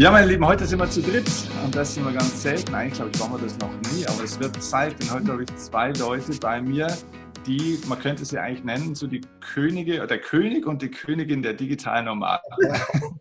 Ja, 0.00 0.10
meine 0.10 0.28
Lieben, 0.28 0.46
heute 0.46 0.64
sind 0.64 0.78
wir 0.78 0.88
zu 0.88 1.02
dritt 1.02 1.28
und 1.62 1.76
das 1.76 1.94
sind 1.94 2.06
wir 2.06 2.12
ganz 2.14 2.42
selten. 2.42 2.74
Eigentlich 2.74 2.94
glaube 2.94 3.10
ich, 3.12 3.20
waren 3.20 3.32
wir 3.32 3.38
das 3.38 3.58
noch 3.58 3.70
nie, 3.92 4.06
aber 4.06 4.24
es 4.24 4.40
wird 4.40 4.62
Zeit, 4.62 4.98
denn 4.98 5.12
heute 5.12 5.30
habe 5.30 5.42
ich 5.42 5.54
zwei 5.56 5.92
Leute 5.92 6.32
bei 6.40 6.62
mir, 6.62 6.86
die, 7.44 7.78
man 7.86 7.98
könnte 7.98 8.24
sie 8.24 8.38
eigentlich 8.38 8.64
nennen, 8.64 8.94
so 8.94 9.06
die 9.06 9.20
Könige, 9.40 10.06
der 10.06 10.18
König 10.18 10.64
und 10.64 10.80
die 10.80 10.90
Königin 10.90 11.42
der 11.42 11.52
digitalen 11.52 12.06
Nomaden. 12.06 12.50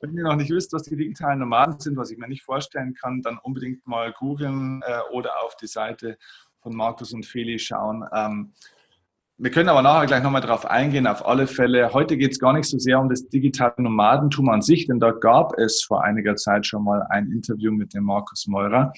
Wenn 0.00 0.18
ihr 0.18 0.24
noch 0.24 0.36
nicht 0.36 0.50
wisst, 0.50 0.74
was 0.74 0.82
die 0.82 0.96
digitalen 0.96 1.38
Nomaden 1.38 1.80
sind, 1.80 1.96
was 1.96 2.10
ich 2.10 2.18
mir 2.18 2.28
nicht 2.28 2.42
vorstellen 2.42 2.92
kann, 2.92 3.22
dann 3.22 3.38
unbedingt 3.38 3.86
mal 3.86 4.12
googeln 4.12 4.82
äh, 4.86 5.00
oder 5.14 5.42
auf 5.42 5.56
die 5.56 5.66
Seite 5.66 6.18
von 6.60 6.76
Markus 6.76 7.14
und 7.14 7.24
Feli 7.24 7.58
schauen. 7.58 8.04
Ähm, 8.12 8.52
wir 9.40 9.52
können 9.52 9.68
aber 9.68 9.82
nachher 9.82 10.06
gleich 10.06 10.22
nochmal 10.24 10.40
drauf 10.40 10.66
eingehen, 10.66 11.06
auf 11.06 11.24
alle 11.24 11.46
Fälle. 11.46 11.92
Heute 11.92 12.16
geht 12.16 12.32
es 12.32 12.40
gar 12.40 12.52
nicht 12.52 12.64
so 12.64 12.76
sehr 12.76 12.98
um 12.98 13.08
das 13.08 13.28
digitale 13.28 13.74
Nomadentum 13.78 14.48
an 14.48 14.62
sich, 14.62 14.88
denn 14.88 14.98
da 14.98 15.12
gab 15.12 15.56
es 15.56 15.84
vor 15.84 16.02
einiger 16.02 16.34
Zeit 16.34 16.66
schon 16.66 16.82
mal 16.82 17.06
ein 17.08 17.30
Interview 17.30 17.70
mit 17.70 17.94
dem 17.94 18.02
Markus 18.02 18.48
Meurer. 18.48 18.92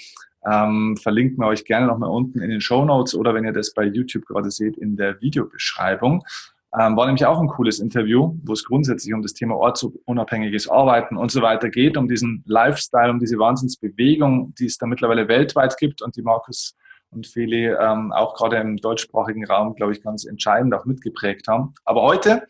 Ähm, 0.51 0.97
verlinken 0.97 1.37
wir 1.39 1.49
euch 1.49 1.67
gerne 1.67 1.87
nochmal 1.87 2.09
unten 2.09 2.41
in 2.41 2.49
den 2.49 2.63
Show 2.63 2.87
Notes 2.87 3.15
oder 3.15 3.35
wenn 3.35 3.45
ihr 3.45 3.53
das 3.53 3.75
bei 3.75 3.85
YouTube 3.85 4.25
gerade 4.25 4.51
seht, 4.51 4.79
in 4.79 4.97
der 4.97 5.21
Videobeschreibung. 5.21 6.25
Ähm, 6.73 6.97
war 6.97 7.05
nämlich 7.05 7.27
auch 7.27 7.39
ein 7.39 7.49
cooles 7.49 7.79
Interview, 7.79 8.35
wo 8.43 8.55
es 8.55 8.65
grundsätzlich 8.65 9.13
um 9.13 9.21
das 9.21 9.35
Thema 9.35 9.57
ortsunabhängiges 9.57 10.71
Arbeiten 10.71 11.19
und 11.19 11.31
so 11.31 11.43
weiter 11.43 11.69
geht, 11.69 11.99
um 11.99 12.09
diesen 12.09 12.45
Lifestyle, 12.47 13.11
um 13.11 13.19
diese 13.19 13.39
Wahnsinnsbewegung, 13.39 14.55
die 14.59 14.67
es 14.67 14.79
da 14.79 14.87
mittlerweile 14.87 15.29
weltweit 15.29 15.77
gibt 15.77 16.01
und 16.01 16.17
die 16.17 16.23
Markus 16.23 16.77
und 17.11 17.27
Feli 17.27 17.67
ähm, 17.67 18.13
auch 18.13 18.35
gerade 18.35 18.57
im 18.57 18.77
deutschsprachigen 18.77 19.45
Raum, 19.45 19.75
glaube 19.75 19.93
ich, 19.93 20.03
ganz 20.03 20.25
entscheidend 20.25 20.75
auch 20.75 20.85
mitgeprägt 20.85 21.49
haben. 21.49 21.75
Aber 21.85 22.03
heute 22.03 22.47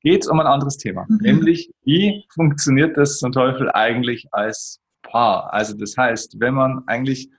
geht 0.00 0.22
es 0.22 0.28
um 0.28 0.38
ein 0.40 0.46
anderes 0.46 0.76
Thema, 0.76 1.04
mhm. 1.08 1.18
nämlich 1.20 1.70
wie 1.84 2.24
funktioniert 2.32 2.96
das 2.96 3.18
zum 3.18 3.32
Teufel 3.32 3.70
eigentlich 3.70 4.26
als 4.32 4.80
Paar? 5.02 5.52
Also 5.52 5.76
das 5.76 5.96
heißt, 5.96 6.38
wenn 6.38 6.54
man 6.54 6.82
eigentlich, 6.86 7.30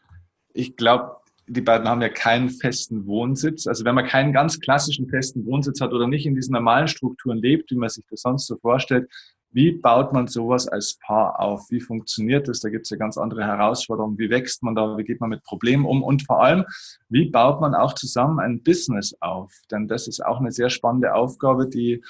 ich 0.54 0.76
glaube, 0.76 1.18
die 1.48 1.62
beiden 1.62 1.88
haben 1.88 2.02
ja 2.02 2.10
keinen 2.10 2.50
festen 2.50 3.08
Wohnsitz. 3.08 3.68
Also 3.68 3.86
wenn 3.86 3.96
man 3.96 4.06
keinen 4.06 4.34
ganz 4.34 4.60
klassischen 4.60 5.08
festen 5.08 5.46
Wohnsitz 5.46 5.80
hat 5.80 5.94
oder 5.94 6.08
nicht 6.08 6.26
in 6.26 6.36
diesen 6.36 6.54
normalen 6.54 6.90
Strukturen 6.90 7.38
lebt, 7.38 7.72
wie 7.72 7.78
man 7.78 7.88
sich 7.90 8.04
das 8.10 8.22
sonst 8.22 8.48
so 8.48 8.58
vorstellt, 8.58 9.10
wie 9.58 9.72
baut 9.72 10.14
man 10.14 10.28
sowas 10.28 10.68
als 10.68 11.00
Paar 11.00 11.40
auf? 11.40 11.66
Wie 11.72 11.82
funktioniert 11.82 12.48
das? 12.48 12.60
Da 12.60 12.70
gibt 12.70 12.86
es 12.86 12.92
ja 12.92 12.98
ganz 12.98 13.18
andere 13.18 13.44
Herausforderungen. 13.44 14.20
Wie 14.20 14.30
wächst 14.30 14.62
man 14.62 14.76
da? 14.76 15.00
Wie 15.00 15.04
geht 15.04 15.20
man 15.20 15.32
mit 15.32 15.42
Problemen 15.42 15.84
um? 15.84 16.04
Und 16.04 16.28
vor 16.28 16.44
allem, 16.44 16.64
wie 17.10 17.32
baut 17.32 17.60
man 17.60 17.74
auch 17.74 17.94
zusammen 17.94 18.40
ein 18.40 18.62
Business 18.62 19.18
auf? 19.20 19.52
Denn 19.72 19.88
das 19.88 20.08
ist 20.08 20.24
auch 20.24 20.40
eine 20.40 20.52
sehr 20.52 20.70
spannende 20.70 21.16
Aufgabe, 21.16 21.68
die, 21.68 22.04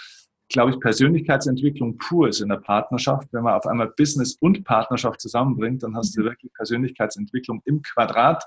glaube 0.50 0.72
ich, 0.72 0.80
Persönlichkeitsentwicklung 0.81 1.98
pur 1.98 2.28
ist 2.28 2.42
in 2.42 2.50
der 2.50 2.58
Partnerschaft. 2.58 3.30
Wenn 3.31 3.44
man 3.44 3.54
auf 3.54 3.66
einmal 3.66 3.94
Business 3.95 4.36
und 4.42 4.66
Partnerschaft 4.66 5.22
zusammenbringt, 5.22 5.84
dann 5.84 5.95
hast 5.95 6.17
du 6.17 6.23
wirklich 6.26 6.52
Persönlichkeitsentwicklung 6.54 7.61
im 7.64 7.82
Quadrat. 7.82 8.44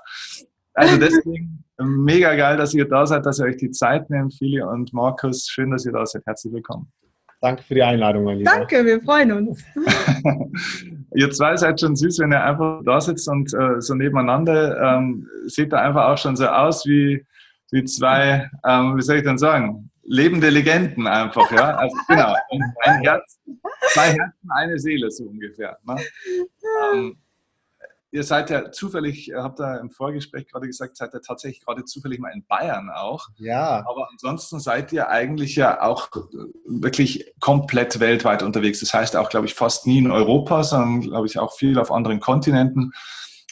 Also 0.75 0.97
deswegen 0.97 1.63
mega 1.79 2.35
geil, 2.35 2.55
dass 2.55 2.75
ihr 2.75 2.87
da 2.87 3.07
seid, 3.07 3.25
dass 3.25 3.39
ihr 3.39 3.45
euch 3.45 3.57
die 3.57 3.71
Zeit 3.71 4.11
nehmt, 4.11 4.35
Fili 4.35 4.61
und 4.61 4.93
Markus. 4.93 5.47
Schön, 5.47 5.71
dass 5.71 5.87
ihr 5.87 5.91
da 5.91 6.05
seid. 6.05 6.23
Herzlich 6.27 6.53
willkommen. 6.53 6.91
Danke 7.41 7.63
für 7.63 7.73
die 7.73 7.81
Einladung, 7.81 8.23
mein 8.23 8.37
Lieber. 8.37 8.51
Danke, 8.51 8.85
wir 8.85 9.01
freuen 9.01 9.31
uns. 9.31 9.63
ihr 11.15 11.31
zwei 11.31 11.57
seid 11.57 11.79
schon 11.79 11.95
süß, 11.95 12.19
wenn 12.19 12.33
ihr 12.33 12.43
einfach 12.43 12.81
da 12.85 13.01
sitzt 13.01 13.27
und 13.27 13.51
äh, 13.55 13.81
so 13.81 13.95
nebeneinander. 13.95 14.79
Ähm, 14.79 15.27
sieht 15.47 15.73
da 15.73 15.81
einfach 15.81 16.05
auch 16.09 16.17
schon 16.19 16.35
so 16.35 16.45
aus 16.45 16.85
wie, 16.85 17.25
wie 17.71 17.83
zwei, 17.83 18.47
ähm, 18.63 18.95
wie 18.95 19.01
soll 19.01 19.17
ich 19.17 19.23
denn 19.23 19.39
sagen, 19.39 19.89
lebende 20.03 20.51
Legenden 20.51 21.07
einfach, 21.07 21.51
ja. 21.51 21.75
Also 21.77 21.97
genau, 22.07 22.35
ein 22.81 23.01
Herz, 23.01 23.39
zwei 23.93 24.09
Herzen, 24.09 24.49
eine 24.49 24.77
Seele 24.77 25.09
so 25.09 25.25
ungefähr. 25.25 25.77
Ne? 25.83 25.95
Ähm, 26.93 27.17
ihr 28.11 28.23
seid 28.23 28.49
ja 28.49 28.71
zufällig, 28.71 29.29
ihr 29.29 29.41
habt 29.41 29.59
da 29.59 29.77
im 29.77 29.89
Vorgespräch 29.89 30.47
gerade 30.47 30.67
gesagt, 30.67 30.97
seid 30.97 31.13
ihr 31.13 31.21
tatsächlich 31.21 31.65
gerade 31.65 31.85
zufällig 31.85 32.19
mal 32.19 32.31
in 32.33 32.45
Bayern 32.45 32.89
auch. 32.89 33.29
Ja. 33.37 33.85
Aber 33.87 34.09
ansonsten 34.11 34.59
seid 34.59 34.91
ihr 34.91 35.09
eigentlich 35.09 35.55
ja 35.55 35.81
auch 35.81 36.09
wirklich 36.65 37.33
komplett 37.39 37.99
weltweit 37.99 38.43
unterwegs. 38.43 38.81
Das 38.81 38.93
heißt 38.93 39.15
auch, 39.15 39.29
glaube 39.29 39.45
ich, 39.45 39.53
fast 39.53 39.87
nie 39.87 39.99
in 39.99 40.11
Europa, 40.11 40.63
sondern, 40.63 41.01
glaube 41.01 41.27
ich, 41.27 41.39
auch 41.39 41.53
viel 41.53 41.79
auf 41.79 41.91
anderen 41.91 42.19
Kontinenten. 42.19 42.91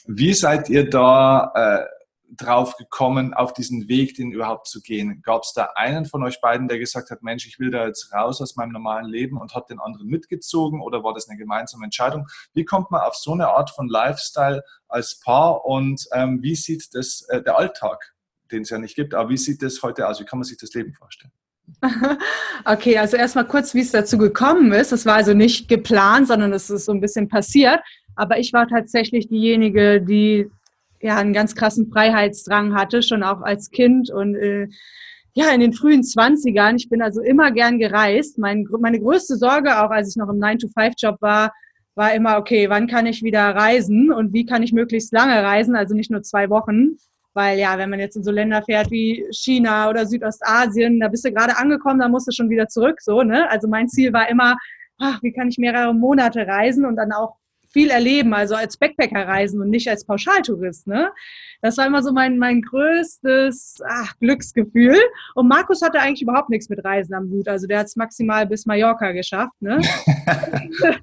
Wie 0.05 0.33
seid 0.33 0.69
ihr 0.69 0.89
da 0.89 1.51
äh, 1.55 1.98
drauf 2.35 2.75
gekommen, 2.77 3.33
auf 3.33 3.53
diesen 3.53 3.87
Weg, 3.87 4.15
den 4.15 4.31
überhaupt 4.31 4.67
zu 4.67 4.81
gehen? 4.81 5.21
Gab 5.21 5.43
es 5.43 5.53
da 5.53 5.69
einen 5.75 6.05
von 6.05 6.23
euch 6.23 6.41
beiden, 6.41 6.67
der 6.67 6.79
gesagt 6.79 7.11
hat, 7.11 7.23
Mensch, 7.23 7.47
ich 7.47 7.59
will 7.59 7.71
da 7.71 7.85
jetzt 7.85 8.13
raus 8.13 8.41
aus 8.41 8.55
meinem 8.55 8.71
normalen 8.71 9.05
Leben 9.05 9.37
und 9.37 9.55
hat 9.55 9.69
den 9.69 9.79
anderen 9.79 10.07
mitgezogen 10.07 10.81
oder 10.81 11.03
war 11.03 11.13
das 11.13 11.27
eine 11.29 11.37
gemeinsame 11.37 11.85
Entscheidung? 11.85 12.27
Wie 12.53 12.65
kommt 12.65 12.91
man 12.91 13.01
auf 13.01 13.15
so 13.15 13.33
eine 13.33 13.49
Art 13.49 13.69
von 13.71 13.87
Lifestyle 13.87 14.63
als 14.87 15.19
Paar 15.19 15.65
und 15.65 16.05
ähm, 16.13 16.41
wie 16.41 16.55
sieht 16.55 16.93
das 16.93 17.21
äh, 17.29 17.41
der 17.41 17.57
Alltag, 17.57 18.13
den 18.51 18.63
es 18.63 18.69
ja 18.69 18.77
nicht 18.77 18.95
gibt, 18.95 19.13
aber 19.13 19.29
wie 19.29 19.37
sieht 19.37 19.61
das 19.61 19.81
heute 19.81 20.07
aus? 20.07 20.19
Wie 20.19 20.25
kann 20.25 20.39
man 20.39 20.45
sich 20.45 20.57
das 20.57 20.73
Leben 20.73 20.93
vorstellen? 20.93 21.31
Okay, 22.65 22.97
also 22.97 23.15
erstmal 23.15 23.47
kurz, 23.47 23.73
wie 23.73 23.79
es 23.79 23.91
dazu 23.91 24.17
gekommen 24.17 24.73
ist. 24.73 24.91
Das 24.91 25.05
war 25.05 25.15
also 25.15 25.33
nicht 25.33 25.69
geplant, 25.69 26.27
sondern 26.27 26.51
es 26.51 26.69
ist 26.69 26.85
so 26.85 26.91
ein 26.91 26.99
bisschen 26.99 27.29
passiert. 27.29 27.79
Aber 28.15 28.37
ich 28.37 28.51
war 28.51 28.67
tatsächlich 28.67 29.29
diejenige, 29.29 30.01
die 30.01 30.51
ja 31.01 31.17
einen 31.17 31.33
ganz 31.33 31.55
krassen 31.55 31.91
Freiheitsdrang 31.91 32.75
hatte, 32.75 33.01
schon 33.01 33.23
auch 33.23 33.41
als 33.41 33.71
Kind 33.71 34.11
und 34.11 34.35
äh, 34.35 34.67
ja, 35.33 35.51
in 35.51 35.61
den 35.61 35.73
frühen 35.73 36.03
Zwanzigern. 36.03 36.75
Ich 36.75 36.89
bin 36.89 37.01
also 37.01 37.21
immer 37.21 37.51
gern 37.51 37.79
gereist. 37.79 38.37
Mein, 38.37 38.67
meine 38.79 38.99
größte 38.99 39.37
Sorge, 39.37 39.81
auch 39.81 39.91
als 39.91 40.09
ich 40.09 40.15
noch 40.15 40.29
im 40.29 40.39
9-to-5-Job 40.39 41.21
war, 41.21 41.53
war 41.95 42.13
immer, 42.13 42.37
okay, 42.37 42.69
wann 42.69 42.87
kann 42.87 43.05
ich 43.05 43.23
wieder 43.23 43.55
reisen 43.55 44.11
und 44.11 44.33
wie 44.33 44.45
kann 44.45 44.63
ich 44.63 44.73
möglichst 44.73 45.13
lange 45.13 45.43
reisen, 45.43 45.75
also 45.75 45.95
nicht 45.95 46.11
nur 46.11 46.23
zwei 46.23 46.49
Wochen. 46.49 46.97
Weil 47.33 47.59
ja, 47.59 47.77
wenn 47.77 47.89
man 47.89 47.99
jetzt 47.99 48.15
in 48.15 48.23
so 48.23 48.31
Länder 48.31 48.63
fährt 48.63 48.89
wie 48.89 49.25
China 49.31 49.89
oder 49.89 50.05
Südostasien, 50.05 50.99
da 50.99 51.09
bist 51.09 51.25
du 51.25 51.31
gerade 51.31 51.57
angekommen, 51.57 51.99
da 51.99 52.09
musst 52.09 52.27
du 52.27 52.31
schon 52.31 52.49
wieder 52.49 52.67
zurück. 52.67 53.01
So, 53.01 53.21
ne? 53.21 53.49
Also 53.49 53.67
mein 53.67 53.87
Ziel 53.87 54.11
war 54.13 54.29
immer, 54.29 54.57
ach, 54.97 55.21
wie 55.21 55.31
kann 55.31 55.49
ich 55.49 55.57
mehrere 55.57 55.93
Monate 55.93 56.47
reisen 56.47 56.85
und 56.85 56.95
dann 56.95 57.11
auch 57.11 57.35
viel 57.71 57.89
erleben, 57.89 58.33
also 58.33 58.55
als 58.55 58.77
Backpacker 58.77 59.27
reisen 59.27 59.61
und 59.61 59.69
nicht 59.69 59.87
als 59.89 60.05
Pauschaltourist. 60.05 60.87
Ne? 60.87 61.11
Das 61.61 61.77
war 61.77 61.85
immer 61.85 62.01
so 62.01 62.11
mein, 62.11 62.37
mein 62.37 62.61
größtes 62.61 63.81
ach, 63.87 64.17
Glücksgefühl. 64.19 64.97
Und 65.35 65.47
Markus 65.47 65.81
hatte 65.81 65.99
eigentlich 65.99 66.21
überhaupt 66.21 66.49
nichts 66.49 66.69
mit 66.69 66.83
Reisen 66.83 67.13
am 67.13 67.29
Hut. 67.29 67.47
Also 67.47 67.67
der 67.67 67.79
hat 67.79 67.87
es 67.87 67.95
maximal 67.95 68.47
bis 68.47 68.65
Mallorca 68.65 69.11
geschafft. 69.11 69.61
Ne? 69.61 69.79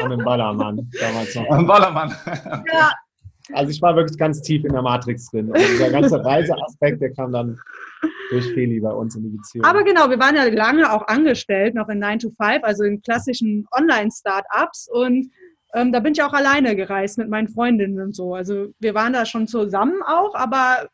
Und 0.00 0.12
im 0.12 0.24
Ballermann 0.24 0.88
damals 1.00 1.34
noch. 1.34 1.58
Im 1.58 1.66
Ballermann. 1.66 2.14
ja. 2.72 2.92
Also 3.52 3.70
ich 3.70 3.80
war 3.80 3.96
wirklich 3.96 4.18
ganz 4.18 4.42
tief 4.42 4.64
in 4.64 4.72
der 4.72 4.82
Matrix 4.82 5.30
drin. 5.30 5.50
Also 5.52 5.66
dieser 5.66 5.90
ganze 5.90 6.24
Reiseaspekt, 6.24 7.00
der 7.00 7.12
kam 7.12 7.32
dann 7.32 7.58
durch 8.30 8.52
Feli 8.52 8.78
bei 8.80 8.92
uns 8.92 9.16
in 9.16 9.22
die 9.22 9.30
Beziehung. 9.30 9.64
Aber 9.64 9.82
genau, 9.84 10.10
wir 10.10 10.18
waren 10.18 10.36
ja 10.36 10.44
lange 10.44 10.92
auch 10.92 11.06
angestellt, 11.08 11.74
noch 11.74 11.88
in 11.88 11.98
9 11.98 12.18
to 12.18 12.30
5, 12.30 12.62
also 12.62 12.84
in 12.84 13.00
klassischen 13.00 13.66
Online-Startups 13.72 14.88
und 14.92 15.30
ähm, 15.74 15.92
da 15.92 16.00
bin 16.00 16.12
ich 16.12 16.22
auch 16.22 16.32
alleine 16.32 16.76
gereist 16.76 17.18
mit 17.18 17.28
meinen 17.28 17.48
Freundinnen 17.48 18.00
und 18.00 18.14
so. 18.14 18.34
Also 18.34 18.68
wir 18.78 18.94
waren 18.94 19.12
da 19.12 19.26
schon 19.26 19.46
zusammen 19.46 20.02
auch, 20.02 20.34
aber 20.34 20.88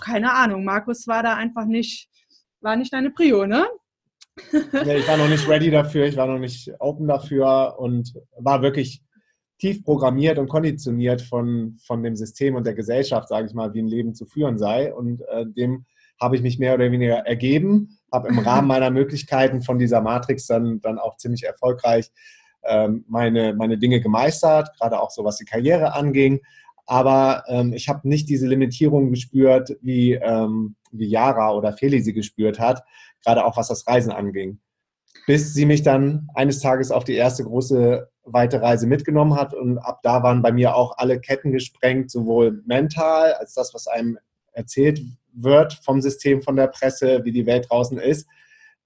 keine 0.00 0.32
Ahnung, 0.32 0.64
Markus 0.64 1.06
war 1.06 1.22
da 1.22 1.34
einfach 1.34 1.66
nicht, 1.66 2.08
war 2.60 2.76
nicht 2.76 2.92
deine 2.92 3.10
Prio, 3.10 3.46
ne? 3.46 3.66
nee, 4.84 4.96
ich 4.96 5.08
war 5.08 5.16
noch 5.16 5.28
nicht 5.28 5.48
ready 5.48 5.70
dafür, 5.70 6.06
ich 6.06 6.16
war 6.16 6.26
noch 6.26 6.38
nicht 6.38 6.70
open 6.78 7.08
dafür 7.08 7.76
und 7.78 8.12
war 8.38 8.62
wirklich 8.62 9.02
tief 9.58 9.82
programmiert 9.84 10.38
und 10.38 10.48
konditioniert 10.48 11.22
von, 11.22 11.78
von 11.86 12.02
dem 12.02 12.16
System 12.16 12.54
und 12.54 12.66
der 12.66 12.74
Gesellschaft, 12.74 13.28
sage 13.28 13.46
ich 13.46 13.54
mal, 13.54 13.72
wie 13.72 13.80
ein 13.80 13.88
Leben 13.88 14.14
zu 14.14 14.26
führen 14.26 14.58
sei. 14.58 14.92
Und 14.92 15.22
äh, 15.28 15.46
dem 15.46 15.86
habe 16.20 16.36
ich 16.36 16.42
mich 16.42 16.58
mehr 16.58 16.74
oder 16.74 16.90
weniger 16.92 17.26
ergeben, 17.26 17.98
habe 18.12 18.28
im 18.28 18.38
Rahmen 18.38 18.68
meiner 18.68 18.90
Möglichkeiten 18.90 19.62
von 19.62 19.78
dieser 19.78 20.02
Matrix 20.02 20.46
dann, 20.46 20.80
dann 20.82 20.98
auch 20.98 21.16
ziemlich 21.16 21.44
erfolgreich 21.44 22.10
meine, 23.08 23.54
meine 23.54 23.78
Dinge 23.78 24.00
gemeistert, 24.00 24.70
gerade 24.78 25.00
auch 25.00 25.10
so 25.10 25.24
was 25.24 25.36
die 25.36 25.44
Karriere 25.44 25.94
anging. 25.94 26.40
Aber 26.86 27.42
ähm, 27.48 27.72
ich 27.72 27.88
habe 27.88 28.08
nicht 28.08 28.28
diese 28.28 28.46
Limitierung 28.46 29.10
gespürt, 29.10 29.76
wie, 29.82 30.12
ähm, 30.12 30.76
wie 30.92 31.08
Yara 31.08 31.52
oder 31.52 31.72
Feli 31.72 32.00
sie 32.00 32.12
gespürt 32.12 32.60
hat, 32.60 32.84
gerade 33.24 33.44
auch 33.44 33.56
was 33.56 33.68
das 33.68 33.86
Reisen 33.86 34.12
anging. 34.12 34.60
Bis 35.26 35.52
sie 35.52 35.66
mich 35.66 35.82
dann 35.82 36.28
eines 36.34 36.60
Tages 36.60 36.92
auf 36.92 37.02
die 37.02 37.14
erste 37.14 37.42
große 37.42 38.08
weite 38.26 38.60
Reise 38.60 38.86
mitgenommen 38.86 39.34
hat 39.34 39.54
und 39.54 39.78
ab 39.78 40.00
da 40.02 40.22
waren 40.22 40.42
bei 40.42 40.52
mir 40.52 40.74
auch 40.74 40.98
alle 40.98 41.20
Ketten 41.20 41.52
gesprengt, 41.52 42.10
sowohl 42.10 42.62
mental 42.66 43.32
als 43.34 43.54
das, 43.54 43.72
was 43.74 43.86
einem 43.86 44.18
erzählt 44.52 45.00
wird 45.32 45.74
vom 45.84 46.00
System, 46.00 46.42
von 46.42 46.56
der 46.56 46.66
Presse, 46.68 47.24
wie 47.24 47.32
die 47.32 47.46
Welt 47.46 47.66
draußen 47.68 47.98
ist, 47.98 48.28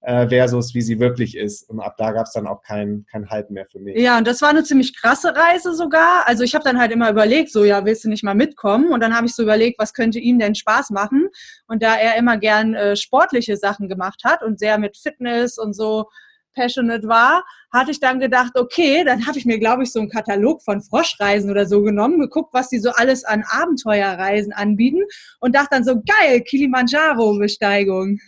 äh, 0.01 0.27
versus 0.27 0.73
wie 0.73 0.81
sie 0.81 0.99
wirklich 0.99 1.37
ist. 1.37 1.69
Und 1.69 1.79
ab 1.79 1.95
da 1.97 2.11
gab 2.11 2.25
es 2.25 2.33
dann 2.33 2.47
auch 2.47 2.63
kein, 2.63 3.05
kein 3.09 3.29
Halt 3.29 3.51
mehr 3.51 3.65
für 3.71 3.79
mich. 3.79 3.97
Ja, 3.97 4.17
und 4.17 4.27
das 4.27 4.41
war 4.41 4.49
eine 4.49 4.63
ziemlich 4.63 4.99
krasse 4.99 5.35
Reise 5.35 5.73
sogar. 5.75 6.27
Also 6.27 6.43
ich 6.43 6.55
habe 6.55 6.63
dann 6.63 6.79
halt 6.79 6.91
immer 6.91 7.09
überlegt, 7.09 7.51
so 7.51 7.63
ja, 7.63 7.85
willst 7.85 8.03
du 8.03 8.09
nicht 8.09 8.23
mal 8.23 8.33
mitkommen? 8.33 8.91
Und 8.91 9.01
dann 9.01 9.15
habe 9.15 9.27
ich 9.27 9.35
so 9.35 9.43
überlegt, 9.43 9.79
was 9.79 9.93
könnte 9.93 10.19
ihm 10.19 10.39
denn 10.39 10.55
Spaß 10.55 10.89
machen? 10.89 11.29
Und 11.67 11.83
da 11.83 11.95
er 11.95 12.17
immer 12.17 12.37
gern 12.37 12.73
äh, 12.73 12.95
sportliche 12.95 13.57
Sachen 13.57 13.87
gemacht 13.87 14.21
hat 14.23 14.43
und 14.43 14.59
sehr 14.59 14.77
mit 14.77 14.97
Fitness 14.97 15.57
und 15.57 15.73
so 15.73 16.07
passionate 16.53 17.07
war, 17.07 17.43
hatte 17.71 17.91
ich 17.91 17.99
dann 17.99 18.19
gedacht, 18.19 18.53
okay, 18.55 19.03
dann 19.05 19.25
habe 19.25 19.37
ich 19.37 19.45
mir, 19.45 19.57
glaube 19.57 19.83
ich, 19.83 19.91
so 19.93 19.99
einen 19.99 20.09
Katalog 20.09 20.61
von 20.63 20.81
Froschreisen 20.81 21.49
oder 21.49 21.65
so 21.65 21.81
genommen, 21.81 22.19
geguckt, 22.19 22.53
was 22.53 22.67
die 22.67 22.79
so 22.79 22.89
alles 22.91 23.23
an 23.23 23.45
Abenteuerreisen 23.47 24.51
anbieten 24.51 25.03
und 25.39 25.55
dachte 25.55 25.69
dann 25.71 25.85
so, 25.85 26.01
geil, 26.01 26.41
Kilimanjaro-Besteigung. 26.41 28.19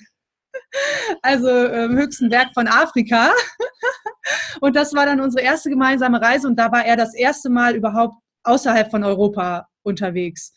Also 1.21 1.49
ähm, 1.49 1.97
höchsten 1.97 2.29
Berg 2.29 2.49
von 2.53 2.67
Afrika. 2.67 3.31
Und 4.61 4.75
das 4.75 4.93
war 4.93 5.05
dann 5.05 5.21
unsere 5.21 5.43
erste 5.43 5.69
gemeinsame 5.69 6.21
Reise 6.21 6.47
und 6.47 6.57
da 6.57 6.71
war 6.71 6.85
er 6.85 6.95
das 6.95 7.13
erste 7.13 7.49
Mal 7.49 7.75
überhaupt 7.75 8.15
außerhalb 8.43 8.89
von 8.89 9.03
Europa 9.03 9.67
unterwegs. 9.83 10.53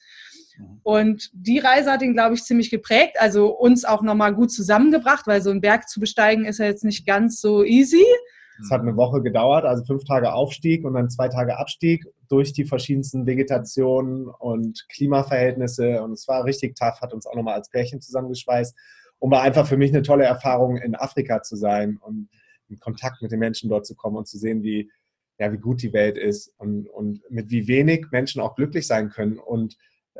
Mhm. 0.58 0.80
Und 0.82 1.30
die 1.32 1.58
Reise 1.58 1.90
hat 1.90 2.02
ihn, 2.02 2.14
glaube 2.14 2.34
ich, 2.34 2.44
ziemlich 2.44 2.70
geprägt, 2.70 3.16
also 3.18 3.48
uns 3.48 3.84
auch 3.84 4.02
nochmal 4.02 4.34
gut 4.34 4.52
zusammengebracht, 4.52 5.26
weil 5.26 5.42
so 5.42 5.50
einen 5.50 5.60
Berg 5.60 5.88
zu 5.88 6.00
besteigen 6.00 6.44
ist 6.44 6.58
ja 6.58 6.66
jetzt 6.66 6.84
nicht 6.84 7.06
ganz 7.06 7.40
so 7.40 7.64
easy. 7.64 8.04
Es 8.62 8.70
hat 8.70 8.80
eine 8.80 8.96
Woche 8.96 9.22
gedauert, 9.22 9.66
also 9.66 9.84
fünf 9.84 10.04
Tage 10.04 10.32
Aufstieg 10.32 10.84
und 10.84 10.94
dann 10.94 11.10
zwei 11.10 11.28
Tage 11.28 11.58
Abstieg 11.58 12.06
durch 12.28 12.52
die 12.54 12.64
verschiedensten 12.64 13.26
Vegetationen 13.26 14.28
und 14.28 14.86
Klimaverhältnisse. 14.88 16.02
Und 16.02 16.12
es 16.12 16.26
war 16.26 16.44
richtig 16.44 16.74
tough, 16.74 17.00
hat 17.02 17.12
uns 17.12 17.26
auch 17.26 17.34
nochmal 17.34 17.54
als 17.54 17.68
Pärchen 17.68 18.00
zusammengeschweißt. 18.00 18.74
Und 19.18 19.30
war 19.30 19.42
einfach 19.42 19.66
für 19.66 19.76
mich 19.76 19.92
eine 19.92 20.02
tolle 20.02 20.24
Erfahrung, 20.24 20.76
in 20.76 20.94
Afrika 20.94 21.42
zu 21.42 21.56
sein 21.56 21.96
und 21.96 22.28
in 22.68 22.78
Kontakt 22.78 23.22
mit 23.22 23.32
den 23.32 23.38
Menschen 23.38 23.70
dort 23.70 23.86
zu 23.86 23.94
kommen 23.94 24.16
und 24.16 24.28
zu 24.28 24.38
sehen, 24.38 24.62
wie, 24.62 24.90
ja, 25.38 25.52
wie 25.52 25.58
gut 25.58 25.82
die 25.82 25.92
Welt 25.92 26.18
ist 26.18 26.52
und, 26.58 26.88
und 26.88 27.22
mit 27.30 27.50
wie 27.50 27.68
wenig 27.68 28.06
Menschen 28.10 28.40
auch 28.42 28.54
glücklich 28.54 28.86
sein 28.86 29.10
können. 29.10 29.38
Und 29.38 29.76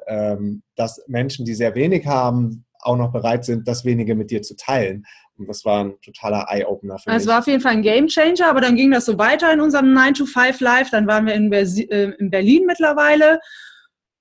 ähm, 0.06 0.62
dass 0.76 1.02
Menschen, 1.06 1.44
die 1.44 1.54
sehr 1.54 1.74
wenig 1.74 2.06
haben, 2.06 2.64
auch 2.80 2.96
noch 2.96 3.12
bereit 3.12 3.44
sind, 3.44 3.66
das 3.66 3.84
wenige 3.84 4.14
mit 4.14 4.30
dir 4.30 4.42
zu 4.42 4.56
teilen. 4.56 5.04
Und 5.36 5.48
das 5.48 5.64
war 5.64 5.84
ein 5.84 6.00
totaler 6.00 6.46
Eye-Opener 6.48 6.98
für 6.98 7.10
also 7.10 7.16
mich. 7.16 7.22
Es 7.22 7.26
war 7.26 7.38
auf 7.40 7.46
jeden 7.46 7.60
Fall 7.60 7.72
ein 7.72 7.82
Game-Changer, 7.82 8.48
aber 8.48 8.60
dann 8.60 8.76
ging 8.76 8.90
das 8.90 9.04
so 9.04 9.18
weiter 9.18 9.52
in 9.52 9.60
unserem 9.60 9.96
9-to-5-Life. 9.96 10.90
Dann 10.90 11.06
waren 11.06 11.26
wir 11.26 11.34
in, 11.34 11.52
äh, 11.52 12.12
in 12.18 12.30
Berlin 12.30 12.64
mittlerweile. 12.66 13.40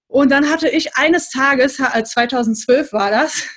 Und 0.07 0.31
dann 0.31 0.50
hatte 0.50 0.69
ich 0.69 0.95
eines 0.95 1.30
Tages, 1.30 1.77
2012 1.77 2.94
war 2.94 3.12
das, 3.12 3.48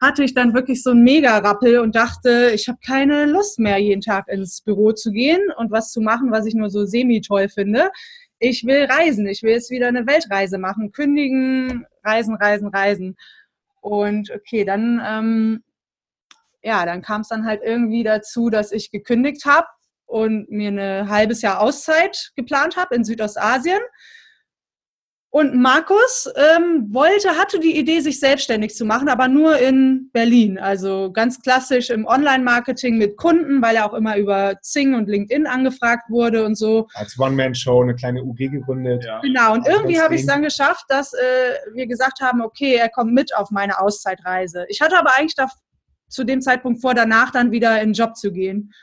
hatte 0.00 0.24
ich 0.24 0.34
dann 0.34 0.54
wirklich 0.54 0.82
so 0.82 0.90
einen 0.90 1.02
Mega-Rappel 1.02 1.78
und 1.78 1.94
dachte, 1.94 2.50
ich 2.54 2.68
habe 2.68 2.78
keine 2.84 3.26
Lust 3.26 3.58
mehr, 3.58 3.78
jeden 3.78 4.00
Tag 4.00 4.28
ins 4.28 4.60
Büro 4.60 4.92
zu 4.92 5.10
gehen 5.10 5.40
und 5.56 5.70
was 5.70 5.92
zu 5.92 6.00
machen, 6.00 6.30
was 6.30 6.46
ich 6.46 6.54
nur 6.54 6.70
so 6.70 6.84
semi-toll 6.84 7.48
finde. 7.48 7.90
Ich 8.38 8.64
will 8.64 8.84
reisen, 8.84 9.26
ich 9.26 9.42
will 9.42 9.52
jetzt 9.52 9.70
wieder 9.70 9.88
eine 9.88 10.06
Weltreise 10.06 10.58
machen, 10.58 10.92
kündigen, 10.92 11.86
reisen, 12.02 12.34
reisen, 12.34 12.68
reisen. 12.68 13.16
Und 13.80 14.30
okay, 14.30 14.64
dann, 14.64 15.00
ähm, 15.04 15.64
ja, 16.62 16.84
dann 16.84 17.02
kam 17.02 17.22
es 17.22 17.28
dann 17.28 17.46
halt 17.46 17.62
irgendwie 17.64 18.02
dazu, 18.02 18.50
dass 18.50 18.72
ich 18.72 18.90
gekündigt 18.90 19.44
habe 19.44 19.66
und 20.06 20.50
mir 20.50 20.70
ein 20.70 21.08
halbes 21.08 21.42
Jahr 21.42 21.60
Auszeit 21.60 22.32
geplant 22.36 22.76
habe 22.76 22.94
in 22.94 23.04
Südostasien 23.04 23.80
und 25.34 25.54
Markus 25.56 26.28
ähm, 26.36 26.88
wollte, 26.90 27.30
hatte 27.38 27.58
die 27.58 27.78
Idee, 27.78 28.00
sich 28.00 28.20
selbstständig 28.20 28.74
zu 28.74 28.84
machen, 28.84 29.08
aber 29.08 29.28
nur 29.28 29.56
in 29.56 30.10
Berlin. 30.12 30.58
Also 30.58 31.10
ganz 31.10 31.40
klassisch 31.40 31.88
im 31.88 32.04
Online-Marketing 32.04 32.98
mit 32.98 33.16
Kunden, 33.16 33.62
weil 33.62 33.76
er 33.76 33.86
auch 33.86 33.94
immer 33.94 34.18
über 34.18 34.60
Zing 34.60 34.94
und 34.94 35.08
LinkedIn 35.08 35.46
angefragt 35.46 36.10
wurde 36.10 36.44
und 36.44 36.56
so. 36.56 36.86
Als 36.92 37.18
One-Man-Show 37.18 37.80
eine 37.80 37.94
kleine 37.94 38.22
UG 38.22 38.50
gegründet. 38.50 39.06
Ja. 39.06 39.20
Genau, 39.20 39.54
und 39.54 39.66
irgendwie 39.66 39.98
habe 39.98 40.16
ich 40.16 40.20
es 40.20 40.26
dann 40.26 40.42
geschafft, 40.42 40.84
dass 40.88 41.14
äh, 41.14 41.16
wir 41.72 41.86
gesagt 41.86 42.20
haben, 42.20 42.42
okay, 42.42 42.74
er 42.74 42.90
kommt 42.90 43.14
mit 43.14 43.34
auf 43.34 43.50
meine 43.50 43.80
Auszeitreise. 43.80 44.66
Ich 44.68 44.82
hatte 44.82 44.98
aber 44.98 45.16
eigentlich 45.16 45.34
da, 45.34 45.48
zu 46.10 46.24
dem 46.24 46.42
Zeitpunkt 46.42 46.82
vor, 46.82 46.92
danach 46.92 47.30
dann 47.30 47.52
wieder 47.52 47.80
in 47.80 47.88
den 47.88 47.94
Job 47.94 48.16
zu 48.16 48.32
gehen. 48.32 48.74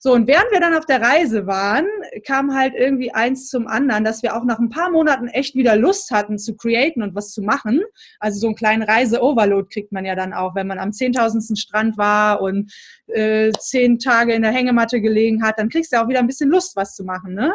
So, 0.00 0.12
und 0.12 0.28
während 0.28 0.52
wir 0.52 0.60
dann 0.60 0.76
auf 0.76 0.86
der 0.86 1.02
Reise 1.02 1.48
waren, 1.48 1.86
kam 2.24 2.54
halt 2.54 2.74
irgendwie 2.76 3.12
eins 3.12 3.48
zum 3.48 3.66
anderen, 3.66 4.04
dass 4.04 4.22
wir 4.22 4.36
auch 4.36 4.44
nach 4.44 4.60
ein 4.60 4.68
paar 4.68 4.90
Monaten 4.90 5.26
echt 5.26 5.56
wieder 5.56 5.74
Lust 5.74 6.12
hatten 6.12 6.38
zu 6.38 6.56
createn 6.56 7.02
und 7.02 7.16
was 7.16 7.32
zu 7.32 7.42
machen. 7.42 7.82
Also 8.20 8.38
so 8.38 8.46
einen 8.46 8.54
kleinen 8.54 8.84
Reise-Overload 8.84 9.68
kriegt 9.72 9.90
man 9.90 10.04
ja 10.04 10.14
dann 10.14 10.32
auch, 10.32 10.54
wenn 10.54 10.68
man 10.68 10.78
am 10.78 10.90
10.000. 10.90 11.58
Strand 11.58 11.98
war 11.98 12.40
und 12.40 12.72
äh, 13.08 13.50
zehn 13.58 13.98
Tage 13.98 14.34
in 14.34 14.42
der 14.42 14.52
Hängematte 14.52 15.00
gelegen 15.00 15.42
hat, 15.42 15.58
dann 15.58 15.68
kriegst 15.68 15.92
du 15.92 16.00
auch 16.00 16.08
wieder 16.08 16.20
ein 16.20 16.28
bisschen 16.28 16.50
Lust, 16.50 16.76
was 16.76 16.94
zu 16.94 17.02
machen. 17.02 17.34
Ne? 17.34 17.52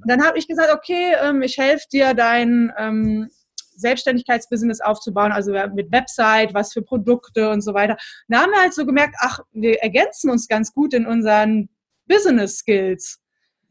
Und 0.00 0.08
dann 0.08 0.24
habe 0.24 0.38
ich 0.38 0.46
gesagt, 0.46 0.72
okay, 0.72 1.14
ähm, 1.20 1.42
ich 1.42 1.58
helfe 1.58 1.86
dir, 1.92 2.14
dein... 2.14 2.72
Ähm, 2.78 3.28
Selbstständigkeitsbusiness 3.76 4.80
aufzubauen, 4.80 5.32
also 5.32 5.52
mit 5.74 5.90
Website, 5.92 6.54
was 6.54 6.72
für 6.72 6.82
Produkte 6.82 7.50
und 7.50 7.60
so 7.62 7.74
weiter. 7.74 7.96
Da 8.28 8.42
haben 8.42 8.52
wir 8.52 8.60
halt 8.60 8.74
so 8.74 8.86
gemerkt, 8.86 9.16
ach, 9.18 9.40
wir 9.52 9.82
ergänzen 9.82 10.30
uns 10.30 10.48
ganz 10.48 10.72
gut 10.72 10.94
in 10.94 11.06
unseren 11.06 11.68
Business 12.06 12.58
Skills. 12.58 13.18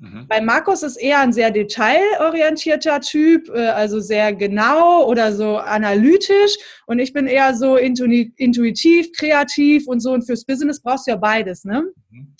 Mhm. 0.02 0.28
Bei 0.28 0.42
Markus 0.42 0.82
ist 0.82 0.98
eher 0.98 1.20
ein 1.20 1.32
sehr 1.32 1.52
detailorientierter 1.52 3.02
Typ, 3.02 3.50
äh, 3.50 3.68
also 3.68 4.00
sehr 4.00 4.34
genau 4.34 5.06
oder 5.08 5.32
so 5.32 5.58
analytisch. 5.58 6.58
Und 6.88 6.98
ich 6.98 7.14
bin 7.14 7.28
eher 7.28 7.56
so 7.56 7.76
intuitiv, 7.76 9.12
kreativ 9.14 9.88
und 9.88 10.00
so. 10.00 10.12
Und 10.12 10.24
fürs 10.24 10.44
Business 10.44 10.82
brauchst 10.82 11.06
du 11.06 11.12
ja 11.12 11.18
beides, 11.18 11.64
ne? 11.66 11.84
Mhm. 12.10 12.36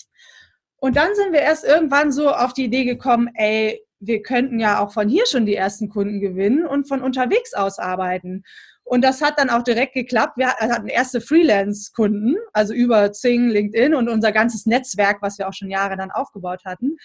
Und 0.78 0.96
dann 0.96 1.14
sind 1.14 1.32
wir 1.32 1.38
erst 1.38 1.64
irgendwann 1.64 2.10
so 2.10 2.30
auf 2.30 2.52
die 2.52 2.64
Idee 2.64 2.84
gekommen, 2.84 3.30
ey, 3.34 3.80
wir 4.02 4.22
könnten 4.22 4.58
ja 4.58 4.80
auch 4.80 4.92
von 4.92 5.08
hier 5.08 5.26
schon 5.26 5.46
die 5.46 5.54
ersten 5.54 5.88
Kunden 5.88 6.20
gewinnen 6.20 6.66
und 6.66 6.88
von 6.88 7.02
unterwegs 7.02 7.54
aus 7.54 7.78
arbeiten. 7.78 8.42
Und 8.82 9.04
das 9.04 9.22
hat 9.22 9.38
dann 9.38 9.48
auch 9.48 9.62
direkt 9.62 9.94
geklappt. 9.94 10.36
Wir 10.36 10.48
hatten 10.48 10.88
erste 10.88 11.20
Freelance-Kunden, 11.20 12.36
also 12.52 12.74
über 12.74 13.12
Zing, 13.12 13.48
LinkedIn 13.48 13.94
und 13.94 14.08
unser 14.08 14.32
ganzes 14.32 14.66
Netzwerk, 14.66 15.22
was 15.22 15.38
wir 15.38 15.48
auch 15.48 15.54
schon 15.54 15.70
Jahre 15.70 15.96
dann 15.96 16.10
aufgebaut 16.10 16.62
hatten. 16.64 16.96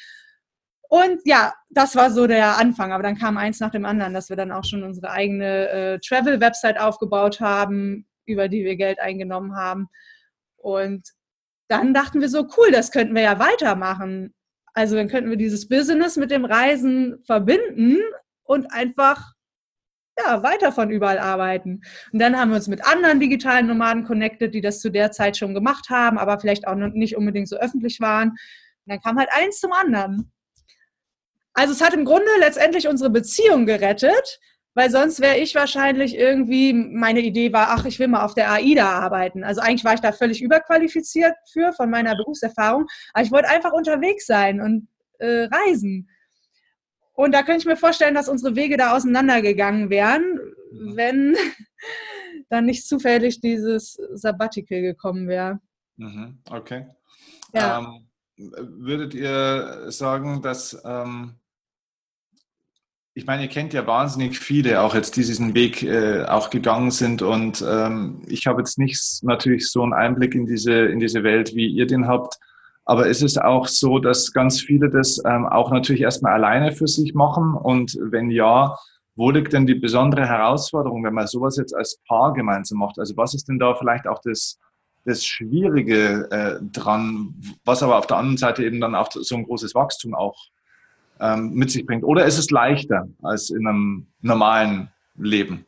Und 0.89 1.21
ja, 1.25 1.53
das 1.69 1.95
war 1.95 2.09
so 2.09 2.25
der 2.25 2.57
Anfang. 2.57 2.91
Aber 2.91 3.03
dann 3.03 3.17
kam 3.17 3.37
eins 3.37 3.59
nach 3.59 3.71
dem 3.71 3.85
anderen, 3.85 4.15
dass 4.15 4.29
wir 4.29 4.35
dann 4.35 4.51
auch 4.51 4.63
schon 4.63 4.83
unsere 4.83 5.11
eigene 5.11 5.69
äh, 5.69 5.99
Travel-Website 5.99 6.79
aufgebaut 6.79 7.39
haben, 7.41 8.07
über 8.25 8.47
die 8.47 8.65
wir 8.65 8.75
Geld 8.75 8.99
eingenommen 8.99 9.55
haben. 9.55 9.87
Und 10.55 11.07
dann 11.67 11.93
dachten 11.93 12.21
wir 12.21 12.29
so, 12.29 12.47
cool, 12.57 12.71
das 12.71 12.91
könnten 12.91 13.13
wir 13.13 13.21
ja 13.21 13.37
weitermachen. 13.37 14.33
Also 14.77 14.95
dann 14.95 15.07
könnten 15.07 15.31
wir 15.31 15.37
dieses 15.37 15.67
Business 15.67 16.17
mit 16.17 16.29
dem 16.29 16.45
Reisen 16.45 17.17
verbinden 17.25 17.97
und 18.43 18.71
einfach 18.71 19.33
ja, 20.19 20.43
weiter 20.43 20.71
von 20.71 20.91
überall 20.91 21.17
arbeiten. 21.17 21.81
Und 22.13 22.19
dann 22.19 22.37
haben 22.37 22.51
wir 22.51 22.57
uns 22.57 22.67
mit 22.67 22.85
anderen 22.85 23.19
digitalen 23.19 23.65
Nomaden 23.65 24.03
connected, 24.03 24.53
die 24.53 24.61
das 24.61 24.79
zu 24.79 24.91
der 24.91 25.11
Zeit 25.11 25.35
schon 25.35 25.55
gemacht 25.55 25.89
haben, 25.89 26.19
aber 26.19 26.39
vielleicht 26.39 26.67
auch 26.67 26.75
nicht 26.75 27.17
unbedingt 27.17 27.49
so 27.49 27.57
öffentlich 27.57 27.99
waren. 28.01 28.29
Und 28.29 28.37
dann 28.85 29.01
kam 29.01 29.17
halt 29.17 29.29
eins 29.31 29.59
zum 29.59 29.71
anderen. 29.71 30.31
Also 31.53 31.73
es 31.73 31.81
hat 31.81 31.95
im 31.95 32.05
Grunde 32.05 32.29
letztendlich 32.39 32.87
unsere 32.87 33.09
Beziehung 33.09 33.65
gerettet, 33.65 34.39
weil 34.77 34.91
sonst 34.91 35.21
wäre 35.21 35.39
ich 35.39 35.55
wahrscheinlich 35.55 36.15
irgendwie, 36.15 36.71
meine 36.71 37.21
Idee 37.21 37.51
war, 37.51 37.69
ach, 37.71 37.85
ich 37.85 37.97
will 37.97 38.09
mal 38.09 38.23
auf 38.23 38.35
der 38.35 38.51
AIDA 38.51 38.87
arbeiten. 38.87 39.43
Also 39.43 39.59
eigentlich 39.59 39.83
war 39.83 39.95
ich 39.95 40.01
da 40.01 40.11
völlig 40.11 40.39
überqualifiziert 40.39 41.33
für 41.51 41.73
von 41.73 41.89
meiner 41.89 42.15
Berufserfahrung, 42.15 42.85
aber 43.11 43.25
ich 43.25 43.31
wollte 43.31 43.49
einfach 43.49 43.71
unterwegs 43.71 44.27
sein 44.27 44.61
und 44.61 44.87
äh, 45.17 45.47
reisen. 45.51 46.07
Und 47.13 47.33
da 47.33 47.41
könnte 47.41 47.61
ich 47.61 47.65
mir 47.65 47.75
vorstellen, 47.75 48.13
dass 48.13 48.29
unsere 48.29 48.55
Wege 48.55 48.77
da 48.77 48.95
auseinandergegangen 48.95 49.89
wären, 49.89 50.39
wenn 50.71 51.35
dann 52.49 52.65
nicht 52.65 52.87
zufällig 52.87 53.41
dieses 53.41 53.99
Sabbatical 54.13 54.81
gekommen 54.83 55.27
wäre. 55.27 55.59
Mhm, 55.95 56.37
okay. 56.51 56.85
Ja. 57.51 57.79
Ähm, 57.79 58.07
würdet 58.37 59.15
ihr 59.15 59.85
sagen, 59.87 60.43
dass 60.43 60.79
ähm, 60.85 61.33
ich 63.17 63.25
meine, 63.25 63.41
ihr 63.41 63.49
kennt 63.49 63.73
ja 63.73 63.87
wahnsinnig 63.87 64.37
viele, 64.37 64.79
auch 64.79 64.93
jetzt, 64.93 65.15
die 65.15 65.23
diesen 65.23 65.55
Weg 65.55 65.81
äh, 65.81 66.25
auch 66.25 66.51
gegangen 66.51 66.91
sind. 66.91 67.23
Und 67.23 67.65
ähm, 67.67 68.21
ich 68.27 68.45
habe 68.45 68.61
jetzt 68.61 68.77
nicht 68.77 69.23
natürlich 69.23 69.71
so 69.71 69.81
einen 69.81 69.93
Einblick 69.93 70.35
in 70.35 70.45
diese, 70.45 70.85
in 70.85 70.99
diese 70.99 71.23
Welt, 71.23 71.55
wie 71.55 71.65
ihr 71.65 71.87
den 71.87 72.07
habt. 72.07 72.37
Aber 72.85 73.07
ist 73.07 73.23
es 73.23 73.39
auch 73.39 73.67
so, 73.67 73.97
dass 73.97 74.33
ganz 74.33 74.61
viele 74.61 74.91
das 74.91 75.19
ähm, 75.25 75.47
auch 75.47 75.71
natürlich 75.71 76.03
erstmal 76.03 76.33
alleine 76.33 76.73
für 76.73 76.87
sich 76.87 77.15
machen? 77.15 77.55
Und 77.55 77.97
wenn 77.99 78.29
ja, 78.29 78.77
wo 79.15 79.31
liegt 79.31 79.51
denn 79.51 79.65
die 79.65 79.73
besondere 79.73 80.27
Herausforderung, 80.27 81.03
wenn 81.03 81.15
man 81.15 81.25
sowas 81.25 81.57
jetzt 81.57 81.75
als 81.75 81.99
Paar 82.07 82.33
gemeinsam 82.33 82.77
macht? 82.77 82.99
Also 82.99 83.17
was 83.17 83.33
ist 83.33 83.49
denn 83.49 83.57
da 83.57 83.73
vielleicht 83.73 84.07
auch 84.07 84.21
das, 84.23 84.59
das 85.05 85.25
Schwierige 85.25 86.27
äh, 86.29 86.59
dran, 86.71 87.33
was 87.65 87.81
aber 87.81 87.97
auf 87.97 88.05
der 88.05 88.17
anderen 88.17 88.37
Seite 88.37 88.63
eben 88.63 88.79
dann 88.79 88.93
auch 88.93 89.09
so 89.11 89.35
ein 89.35 89.43
großes 89.43 89.73
Wachstum 89.73 90.13
auch 90.13 90.37
ähm, 91.19 91.53
mit 91.53 91.71
sich 91.71 91.85
bringt? 91.85 92.03
Oder 92.03 92.25
ist 92.25 92.37
es 92.37 92.49
leichter 92.49 93.07
als 93.21 93.49
in 93.49 93.67
einem 93.67 94.07
normalen 94.21 94.89
Leben? 95.17 95.65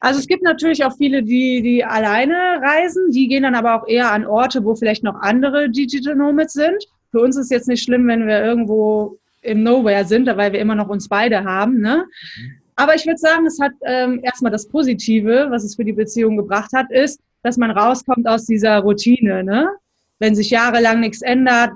Also 0.00 0.18
es 0.18 0.26
gibt 0.26 0.42
natürlich 0.42 0.84
auch 0.84 0.96
viele, 0.96 1.22
die, 1.22 1.60
die 1.62 1.84
alleine 1.84 2.34
reisen, 2.62 3.10
die 3.10 3.28
gehen 3.28 3.42
dann 3.42 3.54
aber 3.54 3.74
auch 3.74 3.86
eher 3.86 4.10
an 4.12 4.26
Orte, 4.26 4.64
wo 4.64 4.74
vielleicht 4.74 5.04
noch 5.04 5.14
andere 5.20 5.68
Digital 5.68 6.16
Nomads 6.16 6.54
sind. 6.54 6.86
Für 7.10 7.20
uns 7.20 7.36
ist 7.36 7.50
jetzt 7.50 7.68
nicht 7.68 7.82
schlimm, 7.82 8.06
wenn 8.08 8.26
wir 8.26 8.42
irgendwo 8.42 9.18
im 9.42 9.62
Nowhere 9.62 10.04
sind, 10.04 10.26
weil 10.26 10.52
wir 10.52 10.60
immer 10.60 10.74
noch 10.74 10.88
uns 10.88 11.08
beide 11.08 11.44
haben. 11.44 11.80
Ne? 11.80 12.06
Aber 12.76 12.94
ich 12.94 13.04
würde 13.06 13.18
sagen, 13.18 13.46
es 13.46 13.60
hat 13.60 13.72
ähm, 13.84 14.20
erstmal 14.22 14.52
das 14.52 14.68
Positive, 14.68 15.48
was 15.50 15.64
es 15.64 15.76
für 15.76 15.84
die 15.84 15.92
Beziehung 15.92 16.36
gebracht 16.36 16.70
hat, 16.74 16.90
ist, 16.90 17.20
dass 17.42 17.58
man 17.58 17.70
rauskommt 17.70 18.26
aus 18.26 18.46
dieser 18.46 18.78
Routine. 18.78 19.44
Ne? 19.44 19.68
wenn 20.20 20.36
sich 20.36 20.50
jahrelang 20.50 21.00
nichts 21.00 21.22
ändert, 21.22 21.72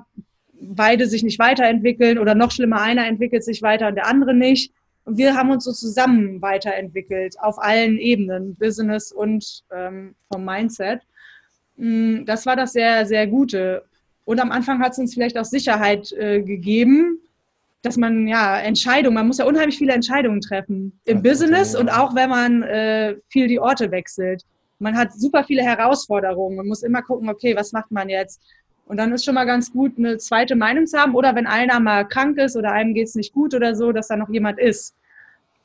beide 0.69 1.07
sich 1.07 1.23
nicht 1.23 1.39
weiterentwickeln 1.39 2.19
oder 2.19 2.35
noch 2.35 2.51
schlimmer, 2.51 2.81
einer 2.81 3.07
entwickelt 3.07 3.45
sich 3.45 3.63
weiter 3.63 3.89
und 3.89 3.97
der 3.97 4.07
andere 4.07 4.35
nicht. 4.35 4.73
Und 5.05 5.19
wir 5.19 5.35
haben 5.35 5.51
uns 5.51 5.65
so 5.65 5.73
zusammen 5.73 6.41
weiterentwickelt 6.41 7.39
auf 7.41 7.59
allen 7.59 7.99
Ebenen, 7.99 8.55
Business 8.55 9.13
und 9.13 9.63
ähm, 9.71 10.15
vom 10.33 10.45
Mindset. 10.45 11.03
Mm, 11.77 12.25
das 12.25 12.47
war 12.47 12.57
das 12.57 12.73
sehr, 12.73 13.05
sehr 13.07 13.27
Gute. 13.27 13.85
Und 14.25 14.41
am 14.41 14.51
Anfang 14.51 14.81
hat 14.81 14.93
es 14.93 14.99
uns 14.99 15.13
vielleicht 15.13 15.37
auch 15.37 15.45
Sicherheit 15.45 16.11
äh, 16.13 16.41
gegeben, 16.41 17.19
dass 17.83 17.99
man 17.99 18.27
ja 18.27 18.59
Entscheidungen, 18.59 19.15
man 19.15 19.27
muss 19.27 19.39
ja 19.39 19.45
unheimlich 19.45 19.77
viele 19.77 19.93
Entscheidungen 19.93 20.41
treffen 20.41 20.99
im 21.05 21.23
das 21.23 21.33
Business 21.33 21.77
und 21.77 21.91
auch 21.91 22.15
wenn 22.15 22.31
man 22.31 22.63
äh, 22.63 23.17
viel 23.29 23.47
die 23.47 23.61
Orte 23.61 23.91
wechselt. 23.91 24.43
Man 24.79 24.97
hat 24.97 25.13
super 25.13 25.45
viele 25.45 25.63
Herausforderungen. 25.63 26.57
Man 26.57 26.67
muss 26.67 26.83
immer 26.83 27.03
gucken, 27.03 27.29
okay, 27.29 27.55
was 27.55 27.73
macht 27.73 27.91
man 27.91 28.09
jetzt? 28.09 28.41
Und 28.87 28.99
dann 28.99 29.13
ist 29.13 29.25
schon 29.25 29.35
mal 29.35 29.47
ganz 29.47 29.73
gut, 29.73 29.99
eine 29.99 30.19
zweite 30.19 30.57
Meinung 30.57 30.87
zu 30.87 30.99
haben. 30.99 31.15
Oder 31.15 31.35
wenn 31.35 31.47
einer 31.47 31.81
mal 31.81 32.07
krank 32.07 32.39
ist 32.39 32.57
oder 32.57 32.73
einem 32.73 32.95
geht 32.95 33.09
es 33.09 33.15
nicht 33.15 33.33
gut 33.33 33.55
oder 33.55 33.75
so, 33.75 33.93
dass 33.93 34.09
da 34.09 34.17
noch 34.17 34.29
jemand 34.29 34.59
ist. 34.59 34.95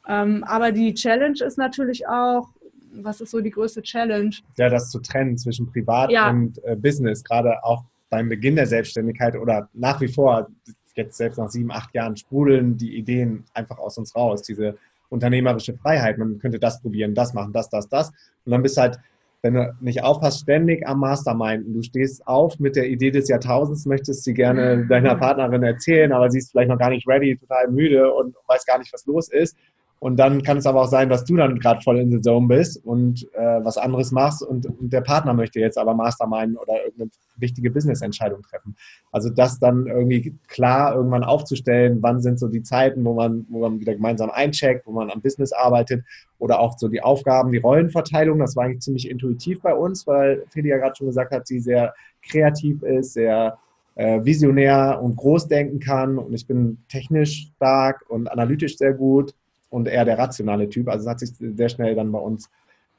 Ähm, 0.08 0.44
aber 0.46 0.72
die 0.72 0.94
Challenge 0.94 1.44
ist 1.44 1.58
natürlich 1.58 2.08
auch, 2.08 2.50
was 2.94 3.22
ist 3.22 3.32
so 3.32 3.42
die 3.42 3.52
größte 3.52 3.82
Challenge? 3.82 4.32
Ja, 4.58 4.70
das 4.70 4.90
zu 4.90 5.00
trennen 5.00 5.38
zwischen 5.38 5.72
Privat 5.72 6.12
ja. 6.12 6.30
und 6.30 6.64
äh, 6.64 6.76
Business, 6.76 7.24
gerade 7.24 7.64
auch 7.64 7.84
beim 8.10 8.30
Beginn 8.30 8.56
der 8.56 8.66
Selbstständigkeit 8.66 9.36
oder 9.36 9.70
nach 9.74 10.02
wie 10.02 10.08
vor, 10.08 10.48
jetzt 10.96 11.18
selbst 11.18 11.38
nach 11.38 11.50
sieben, 11.50 11.72
acht 11.72 11.94
Jahren, 11.94 12.18
sprudeln 12.18 12.78
die 12.78 12.98
Ideen 12.98 13.46
einfach 13.54 13.78
aus 13.78 13.98
uns 13.98 14.16
raus. 14.16 14.42
Diese 14.42 14.78
unternehmerische 15.10 15.74
Freiheit. 15.76 16.18
Man 16.18 16.40
könnte 16.40 16.60
das 16.60 16.82
probieren, 16.82 17.14
das 17.14 17.34
machen, 17.34 17.54
das, 17.54 17.70
das, 17.70 17.90
das. 17.90 18.10
Und 18.46 18.52
dann 18.52 18.62
bist 18.62 18.78
du 18.78 18.82
halt 18.82 19.00
wenn 19.42 19.54
du 19.54 19.74
nicht 19.80 20.04
aufpasst, 20.04 20.42
ständig 20.42 20.86
am 20.88 21.00
Mastermind. 21.00 21.66
Du 21.68 21.82
stehst 21.82 22.28
auf 22.28 22.60
mit 22.60 22.76
der 22.76 22.90
Idee 22.90 23.12
des 23.12 23.30
Jahrtausends, 23.30 23.86
möchtest 23.86 24.24
sie 24.24 24.34
gerne 24.34 24.78
mhm. 24.78 24.88
deiner 24.90 25.16
Partnerin 25.16 25.64
erzählen, 25.64 26.12
aber 26.12 26.30
sie 26.30 26.40
ist 26.40 26.52
vielleicht 26.52 26.70
noch 26.70 26.78
gar 26.78 26.90
nicht 26.90 27.08
ready, 27.08 27.38
total 27.38 27.70
müde 27.70 28.14
und 28.14 28.36
weiß 28.48 28.66
gar 28.66 28.78
nicht, 28.80 28.92
was 28.92 29.06
los 29.06 29.30
ist. 29.30 29.56
Und 30.00 30.18
dann 30.18 30.44
kann 30.44 30.58
es 30.58 30.66
aber 30.66 30.82
auch 30.84 30.88
sein, 30.88 31.10
dass 31.10 31.26
du 31.26 31.36
dann 31.36 31.60
gerade 31.60 31.82
voll 31.82 32.00
in 32.00 32.10
the 32.10 32.22
Zone 32.22 32.48
bist 32.48 32.84
und 32.86 33.28
äh, 33.34 33.64
was 33.64 33.78
anderes 33.78 34.12
machst 34.12 34.42
und, 34.42 34.66
und, 34.66 34.94
der 34.94 35.02
Partner 35.02 35.34
möchte 35.34 35.60
jetzt 35.60 35.78
aber 35.78 35.94
Mastermind 35.94 36.58
oder 36.58 36.86
irgendeine 36.86 37.12
wichtige 37.36 37.70
Business-Entscheidung 37.70 38.42
treffen. 38.42 38.78
Also 39.12 39.30
das 39.30 39.60
dann 39.60 39.88
irgendwie 39.88 40.38
klar 40.48 40.96
irgendwann 40.96 41.26
aufzustellen, 41.26 41.98
wann 42.02 42.22
sind 42.22 42.40
so 42.40 42.48
die 42.48 42.64
Zeiten, 42.64 43.04
wo 43.04 43.14
man, 43.14 43.46
wo 43.50 43.60
man 43.60 43.82
wieder 43.82 43.94
gemeinsam 43.94 44.30
eincheckt, 44.30 44.88
wo 44.88 44.94
man 44.94 45.12
am 45.12 45.22
Business 45.22 45.52
arbeitet 45.52 46.06
oder 46.38 46.62
auch 46.62 46.78
so 46.78 46.88
die 46.88 47.04
Aufgaben, 47.04 47.52
die 47.52 47.58
Rollenverteilung. 47.58 48.40
Das 48.40 48.56
war 48.56 48.66
eigentlich 48.66 48.82
ziemlich 48.82 49.10
intuitiv 49.10 49.62
bei 49.62 49.74
uns, 49.74 50.08
weil 50.08 50.46
Feli 50.50 50.70
ja 50.70 50.78
gerade 50.78 50.96
schon 50.96 51.08
gesagt 51.08 51.34
hat, 51.34 51.46
sie 51.46 51.60
sehr 51.60 51.94
kreativ 52.22 52.84
ist, 52.84 53.14
sehr 53.14 53.58
äh, 53.96 54.24
visionär 54.24 55.02
und 55.02 55.18
groß 55.18 55.50
denken 55.50 55.82
kann 55.82 56.18
und 56.18 56.34
ich 56.34 56.48
bin 56.48 56.78
technisch 56.88 57.52
stark 57.58 58.06
und 58.08 58.32
analytisch 58.32 58.78
sehr 58.78 58.94
gut 58.94 59.34
und 59.70 59.88
eher 59.88 60.06
der 60.06 60.18
rationale 60.18 60.70
Typ. 60.70 60.88
Also 60.90 61.04
es 61.04 61.10
hat 61.10 61.20
sich 61.20 61.32
sehr 61.38 61.70
schnell 61.70 61.96
dann 61.96 62.12
bei 62.12 62.20
uns 62.20 62.50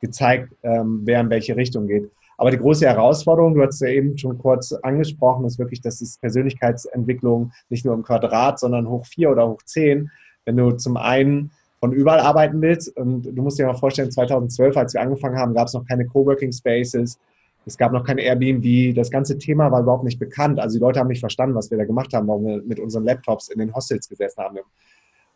gezeigt, 0.01 0.53
ähm, 0.63 1.03
wer 1.05 1.21
in 1.21 1.31
welche 1.31 1.57
Richtung 1.57 1.87
geht. 1.87 2.11
Aber 2.39 2.51
die 2.51 2.57
große 2.57 2.87
Herausforderung, 2.87 3.55
du 3.55 3.63
hast 3.63 3.81
ja 3.81 3.89
eben 3.89 4.17
schon 4.17 4.39
kurz 4.39 4.73
angesprochen, 4.73 5.45
ist 5.45 5.59
wirklich, 5.59 5.83
dass 5.83 6.01
es 6.01 6.17
Persönlichkeitsentwicklung 6.19 7.53
nicht 7.69 7.85
nur 7.85 7.95
im 7.95 8.03
Quadrat, 8.03 8.59
sondern 8.59 8.89
hoch 8.89 9.05
vier 9.05 9.31
oder 9.31 9.47
hoch 9.47 9.63
zehn. 9.65 10.11
Wenn 10.47 10.57
du 10.57 10.71
zum 10.73 10.97
einen 10.97 11.51
von 11.81 11.93
überall 11.93 12.21
arbeiten 12.21 12.63
willst, 12.63 12.97
und 12.97 13.25
du 13.25 13.43
musst 13.43 13.59
dir 13.59 13.67
mal 13.67 13.75
vorstellen, 13.75 14.11
2012, 14.11 14.77
als 14.77 14.95
wir 14.95 15.03
angefangen 15.03 15.37
haben, 15.37 15.53
gab 15.53 15.67
es 15.67 15.75
noch 15.75 15.87
keine 15.87 16.07
Coworking 16.07 16.53
Spaces, 16.53 17.19
es 17.67 17.77
gab 17.77 17.93
noch 17.93 18.05
keine 18.05 18.23
Airbnb, 18.23 18.95
das 18.95 19.11
ganze 19.11 19.37
Thema 19.37 19.71
war 19.71 19.83
überhaupt 19.83 20.05
nicht 20.05 20.19
bekannt. 20.19 20.59
Also 20.59 20.79
die 20.79 20.83
Leute 20.83 20.99
haben 20.99 21.09
nicht 21.09 21.21
verstanden, 21.21 21.55
was 21.55 21.71
wir 21.71 21.77
da 21.77 21.85
gemacht 21.85 22.15
haben, 22.15 22.27
warum 22.27 22.47
wir 22.47 22.63
mit 22.63 22.81
unseren 22.81 23.05
Laptops 23.05 23.49
in 23.49 23.59
den 23.59 23.75
Hostels 23.75 24.09
gesessen 24.09 24.43
haben. 24.43 24.59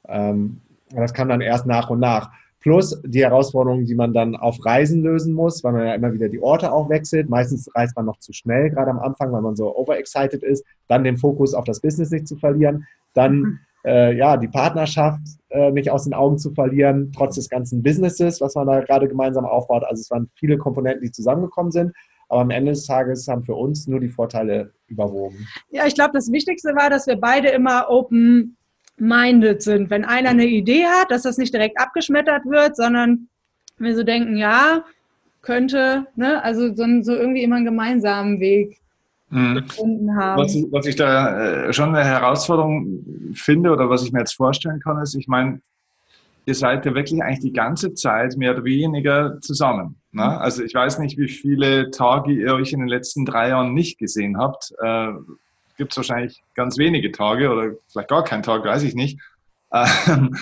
Ähm, 0.08 0.60
das 0.90 1.14
kam 1.14 1.28
dann 1.28 1.40
erst 1.40 1.66
nach 1.66 1.90
und 1.90 2.00
nach. 2.00 2.30
Plus 2.60 2.98
die 3.04 3.22
Herausforderungen, 3.22 3.84
die 3.84 3.94
man 3.94 4.14
dann 4.14 4.36
auf 4.36 4.64
Reisen 4.64 5.02
lösen 5.02 5.34
muss, 5.34 5.62
weil 5.62 5.72
man 5.72 5.86
ja 5.86 5.94
immer 5.94 6.14
wieder 6.14 6.30
die 6.30 6.40
Orte 6.40 6.72
auch 6.72 6.88
wechselt. 6.88 7.28
Meistens 7.28 7.68
reist 7.74 7.94
man 7.94 8.06
noch 8.06 8.18
zu 8.20 8.32
schnell, 8.32 8.70
gerade 8.70 8.90
am 8.90 9.00
Anfang, 9.00 9.32
weil 9.32 9.42
man 9.42 9.54
so 9.54 9.76
overexcited 9.76 10.42
ist. 10.42 10.64
Dann 10.88 11.04
den 11.04 11.18
Fokus 11.18 11.52
auf 11.52 11.64
das 11.64 11.80
Business 11.80 12.10
nicht 12.10 12.26
zu 12.26 12.36
verlieren. 12.36 12.86
Dann 13.12 13.36
mhm. 13.36 13.58
äh, 13.84 14.16
ja, 14.16 14.38
die 14.38 14.48
Partnerschaft 14.48 15.20
äh, 15.50 15.72
nicht 15.72 15.90
aus 15.90 16.04
den 16.04 16.14
Augen 16.14 16.38
zu 16.38 16.52
verlieren, 16.52 17.12
trotz 17.14 17.34
des 17.34 17.50
ganzen 17.50 17.82
Businesses, 17.82 18.40
was 18.40 18.54
man 18.54 18.66
da 18.66 18.80
gerade 18.80 19.08
gemeinsam 19.08 19.44
aufbaut. 19.44 19.84
Also 19.84 20.00
es 20.00 20.10
waren 20.10 20.30
viele 20.34 20.56
Komponenten, 20.56 21.02
die 21.02 21.10
zusammengekommen 21.10 21.70
sind. 21.70 21.92
Aber 22.30 22.40
am 22.40 22.50
Ende 22.50 22.72
des 22.72 22.86
Tages 22.86 23.28
haben 23.28 23.44
für 23.44 23.54
uns 23.54 23.86
nur 23.86 24.00
die 24.00 24.08
Vorteile 24.08 24.72
überwogen. 24.86 25.46
Ja, 25.68 25.86
ich 25.86 25.94
glaube, 25.94 26.12
das 26.14 26.32
Wichtigste 26.32 26.70
war, 26.70 26.88
dass 26.88 27.06
wir 27.06 27.16
beide 27.16 27.48
immer 27.50 27.90
open 27.90 28.56
minded 28.96 29.62
sind. 29.62 29.90
Wenn 29.90 30.04
einer 30.04 30.30
eine 30.30 30.46
Idee 30.46 30.86
hat, 30.86 31.10
dass 31.10 31.22
das 31.22 31.38
nicht 31.38 31.52
direkt 31.52 31.80
abgeschmettert 31.80 32.44
wird, 32.46 32.76
sondern 32.76 33.28
wir 33.78 33.94
so 33.96 34.02
denken, 34.02 34.36
ja, 34.36 34.84
könnte, 35.42 36.06
ne, 36.16 36.42
also 36.42 36.74
so, 36.74 36.84
so 37.02 37.14
irgendwie 37.14 37.42
immer 37.42 37.56
einen 37.56 37.64
gemeinsamen 37.64 38.40
Weg 38.40 38.78
mhm. 39.30 39.66
gefunden 39.66 40.16
haben. 40.16 40.42
Was 40.42 40.54
ich, 40.54 40.66
was 40.70 40.86
ich 40.86 40.96
da 40.96 41.66
äh, 41.66 41.72
schon 41.72 41.94
eine 41.94 42.04
Herausforderung 42.04 43.32
finde 43.34 43.70
oder 43.70 43.90
was 43.90 44.04
ich 44.04 44.12
mir 44.12 44.20
jetzt 44.20 44.34
vorstellen 44.34 44.80
kann, 44.80 45.00
ist, 45.02 45.14
ich 45.14 45.28
meine, 45.28 45.60
ihr 46.46 46.54
seid 46.54 46.84
ja 46.86 46.94
wirklich 46.94 47.22
eigentlich 47.22 47.40
die 47.40 47.52
ganze 47.52 47.94
Zeit 47.94 48.36
mehr 48.36 48.52
oder 48.52 48.64
weniger 48.64 49.40
zusammen. 49.40 49.96
Ne? 50.12 50.24
Mhm. 50.24 50.28
Also 50.28 50.62
ich 50.62 50.74
weiß 50.74 50.98
nicht, 50.98 51.18
wie 51.18 51.28
viele 51.28 51.90
Tage 51.90 52.32
ihr 52.32 52.54
euch 52.54 52.72
in 52.72 52.80
den 52.80 52.88
letzten 52.88 53.24
drei 53.24 53.48
Jahren 53.50 53.74
nicht 53.74 53.98
gesehen 53.98 54.38
habt. 54.38 54.72
Äh, 54.82 55.08
gibt 55.76 55.92
es 55.92 55.96
wahrscheinlich 55.96 56.42
ganz 56.54 56.78
wenige 56.78 57.12
Tage 57.12 57.50
oder 57.50 57.72
vielleicht 57.88 58.08
gar 58.08 58.24
keinen 58.24 58.42
Tag, 58.42 58.64
weiß 58.64 58.82
ich 58.82 58.94
nicht. 58.94 59.20
Ähm, 59.72 60.36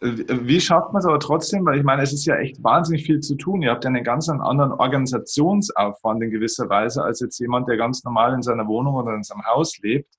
wie 0.00 0.60
schafft 0.60 0.92
man 0.92 1.00
es 1.00 1.06
aber 1.06 1.18
trotzdem? 1.18 1.66
Weil 1.66 1.78
ich 1.78 1.84
meine, 1.84 2.02
es 2.02 2.12
ist 2.12 2.24
ja 2.24 2.36
echt 2.36 2.62
wahnsinnig 2.62 3.04
viel 3.04 3.20
zu 3.20 3.34
tun. 3.34 3.62
Ihr 3.62 3.70
habt 3.70 3.84
ja 3.84 3.88
einen 3.88 4.04
ganz 4.04 4.28
anderen 4.28 4.72
Organisationsaufwand 4.72 6.22
in 6.22 6.30
gewisser 6.30 6.68
Weise 6.68 7.02
als 7.02 7.20
jetzt 7.20 7.38
jemand, 7.40 7.68
der 7.68 7.76
ganz 7.76 8.04
normal 8.04 8.34
in 8.34 8.42
seiner 8.42 8.66
Wohnung 8.68 8.94
oder 8.94 9.14
in 9.14 9.24
seinem 9.24 9.44
Haus 9.44 9.78
lebt. 9.78 10.14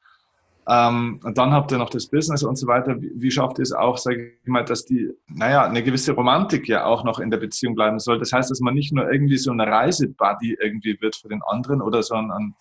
Ähm, 0.69 1.19
und 1.23 1.37
dann 1.37 1.51
habt 1.51 1.71
ihr 1.71 1.79
noch 1.79 1.89
das 1.89 2.07
Business 2.07 2.43
und 2.43 2.55
so 2.55 2.67
weiter. 2.67 3.01
Wie, 3.01 3.11
wie 3.15 3.31
schafft 3.31 3.57
ihr 3.57 3.63
es 3.63 3.71
auch, 3.71 3.97
sage 3.97 4.33
ich 4.43 4.47
mal, 4.47 4.63
dass 4.63 4.85
die, 4.85 5.09
naja, 5.27 5.63
eine 5.63 5.81
gewisse 5.81 6.11
Romantik 6.11 6.67
ja 6.67 6.85
auch 6.85 7.03
noch 7.03 7.19
in 7.19 7.31
der 7.31 7.39
Beziehung 7.39 7.73
bleiben 7.73 7.97
soll? 7.97 8.19
Das 8.19 8.31
heißt, 8.31 8.51
dass 8.51 8.59
man 8.59 8.75
nicht 8.75 8.93
nur 8.93 9.11
irgendwie 9.11 9.37
so 9.37 9.51
ein 9.51 9.59
Reisebuddy 9.59 10.57
irgendwie 10.61 11.01
wird 11.01 11.15
für 11.15 11.29
den 11.29 11.41
anderen 11.41 11.81
oder 11.81 12.03
so 12.03 12.13
ein, 12.13 12.53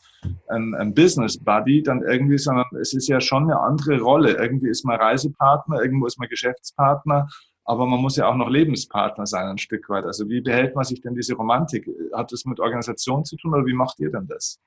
ein, 0.48 0.74
ein 0.74 0.94
Business-Buddy 0.94 1.82
dann 1.82 2.02
irgendwie, 2.02 2.38
sondern 2.38 2.64
es 2.80 2.94
ist 2.94 3.08
ja 3.08 3.20
schon 3.20 3.44
eine 3.44 3.60
andere 3.60 4.00
Rolle. 4.00 4.38
Irgendwie 4.38 4.70
ist 4.70 4.86
man 4.86 4.96
Reisepartner, 4.98 5.82
irgendwo 5.82 6.06
ist 6.06 6.18
man 6.18 6.28
Geschäftspartner 6.28 7.28
aber 7.68 7.84
man 7.84 8.00
muss 8.00 8.16
ja 8.16 8.26
auch 8.26 8.34
noch 8.34 8.48
Lebenspartner 8.48 9.26
sein 9.26 9.46
ein 9.46 9.58
Stück 9.58 9.90
weit. 9.90 10.06
Also 10.06 10.26
wie 10.30 10.40
behält 10.40 10.74
man 10.74 10.84
sich 10.84 11.02
denn 11.02 11.14
diese 11.14 11.34
Romantik? 11.34 11.86
Hat 12.14 12.32
das 12.32 12.46
mit 12.46 12.60
Organisation 12.60 13.26
zu 13.26 13.36
tun 13.36 13.52
oder 13.52 13.66
wie 13.66 13.74
macht 13.74 14.00
ihr 14.00 14.10
denn 14.10 14.26
das? 14.26 14.58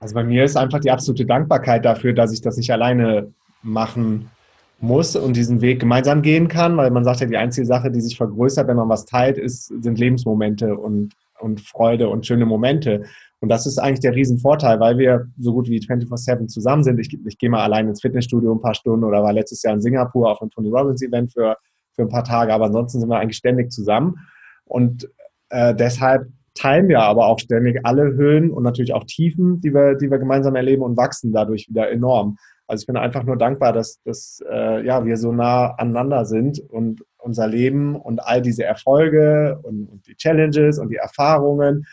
Also 0.00 0.14
bei 0.14 0.24
mir 0.24 0.44
ist 0.44 0.56
einfach 0.56 0.80
die 0.80 0.90
absolute 0.90 1.24
Dankbarkeit 1.24 1.84
dafür, 1.84 2.12
dass 2.12 2.32
ich 2.32 2.42
das 2.42 2.56
nicht 2.56 2.70
alleine 2.70 3.32
machen 3.62 4.30
muss 4.78 5.16
und 5.16 5.36
diesen 5.36 5.62
Weg 5.62 5.80
gemeinsam 5.80 6.22
gehen 6.22 6.48
kann, 6.48 6.76
weil 6.76 6.90
man 6.90 7.04
sagt 7.04 7.20
ja, 7.20 7.26
die 7.26 7.36
einzige 7.36 7.66
Sache, 7.66 7.90
die 7.90 8.00
sich 8.00 8.16
vergrößert, 8.16 8.68
wenn 8.68 8.76
man 8.76 8.88
was 8.88 9.06
teilt, 9.06 9.38
ist, 9.38 9.66
sind 9.66 9.98
Lebensmomente 9.98 10.76
und, 10.76 11.14
und 11.40 11.60
Freude 11.62 12.08
und 12.08 12.26
schöne 12.26 12.44
Momente. 12.44 13.04
Und 13.40 13.48
das 13.48 13.66
ist 13.66 13.78
eigentlich 13.78 14.00
der 14.00 14.14
Riesenvorteil, 14.14 14.80
weil 14.80 14.98
wir 14.98 15.28
so 15.38 15.52
gut 15.52 15.68
wie 15.68 15.78
24-7 15.78 16.48
zusammen 16.48 16.84
sind. 16.84 16.98
Ich, 16.98 17.16
ich 17.26 17.38
gehe 17.38 17.50
mal 17.50 17.62
allein 17.62 17.88
ins 17.88 18.02
Fitnessstudio 18.02 18.52
ein 18.52 18.60
paar 18.60 18.74
Stunden 18.74 19.04
oder 19.04 19.22
war 19.22 19.32
letztes 19.32 19.62
Jahr 19.62 19.74
in 19.74 19.80
Singapur 19.80 20.30
auf 20.30 20.40
einem 20.42 20.50
Tony 20.50 20.70
Robbins 20.70 21.02
Event 21.02 21.32
für, 21.32 21.56
für 21.94 22.02
ein 22.02 22.08
paar 22.08 22.24
Tage, 22.24 22.52
aber 22.52 22.66
ansonsten 22.66 23.00
sind 23.00 23.08
wir 23.08 23.18
eigentlich 23.18 23.36
ständig 23.36 23.72
zusammen. 23.72 24.16
Und 24.64 25.08
äh, 25.50 25.74
deshalb 25.74 26.28
teilen 26.56 26.88
wir 26.88 27.00
aber 27.00 27.26
auch 27.26 27.38
ständig 27.38 27.80
alle 27.84 28.14
Höhen 28.14 28.50
und 28.50 28.62
natürlich 28.62 28.94
auch 28.94 29.04
Tiefen, 29.04 29.60
die 29.60 29.72
wir, 29.72 29.94
die 29.94 30.10
wir 30.10 30.18
gemeinsam 30.18 30.56
erleben 30.56 30.82
und 30.82 30.96
wachsen 30.96 31.32
dadurch 31.32 31.68
wieder 31.68 31.90
enorm. 31.90 32.38
Also 32.66 32.82
ich 32.82 32.86
bin 32.86 32.96
einfach 32.96 33.22
nur 33.22 33.36
dankbar, 33.36 33.72
dass, 33.72 34.02
dass 34.02 34.42
äh, 34.50 34.84
ja, 34.84 35.04
wir 35.04 35.16
so 35.16 35.32
nah 35.32 35.74
aneinander 35.76 36.24
sind 36.24 36.58
und 36.58 37.04
unser 37.18 37.46
Leben 37.46 37.94
und 37.94 38.18
all 38.20 38.42
diese 38.42 38.64
Erfolge 38.64 39.60
und, 39.62 39.86
und 39.86 40.06
die 40.06 40.16
Challenges 40.16 40.78
und 40.78 40.88
die 40.88 40.96
Erfahrungen, 40.96 41.86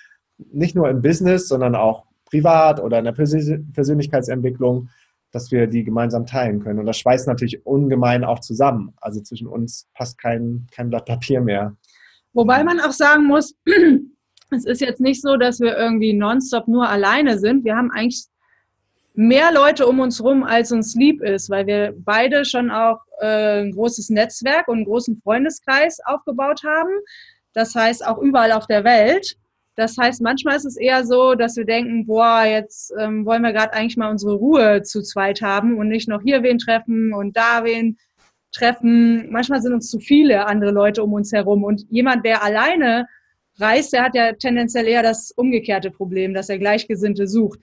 nicht 0.52 0.76
nur 0.76 0.90
im 0.90 1.02
Business, 1.02 1.48
sondern 1.48 1.76
auch 1.76 2.06
privat 2.26 2.80
oder 2.82 2.98
in 3.00 3.06
der 3.06 3.12
Persönlichkeitsentwicklung, 3.12 4.90
dass 5.32 5.52
wir 5.52 5.68
die 5.68 5.84
gemeinsam 5.84 6.26
teilen 6.26 6.60
können. 6.60 6.80
Und 6.80 6.86
das 6.86 6.98
schweißt 6.98 7.28
natürlich 7.28 7.66
ungemein 7.66 8.24
auch 8.24 8.40
zusammen. 8.40 8.94
Also 9.02 9.22
zwischen 9.22 9.48
uns 9.48 9.88
passt 9.94 10.18
kein, 10.18 10.68
kein 10.72 10.90
Blatt 10.90 11.06
Papier 11.06 11.42
mehr. 11.42 11.76
Wobei 12.34 12.64
man 12.64 12.80
auch 12.80 12.92
sagen 12.92 13.28
muss, 13.28 13.56
es 14.54 14.66
ist 14.66 14.82
jetzt 14.82 15.02
nicht 15.02 15.22
so, 15.22 15.38
dass 15.38 15.60
wir 15.60 15.78
irgendwie 15.78 16.14
nonstop 16.14 16.68
nur 16.68 16.88
alleine 16.88 17.38
sind. 17.40 17.64
Wir 17.64 17.76
haben 17.76 17.92
eigentlich 17.92 18.26
mehr 19.14 19.52
Leute 19.52 19.86
um 19.88 20.00
uns 20.00 20.24
rum, 20.24 20.44
als 20.44 20.72
uns 20.72 20.96
lieb 20.96 21.22
ist, 21.22 21.50
weil 21.50 21.68
wir 21.68 21.94
beide 21.98 22.46
schon 22.46 22.72
auch 22.72 23.00
äh, 23.20 23.62
ein 23.62 23.72
großes 23.72 24.10
Netzwerk 24.10 24.68
und 24.68 24.78
einen 24.78 24.86
großen 24.86 25.22
Freundeskreis 25.22 26.00
aufgebaut 26.06 26.62
haben. 26.66 26.92
Das 27.54 27.76
heißt 27.76 28.06
auch 28.06 28.18
überall 28.18 28.52
auf 28.52 28.66
der 28.68 28.84
Welt. 28.84 29.38
Das 29.76 29.98
heißt, 29.98 30.22
manchmal 30.22 30.56
ist 30.56 30.66
es 30.66 30.78
eher 30.78 31.06
so, 31.06 31.34
dass 31.34 31.56
wir 31.56 31.66
denken, 31.66 32.06
boah, 32.06 32.44
jetzt 32.46 32.94
ähm, 33.00 33.26
wollen 33.26 33.42
wir 33.42 33.54
gerade 33.54 33.74
eigentlich 33.74 33.98
mal 33.98 34.12
unsere 34.12 34.34
Ruhe 34.34 34.84
zu 34.84 35.02
zweit 35.02 35.42
haben 35.42 35.78
und 35.78 35.88
nicht 35.88 36.08
noch 36.08 36.22
hier 36.22 36.44
wen 36.44 36.60
treffen 36.60 37.14
und 37.14 37.36
da 37.36 37.64
wen 37.64 37.98
treffen. 38.52 39.32
Manchmal 39.32 39.62
sind 39.62 39.74
uns 39.74 39.90
zu 39.90 40.00
viele 40.00 40.46
andere 40.46 40.72
Leute 40.72 41.04
um 41.04 41.14
uns 41.14 41.32
herum. 41.32 41.64
Und 41.64 41.86
jemand, 41.90 42.24
der 42.24 42.44
alleine 42.44 43.08
reist, 43.58 43.94
der 43.94 44.04
hat 44.04 44.16
ja 44.16 44.34
tendenziell 44.34 44.88
eher 44.88 45.04
das 45.04 45.32
umgekehrte 45.32 45.92
Problem, 45.92 46.34
dass 46.34 46.50
er 46.50 46.58
Gleichgesinnte 46.58 47.28
sucht. 47.28 47.60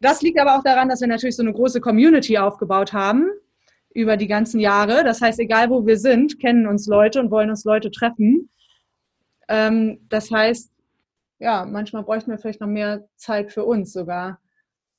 Das 0.00 0.22
liegt 0.22 0.38
aber 0.38 0.56
auch 0.56 0.62
daran, 0.62 0.88
dass 0.88 1.00
wir 1.00 1.08
natürlich 1.08 1.36
so 1.36 1.42
eine 1.42 1.52
große 1.52 1.80
Community 1.80 2.38
aufgebaut 2.38 2.92
haben 2.92 3.28
über 3.92 4.16
die 4.16 4.28
ganzen 4.28 4.60
Jahre. 4.60 5.02
Das 5.04 5.20
heißt, 5.20 5.40
egal 5.40 5.70
wo 5.70 5.86
wir 5.86 5.98
sind, 5.98 6.38
kennen 6.38 6.66
uns 6.66 6.86
Leute 6.86 7.20
und 7.20 7.30
wollen 7.30 7.50
uns 7.50 7.64
Leute 7.64 7.90
treffen. 7.90 8.48
Ähm, 9.48 9.98
das 10.08 10.30
heißt, 10.30 10.70
ja, 11.40 11.64
manchmal 11.64 12.04
bräuchten 12.04 12.30
wir 12.30 12.38
vielleicht 12.38 12.60
noch 12.60 12.68
mehr 12.68 13.04
Zeit 13.16 13.52
für 13.52 13.64
uns 13.64 13.92
sogar. 13.92 14.38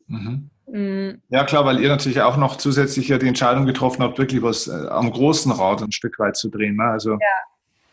Mhm. 0.07 0.49
Mhm. 0.67 1.21
Ja, 1.29 1.43
klar, 1.45 1.65
weil 1.65 1.79
ihr 1.79 1.89
natürlich 1.89 2.21
auch 2.21 2.37
noch 2.37 2.57
zusätzlich 2.57 3.07
ja 3.07 3.17
die 3.17 3.27
Entscheidung 3.27 3.65
getroffen 3.65 4.03
habt, 4.03 4.17
wirklich 4.17 4.41
was 4.41 4.67
äh, 4.67 4.87
am 4.89 5.11
großen 5.11 5.51
Rad 5.51 5.81
ein 5.81 5.91
Stück 5.91 6.19
weit 6.19 6.35
zu 6.35 6.49
drehen. 6.49 6.75
Ne? 6.75 6.83
Also 6.83 7.11
ja. 7.11 7.19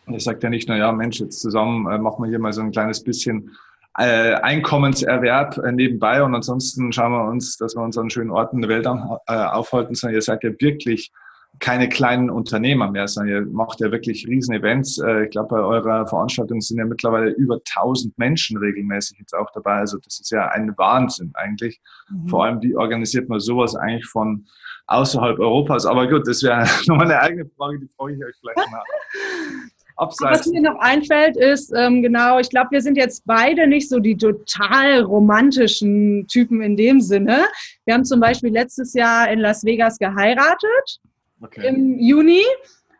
Ihr 0.09 0.21
sagt 0.21 0.43
ja 0.43 0.51
nicht, 0.51 0.69
naja, 0.69 0.93
Mensch, 0.93 1.21
jetzt 1.21 1.41
zusammen 1.41 1.91
äh, 1.91 1.99
machen 1.99 2.25
wir 2.25 2.29
hier 2.29 2.39
mal 2.39 2.53
so 2.53 2.63
ein 2.63 2.73
kleines 2.73 3.03
bisschen 3.03 3.51
äh, 3.99 4.35
Einkommenserwerb 4.35 5.59
äh, 5.59 5.73
nebenbei 5.73 6.23
und 6.23 6.35
ansonsten 6.35 6.93
schauen 6.93 7.13
wir 7.13 7.25
uns, 7.25 7.57
dass 7.57 7.75
wir 7.75 7.83
uns 7.83 7.97
an 7.97 8.11
schönen 8.11 8.31
Orten 8.31 8.61
der 8.61 8.69
Welt 8.69 8.87
an, 8.87 9.17
äh, 9.27 9.35
aufhalten, 9.35 9.95
sondern 9.95 10.17
ihr 10.17 10.23
seid 10.23 10.45
ja 10.45 10.51
wirklich 10.59 11.13
keine 11.59 11.89
kleinen 11.89 12.29
Unternehmer 12.29 12.91
mehr, 12.91 13.09
sondern 13.09 13.35
ihr 13.35 13.51
macht 13.51 13.81
ja 13.81 13.91
wirklich 13.91 14.27
riesen 14.29 14.55
Events. 14.55 14.99
Äh, 14.99 15.25
ich 15.25 15.31
glaube, 15.31 15.49
bei 15.49 15.61
eurer 15.61 16.07
Veranstaltung 16.07 16.61
sind 16.61 16.79
ja 16.79 16.85
mittlerweile 16.85 17.31
über 17.31 17.55
1000 17.57 18.17
Menschen 18.19 18.59
regelmäßig 18.59 19.19
jetzt 19.19 19.35
auch 19.35 19.51
dabei. 19.53 19.77
Also 19.77 19.99
das 19.99 20.21
ist 20.21 20.31
ja 20.31 20.49
ein 20.49 20.77
Wahnsinn 20.77 21.31
eigentlich. 21.35 21.81
Mhm. 22.11 22.29
Vor 22.29 22.45
allem, 22.45 22.61
wie 22.63 22.77
organisiert 22.77 23.29
man 23.29 23.41
sowas 23.41 23.75
eigentlich 23.75 24.07
von 24.07 24.47
außerhalb 24.87 25.39
Europas? 25.39 25.87
Aber 25.87 26.07
gut, 26.07 26.29
das 26.29 26.43
wäre 26.43 26.67
nochmal 26.87 27.07
eine 27.07 27.21
eigene 27.21 27.47
Frage, 27.57 27.81
die 27.81 27.89
frage 27.97 28.15
ich 28.15 28.25
euch 28.25 28.37
vielleicht 28.41 28.71
mal. 28.71 28.83
Abseits. 29.97 30.41
Was 30.41 30.47
mir 30.47 30.61
noch 30.61 30.79
einfällt, 30.79 31.37
ist, 31.37 31.73
ähm, 31.75 32.03
genau, 32.03 32.39
ich 32.39 32.51
glaube, 32.51 32.69
wir 32.73 32.83
sind 32.83 32.97
jetzt 32.97 33.25
beide 33.25 33.67
nicht 33.67 33.89
so 33.89 33.99
die 33.99 34.17
total 34.17 35.01
romantischen 35.03 36.27
Typen 36.29 36.61
in 36.61 36.77
dem 36.77 37.01
Sinne. 37.01 37.47
Wir 37.87 37.95
haben 37.95 38.05
zum 38.05 38.21
Beispiel 38.21 38.53
letztes 38.53 38.93
Jahr 38.93 39.31
in 39.31 39.39
Las 39.39 39.65
Vegas 39.65 39.99
geheiratet 39.99 41.01
okay. 41.41 41.67
im 41.67 41.99
Juni. 41.99 42.43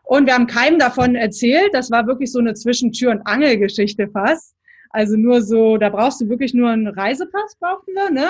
Und 0.03 0.25
wir 0.25 0.33
haben 0.33 0.47
keinem 0.47 0.79
davon 0.79 1.15
erzählt. 1.15 1.69
Das 1.73 1.91
war 1.91 2.07
wirklich 2.07 2.31
so 2.31 2.39
eine 2.39 2.53
Zwischentür- 2.53 3.11
und 3.11 3.27
Angelgeschichte 3.27 4.07
fast. 4.07 4.55
Also 4.89 5.17
nur 5.17 5.41
so, 5.41 5.77
da 5.77 5.89
brauchst 5.89 6.21
du 6.21 6.29
wirklich 6.29 6.53
nur 6.53 6.69
einen 6.69 6.87
Reisepass, 6.87 7.57
brauchten 7.59 7.93
wir, 7.93 8.09
ne? 8.09 8.29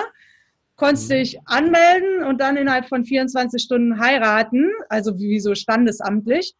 Konntest 0.75 1.09
mhm. 1.09 1.13
dich 1.13 1.39
anmelden 1.45 2.23
und 2.23 2.41
dann 2.41 2.57
innerhalb 2.57 2.89
von 2.89 3.05
24 3.05 3.61
Stunden 3.61 3.99
heiraten, 3.99 4.71
also 4.89 5.17
wie 5.19 5.39
so 5.39 5.55
standesamtlich. 5.55 6.55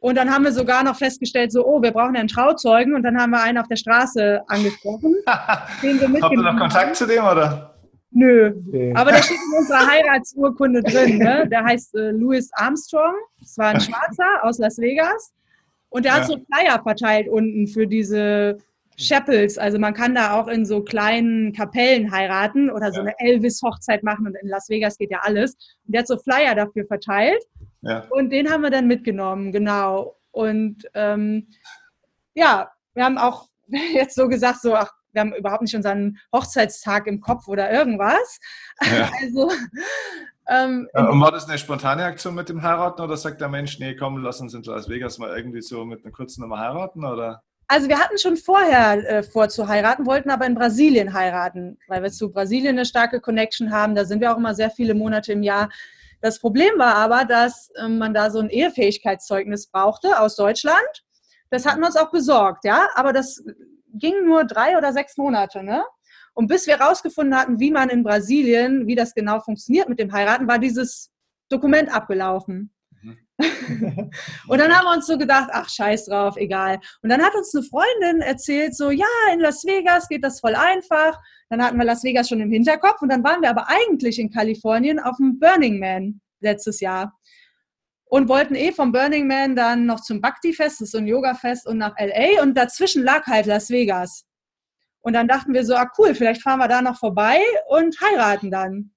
Und 0.00 0.16
dann 0.16 0.30
haben 0.30 0.44
wir 0.44 0.52
sogar 0.52 0.84
noch 0.84 0.96
festgestellt, 0.96 1.52
so, 1.52 1.66
oh, 1.66 1.82
wir 1.82 1.90
brauchen 1.90 2.16
einen 2.16 2.28
Trauzeugen. 2.28 2.94
Und 2.94 3.02
dann 3.02 3.18
haben 3.18 3.30
wir 3.30 3.42
einen 3.42 3.58
auf 3.58 3.68
der 3.68 3.76
Straße 3.76 4.42
angesprochen. 4.46 5.14
den 5.82 6.00
wir 6.00 6.22
Habt 6.22 6.32
ihr 6.32 6.42
noch 6.42 6.58
Kontakt 6.58 6.96
zu 6.96 7.06
dem, 7.06 7.24
oder? 7.24 7.76
Nö, 8.18 8.54
okay. 8.68 8.94
aber 8.96 9.12
der 9.12 9.22
steht 9.22 9.36
in 9.36 9.58
unserer 9.58 9.86
Heiratsurkunde 9.86 10.82
drin. 10.82 11.18
Ne? 11.18 11.46
Der 11.50 11.64
heißt 11.64 11.94
äh, 11.96 12.12
Louis 12.12 12.48
Armstrong. 12.54 13.14
Das 13.40 13.58
war 13.58 13.68
ein 13.68 13.80
Schwarzer 13.80 14.42
aus 14.42 14.58
Las 14.58 14.78
Vegas. 14.78 15.34
Und 15.90 16.06
der 16.06 16.12
ja. 16.12 16.18
hat 16.20 16.26
so 16.26 16.38
Flyer 16.50 16.82
verteilt 16.82 17.28
unten 17.28 17.66
für 17.66 17.86
diese 17.86 18.56
Chapels. 18.98 19.58
Also 19.58 19.78
man 19.78 19.92
kann 19.92 20.14
da 20.14 20.40
auch 20.40 20.48
in 20.48 20.64
so 20.64 20.82
kleinen 20.82 21.52
Kapellen 21.52 22.10
heiraten 22.10 22.70
oder 22.70 22.90
so 22.90 23.00
ja. 23.00 23.08
eine 23.08 23.14
Elvis-Hochzeit 23.18 24.02
machen. 24.02 24.26
Und 24.26 24.36
in 24.40 24.48
Las 24.48 24.68
Vegas 24.70 24.96
geht 24.96 25.10
ja 25.10 25.20
alles. 25.22 25.54
Und 25.84 25.94
der 25.94 26.00
hat 26.00 26.08
so 26.08 26.16
Flyer 26.16 26.54
dafür 26.54 26.86
verteilt. 26.86 27.42
Ja. 27.86 28.04
Und 28.10 28.30
den 28.30 28.50
haben 28.50 28.62
wir 28.62 28.70
dann 28.70 28.86
mitgenommen, 28.86 29.52
genau. 29.52 30.16
Und 30.30 30.84
ähm, 30.94 31.48
ja, 32.34 32.70
wir 32.94 33.04
haben 33.04 33.18
auch 33.18 33.48
jetzt 33.94 34.14
so 34.14 34.28
gesagt, 34.28 34.60
so, 34.60 34.74
ach, 34.74 34.92
wir 35.12 35.20
haben 35.20 35.34
überhaupt 35.34 35.62
nicht 35.62 35.74
unseren 35.74 36.18
Hochzeitstag 36.32 37.06
im 37.06 37.20
Kopf 37.20 37.48
oder 37.48 37.70
irgendwas. 37.70 38.40
Ja. 38.82 39.10
Also, 39.22 39.50
ähm, 40.48 40.88
und 40.92 41.20
war 41.20 41.32
das 41.32 41.48
eine 41.48 41.58
spontane 41.58 42.04
Aktion 42.04 42.34
mit 42.34 42.48
dem 42.48 42.62
Heiraten 42.62 43.02
oder 43.02 43.16
sagt 43.16 43.40
der 43.40 43.48
Mensch, 43.48 43.80
nee, 43.80 43.96
komm, 43.96 44.22
lass 44.22 44.40
uns 44.40 44.54
in 44.54 44.62
Las 44.62 44.88
Vegas 44.88 45.18
mal 45.18 45.36
irgendwie 45.36 45.60
so 45.60 45.84
mit 45.84 46.04
einer 46.04 46.12
kurzen 46.12 46.42
Nummer 46.42 46.60
heiraten? 46.60 47.04
Oder? 47.04 47.42
Also 47.68 47.88
wir 47.88 47.98
hatten 47.98 48.16
schon 48.16 48.36
vorher 48.36 49.10
äh, 49.10 49.22
vor 49.24 49.48
zu 49.48 49.66
heiraten, 49.66 50.06
wollten 50.06 50.30
aber 50.30 50.46
in 50.46 50.54
Brasilien 50.54 51.12
heiraten, 51.12 51.78
weil 51.88 52.02
wir 52.02 52.12
zu 52.12 52.30
Brasilien 52.30 52.76
eine 52.76 52.84
starke 52.84 53.20
Connection 53.20 53.72
haben. 53.72 53.96
Da 53.96 54.04
sind 54.04 54.20
wir 54.20 54.32
auch 54.32 54.38
immer 54.38 54.54
sehr 54.54 54.70
viele 54.70 54.94
Monate 54.94 55.32
im 55.32 55.42
Jahr. 55.42 55.68
Das 56.20 56.40
Problem 56.40 56.78
war 56.78 56.94
aber, 56.94 57.24
dass 57.24 57.70
äh, 57.76 57.88
man 57.88 58.14
da 58.14 58.30
so 58.30 58.38
ein 58.40 58.50
Ehefähigkeitszeugnis 58.50 59.68
brauchte 59.68 60.18
aus 60.20 60.36
Deutschland. 60.36 61.04
Das 61.50 61.66
hatten 61.66 61.80
wir 61.80 61.86
uns 61.86 61.96
auch 61.96 62.10
besorgt, 62.10 62.64
ja, 62.64 62.88
aber 62.94 63.12
das 63.12 63.42
ging 63.94 64.26
nur 64.26 64.44
drei 64.44 64.76
oder 64.76 64.92
sechs 64.92 65.16
Monate, 65.16 65.62
ne? 65.62 65.84
Und 66.34 66.48
bis 66.48 66.66
wir 66.66 66.78
herausgefunden 66.78 67.34
hatten, 67.34 67.60
wie 67.60 67.70
man 67.70 67.88
in 67.88 68.02
Brasilien, 68.02 68.86
wie 68.86 68.94
das 68.94 69.14
genau 69.14 69.40
funktioniert 69.40 69.88
mit 69.88 69.98
dem 69.98 70.12
Heiraten, 70.12 70.46
war 70.46 70.58
dieses 70.58 71.10
Dokument 71.48 71.94
abgelaufen. 71.94 72.74
Und 74.48 74.58
dann 74.58 74.74
haben 74.74 74.84
wir 74.86 74.94
uns 74.94 75.06
so 75.06 75.18
gedacht, 75.18 75.50
ach 75.52 75.68
scheiß 75.68 76.06
drauf, 76.06 76.36
egal. 76.36 76.78
Und 77.02 77.10
dann 77.10 77.22
hat 77.22 77.34
uns 77.34 77.54
eine 77.54 77.64
Freundin 77.64 78.22
erzählt, 78.22 78.74
so 78.74 78.90
ja, 78.90 79.06
in 79.32 79.40
Las 79.40 79.64
Vegas 79.64 80.08
geht 80.08 80.24
das 80.24 80.40
voll 80.40 80.54
einfach. 80.54 81.20
Dann 81.50 81.62
hatten 81.62 81.76
wir 81.76 81.84
Las 81.84 82.02
Vegas 82.02 82.28
schon 82.28 82.40
im 82.40 82.50
Hinterkopf 82.50 83.02
und 83.02 83.10
dann 83.10 83.22
waren 83.24 83.42
wir 83.42 83.50
aber 83.50 83.68
eigentlich 83.68 84.18
in 84.18 84.30
Kalifornien 84.30 84.98
auf 84.98 85.16
dem 85.18 85.38
Burning 85.38 85.78
Man 85.78 86.20
letztes 86.40 86.80
Jahr 86.80 87.12
und 88.06 88.28
wollten 88.28 88.54
eh 88.54 88.72
vom 88.72 88.92
Burning 88.92 89.26
Man 89.26 89.56
dann 89.56 89.86
noch 89.86 90.00
zum 90.00 90.20
Bhakti-Fest, 90.20 90.80
das 90.80 90.86
ist 90.86 90.92
so 90.92 90.98
ein 90.98 91.06
Yoga-Fest, 91.06 91.66
und 91.66 91.78
nach 91.78 91.94
LA 91.98 92.42
und 92.42 92.54
dazwischen 92.56 93.02
lag 93.02 93.26
halt 93.26 93.46
Las 93.46 93.68
Vegas. 93.68 94.24
Und 95.00 95.12
dann 95.12 95.28
dachten 95.28 95.52
wir 95.54 95.64
so, 95.64 95.74
ah 95.76 95.90
cool, 95.98 96.14
vielleicht 96.14 96.42
fahren 96.42 96.58
wir 96.58 96.68
da 96.68 96.82
noch 96.82 96.98
vorbei 96.98 97.38
und 97.68 97.96
heiraten 98.00 98.50
dann. 98.50 98.92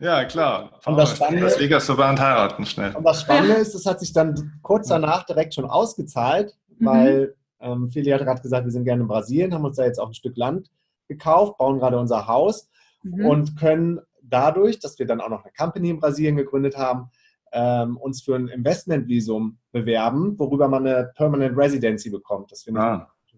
Ja, 0.00 0.24
klar. 0.24 0.70
und 0.86 0.96
das 0.96 1.16
Spannende, 1.16 1.44
Las 1.44 1.58
Vegas 1.58 1.86
vorbei 1.86 2.10
und 2.10 2.20
heiraten 2.20 2.66
schnell. 2.66 2.94
Und 2.94 3.04
das 3.04 3.22
Spannende 3.22 3.54
ist, 3.54 3.74
das 3.74 3.86
hat 3.86 4.00
sich 4.00 4.12
dann 4.12 4.58
kurz 4.62 4.88
danach 4.88 5.24
direkt 5.24 5.54
schon 5.54 5.64
ausgezahlt, 5.66 6.54
mhm. 6.78 6.86
weil 6.86 7.34
ähm, 7.60 7.90
Feli 7.90 8.10
hat 8.10 8.22
gerade 8.22 8.40
gesagt, 8.40 8.64
wir 8.64 8.72
sind 8.72 8.84
gerne 8.84 9.02
in 9.02 9.08
Brasilien, 9.08 9.52
haben 9.54 9.64
uns 9.64 9.76
da 9.76 9.84
jetzt 9.84 9.98
auch 9.98 10.08
ein 10.08 10.14
Stück 10.14 10.36
Land 10.36 10.70
gekauft, 11.08 11.58
bauen 11.58 11.78
gerade 11.78 11.98
unser 11.98 12.26
Haus 12.26 12.68
mhm. 13.02 13.26
und 13.26 13.58
können 13.58 14.00
dadurch, 14.22 14.78
dass 14.78 14.98
wir 14.98 15.06
dann 15.06 15.20
auch 15.20 15.30
noch 15.30 15.44
eine 15.44 15.52
Company 15.56 15.90
in 15.90 16.00
Brasilien 16.00 16.36
gegründet 16.36 16.76
haben, 16.76 17.10
ähm, 17.52 17.96
uns 17.96 18.22
für 18.22 18.36
ein 18.36 18.48
Investmentvisum 18.48 19.58
bewerben, 19.72 20.38
worüber 20.38 20.68
man 20.68 20.86
eine 20.86 21.12
Permanent 21.16 21.56
Residency 21.56 22.10
bekommt, 22.10 22.52
dass 22.52 22.66
wir 22.66 22.74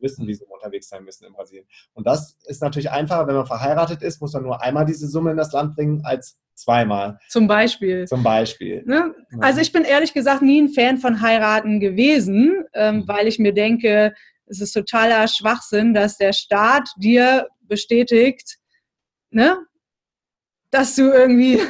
nicht 0.01 0.21
ah. 0.21 0.27
Touristenvisum 0.27 0.49
unterwegs 0.51 0.89
sein 0.89 1.05
müssen 1.05 1.27
in 1.27 1.33
Brasilien. 1.33 1.67
Und 1.93 2.07
das 2.07 2.37
ist 2.47 2.63
natürlich 2.63 2.91
einfacher, 2.91 3.27
wenn 3.27 3.37
man 3.37 3.47
verheiratet 3.47 4.03
ist, 4.03 4.21
muss 4.21 4.33
man 4.33 4.43
nur 4.43 4.63
einmal 4.63 4.85
diese 4.85 5.09
Summe 5.09 5.33
in 5.33 5.37
das 5.37 5.53
Land 5.53 5.77
bringen, 5.77 6.03
als 6.05 6.39
zweimal. 6.55 7.19
Zum 7.29 7.47
Beispiel. 7.47 8.07
Zum 8.07 8.23
Beispiel. 8.23 8.83
Ne? 8.87 9.15
Also 9.41 9.61
ich 9.61 9.73
bin 9.73 9.85
ehrlich 9.85 10.13
gesagt 10.13 10.43
nie 10.43 10.61
ein 10.61 10.69
Fan 10.69 10.99
von 10.99 11.21
heiraten 11.21 11.81
gewesen, 11.81 12.65
ähm, 12.75 12.97
mhm. 12.97 13.09
weil 13.09 13.27
ich 13.27 13.39
mir 13.39 13.55
denke, 13.55 14.15
es 14.47 14.61
ist 14.61 14.73
totaler 14.73 15.27
Schwachsinn, 15.29 15.95
dass 15.95 16.19
der 16.19 16.33
Staat 16.33 16.89
dir 16.97 17.49
bestätigt, 17.63 18.59
ne, 19.31 19.59
dass 20.71 20.97
du 20.97 21.13
irgendwie 21.13 21.61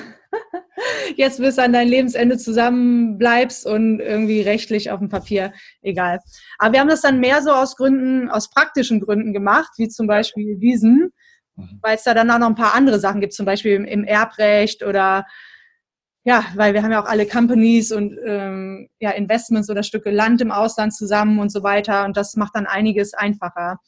jetzt 1.17 1.39
bis 1.39 1.59
an 1.59 1.73
dein 1.73 1.89
Lebensende 1.89 2.39
zusammen 2.39 3.19
bleibst 3.19 3.67
und 3.67 4.01
irgendwie 4.01 4.41
rechtlich 4.41 4.91
auf 4.91 4.99
dem 4.99 5.09
Papier 5.09 5.53
egal. 5.83 6.21
Aber 6.59 6.73
wir 6.73 6.81
haben 6.81 6.89
das 6.89 7.03
dann 7.03 7.21
mehr 7.21 7.43
so 7.43 7.51
aus 7.53 7.77
Gründen, 7.77 8.29
aus 8.31 8.51
praktischen 8.51 9.01
Gründen 9.01 9.33
gemacht, 9.33 9.73
wie 9.77 9.89
zum 9.89 10.07
Beispiel 10.07 10.57
diesen, 10.57 11.13
mhm. 11.57 11.79
weil 11.83 11.97
es 11.97 12.05
da 12.05 12.15
dann 12.15 12.31
auch 12.31 12.39
noch 12.39 12.49
ein 12.49 12.55
paar 12.55 12.75
andere 12.75 13.01
Sachen 13.01 13.21
gibt, 13.21 13.35
zum 13.35 13.47
Beispiel 13.47 13.75
im, 13.75 13.85
im 13.85 14.05
Erbrecht 14.05 14.83
oder 14.83 15.27
ja, 16.23 16.45
weil 16.55 16.75
wir 16.75 16.83
haben 16.83 16.93
ja 16.93 17.03
auch 17.03 17.09
alle 17.09 17.27
Companies 17.27 17.93
und 17.93 18.19
ähm, 18.27 18.91
ja, 18.99 19.11
Investments 19.11 19.71
oder 19.71 19.83
Stücke 19.83 20.11
Land 20.11 20.43
im 20.43 20.51
Ausland 20.51 20.95
zusammen 20.95 21.39
und 21.39 21.51
so 21.51 21.63
weiter 21.63 22.05
und 22.05 22.17
das 22.17 22.37
macht 22.37 22.55
dann 22.55 22.67
einiges 22.67 23.15
einfacher. 23.15 23.79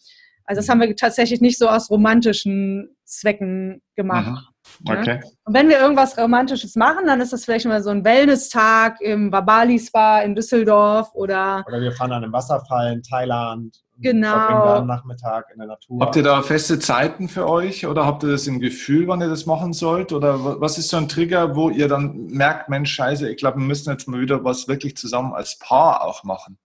Also 0.45 0.61
das 0.61 0.69
haben 0.69 0.81
wir 0.81 0.97
tatsächlich 0.97 1.41
nicht 1.41 1.59
so 1.59 1.69
aus 1.69 1.91
romantischen 1.91 2.97
Zwecken 3.05 3.83
gemacht. 3.97 4.47
Mhm. 4.49 4.52
Okay. 4.89 5.21
Ja? 5.23 5.29
Und 5.45 5.55
wenn 5.55 5.69
wir 5.69 5.79
irgendwas 5.79 6.17
Romantisches 6.17 6.77
machen, 6.77 7.07
dann 7.07 7.21
ist 7.21 7.33
das 7.33 7.45
vielleicht 7.45 7.67
mal 7.67 7.83
so 7.83 7.91
ein 7.91 8.05
Wellness-Tag 8.05 9.01
im 9.01 9.31
Babali 9.31 9.79
Spa 9.79 10.21
in 10.21 10.35
Düsseldorf 10.35 11.11
oder. 11.15 11.65
Oder 11.67 11.81
wir 11.81 11.93
fahren 11.93 12.13
an 12.13 12.25
einem 12.25 12.33
Wasserfall 12.33 12.93
in 12.93 13.03
Thailand. 13.03 13.77
Genau. 14.03 14.35
am 14.35 14.87
Nachmittag 14.89 15.47
in 15.53 15.59
der 15.59 15.69
Natur. 15.69 16.01
Habt 16.01 16.17
ihr 16.17 16.25
da 16.25 16.43
feste 16.43 16.81
Zeiten 16.81 17.29
für 17.29 17.49
euch 17.49 17.87
oder 17.87 18.05
habt 18.05 18.25
ihr 18.25 18.31
das 18.31 18.49
im 18.49 18.59
Gefühl, 18.59 19.07
wann 19.07 19.21
ihr 19.21 19.29
das 19.29 19.47
machen 19.47 19.73
sollt? 19.73 20.13
Oder 20.13 20.61
was 20.61 20.77
ist 20.77 20.89
so 20.89 20.97
ein 20.97 21.09
Trigger, 21.09 21.55
wo 21.55 21.71
ihr 21.71 21.87
dann 21.87 22.27
merkt, 22.27 22.69
Mensch, 22.69 22.93
scheiße, 22.93 23.31
ich 23.31 23.37
glaube, 23.37 23.59
wir 23.59 23.67
müssen 23.67 23.91
jetzt 23.91 24.09
mal 24.09 24.21
wieder 24.21 24.43
was 24.45 24.67
wirklich 24.67 24.97
zusammen 24.97 25.33
als 25.33 25.59
Paar 25.59 26.03
auch 26.03 26.25
machen? 26.25 26.59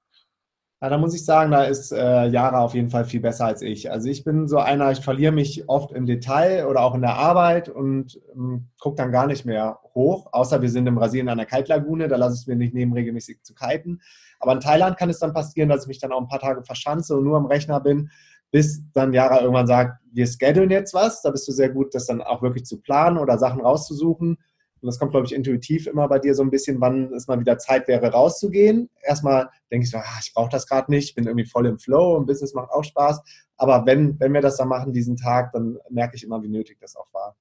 Ja, 0.79 0.89
da 0.89 0.99
muss 0.99 1.15
ich 1.15 1.25
sagen, 1.25 1.49
da 1.49 1.63
ist 1.63 1.91
äh, 1.91 2.27
Jara 2.27 2.61
auf 2.61 2.75
jeden 2.75 2.91
Fall 2.91 3.03
viel 3.03 3.19
besser 3.19 3.45
als 3.45 3.63
ich. 3.63 3.89
Also 3.89 4.09
ich 4.09 4.23
bin 4.23 4.47
so 4.47 4.59
einer, 4.59 4.91
ich 4.91 4.99
verliere 4.99 5.31
mich 5.31 5.67
oft 5.67 5.91
im 5.91 6.05
Detail 6.05 6.67
oder 6.67 6.81
auch 6.83 6.93
in 6.93 7.01
der 7.01 7.15
Arbeit 7.15 7.67
und 7.67 8.21
ähm, 8.35 8.67
gucke 8.79 8.97
dann 8.97 9.11
gar 9.11 9.25
nicht 9.25 9.43
mehr 9.43 9.79
hoch, 9.95 10.27
außer 10.33 10.61
wir 10.61 10.69
sind 10.69 10.85
in 10.85 10.93
Brasilien 10.93 11.29
an 11.29 11.39
der 11.39 11.47
Kaltlagune, 11.47 12.07
da 12.07 12.15
lasse 12.15 12.35
ich 12.35 12.41
es 12.41 12.47
mir 12.47 12.55
nicht 12.55 12.75
nehmen, 12.75 12.93
regelmäßig 12.93 13.41
zu 13.41 13.55
kiten. 13.55 14.01
Aber 14.39 14.53
in 14.53 14.59
Thailand 14.59 14.97
kann 14.97 15.09
es 15.09 15.17
dann 15.17 15.33
passieren, 15.33 15.69
dass 15.69 15.83
ich 15.83 15.87
mich 15.87 15.99
dann 15.99 16.11
auch 16.11 16.21
ein 16.21 16.27
paar 16.27 16.39
Tage 16.39 16.61
verschanze 16.63 17.17
und 17.17 17.23
nur 17.23 17.37
am 17.37 17.47
Rechner 17.47 17.79
bin, 17.79 18.11
bis 18.51 18.83
dann 18.93 19.13
Jara 19.13 19.41
irgendwann 19.41 19.65
sagt, 19.65 19.99
wir 20.11 20.27
schedulen 20.27 20.69
jetzt 20.69 20.93
was. 20.93 21.23
Da 21.23 21.31
bist 21.31 21.47
du 21.47 21.53
sehr 21.53 21.69
gut, 21.69 21.95
das 21.95 22.05
dann 22.05 22.21
auch 22.21 22.43
wirklich 22.43 22.65
zu 22.65 22.79
planen 22.79 23.17
oder 23.17 23.39
Sachen 23.39 23.61
rauszusuchen. 23.61 24.37
Und 24.81 24.87
das 24.87 24.99
kommt, 24.99 25.11
glaube 25.11 25.25
ich, 25.25 25.33
intuitiv 25.33 25.87
immer 25.87 26.07
bei 26.07 26.19
dir 26.19 26.35
so 26.35 26.43
ein 26.43 26.51
bisschen, 26.51 26.79
wann 26.79 27.13
es 27.13 27.27
mal 27.27 27.39
wieder 27.39 27.57
Zeit 27.57 27.87
wäre, 27.87 28.11
rauszugehen. 28.11 28.89
Erstmal 29.01 29.49
denke 29.71 29.85
ich 29.85 29.91
so, 29.91 29.97
ah, 29.97 30.19
ich 30.21 30.33
brauche 30.33 30.49
das 30.49 30.67
gerade 30.67 30.91
nicht, 30.91 31.09
ich 31.09 31.15
bin 31.15 31.25
irgendwie 31.25 31.45
voll 31.45 31.65
im 31.65 31.79
Flow 31.79 32.15
und 32.15 32.25
Business 32.25 32.53
macht 32.53 32.71
auch 32.71 32.83
Spaß. 32.83 33.21
Aber 33.57 33.85
wenn, 33.85 34.19
wenn 34.19 34.33
wir 34.33 34.41
das 34.41 34.57
dann 34.57 34.67
machen, 34.67 34.93
diesen 34.93 35.17
Tag, 35.17 35.51
dann 35.53 35.77
merke 35.89 36.15
ich 36.15 36.23
immer, 36.23 36.41
wie 36.43 36.49
nötig 36.49 36.77
das 36.79 36.95
auch 36.95 37.07
war. 37.11 37.35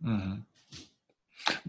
Mhm. 0.00 0.44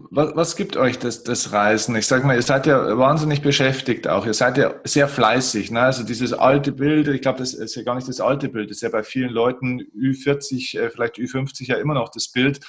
Was, 0.10 0.36
was, 0.36 0.56
gibt 0.56 0.76
euch 0.76 1.00
das, 1.00 1.24
das 1.24 1.54
Reisen? 1.54 1.96
Ich 1.96 2.06
sage 2.06 2.28
mal, 2.28 2.36
ihr 2.36 2.42
seid 2.42 2.66
ja 2.68 2.98
wahnsinnig 2.98 3.42
beschäftigt 3.42 4.08
auch. 4.08 4.26
Ihr 4.26 4.34
seid 4.34 4.58
ja 4.58 4.76
sehr 4.84 5.08
fleißig. 5.08 5.72
Ne? 5.72 5.82
Also 5.82 6.04
dieses 6.04 6.34
alte 6.34 6.72
Bild, 6.72 7.08
ich 7.08 7.22
glaube, 7.22 7.40
das 7.40 7.54
ist 7.54 7.76
ja 7.76 7.84
gar 7.84 7.96
nicht 7.96 8.08
das 8.08 8.20
alte 8.20 8.50
Bild, 8.50 8.70
das 8.70 8.78
ist 8.78 8.82
ja 8.84 8.90
bei 8.90 9.04
vielen 9.04 9.32
Leuten 9.32 9.82
Ü40, 9.82 10.78
äh, 10.78 10.90
vielleicht 10.90 11.16
Ü50 11.18 11.68
ja 11.68 11.78
immer 11.78 11.94
noch 11.94 12.10
das 12.10 12.28
Bild 12.28 12.60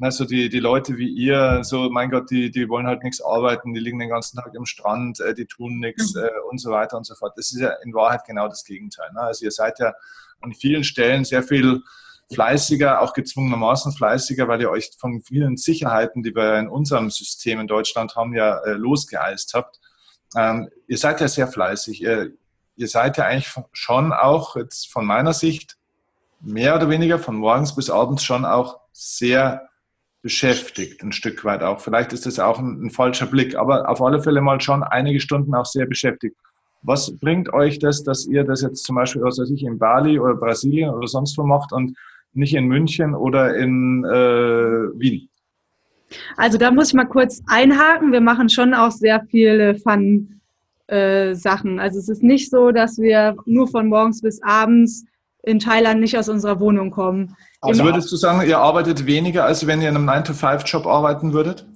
also 0.00 0.24
die, 0.24 0.48
die 0.48 0.58
Leute 0.58 0.98
wie 0.98 1.08
ihr, 1.08 1.64
so 1.64 1.88
mein 1.90 2.10
Gott, 2.10 2.30
die, 2.30 2.50
die 2.50 2.68
wollen 2.68 2.86
halt 2.86 3.02
nichts 3.02 3.22
arbeiten, 3.22 3.72
die 3.72 3.80
liegen 3.80 3.98
den 3.98 4.10
ganzen 4.10 4.36
Tag 4.36 4.52
im 4.54 4.66
Strand, 4.66 5.20
äh, 5.20 5.34
die 5.34 5.46
tun 5.46 5.78
nichts 5.78 6.14
mhm. 6.14 6.24
äh, 6.24 6.30
und 6.50 6.58
so 6.58 6.70
weiter 6.70 6.96
und 6.96 7.04
so 7.04 7.14
fort. 7.14 7.32
Das 7.36 7.52
ist 7.52 7.60
ja 7.60 7.70
in 7.82 7.94
Wahrheit 7.94 8.24
genau 8.26 8.48
das 8.48 8.64
Gegenteil. 8.64 9.10
Ne? 9.14 9.20
Also 9.20 9.44
ihr 9.44 9.50
seid 9.50 9.78
ja 9.78 9.94
an 10.42 10.52
vielen 10.52 10.84
Stellen 10.84 11.24
sehr 11.24 11.42
viel 11.42 11.82
fleißiger, 12.32 13.00
auch 13.00 13.12
gezwungenermaßen 13.12 13.92
fleißiger, 13.92 14.48
weil 14.48 14.60
ihr 14.60 14.70
euch 14.70 14.90
von 14.98 15.22
vielen 15.22 15.56
Sicherheiten, 15.56 16.22
die 16.22 16.34
wir 16.34 16.58
in 16.58 16.68
unserem 16.68 17.10
System 17.10 17.60
in 17.60 17.66
Deutschland 17.66 18.16
haben, 18.16 18.34
ja 18.34 18.58
äh, 18.64 18.72
losgeeist 18.72 19.54
habt. 19.54 19.80
Ähm, 20.36 20.68
ihr 20.88 20.98
seid 20.98 21.20
ja 21.20 21.28
sehr 21.28 21.48
fleißig. 21.48 22.02
Ihr, 22.02 22.32
ihr 22.74 22.88
seid 22.88 23.16
ja 23.16 23.24
eigentlich 23.24 23.54
schon 23.72 24.12
auch 24.12 24.56
jetzt 24.56 24.92
von 24.92 25.06
meiner 25.06 25.32
Sicht 25.32 25.76
mehr 26.40 26.74
oder 26.76 26.90
weniger 26.90 27.18
von 27.18 27.36
morgens 27.36 27.74
bis 27.74 27.88
abends 27.88 28.22
schon 28.22 28.44
auch 28.44 28.80
sehr 28.92 29.68
beschäftigt, 30.26 31.04
ein 31.04 31.12
Stück 31.12 31.44
weit 31.44 31.62
auch. 31.62 31.78
Vielleicht 31.78 32.12
ist 32.12 32.26
das 32.26 32.40
auch 32.40 32.58
ein, 32.58 32.86
ein, 32.86 32.90
falscher 32.90 33.26
Blick, 33.26 33.54
aber 33.54 33.88
auf 33.88 34.02
alle 34.02 34.20
Fälle 34.20 34.40
mal 34.40 34.60
schon 34.60 34.82
einige 34.82 35.20
Stunden 35.20 35.54
auch 35.54 35.66
sehr 35.66 35.86
beschäftigt. 35.86 36.36
Was 36.82 37.16
bringt 37.16 37.52
euch 37.52 37.78
das, 37.78 38.02
dass 38.02 38.26
ihr 38.26 38.42
das 38.42 38.62
jetzt 38.62 38.82
zum 38.82 38.96
Beispiel, 38.96 39.22
was 39.22 39.38
weiß 39.38 39.52
ich, 39.52 39.62
in 39.62 39.78
Bali 39.78 40.18
oder 40.18 40.34
Brasilien 40.34 40.90
oder 40.90 41.06
sonst 41.06 41.38
wo 41.38 41.44
macht 41.44 41.72
und 41.72 41.96
nicht 42.32 42.56
in 42.56 42.66
München 42.66 43.14
oder 43.14 43.54
in 43.54 44.04
äh, 44.04 44.98
Wien? 44.98 45.28
Also 46.36 46.58
da 46.58 46.72
muss 46.72 46.88
ich 46.88 46.94
mal 46.94 47.04
kurz 47.04 47.40
einhaken. 47.46 48.10
Wir 48.10 48.20
machen 48.20 48.48
schon 48.48 48.74
auch 48.74 48.90
sehr 48.90 49.24
viele 49.30 49.76
Fun-Sachen. 49.76 51.78
Äh, 51.78 51.80
also 51.80 52.00
es 52.00 52.08
ist 52.08 52.24
nicht 52.24 52.50
so, 52.50 52.72
dass 52.72 52.98
wir 52.98 53.36
nur 53.46 53.68
von 53.68 53.86
morgens 53.86 54.22
bis 54.22 54.42
abends 54.42 55.04
in 55.44 55.60
Thailand 55.60 56.00
nicht 56.00 56.18
aus 56.18 56.28
unserer 56.28 56.58
Wohnung 56.58 56.90
kommen. 56.90 57.36
Also 57.66 57.84
würdest 57.84 58.10
du 58.10 58.16
sagen, 58.16 58.46
ihr 58.46 58.58
arbeitet 58.58 59.06
weniger, 59.06 59.44
als 59.44 59.66
wenn 59.66 59.82
ihr 59.82 59.88
in 59.88 59.96
einem 59.96 60.08
9-to-5-Job 60.08 60.86
arbeiten 60.86 61.32
würdet? 61.32 61.66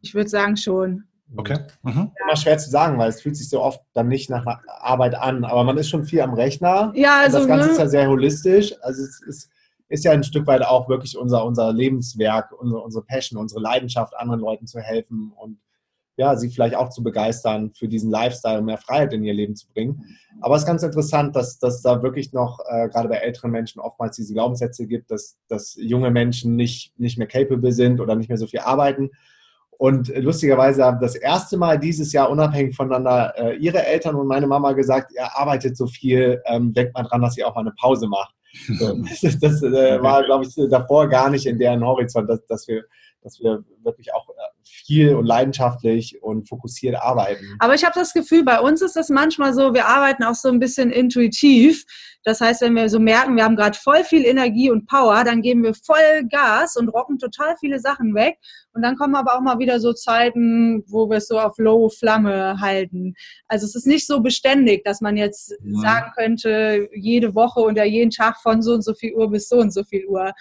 Ich 0.00 0.14
würde 0.14 0.28
sagen 0.28 0.56
schon. 0.56 1.04
Okay. 1.36 1.58
Mhm. 1.82 2.10
Immer 2.22 2.36
schwer 2.36 2.58
zu 2.58 2.68
sagen, 2.68 2.98
weil 2.98 3.08
es 3.08 3.22
fühlt 3.22 3.36
sich 3.36 3.48
so 3.48 3.62
oft 3.62 3.80
dann 3.94 4.08
nicht 4.08 4.28
nach 4.28 4.44
Arbeit 4.80 5.14
an. 5.14 5.44
Aber 5.44 5.64
man 5.64 5.78
ist 5.78 5.88
schon 5.88 6.04
viel 6.04 6.20
am 6.20 6.34
Rechner. 6.34 6.92
Ja, 6.94 7.20
also. 7.22 7.38
das 7.38 7.46
Ganze 7.46 7.66
ne? 7.66 7.72
ist 7.72 7.78
ja 7.78 7.88
sehr 7.88 8.08
holistisch. 8.08 8.74
Also 8.82 9.02
es 9.02 9.22
ist, 9.22 9.50
ist, 9.88 10.04
ja 10.04 10.12
ein 10.12 10.24
Stück 10.24 10.46
weit 10.46 10.62
auch 10.62 10.88
wirklich 10.88 11.16
unser, 11.16 11.44
unser 11.44 11.72
Lebenswerk, 11.72 12.52
unsere, 12.52 12.80
unsere 12.82 13.04
Passion, 13.04 13.40
unsere 13.40 13.60
Leidenschaft, 13.60 14.14
anderen 14.16 14.40
Leuten 14.40 14.66
zu 14.66 14.80
helfen 14.80 15.32
und 15.36 15.58
ja, 16.16 16.36
sie 16.36 16.50
vielleicht 16.50 16.76
auch 16.76 16.90
zu 16.90 17.02
begeistern, 17.02 17.72
für 17.74 17.88
diesen 17.88 18.10
Lifestyle 18.10 18.62
mehr 18.62 18.78
Freiheit 18.78 19.12
in 19.12 19.24
ihr 19.24 19.32
Leben 19.32 19.56
zu 19.56 19.66
bringen. 19.72 20.04
Aber 20.40 20.56
es 20.56 20.62
ist 20.62 20.66
ganz 20.66 20.82
interessant, 20.82 21.34
dass, 21.34 21.58
dass 21.58 21.82
da 21.82 22.02
wirklich 22.02 22.32
noch, 22.32 22.60
äh, 22.68 22.88
gerade 22.88 23.08
bei 23.08 23.16
älteren 23.16 23.50
Menschen, 23.50 23.80
oftmals 23.80 24.16
diese 24.16 24.34
Glaubenssätze 24.34 24.86
gibt, 24.86 25.10
dass, 25.10 25.38
dass 25.48 25.74
junge 25.78 26.10
Menschen 26.10 26.56
nicht, 26.56 26.98
nicht 26.98 27.18
mehr 27.18 27.26
capable 27.26 27.72
sind 27.72 28.00
oder 28.00 28.14
nicht 28.14 28.28
mehr 28.28 28.38
so 28.38 28.46
viel 28.46 28.60
arbeiten. 28.60 29.10
Und 29.78 30.14
lustigerweise 30.16 30.84
haben 30.84 31.00
das 31.00 31.16
erste 31.16 31.56
Mal 31.56 31.78
dieses 31.78 32.12
Jahr 32.12 32.30
unabhängig 32.30 32.76
voneinander 32.76 33.34
äh, 33.36 33.56
ihre 33.56 33.84
Eltern 33.84 34.14
und 34.14 34.28
meine 34.28 34.46
Mama 34.46 34.72
gesagt, 34.74 35.12
ihr 35.12 35.36
arbeitet 35.36 35.76
so 35.76 35.86
viel, 35.86 36.40
ähm, 36.44 36.72
denkt 36.72 36.94
mal 36.94 37.02
dran, 37.02 37.22
dass 37.22 37.36
ihr 37.36 37.48
auch 37.48 37.54
mal 37.54 37.62
eine 37.62 37.74
Pause 37.80 38.06
macht. 38.06 38.34
Das, 39.22 39.38
das 39.40 39.62
äh, 39.62 40.02
war, 40.02 40.22
glaube 40.24 40.44
ich, 40.44 40.54
davor 40.70 41.08
gar 41.08 41.30
nicht 41.30 41.46
in 41.46 41.58
deren 41.58 41.82
Horizont, 41.82 42.28
dass, 42.28 42.44
dass, 42.46 42.68
wir, 42.68 42.84
dass 43.22 43.40
wir 43.40 43.64
wirklich 43.82 44.12
auch 44.14 44.28
äh, 44.28 44.32
viel 44.86 45.14
und 45.14 45.26
leidenschaftlich 45.26 46.22
und 46.22 46.48
fokussiert 46.48 46.96
arbeiten. 46.96 47.44
Aber 47.58 47.74
ich 47.74 47.84
habe 47.84 47.94
das 47.94 48.12
Gefühl, 48.12 48.44
bei 48.44 48.60
uns 48.60 48.82
ist 48.82 48.96
das 48.96 49.08
manchmal 49.08 49.54
so, 49.54 49.74
wir 49.74 49.86
arbeiten 49.86 50.24
auch 50.24 50.34
so 50.34 50.48
ein 50.48 50.58
bisschen 50.58 50.90
intuitiv. 50.90 51.84
Das 52.24 52.40
heißt, 52.40 52.60
wenn 52.60 52.76
wir 52.76 52.88
so 52.88 53.00
merken, 53.00 53.36
wir 53.36 53.44
haben 53.44 53.56
gerade 53.56 53.76
voll 53.76 54.04
viel 54.04 54.24
Energie 54.24 54.70
und 54.70 54.86
Power, 54.86 55.24
dann 55.24 55.42
geben 55.42 55.64
wir 55.64 55.74
voll 55.74 56.24
Gas 56.30 56.76
und 56.76 56.88
rocken 56.88 57.18
total 57.18 57.56
viele 57.58 57.80
Sachen 57.80 58.14
weg. 58.14 58.38
Und 58.74 58.82
dann 58.82 58.96
kommen 58.96 59.16
aber 59.16 59.36
auch 59.36 59.40
mal 59.40 59.58
wieder 59.58 59.80
so 59.80 59.92
Zeiten, 59.92 60.84
wo 60.86 61.10
wir 61.10 61.18
es 61.18 61.26
so 61.26 61.38
auf 61.38 61.58
Low 61.58 61.88
Flamme 61.88 62.60
halten. 62.60 63.14
Also 63.48 63.66
es 63.66 63.74
ist 63.74 63.86
nicht 63.86 64.06
so 64.06 64.20
beständig, 64.20 64.84
dass 64.84 65.00
man 65.00 65.16
jetzt 65.16 65.50
ja. 65.64 65.80
sagen 65.80 66.12
könnte, 66.16 66.88
jede 66.94 67.34
Woche 67.34 67.60
oder 67.60 67.84
jeden 67.84 68.10
Tag 68.10 68.40
von 68.40 68.62
so 68.62 68.74
und 68.74 68.82
so 68.82 68.94
viel 68.94 69.14
Uhr 69.14 69.30
bis 69.30 69.48
so 69.48 69.56
und 69.56 69.74
so 69.74 69.82
viel 69.82 70.06
Uhr. 70.06 70.32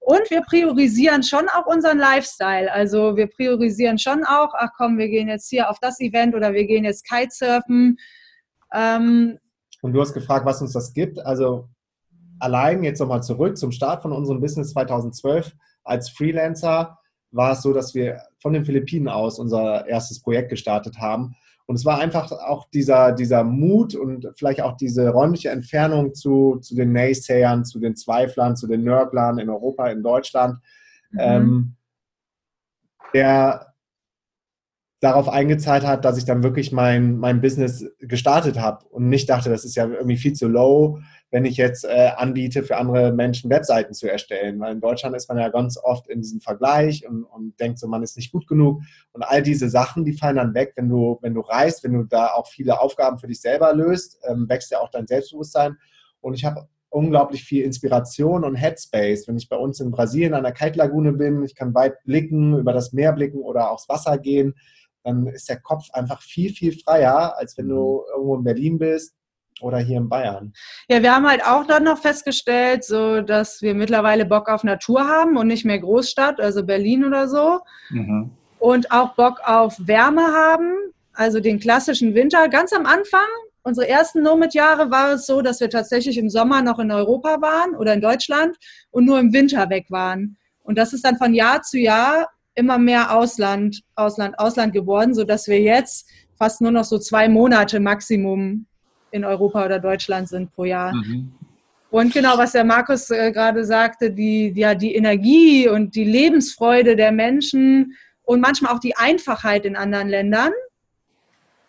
Und 0.00 0.30
wir 0.30 0.40
priorisieren 0.40 1.22
schon 1.22 1.48
auch 1.50 1.66
unseren 1.66 1.98
Lifestyle. 1.98 2.72
Also 2.72 3.16
wir 3.16 3.26
priorisieren 3.26 3.98
schon 3.98 4.24
auch, 4.24 4.52
ach 4.54 4.70
komm, 4.76 4.98
wir 4.98 5.08
gehen 5.08 5.28
jetzt 5.28 5.48
hier 5.50 5.70
auf 5.70 5.78
das 5.80 6.00
Event 6.00 6.34
oder 6.34 6.52
wir 6.52 6.66
gehen 6.66 6.84
jetzt 6.84 7.06
Kitesurfen. 7.06 7.98
Ähm, 8.72 9.38
und 9.82 9.92
du 9.92 10.00
hast 10.00 10.14
gefragt, 10.14 10.46
was 10.46 10.62
uns 10.62 10.72
das 10.72 10.92
gibt. 10.94 11.18
Also 11.20 11.68
allein 12.38 12.82
jetzt 12.82 12.98
nochmal 12.98 13.22
zurück 13.22 13.56
zum 13.56 13.72
Start 13.72 14.02
von 14.02 14.12
unserem 14.12 14.40
Business 14.40 14.72
2012 14.72 15.52
als 15.84 16.10
Freelancer 16.10 16.98
war 17.30 17.52
es 17.52 17.62
so, 17.62 17.72
dass 17.72 17.94
wir 17.94 18.20
von 18.40 18.52
den 18.52 18.64
Philippinen 18.64 19.08
aus 19.08 19.38
unser 19.38 19.86
erstes 19.86 20.20
Projekt 20.20 20.48
gestartet 20.50 20.98
haben 20.98 21.36
und 21.70 21.76
es 21.76 21.84
war 21.84 22.00
einfach 22.00 22.32
auch 22.32 22.68
dieser, 22.70 23.12
dieser 23.12 23.44
Mut 23.44 23.94
und 23.94 24.26
vielleicht 24.36 24.60
auch 24.60 24.76
diese 24.76 25.08
räumliche 25.10 25.50
Entfernung 25.50 26.14
zu, 26.14 26.56
zu 26.56 26.74
den 26.74 26.92
Naysayern, 26.92 27.64
zu 27.64 27.78
den 27.78 27.94
Zweiflern, 27.94 28.56
zu 28.56 28.66
den 28.66 28.82
Nörglern 28.82 29.38
in 29.38 29.48
Europa, 29.48 29.86
in 29.86 30.02
Deutschland, 30.02 30.58
mhm. 31.12 31.18
ähm, 31.20 31.76
der 33.14 33.69
darauf 35.00 35.30
eingezahlt 35.30 35.84
hat, 35.84 36.04
dass 36.04 36.18
ich 36.18 36.26
dann 36.26 36.42
wirklich 36.42 36.72
mein, 36.72 37.16
mein 37.16 37.40
Business 37.40 37.86
gestartet 38.00 38.60
habe 38.60 38.84
und 38.90 39.08
nicht 39.08 39.30
dachte, 39.30 39.48
das 39.48 39.64
ist 39.64 39.74
ja 39.74 39.88
irgendwie 39.88 40.18
viel 40.18 40.34
zu 40.34 40.46
low, 40.46 40.98
wenn 41.30 41.46
ich 41.46 41.56
jetzt 41.56 41.84
äh, 41.84 42.10
anbiete, 42.16 42.62
für 42.62 42.76
andere 42.76 43.10
Menschen 43.12 43.48
Webseiten 43.48 43.94
zu 43.94 44.10
erstellen. 44.10 44.60
Weil 44.60 44.74
in 44.74 44.80
Deutschland 44.80 45.16
ist 45.16 45.28
man 45.28 45.38
ja 45.38 45.48
ganz 45.48 45.78
oft 45.82 46.06
in 46.08 46.20
diesem 46.20 46.42
Vergleich 46.42 47.08
und, 47.08 47.24
und 47.24 47.58
denkt 47.58 47.78
so, 47.78 47.88
man 47.88 48.02
ist 48.02 48.16
nicht 48.18 48.30
gut 48.30 48.46
genug. 48.46 48.82
Und 49.12 49.22
all 49.22 49.42
diese 49.42 49.70
Sachen, 49.70 50.04
die 50.04 50.12
fallen 50.12 50.36
dann 50.36 50.52
weg, 50.54 50.74
wenn 50.76 50.90
du, 50.90 51.18
wenn 51.22 51.32
du 51.34 51.40
reist, 51.40 51.82
wenn 51.82 51.94
du 51.94 52.04
da 52.04 52.32
auch 52.34 52.48
viele 52.48 52.80
Aufgaben 52.80 53.18
für 53.18 53.26
dich 53.26 53.40
selber 53.40 53.72
löst, 53.72 54.18
ähm, 54.28 54.48
wächst 54.50 54.70
ja 54.70 54.80
auch 54.80 54.90
dein 54.90 55.06
Selbstbewusstsein. 55.06 55.78
Und 56.20 56.34
ich 56.34 56.44
habe 56.44 56.68
unglaublich 56.90 57.44
viel 57.44 57.64
Inspiration 57.64 58.44
und 58.44 58.56
Headspace. 58.56 59.28
Wenn 59.28 59.38
ich 59.38 59.48
bei 59.48 59.56
uns 59.56 59.80
in 59.80 59.92
Brasilien 59.92 60.34
an 60.34 60.42
der 60.42 60.52
Kite-Lagune 60.52 61.12
bin, 61.12 61.42
ich 61.44 61.54
kann 61.54 61.74
weit 61.74 62.02
blicken, 62.04 62.58
über 62.58 62.72
das 62.72 62.92
Meer 62.92 63.12
blicken 63.12 63.38
oder 63.38 63.70
aufs 63.70 63.88
Wasser 63.88 64.18
gehen, 64.18 64.54
dann 65.04 65.26
ist 65.26 65.48
der 65.48 65.60
Kopf 65.60 65.90
einfach 65.92 66.22
viel, 66.22 66.52
viel 66.52 66.78
freier, 66.78 67.36
als 67.36 67.56
wenn 67.56 67.68
du 67.68 67.74
mhm. 67.74 68.12
irgendwo 68.14 68.36
in 68.36 68.44
Berlin 68.44 68.78
bist 68.78 69.14
oder 69.60 69.78
hier 69.78 69.98
in 69.98 70.08
Bayern? 70.08 70.52
Ja, 70.88 71.02
wir 71.02 71.14
haben 71.14 71.28
halt 71.28 71.44
auch 71.44 71.66
dann 71.66 71.84
noch 71.84 71.98
festgestellt, 71.98 72.84
so 72.84 73.20
dass 73.20 73.62
wir 73.62 73.74
mittlerweile 73.74 74.24
Bock 74.24 74.48
auf 74.48 74.64
Natur 74.64 75.06
haben 75.06 75.36
und 75.36 75.46
nicht 75.46 75.64
mehr 75.64 75.78
Großstadt, 75.78 76.40
also 76.40 76.64
Berlin 76.64 77.04
oder 77.04 77.28
so. 77.28 77.60
Mhm. 77.90 78.30
Und 78.58 78.90
auch 78.90 79.14
Bock 79.14 79.40
auf 79.44 79.76
Wärme 79.78 80.22
haben, 80.22 80.74
also 81.14 81.40
den 81.40 81.58
klassischen 81.58 82.14
Winter. 82.14 82.48
Ganz 82.48 82.72
am 82.72 82.84
Anfang, 82.84 83.26
unsere 83.62 83.88
ersten 83.88 84.22
Nomad-Jahre, 84.22 84.90
war 84.90 85.14
es 85.14 85.26
so, 85.26 85.40
dass 85.40 85.60
wir 85.60 85.70
tatsächlich 85.70 86.18
im 86.18 86.28
Sommer 86.28 86.62
noch 86.62 86.78
in 86.78 86.90
Europa 86.90 87.40
waren 87.40 87.74
oder 87.74 87.94
in 87.94 88.00
Deutschland 88.00 88.56
und 88.90 89.06
nur 89.06 89.18
im 89.18 89.32
Winter 89.32 89.70
weg 89.70 89.86
waren. 89.88 90.36
Und 90.62 90.76
das 90.76 90.92
ist 90.92 91.04
dann 91.04 91.16
von 91.16 91.34
Jahr 91.34 91.62
zu 91.62 91.78
Jahr 91.78 92.28
immer 92.60 92.78
mehr 92.78 93.16
Ausland, 93.16 93.82
Ausland, 93.94 94.38
Ausland 94.38 94.74
geworden, 94.74 95.14
sodass 95.14 95.48
wir 95.48 95.60
jetzt 95.60 96.08
fast 96.38 96.60
nur 96.60 96.70
noch 96.70 96.84
so 96.84 96.98
zwei 96.98 97.28
Monate 97.28 97.80
Maximum 97.80 98.66
in 99.10 99.24
Europa 99.24 99.64
oder 99.64 99.78
Deutschland 99.78 100.28
sind 100.28 100.52
pro 100.52 100.64
Jahr. 100.64 100.94
Mhm. 100.94 101.32
Und 101.90 102.12
genau, 102.12 102.36
was 102.38 102.52
der 102.52 102.64
Markus 102.64 103.10
äh, 103.10 103.32
gerade 103.32 103.64
sagte, 103.64 104.10
die, 104.12 104.52
ja, 104.54 104.74
die 104.74 104.94
Energie 104.94 105.68
und 105.68 105.96
die 105.96 106.04
Lebensfreude 106.04 106.94
der 106.94 107.12
Menschen 107.12 107.96
und 108.22 108.40
manchmal 108.40 108.72
auch 108.72 108.78
die 108.78 108.96
Einfachheit 108.96 109.64
in 109.64 109.74
anderen 109.74 110.08
Ländern, 110.08 110.52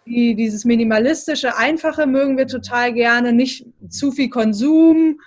die, 0.05 0.35
dieses 0.35 0.65
minimalistische, 0.65 1.57
einfache 1.57 2.05
mögen 2.05 2.37
wir 2.37 2.47
total 2.47 2.93
gerne, 2.93 3.33
nicht 3.33 3.65
zu 3.89 4.11
viel 4.11 4.29
Konsum, 4.29 5.19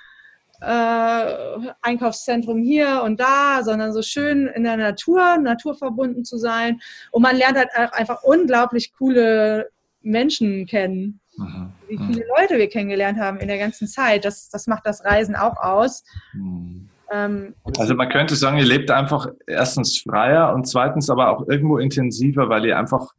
äh, 0.60 1.72
Einkaufszentrum 1.82 2.62
hier 2.62 3.02
und 3.04 3.20
da, 3.20 3.62
sondern 3.62 3.92
so 3.92 4.02
schön 4.02 4.46
in 4.48 4.64
der 4.64 4.76
Natur, 4.76 5.38
naturverbunden 5.38 6.24
zu 6.24 6.38
sein. 6.38 6.80
Und 7.10 7.22
man 7.22 7.36
lernt 7.36 7.56
halt 7.56 7.70
auch 7.76 7.92
einfach 7.92 8.22
unglaublich 8.22 8.92
coole 8.92 9.70
Menschen 10.02 10.66
kennen. 10.66 11.20
Mhm. 11.36 11.72
Wie 11.88 11.98
viele 11.98 12.24
Leute 12.38 12.58
wir 12.58 12.68
kennengelernt 12.68 13.18
haben 13.18 13.38
in 13.38 13.48
der 13.48 13.58
ganzen 13.58 13.88
Zeit. 13.88 14.24
Das, 14.24 14.48
das 14.48 14.66
macht 14.66 14.86
das 14.86 15.04
Reisen 15.04 15.34
auch 15.34 15.56
aus. 15.56 16.04
Mhm. 16.32 16.88
Ähm, 17.10 17.54
also 17.78 17.94
man 17.94 18.08
könnte 18.08 18.36
sagen, 18.36 18.58
ihr 18.58 18.64
lebt 18.64 18.90
einfach 18.90 19.28
erstens 19.46 19.98
freier 19.98 20.52
und 20.54 20.66
zweitens 20.66 21.10
aber 21.10 21.30
auch 21.30 21.48
irgendwo 21.48 21.78
intensiver, 21.78 22.48
weil 22.48 22.64
ihr 22.64 22.78
einfach 22.78 23.12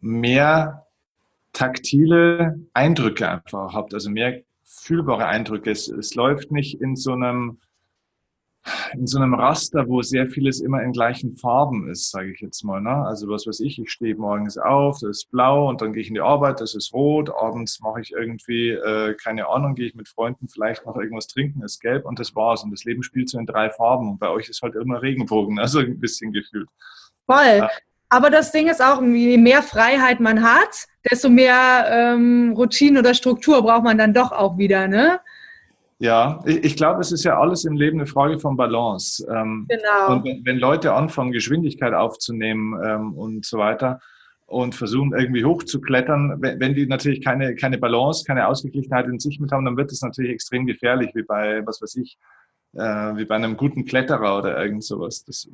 mehr 0.00 0.86
taktile 1.52 2.58
Eindrücke 2.72 3.28
einfach 3.28 3.74
habt, 3.74 3.94
also 3.94 4.10
mehr 4.10 4.42
fühlbare 4.82 5.26
Eindrücke. 5.26 5.70
Es, 5.70 5.88
es 5.88 6.14
läuft 6.14 6.50
nicht 6.50 6.80
in 6.80 6.96
so 6.96 7.12
einem 7.12 7.58
in 8.94 9.06
so 9.06 9.18
einem 9.18 9.34
Raster, 9.34 9.88
wo 9.88 10.02
sehr 10.02 10.28
vieles 10.28 10.60
immer 10.60 10.82
in 10.82 10.92
gleichen 10.92 11.36
Farben 11.36 11.90
ist, 11.90 12.10
sage 12.10 12.32
ich 12.32 12.40
jetzt 12.40 12.62
mal. 12.62 12.80
Ne? 12.80 12.90
Also 12.90 13.28
was 13.28 13.46
weiß 13.46 13.60
ich, 13.60 13.80
ich 13.80 13.90
stehe 13.90 14.14
morgens 14.14 14.56
auf, 14.56 14.98
das 15.00 15.10
ist 15.10 15.30
blau 15.30 15.68
und 15.68 15.80
dann 15.80 15.92
gehe 15.92 16.02
ich 16.02 16.08
in 16.08 16.14
die 16.14 16.20
Arbeit, 16.20 16.60
das 16.60 16.74
ist 16.74 16.92
rot. 16.92 17.30
Abends 17.30 17.80
mache 17.80 18.00
ich 18.00 18.12
irgendwie, 18.12 18.70
äh, 18.70 19.14
keine 19.14 19.48
Ahnung, 19.48 19.74
gehe 19.74 19.86
ich 19.86 19.94
mit 19.94 20.08
Freunden 20.08 20.48
vielleicht 20.48 20.86
noch 20.86 20.96
irgendwas 20.96 21.26
trinken, 21.26 21.60
das 21.60 21.72
ist 21.72 21.80
gelb 21.80 22.04
und 22.04 22.18
das 22.18 22.36
war's. 22.36 22.62
Und 22.62 22.70
das 22.70 22.84
Leben 22.84 23.02
spielt 23.02 23.28
so 23.28 23.38
in 23.38 23.46
drei 23.46 23.70
Farben 23.70 24.10
und 24.10 24.20
bei 24.20 24.28
euch 24.28 24.48
ist 24.48 24.62
halt 24.62 24.76
immer 24.76 25.02
Regenbogen, 25.02 25.58
also 25.58 25.80
ein 25.80 25.98
bisschen 25.98 26.32
gefühlt. 26.32 26.68
Voll. 27.26 27.58
Ja. 27.58 27.70
Aber 28.12 28.28
das 28.28 28.52
Ding 28.52 28.68
ist 28.68 28.84
auch, 28.84 29.00
je 29.00 29.38
mehr 29.38 29.62
Freiheit 29.62 30.20
man 30.20 30.42
hat, 30.42 30.86
desto 31.10 31.30
mehr 31.30 31.86
ähm, 31.88 32.52
Routine 32.54 32.98
oder 32.98 33.14
Struktur 33.14 33.62
braucht 33.62 33.84
man 33.84 33.96
dann 33.96 34.12
doch 34.12 34.32
auch 34.32 34.58
wieder, 34.58 34.86
ne? 34.86 35.18
Ja, 35.98 36.42
ich, 36.44 36.62
ich 36.62 36.76
glaube, 36.76 37.00
es 37.00 37.10
ist 37.10 37.24
ja 37.24 37.40
alles 37.40 37.64
im 37.64 37.74
Leben 37.74 37.98
eine 37.98 38.06
Frage 38.06 38.38
von 38.38 38.54
Balance. 38.54 39.26
Ähm, 39.30 39.66
genau. 39.66 40.12
Und 40.12 40.24
wenn, 40.26 40.44
wenn, 40.44 40.58
Leute 40.58 40.92
anfangen, 40.92 41.32
Geschwindigkeit 41.32 41.94
aufzunehmen 41.94 42.78
ähm, 42.84 43.14
und 43.14 43.46
so 43.46 43.56
weiter 43.56 43.98
und 44.44 44.74
versuchen 44.74 45.14
irgendwie 45.18 45.46
hochzuklettern, 45.46 46.36
wenn, 46.40 46.60
wenn 46.60 46.74
die 46.74 46.86
natürlich 46.86 47.24
keine, 47.24 47.54
keine 47.54 47.78
Balance, 47.78 48.24
keine 48.26 48.46
Ausgeglichenheit 48.46 49.06
in 49.06 49.20
sich 49.20 49.40
mit 49.40 49.52
haben, 49.52 49.64
dann 49.64 49.78
wird 49.78 49.90
es 49.90 50.02
natürlich 50.02 50.32
extrem 50.32 50.66
gefährlich, 50.66 51.12
wie 51.14 51.22
bei, 51.22 51.62
was 51.64 51.80
weiß 51.80 51.96
ich, 51.96 52.18
äh, 52.74 53.16
wie 53.16 53.24
bei 53.24 53.34
einem 53.34 53.56
guten 53.56 53.84
Kletterer 53.84 54.38
oder 54.38 54.62
irgend 54.62 54.84
sowas. 54.84 55.24
Das, 55.24 55.48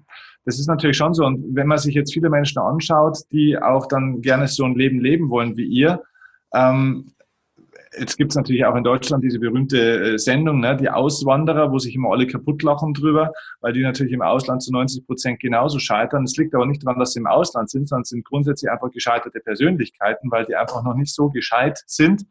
das 0.45 0.59
ist 0.59 0.67
natürlich 0.67 0.97
schon 0.97 1.15
so. 1.15 1.25
Und 1.25 1.55
wenn 1.55 1.67
man 1.67 1.79
sich 1.79 1.95
jetzt 1.95 2.13
viele 2.13 2.31
Menschen 2.31 2.59
anschaut, 2.59 3.19
die 3.33 3.59
auch 3.59 3.87
dann 3.87 4.23
gerne 4.23 4.49
so 4.49 4.65
ein 4.65 4.75
Leben 4.75 5.01
leben 5.01 5.31
wollen 5.31 5.57
wie 5.57 5.67
ihr, 5.67 6.03
ähm, 6.55 7.13
jetzt 7.99 8.17
gibt 8.17 8.33
es 8.33 8.37
natürlich 8.37 8.65
auch 8.65 8.77
in 8.77 8.85
Deutschland 8.85 9.25
diese 9.25 9.39
berühmte 9.39 10.15
äh, 10.15 10.19
Sendung, 10.19 10.61
ne, 10.61 10.77
die 10.77 10.91
Auswanderer, 10.91 11.73
wo 11.73 11.79
sich 11.79 11.95
immer 11.95 12.11
alle 12.11 12.27
kaputt 12.27 12.63
lachen 12.63 12.95
drüber, 12.95 13.33
weil 13.61 13.73
die 13.73 13.83
natürlich 13.83 14.13
im 14.13 14.23
Ausland 14.23 14.63
zu 14.63 14.73
90 14.73 15.07
Prozent 15.07 15.41
genauso 15.41 15.79
scheitern. 15.79 16.25
Es 16.25 16.37
liegt 16.37 16.55
aber 16.55 16.67
nicht 16.67 16.85
daran, 16.85 16.99
dass 16.99 17.13
sie 17.13 17.21
im 17.21 17.27
Ausland 17.27 17.71
sind, 17.71 17.89
sondern 17.89 18.05
sind 18.05 18.25
grundsätzlich 18.25 18.71
einfach 18.71 18.91
gescheiterte 18.91 19.41
Persönlichkeiten, 19.41 20.31
weil 20.31 20.45
die 20.45 20.57
einfach 20.57 20.85
noch 20.85 20.95
nicht 20.95 21.15
so 21.15 21.31
gescheit 21.31 21.83
sind, 21.87 22.25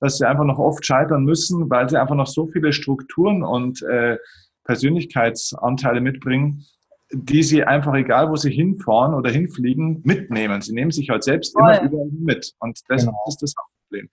dass 0.00 0.18
sie 0.18 0.28
einfach 0.28 0.44
noch 0.44 0.58
oft 0.58 0.84
scheitern 0.84 1.24
müssen, 1.24 1.70
weil 1.70 1.88
sie 1.88 2.00
einfach 2.00 2.14
noch 2.14 2.26
so 2.26 2.46
viele 2.46 2.72
Strukturen 2.72 3.42
und 3.42 3.82
äh, 3.82 4.18
Persönlichkeitsanteile 4.64 6.00
mitbringen, 6.00 6.64
die 7.10 7.42
sie 7.42 7.64
einfach, 7.64 7.94
egal 7.94 8.30
wo 8.30 8.36
sie 8.36 8.50
hinfahren 8.50 9.14
oder 9.14 9.30
hinfliegen, 9.30 10.02
mitnehmen. 10.04 10.60
Sie 10.60 10.74
nehmen 10.74 10.90
sich 10.90 11.08
halt 11.08 11.24
selbst 11.24 11.54
Voll. 11.54 11.62
immer 11.62 11.82
überall 11.82 12.10
mit. 12.12 12.52
Und 12.58 12.80
das 12.88 13.04
genau. 13.04 13.24
ist 13.26 13.42
das 13.42 13.54
Problem. 13.54 14.10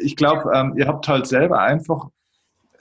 Ich 0.00 0.16
glaube, 0.16 0.50
ähm, 0.54 0.74
ihr 0.76 0.88
habt 0.88 1.06
halt 1.08 1.26
selber 1.26 1.60
einfach 1.60 2.08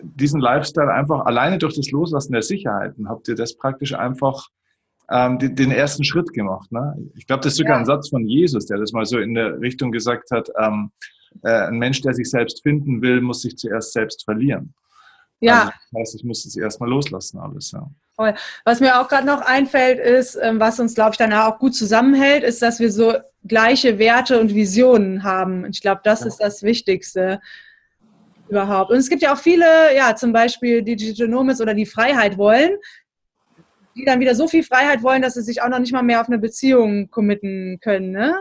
diesen 0.04 0.42
Lifestyle 0.42 0.92
einfach 0.92 1.26
alleine 1.26 1.60
durch 1.60 1.76
das 1.76 1.92
Loslassen 1.92 2.34
der 2.34 2.42
Sicherheiten, 2.42 3.08
habt 3.08 3.28
ihr 3.28 3.36
das 3.36 3.56
praktisch 3.56 3.94
einfach 3.94 4.48
ähm, 5.12 5.38
die, 5.38 5.54
den 5.54 5.72
ersten 5.72 6.04
Schritt 6.04 6.34
gemacht. 6.34 6.72
Ne? 6.72 6.96
Ich 7.16 7.28
glaube, 7.28 7.42
das 7.44 7.54
ist 7.54 7.58
sogar 7.58 7.74
ja. 7.74 7.80
ein 7.80 7.86
Satz 7.86 8.10
von 8.10 8.26
Jesus, 8.28 8.66
der 8.66 8.80
das 8.80 8.94
mal 8.94 9.06
so 9.06 9.20
in 9.20 9.36
der 9.36 9.60
Richtung 9.60 9.92
gesagt 9.92 10.32
hat, 10.32 10.50
ähm, 10.58 10.92
äh, 11.44 11.68
ein 11.68 11.78
Mensch, 11.78 12.02
der 12.02 12.14
sich 12.14 12.30
selbst 12.30 12.64
finden 12.64 13.02
will, 13.02 13.22
muss 13.22 13.42
sich 13.42 13.58
zuerst 13.58 13.94
selbst 13.94 14.24
verlieren. 14.24 14.74
Ja. 15.40 15.60
Also, 15.60 15.72
das 15.92 16.00
heißt, 16.00 16.16
ich 16.16 16.24
muss 16.24 16.46
es 16.46 16.56
erstmal 16.56 16.90
loslassen, 16.90 17.40
alles, 17.40 17.72
ja. 17.72 17.90
Was 18.66 18.80
mir 18.80 19.02
auch 19.02 19.08
gerade 19.08 19.26
noch 19.26 19.42
einfällt, 19.42 20.00
ist, 20.00 20.38
ähm, 20.40 20.60
was 20.60 20.80
uns, 20.80 20.94
glaube 20.94 21.12
ich, 21.12 21.18
danach 21.18 21.48
auch 21.48 21.60
gut 21.60 21.74
zusammenhält, 21.74 22.44
ist, 22.44 22.62
dass 22.62 22.80
wir 22.80 22.92
so 22.92 23.16
gleiche 23.48 23.98
Werte 23.98 24.40
und 24.40 24.54
Visionen 24.54 25.24
haben. 25.24 25.66
Ich 25.66 25.82
glaube, 25.82 26.02
das 26.04 26.22
ja. 26.22 26.28
ist 26.28 26.38
das 26.38 26.62
Wichtigste 26.62 27.40
überhaupt. 28.48 28.92
Und 28.92 28.98
es 28.98 29.10
gibt 29.10 29.24
ja 29.24 29.34
auch 29.34 29.40
viele, 29.40 29.96
ja, 29.96 30.16
zum 30.16 30.34
Beispiel 30.34 30.84
die 30.84 30.96
Digital 30.96 31.28
Nomads 31.28 31.62
oder 31.62 31.74
die 31.74 31.86
Freiheit 31.86 32.38
wollen, 32.38 32.78
die 33.96 34.06
dann 34.06 34.20
wieder 34.20 34.36
so 34.36 34.48
viel 34.48 34.64
Freiheit 34.64 35.02
wollen, 35.04 35.22
dass 35.22 35.34
sie 35.34 35.42
sich 35.42 35.62
auch 35.62 35.70
noch 35.70 35.80
nicht 35.80 35.94
mal 35.94 36.04
mehr 36.04 36.22
auf 36.22 36.28
eine 36.28 36.38
Beziehung 36.38 37.10
committen 37.10 37.80
können. 37.82 38.12
Ne? 38.12 38.36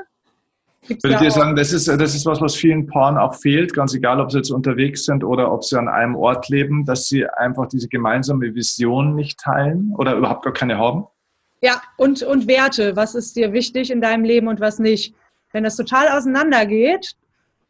Gibt's 0.86 1.04
Würdet 1.04 1.20
ihr 1.20 1.30
sagen, 1.30 1.54
das 1.56 1.72
ist, 1.72 1.88
das 1.88 2.14
ist 2.14 2.24
was, 2.24 2.40
was 2.40 2.56
vielen 2.56 2.86
Paaren 2.86 3.18
auch 3.18 3.34
fehlt, 3.34 3.74
ganz 3.74 3.94
egal, 3.94 4.20
ob 4.20 4.30
sie 4.30 4.38
jetzt 4.38 4.50
unterwegs 4.50 5.04
sind 5.04 5.22
oder 5.22 5.52
ob 5.52 5.62
sie 5.62 5.78
an 5.78 5.88
einem 5.88 6.16
Ort 6.16 6.48
leben, 6.48 6.84
dass 6.84 7.06
sie 7.06 7.26
einfach 7.26 7.68
diese 7.68 7.88
gemeinsame 7.88 8.54
Vision 8.54 9.14
nicht 9.14 9.38
teilen 9.38 9.94
oder 9.98 10.14
überhaupt 10.14 10.42
gar 10.42 10.54
keine 10.54 10.78
haben? 10.78 11.04
Ja, 11.62 11.82
und, 11.96 12.22
und 12.22 12.48
Werte. 12.48 12.96
Was 12.96 13.14
ist 13.14 13.36
dir 13.36 13.52
wichtig 13.52 13.90
in 13.90 14.00
deinem 14.00 14.24
Leben 14.24 14.48
und 14.48 14.60
was 14.60 14.78
nicht? 14.78 15.14
Wenn 15.52 15.64
das 15.64 15.76
total 15.76 16.08
auseinandergeht, 16.08 17.14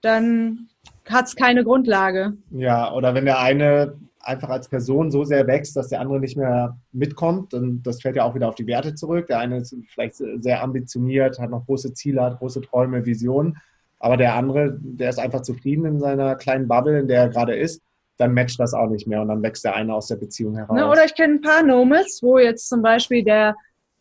dann 0.03 0.69
hat 1.09 1.27
es 1.27 1.35
keine 1.35 1.65
Grundlage. 1.65 2.35
Ja, 2.51 2.93
oder 2.93 3.15
wenn 3.15 3.25
der 3.25 3.41
eine 3.41 3.99
einfach 4.23 4.51
als 4.51 4.69
Person 4.69 5.11
so 5.11 5.25
sehr 5.25 5.47
wächst, 5.47 5.77
dass 5.77 5.89
der 5.89 6.01
andere 6.01 6.21
nicht 6.21 6.37
mehr 6.37 6.77
mitkommt. 6.93 7.55
Und 7.55 7.83
das 7.83 8.03
fällt 8.03 8.17
ja 8.17 8.25
auch 8.25 8.35
wieder 8.35 8.49
auf 8.49 8.55
die 8.55 8.67
Werte 8.67 8.95
zurück. 8.95 9.27
Der 9.27 9.39
eine 9.39 9.59
ist 9.59 9.75
vielleicht 9.89 10.17
sehr 10.17 10.63
ambitioniert, 10.63 11.39
hat 11.39 11.51
noch 11.51 11.67
große 11.67 11.95
Ziele, 11.95 12.23
hat 12.23 12.39
große 12.39 12.61
Träume, 12.61 13.05
Visionen. 13.07 13.57
Aber 13.99 14.17
der 14.17 14.35
andere, 14.35 14.79
der 14.81 15.11
ist 15.11 15.19
einfach 15.19 15.43
zufrieden 15.43 15.85
in 15.85 16.01
seiner 16.01 16.37
kleinen 16.37 16.69
Bubble, 16.69 17.01
in 17.01 17.09
der 17.09 17.23
er 17.23 17.29
gerade 17.29 17.55
ist. 17.55 17.83
Dann 18.17 18.35
matcht 18.35 18.61
das 18.61 18.75
auch 18.75 18.89
nicht 18.89 19.07
mehr 19.07 19.23
und 19.23 19.29
dann 19.29 19.43
wächst 19.43 19.65
der 19.65 19.75
eine 19.75 19.95
aus 19.95 20.09
der 20.09 20.17
Beziehung 20.17 20.55
heraus. 20.57 20.77
Ne, 20.77 20.87
oder 20.87 21.05
ich 21.05 21.15
kenne 21.15 21.35
ein 21.35 21.41
paar 21.41 21.63
Nomads, 21.63 22.23
wo 22.23 22.39
jetzt 22.39 22.69
zum 22.69 22.83
Beispiel 22.83 23.25
der 23.25 23.57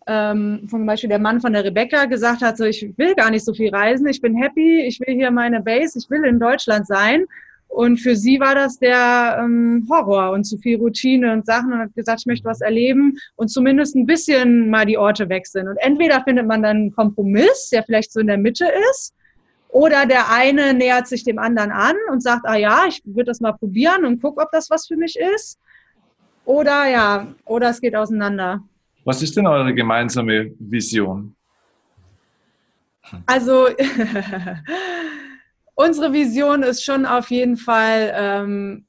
ähm, 0.07 0.67
zum 0.69 0.85
Beispiel 0.85 1.09
der 1.09 1.19
Mann 1.19 1.39
von 1.39 1.53
der 1.53 1.63
Rebecca 1.63 2.05
gesagt 2.05 2.41
hat, 2.41 2.57
so 2.57 2.65
ich 2.65 2.93
will 2.97 3.13
gar 3.15 3.29
nicht 3.29 3.45
so 3.45 3.53
viel 3.53 3.69
reisen, 3.69 4.07
ich 4.07 4.19
bin 4.19 4.35
happy, 4.35 4.81
ich 4.81 4.99
will 4.99 5.13
hier 5.13 5.29
meine 5.29 5.61
Base, 5.61 5.99
ich 5.99 6.09
will 6.09 6.25
in 6.25 6.39
Deutschland 6.39 6.87
sein 6.87 7.25
und 7.69 7.97
für 7.97 8.15
sie 8.15 8.39
war 8.39 8.55
das 8.55 8.79
der 8.79 9.37
ähm, 9.39 9.87
Horror 9.89 10.31
und 10.31 10.43
zu 10.43 10.57
viel 10.57 10.77
Routine 10.77 11.31
und 11.31 11.45
Sachen 11.45 11.71
und 11.71 11.79
hat 11.79 11.95
gesagt, 11.95 12.21
ich 12.21 12.25
möchte 12.25 12.45
was 12.45 12.61
erleben 12.61 13.17
und 13.35 13.47
zumindest 13.49 13.95
ein 13.95 14.07
bisschen 14.07 14.69
mal 14.69 14.85
die 14.85 14.97
Orte 14.97 15.29
wechseln. 15.29 15.67
Und 15.67 15.77
entweder 15.77 16.23
findet 16.23 16.47
man 16.47 16.63
dann 16.63 16.77
einen 16.77 16.91
Kompromiss, 16.91 17.69
der 17.71 17.83
vielleicht 17.83 18.11
so 18.11 18.19
in 18.19 18.27
der 18.27 18.39
Mitte 18.39 18.65
ist, 18.91 19.13
oder 19.69 20.07
der 20.07 20.31
eine 20.31 20.73
nähert 20.73 21.07
sich 21.07 21.23
dem 21.23 21.37
anderen 21.37 21.71
an 21.71 21.95
und 22.11 22.23
sagt, 22.23 22.41
ah 22.45 22.55
ja, 22.55 22.85
ich 22.87 23.01
würde 23.05 23.25
das 23.25 23.39
mal 23.39 23.53
probieren 23.53 24.03
und 24.03 24.19
guck, 24.19 24.41
ob 24.41 24.49
das 24.51 24.69
was 24.71 24.87
für 24.87 24.97
mich 24.97 25.15
ist. 25.35 25.59
Oder 26.45 26.89
ja, 26.89 27.27
oder 27.45 27.69
es 27.69 27.79
geht 27.79 27.95
auseinander. 27.95 28.63
Was 29.05 29.21
ist 29.21 29.37
denn 29.37 29.45
eure 29.45 29.73
gemeinsame 29.75 30.51
Vision? 30.57 31.35
Also 33.27 33.67
unsere 35.79 36.11
Vision 36.11 36.61
ist 36.61 36.83
schon 36.83 37.05
auf 37.05 37.31
jeden 37.31 37.55
Fall 37.55 38.13
ähm, 38.13 38.85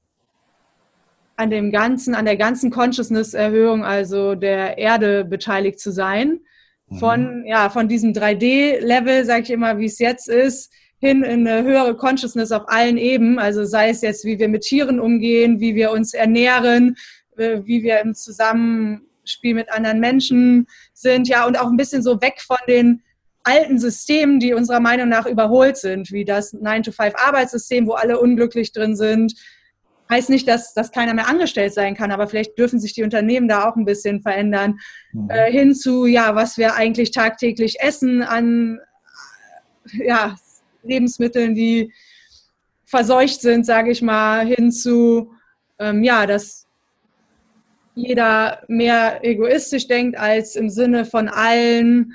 an 1.36 1.48
dem 1.48 1.70
ganzen, 1.70 2.16
an 2.16 2.24
der 2.24 2.36
ganzen 2.36 2.70
Consciousness-Erhöhung, 2.70 3.84
also 3.84 4.34
der 4.34 4.76
Erde 4.76 5.24
beteiligt 5.24 5.78
zu 5.78 5.92
sein. 5.92 6.40
Mhm. 6.88 6.98
Von, 6.98 7.44
ja, 7.46 7.70
von 7.70 7.86
diesem 7.86 8.12
3D-Level, 8.12 9.24
sage 9.24 9.42
ich 9.42 9.50
immer, 9.50 9.78
wie 9.78 9.84
es 9.84 10.00
jetzt 10.00 10.28
ist, 10.28 10.72
hin 10.98 11.22
in 11.22 11.46
eine 11.46 11.62
höhere 11.62 11.96
Consciousness 11.96 12.50
auf 12.50 12.64
allen 12.66 12.98
Ebenen. 12.98 13.38
Also 13.38 13.64
sei 13.64 13.90
es 13.90 14.02
jetzt, 14.02 14.24
wie 14.24 14.40
wir 14.40 14.48
mit 14.48 14.62
Tieren 14.62 14.98
umgehen, 14.98 15.60
wie 15.60 15.76
wir 15.76 15.92
uns 15.92 16.12
ernähren, 16.12 16.96
äh, 17.36 17.60
wie 17.64 17.84
wir 17.84 18.00
im 18.00 18.16
Zusammenspiel 18.16 19.54
mit 19.54 19.70
anderen 19.70 20.00
Menschen 20.00 20.66
sind, 20.92 21.28
ja, 21.28 21.46
und 21.46 21.56
auch 21.56 21.68
ein 21.68 21.76
bisschen 21.76 22.02
so 22.02 22.20
weg 22.20 22.40
von 22.44 22.58
den 22.66 23.02
alten 23.44 23.78
Systemen, 23.78 24.38
die 24.38 24.54
unserer 24.54 24.80
Meinung 24.80 25.08
nach 25.08 25.26
überholt 25.26 25.76
sind, 25.76 26.12
wie 26.12 26.24
das 26.24 26.54
9-to-5-Arbeitssystem, 26.54 27.86
wo 27.86 27.92
alle 27.92 28.20
unglücklich 28.20 28.72
drin 28.72 28.96
sind. 28.96 29.34
Heißt 30.10 30.28
nicht, 30.28 30.48
dass, 30.48 30.74
dass 30.74 30.90
keiner 30.90 31.14
mehr 31.14 31.28
angestellt 31.28 31.72
sein 31.72 31.94
kann, 31.94 32.10
aber 32.10 32.26
vielleicht 32.26 32.58
dürfen 32.58 32.80
sich 32.80 32.92
die 32.92 33.04
Unternehmen 33.04 33.48
da 33.48 33.68
auch 33.68 33.76
ein 33.76 33.84
bisschen 33.84 34.20
verändern. 34.20 34.78
Mhm. 35.12 35.30
Äh, 35.30 35.50
hin 35.52 35.74
zu, 35.74 36.06
ja, 36.06 36.34
was 36.34 36.58
wir 36.58 36.74
eigentlich 36.74 37.12
tagtäglich 37.12 37.80
essen 37.80 38.22
an 38.22 38.80
ja, 39.92 40.36
Lebensmitteln, 40.82 41.54
die 41.54 41.92
verseucht 42.84 43.40
sind, 43.40 43.64
sage 43.64 43.90
ich 43.90 44.02
mal, 44.02 44.44
hin 44.44 44.72
zu, 44.72 45.32
ähm, 45.78 46.02
ja, 46.02 46.26
dass 46.26 46.66
jeder 47.94 48.62
mehr 48.68 49.24
egoistisch 49.24 49.86
denkt 49.86 50.18
als 50.18 50.56
im 50.56 50.70
Sinne 50.70 51.04
von 51.04 51.28
allen 51.28 52.14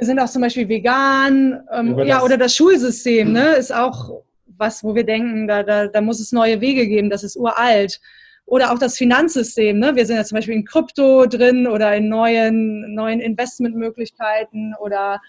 Wir 0.00 0.06
sind 0.06 0.18
auch 0.18 0.30
zum 0.30 0.40
Beispiel 0.40 0.66
vegan, 0.66 1.60
ähm, 1.70 1.98
ja, 2.00 2.22
oder 2.22 2.38
das 2.38 2.56
Schulsystem, 2.56 3.32
ne, 3.32 3.56
ist 3.56 3.70
auch 3.70 4.22
was, 4.56 4.82
wo 4.82 4.94
wir 4.94 5.04
denken, 5.04 5.46
da, 5.46 5.62
da, 5.62 5.88
da 5.88 6.00
muss 6.00 6.20
es 6.20 6.32
neue 6.32 6.62
Wege 6.62 6.88
geben, 6.88 7.10
das 7.10 7.22
ist 7.22 7.36
uralt. 7.36 8.00
Oder 8.46 8.72
auch 8.72 8.78
das 8.78 8.96
Finanzsystem, 8.96 9.78
ne? 9.78 9.94
Wir 9.94 10.06
sind 10.06 10.16
ja 10.16 10.24
zum 10.24 10.36
Beispiel 10.36 10.54
in 10.54 10.64
Krypto 10.64 11.26
drin 11.26 11.66
oder 11.66 11.94
in 11.94 12.08
neuen, 12.08 12.94
neuen 12.94 13.20
Investmentmöglichkeiten 13.20 14.74
oder 14.80 15.20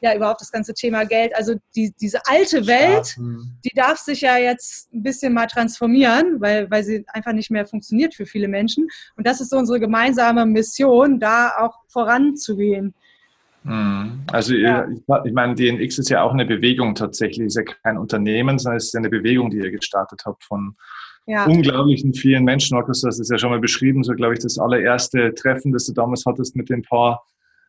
ja 0.00 0.14
überhaupt 0.14 0.40
das 0.40 0.50
ganze 0.50 0.74
Thema 0.74 1.04
Geld. 1.04 1.34
Also 1.36 1.54
die, 1.76 1.94
diese 2.00 2.20
alte 2.26 2.66
Welt, 2.66 3.06
Staaten. 3.06 3.58
die 3.64 3.74
darf 3.74 3.98
sich 3.98 4.22
ja 4.22 4.38
jetzt 4.38 4.92
ein 4.92 5.04
bisschen 5.04 5.32
mal 5.32 5.46
transformieren, 5.46 6.40
weil, 6.40 6.68
weil 6.68 6.82
sie 6.82 7.04
einfach 7.12 7.32
nicht 7.32 7.50
mehr 7.52 7.64
funktioniert 7.64 8.12
für 8.12 8.26
viele 8.26 8.48
Menschen. 8.48 8.88
Und 9.16 9.24
das 9.24 9.40
ist 9.40 9.50
so 9.50 9.56
unsere 9.56 9.78
gemeinsame 9.78 10.44
Mission, 10.44 11.20
da 11.20 11.52
auch 11.58 11.78
voranzugehen. 11.86 12.92
Hm. 13.66 14.22
Also 14.30 14.54
ja. 14.54 14.86
ich, 14.88 15.00
ich 15.24 15.32
meine, 15.32 15.54
DNX 15.56 15.98
ist 15.98 16.08
ja 16.08 16.22
auch 16.22 16.32
eine 16.32 16.46
Bewegung 16.46 16.94
tatsächlich, 16.94 17.46
ist 17.46 17.56
ja 17.56 17.64
kein 17.64 17.98
Unternehmen, 17.98 18.58
sondern 18.58 18.76
es 18.76 18.86
ist 18.86 18.94
ja 18.94 18.98
eine 18.98 19.10
Bewegung, 19.10 19.50
die 19.50 19.58
ihr 19.58 19.72
gestartet 19.72 20.22
habt 20.24 20.44
von 20.44 20.76
ja. 21.26 21.44
unglaublichen 21.46 22.14
vielen 22.14 22.44
Menschen. 22.44 22.76
Markus, 22.76 23.00
das 23.00 23.18
ist 23.18 23.30
ja 23.30 23.38
schon 23.38 23.50
mal 23.50 23.58
beschrieben, 23.58 24.04
so 24.04 24.14
glaube 24.14 24.34
ich 24.34 24.40
das 24.40 24.58
allererste 24.58 25.34
Treffen, 25.34 25.72
das 25.72 25.84
du 25.86 25.92
damals 25.92 26.24
hattest 26.26 26.54
mit 26.54 26.70
den 26.70 26.82
paar 26.82 27.24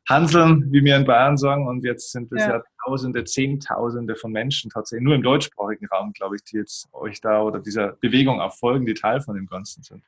Hanseln, 0.07 0.71
wie 0.71 0.83
wir 0.83 0.95
in 0.95 1.05
Bayern 1.05 1.36
sagen. 1.36 1.67
Und 1.67 1.83
jetzt 1.83 2.12
sind 2.12 2.31
es 2.31 2.43
ja. 2.43 2.57
ja. 2.57 2.63
Tausende, 2.86 3.23
Zehntausende 3.23 4.15
von 4.15 4.31
Menschen 4.31 4.69
tatsächlich, 4.69 5.03
nur 5.03 5.15
im 5.15 5.23
deutschsprachigen 5.23 5.88
Raum, 5.88 6.13
glaube 6.13 6.36
ich, 6.36 6.43
die 6.43 6.57
jetzt 6.57 6.88
euch 6.93 7.19
da 7.21 7.41
oder 7.41 7.60
dieser 7.60 7.93
Bewegung 7.93 8.39
auch 8.39 8.53
folgen, 8.53 8.86
die 8.86 8.93
Teil 8.93 9.19
von 9.19 9.36
dem 9.36 9.47
Ganzen 9.47 9.81
sind. 9.81 10.03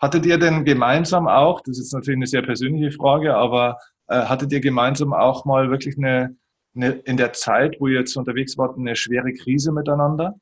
Hattet 0.00 0.24
ihr 0.24 0.38
denn 0.38 0.64
gemeinsam 0.64 1.28
auch, 1.28 1.60
das 1.60 1.78
ist 1.78 1.92
natürlich 1.92 2.16
eine 2.16 2.26
sehr 2.26 2.42
persönliche 2.42 2.96
Frage, 2.96 3.34
aber 3.34 3.76
äh, 3.99 3.99
hattet 4.16 4.52
ihr 4.52 4.60
gemeinsam 4.60 5.12
auch 5.12 5.44
mal 5.44 5.70
wirklich 5.70 5.96
eine, 5.96 6.36
eine, 6.74 6.90
in 7.04 7.16
der 7.16 7.32
Zeit, 7.32 7.76
wo 7.80 7.88
ihr 7.88 8.00
jetzt 8.00 8.16
unterwegs 8.16 8.58
wart, 8.58 8.76
eine 8.78 8.96
schwere 8.96 9.32
Krise 9.32 9.72
miteinander? 9.72 10.36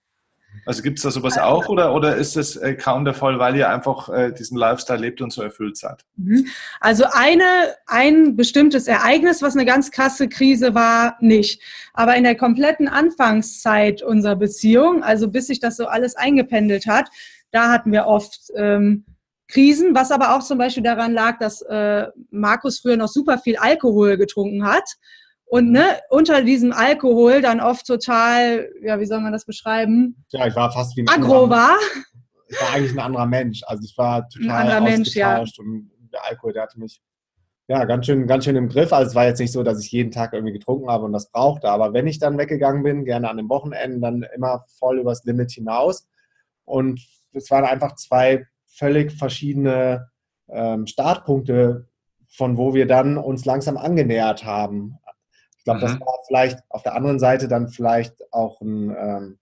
Also 0.66 0.82
gibt 0.82 0.98
es 0.98 1.02
da 1.02 1.10
sowas 1.10 1.38
auch 1.38 1.68
oder, 1.68 1.94
oder 1.94 2.16
ist 2.16 2.36
das 2.36 2.56
äh, 2.56 2.74
kaum 2.74 3.04
der 3.04 3.14
Fall, 3.14 3.38
weil 3.38 3.56
ihr 3.56 3.70
einfach 3.70 4.08
äh, 4.08 4.32
diesen 4.32 4.56
Lifestyle 4.56 4.98
lebt 4.98 5.20
und 5.20 5.32
so 5.32 5.42
erfüllt 5.42 5.76
seid? 5.76 6.04
Mhm. 6.16 6.46
Also 6.80 7.04
eine, 7.10 7.74
ein 7.86 8.36
bestimmtes 8.36 8.86
Ereignis, 8.86 9.40
was 9.40 9.54
eine 9.54 9.64
ganz 9.64 9.90
krasse 9.90 10.28
Krise 10.28 10.74
war, 10.74 11.16
nicht. 11.20 11.62
Aber 11.94 12.16
in 12.16 12.24
der 12.24 12.34
kompletten 12.34 12.88
Anfangszeit 12.88 14.02
unserer 14.02 14.36
Beziehung, 14.36 15.02
also 15.02 15.28
bis 15.28 15.46
sich 15.46 15.60
das 15.60 15.76
so 15.76 15.86
alles 15.86 16.16
eingependelt 16.16 16.86
hat, 16.86 17.08
da 17.50 17.70
hatten 17.70 17.92
wir 17.92 18.06
oft 18.06 18.50
ähm, 18.56 19.04
Krisen, 19.48 19.94
was 19.94 20.10
aber 20.10 20.36
auch 20.36 20.42
zum 20.42 20.58
Beispiel 20.58 20.82
daran 20.82 21.12
lag, 21.12 21.38
dass 21.38 21.62
äh, 21.62 22.06
Markus 22.30 22.80
früher 22.80 22.96
noch 22.96 23.08
super 23.08 23.38
viel 23.38 23.56
Alkohol 23.56 24.16
getrunken 24.16 24.64
hat 24.66 24.84
und 25.50 25.72
ne, 25.72 25.98
unter 26.10 26.42
diesem 26.42 26.72
Alkohol 26.72 27.40
dann 27.40 27.60
oft 27.60 27.86
total, 27.86 28.68
ja, 28.82 29.00
wie 29.00 29.06
soll 29.06 29.20
man 29.20 29.32
das 29.32 29.46
beschreiben? 29.46 30.22
Ja, 30.30 30.46
ich 30.46 30.54
war 30.54 30.70
fast 30.70 30.94
wie 30.96 31.02
ein 31.02 31.08
Agro 31.08 31.44
anderer, 31.44 31.50
war. 31.50 31.76
Ich 32.48 32.60
war 32.60 32.74
eigentlich 32.74 32.92
ein 32.92 32.98
anderer 32.98 33.26
Mensch. 33.26 33.62
Also 33.66 33.82
ich 33.82 33.96
war 33.96 34.28
total 34.28 34.50
ein 34.50 34.60
anderer 34.60 34.80
Mensch, 34.82 35.14
ja. 35.14 35.38
Und 35.38 35.90
der 36.12 36.24
Alkohol, 36.26 36.52
der 36.52 36.64
hatte 36.64 36.78
mich 36.78 37.00
ja 37.66 37.84
ganz 37.86 38.04
schön, 38.04 38.26
ganz 38.26 38.44
schön 38.44 38.56
im 38.56 38.68
Griff. 38.68 38.92
Also 38.92 39.08
es 39.08 39.14
war 39.14 39.24
jetzt 39.24 39.38
nicht 39.38 39.52
so, 39.52 39.62
dass 39.62 39.82
ich 39.82 39.90
jeden 39.90 40.10
Tag 40.10 40.34
irgendwie 40.34 40.52
getrunken 40.52 40.90
habe 40.90 41.04
und 41.04 41.12
das 41.14 41.30
brauchte. 41.30 41.70
Aber 41.70 41.94
wenn 41.94 42.06
ich 42.06 42.18
dann 42.18 42.36
weggegangen 42.36 42.82
bin, 42.82 43.06
gerne 43.06 43.30
an 43.30 43.38
den 43.38 43.48
Wochenenden, 43.48 44.02
dann 44.02 44.26
immer 44.34 44.64
voll 44.78 44.98
übers 44.98 45.24
Limit 45.24 45.50
hinaus. 45.50 46.06
Und 46.66 47.00
es 47.32 47.50
waren 47.50 47.64
einfach 47.64 47.94
zwei 47.94 48.46
völlig 48.78 49.12
verschiedene 49.12 50.08
ähm, 50.48 50.86
Startpunkte, 50.86 51.88
von 52.28 52.56
wo 52.56 52.74
wir 52.74 52.86
dann 52.86 53.16
uns 53.16 53.44
langsam 53.44 53.76
angenähert 53.76 54.44
haben 54.44 54.98
glaube, 55.68 55.80
mhm. 55.80 55.82
das 55.82 56.00
war 56.00 56.14
vielleicht 56.26 56.58
auf 56.68 56.82
der 56.82 56.94
anderen 56.94 57.18
Seite 57.18 57.48
dann 57.48 57.68
vielleicht 57.68 58.14
auch 58.32 58.60
ein, 58.60 58.94
ähm, 58.98 59.38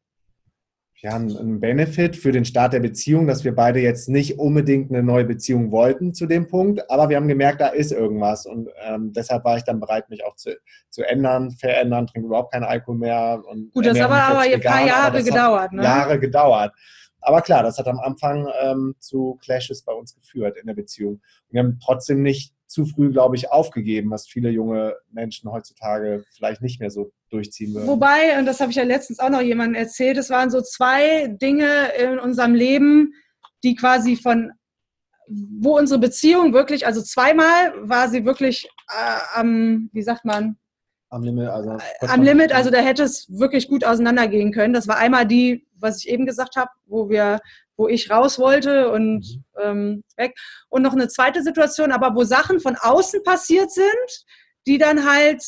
ja, 0.99 1.15
ein 1.15 1.61
Benefit 1.61 2.17
für 2.17 2.33
den 2.33 2.45
Start 2.45 2.73
der 2.73 2.81
Beziehung, 2.81 3.27
dass 3.27 3.45
wir 3.45 3.55
beide 3.55 3.81
jetzt 3.81 4.09
nicht 4.09 4.39
unbedingt 4.39 4.91
eine 4.91 5.03
neue 5.03 5.25
Beziehung 5.25 5.71
wollten 5.71 6.15
zu 6.15 6.27
dem 6.27 6.49
Punkt, 6.49 6.91
aber 6.91 7.09
wir 7.09 7.17
haben 7.17 7.29
gemerkt, 7.29 7.61
da 7.61 7.69
ist 7.69 7.93
irgendwas 7.93 8.47
und 8.47 8.71
ähm, 8.83 9.13
deshalb 9.13 9.45
war 9.45 9.57
ich 9.57 9.63
dann 9.63 9.79
bereit, 9.79 10.09
mich 10.09 10.25
auch 10.25 10.35
zu, 10.37 10.57
zu 10.89 11.03
ändern, 11.05 11.53
verändern, 11.53 12.07
trinke 12.07 12.27
überhaupt 12.27 12.53
keinen 12.53 12.65
Alkohol 12.65 12.99
mehr. 12.99 13.43
Und 13.47 13.73
Gut, 13.73 13.87
das 13.87 14.01
hat 14.01 14.11
aber 14.11 14.41
ein 14.41 14.61
paar 14.61 14.87
Jahre 14.87 15.23
gedauert. 15.23 15.73
Ne? 15.73 15.83
Jahre 15.85 16.19
gedauert. 16.19 16.73
Aber 17.27 17.43
klar, 17.43 17.65
das 17.65 17.77
hat 17.77 17.89
am 17.89 17.99
Anfang 17.99 18.49
ähm, 18.61 18.95
zu 19.01 19.37
Clashes 19.43 19.83
bei 19.83 19.93
uns 19.93 20.15
geführt 20.15 20.57
in 20.59 20.69
der 20.69 20.75
Beziehung. 20.75 21.21
wir 21.51 21.61
haben 21.61 21.81
trotzdem 21.85 22.23
nicht 22.23 22.55
zu 22.69 22.87
früh, 22.87 23.11
glaube 23.11 23.35
ich, 23.35 23.51
aufgegeben, 23.51 24.13
was 24.13 24.29
viele 24.29 24.49
junge 24.51 24.95
Menschen 25.11 25.51
heutzutage 25.51 26.25
vielleicht 26.37 26.63
nicht 26.63 26.79
mehr 26.79 26.91
so 26.91 27.11
durchziehen 27.31 27.75
würden. 27.75 27.89
Wobei, 27.89 28.39
und 28.39 28.47
das 28.47 28.61
habe 28.61 28.71
ich 28.71 28.77
ja 28.77 28.85
letztens 28.85 29.19
auch 29.19 29.31
noch 29.31 29.41
jemandem 29.41 29.75
erzählt, 29.75 30.19
es 30.19 30.31
waren 30.31 30.51
so 30.51 30.61
zwei 30.61 31.27
Dinge 31.27 31.89
in 32.01 32.21
unserem 32.21 32.55
Leben, 32.55 33.13
die 33.65 33.75
quasi 33.75 34.15
von, 34.15 34.53
wo 35.29 35.77
unsere 35.77 35.99
Beziehung 35.99 36.53
wirklich, 36.53 36.87
also 36.87 37.03
zweimal 37.03 37.73
war 37.89 38.09
sie 38.09 38.25
wirklich 38.25 38.69
äh, 38.89 39.19
am, 39.35 39.91
wie 39.93 40.03
sagt 40.03 40.25
man, 40.25 40.59
am 41.09 41.23
Limit, 41.23 41.49
also. 41.49 41.79
Am 42.01 42.23
Limit, 42.23 42.53
also 42.53 42.71
da 42.71 42.79
hätte 42.79 43.05
es 43.05 43.27
wirklich 43.29 43.69
gut 43.69 43.85
auseinandergehen 43.85 44.53
können. 44.53 44.75
Das 44.75 44.89
war 44.89 44.99
einmal 44.99 45.27
die, 45.27 45.66
was 45.81 46.05
ich 46.05 46.09
eben 46.09 46.27
gesagt 46.27 46.57
habe, 46.57 46.71
wo 46.87 47.09
wir, 47.09 47.41
wo 47.77 47.89
ich 47.89 48.11
raus 48.11 48.39
wollte 48.39 48.91
und 48.91 49.19
mhm. 49.21 49.45
ähm, 49.63 50.05
weg. 50.17 50.35
Und 50.69 50.83
noch 50.83 50.93
eine 50.93 51.09
zweite 51.09 51.43
Situation, 51.43 51.93
aber 51.93 52.15
wo 52.15 52.25
Sachen 52.25 52.61
von 52.61 52.77
außen 52.77 53.23
passiert 53.23 53.71
sind, 53.71 54.25
die 54.67 54.79
dann 54.79 55.11
halt 55.11 55.43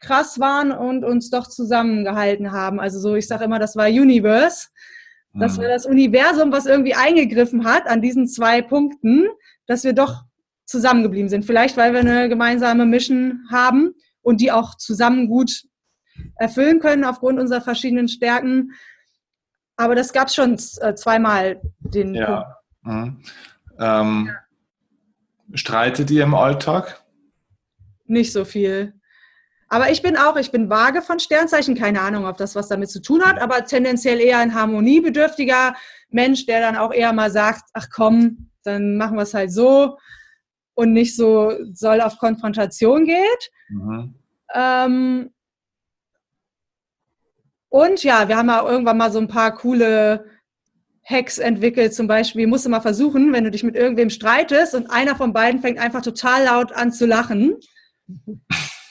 krass 0.00 0.40
waren 0.40 0.72
und 0.72 1.04
uns 1.04 1.30
doch 1.30 1.46
zusammengehalten 1.46 2.52
haben. 2.52 2.80
Also 2.80 2.98
so, 2.98 3.14
ich 3.14 3.28
sage 3.28 3.44
immer, 3.44 3.58
das 3.58 3.76
war 3.76 3.86
Universe. 3.86 4.68
Das 5.34 5.56
war 5.56 5.64
mhm. 5.64 5.70
das 5.70 5.86
Universum, 5.86 6.52
was 6.52 6.66
irgendwie 6.66 6.94
eingegriffen 6.94 7.64
hat 7.64 7.86
an 7.86 8.02
diesen 8.02 8.26
zwei 8.26 8.60
Punkten, 8.60 9.28
dass 9.66 9.82
wir 9.84 9.94
doch 9.94 10.24
zusammengeblieben 10.66 11.28
sind. 11.28 11.44
Vielleicht, 11.44 11.76
weil 11.76 11.92
wir 11.92 12.00
eine 12.00 12.28
gemeinsame 12.28 12.84
Mission 12.84 13.40
haben 13.50 13.94
und 14.20 14.40
die 14.40 14.52
auch 14.52 14.76
zusammen 14.76 15.28
gut 15.28 15.62
erfüllen 16.36 16.80
können 16.80 17.04
aufgrund 17.04 17.38
unserer 17.38 17.62
verschiedenen 17.62 18.08
Stärken. 18.08 18.72
Aber 19.82 19.96
das 19.96 20.12
gab 20.12 20.28
es 20.28 20.34
schon 20.36 20.52
äh, 20.80 20.94
zweimal. 20.94 21.60
Den 21.80 22.14
ja. 22.14 22.56
Mhm. 22.82 23.20
Ähm, 23.80 24.30
ja. 24.30 25.56
Streitet 25.56 26.08
ihr 26.12 26.22
im 26.22 26.36
Alltag? 26.36 27.02
Nicht 28.06 28.32
so 28.32 28.44
viel. 28.44 28.94
Aber 29.68 29.90
ich 29.90 30.00
bin 30.00 30.16
auch, 30.16 30.36
ich 30.36 30.52
bin 30.52 30.70
vage 30.70 31.02
von 31.02 31.18
Sternzeichen, 31.18 31.74
keine 31.74 32.00
Ahnung, 32.00 32.26
ob 32.26 32.36
das 32.36 32.54
was 32.54 32.68
damit 32.68 32.90
zu 32.90 33.02
tun 33.02 33.22
hat, 33.24 33.40
aber 33.40 33.64
tendenziell 33.64 34.20
eher 34.20 34.38
ein 34.38 34.54
harmoniebedürftiger 34.54 35.74
Mensch, 36.10 36.46
der 36.46 36.60
dann 36.60 36.76
auch 36.76 36.92
eher 36.92 37.12
mal 37.12 37.30
sagt, 37.30 37.62
ach 37.72 37.88
komm, 37.92 38.50
dann 38.62 38.96
machen 38.96 39.16
wir 39.16 39.22
es 39.22 39.34
halt 39.34 39.50
so 39.50 39.98
und 40.74 40.92
nicht 40.92 41.16
so 41.16 41.54
soll 41.72 42.00
auf 42.00 42.18
Konfrontation 42.18 43.04
geht. 43.06 43.50
Mhm. 43.70 44.14
Ähm, 44.54 45.30
und 47.72 48.04
ja, 48.04 48.28
wir 48.28 48.36
haben 48.36 48.48
ja 48.48 48.68
irgendwann 48.68 48.98
mal 48.98 49.10
so 49.10 49.18
ein 49.18 49.28
paar 49.28 49.54
coole 49.54 50.26
Hacks 51.04 51.38
entwickelt. 51.38 51.94
Zum 51.94 52.06
Beispiel 52.06 52.46
musst 52.46 52.66
du 52.66 52.68
mal 52.68 52.82
versuchen, 52.82 53.32
wenn 53.32 53.44
du 53.44 53.50
dich 53.50 53.64
mit 53.64 53.76
irgendwem 53.76 54.10
streitest 54.10 54.74
und 54.74 54.90
einer 54.90 55.16
von 55.16 55.32
beiden 55.32 55.62
fängt 55.62 55.78
einfach 55.78 56.02
total 56.02 56.44
laut 56.44 56.70
an 56.72 56.92
zu 56.92 57.06
lachen. 57.06 57.56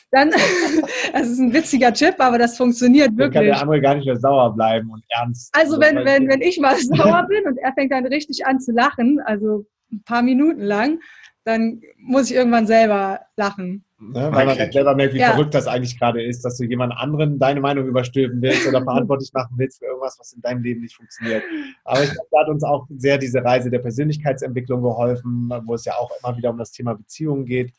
Dann, 0.10 0.32
das 1.14 1.28
ist 1.28 1.38
ein 1.38 1.54
witziger 1.54 1.94
Tipp, 1.94 2.16
aber 2.18 2.40
das 2.40 2.58
funktioniert 2.58 3.16
wirklich. 3.16 3.34
Dann 3.34 3.34
kann 3.34 3.46
der 3.46 3.62
andere 3.62 3.82
gar 3.82 3.94
nicht 3.94 4.08
mehr 4.08 4.20
sauer 4.20 4.56
bleiben 4.56 4.90
und 4.90 5.04
ernst. 5.10 5.56
Also 5.56 5.80
wenn, 5.80 5.98
wenn, 6.04 6.28
wenn 6.28 6.42
ich 6.42 6.60
mal 6.60 6.76
sauer 6.80 7.28
bin 7.30 7.46
und 7.46 7.60
er 7.60 7.74
fängt 7.74 7.92
dann 7.92 8.08
richtig 8.08 8.48
an 8.48 8.60
zu 8.60 8.72
lachen, 8.72 9.20
also 9.24 9.68
ein 9.92 10.02
paar 10.06 10.24
Minuten 10.24 10.62
lang, 10.62 11.00
dann 11.44 11.82
muss 11.98 12.30
ich 12.30 12.36
irgendwann 12.36 12.68
selber 12.68 13.22
lachen. 13.36 13.84
Ne, 14.04 14.30
weil 14.32 14.48
man 14.48 14.58
dann 14.58 14.72
selber 14.72 14.96
merkt, 14.96 15.14
wie 15.14 15.20
ja. 15.20 15.34
verrückt 15.34 15.54
das 15.54 15.68
eigentlich 15.68 16.00
gerade 16.00 16.24
ist, 16.24 16.44
dass 16.44 16.58
du 16.58 16.64
jemand 16.64 16.92
anderen 16.94 17.38
deine 17.38 17.62
Meinung 17.62 17.86
überstülpen 17.86 18.42
willst 18.42 18.68
oder 18.68 18.82
verantwortlich 18.84 19.32
machen 19.32 19.54
willst 19.58 19.78
für 19.78 19.86
irgendwas, 19.86 20.18
was 20.20 20.34
in 20.34 20.42
deinem 20.42 20.64
Leben 20.64 20.82
nicht 20.82 20.96
funktioniert. 20.96 21.44
Aber 21.84 22.04
ich 22.04 22.12
glaube, 22.12 22.28
da 22.32 22.40
hat 22.40 22.50
uns 22.50 22.64
auch 22.64 22.88
sehr 22.98 23.20
diese 23.20 23.44
Reise 23.44 23.70
der 23.70 23.78
Persönlichkeitsentwicklung 23.78 24.82
geholfen, 24.82 25.52
wo 25.66 25.76
es 25.76 25.86
ja 25.86 25.94
auch 25.94 26.10
immer 26.20 26.36
wieder 26.36 26.50
um 26.50 26.58
das 26.58 26.72
Thema 26.72 26.96
Beziehungen 26.96 27.46
geht. 27.46 27.74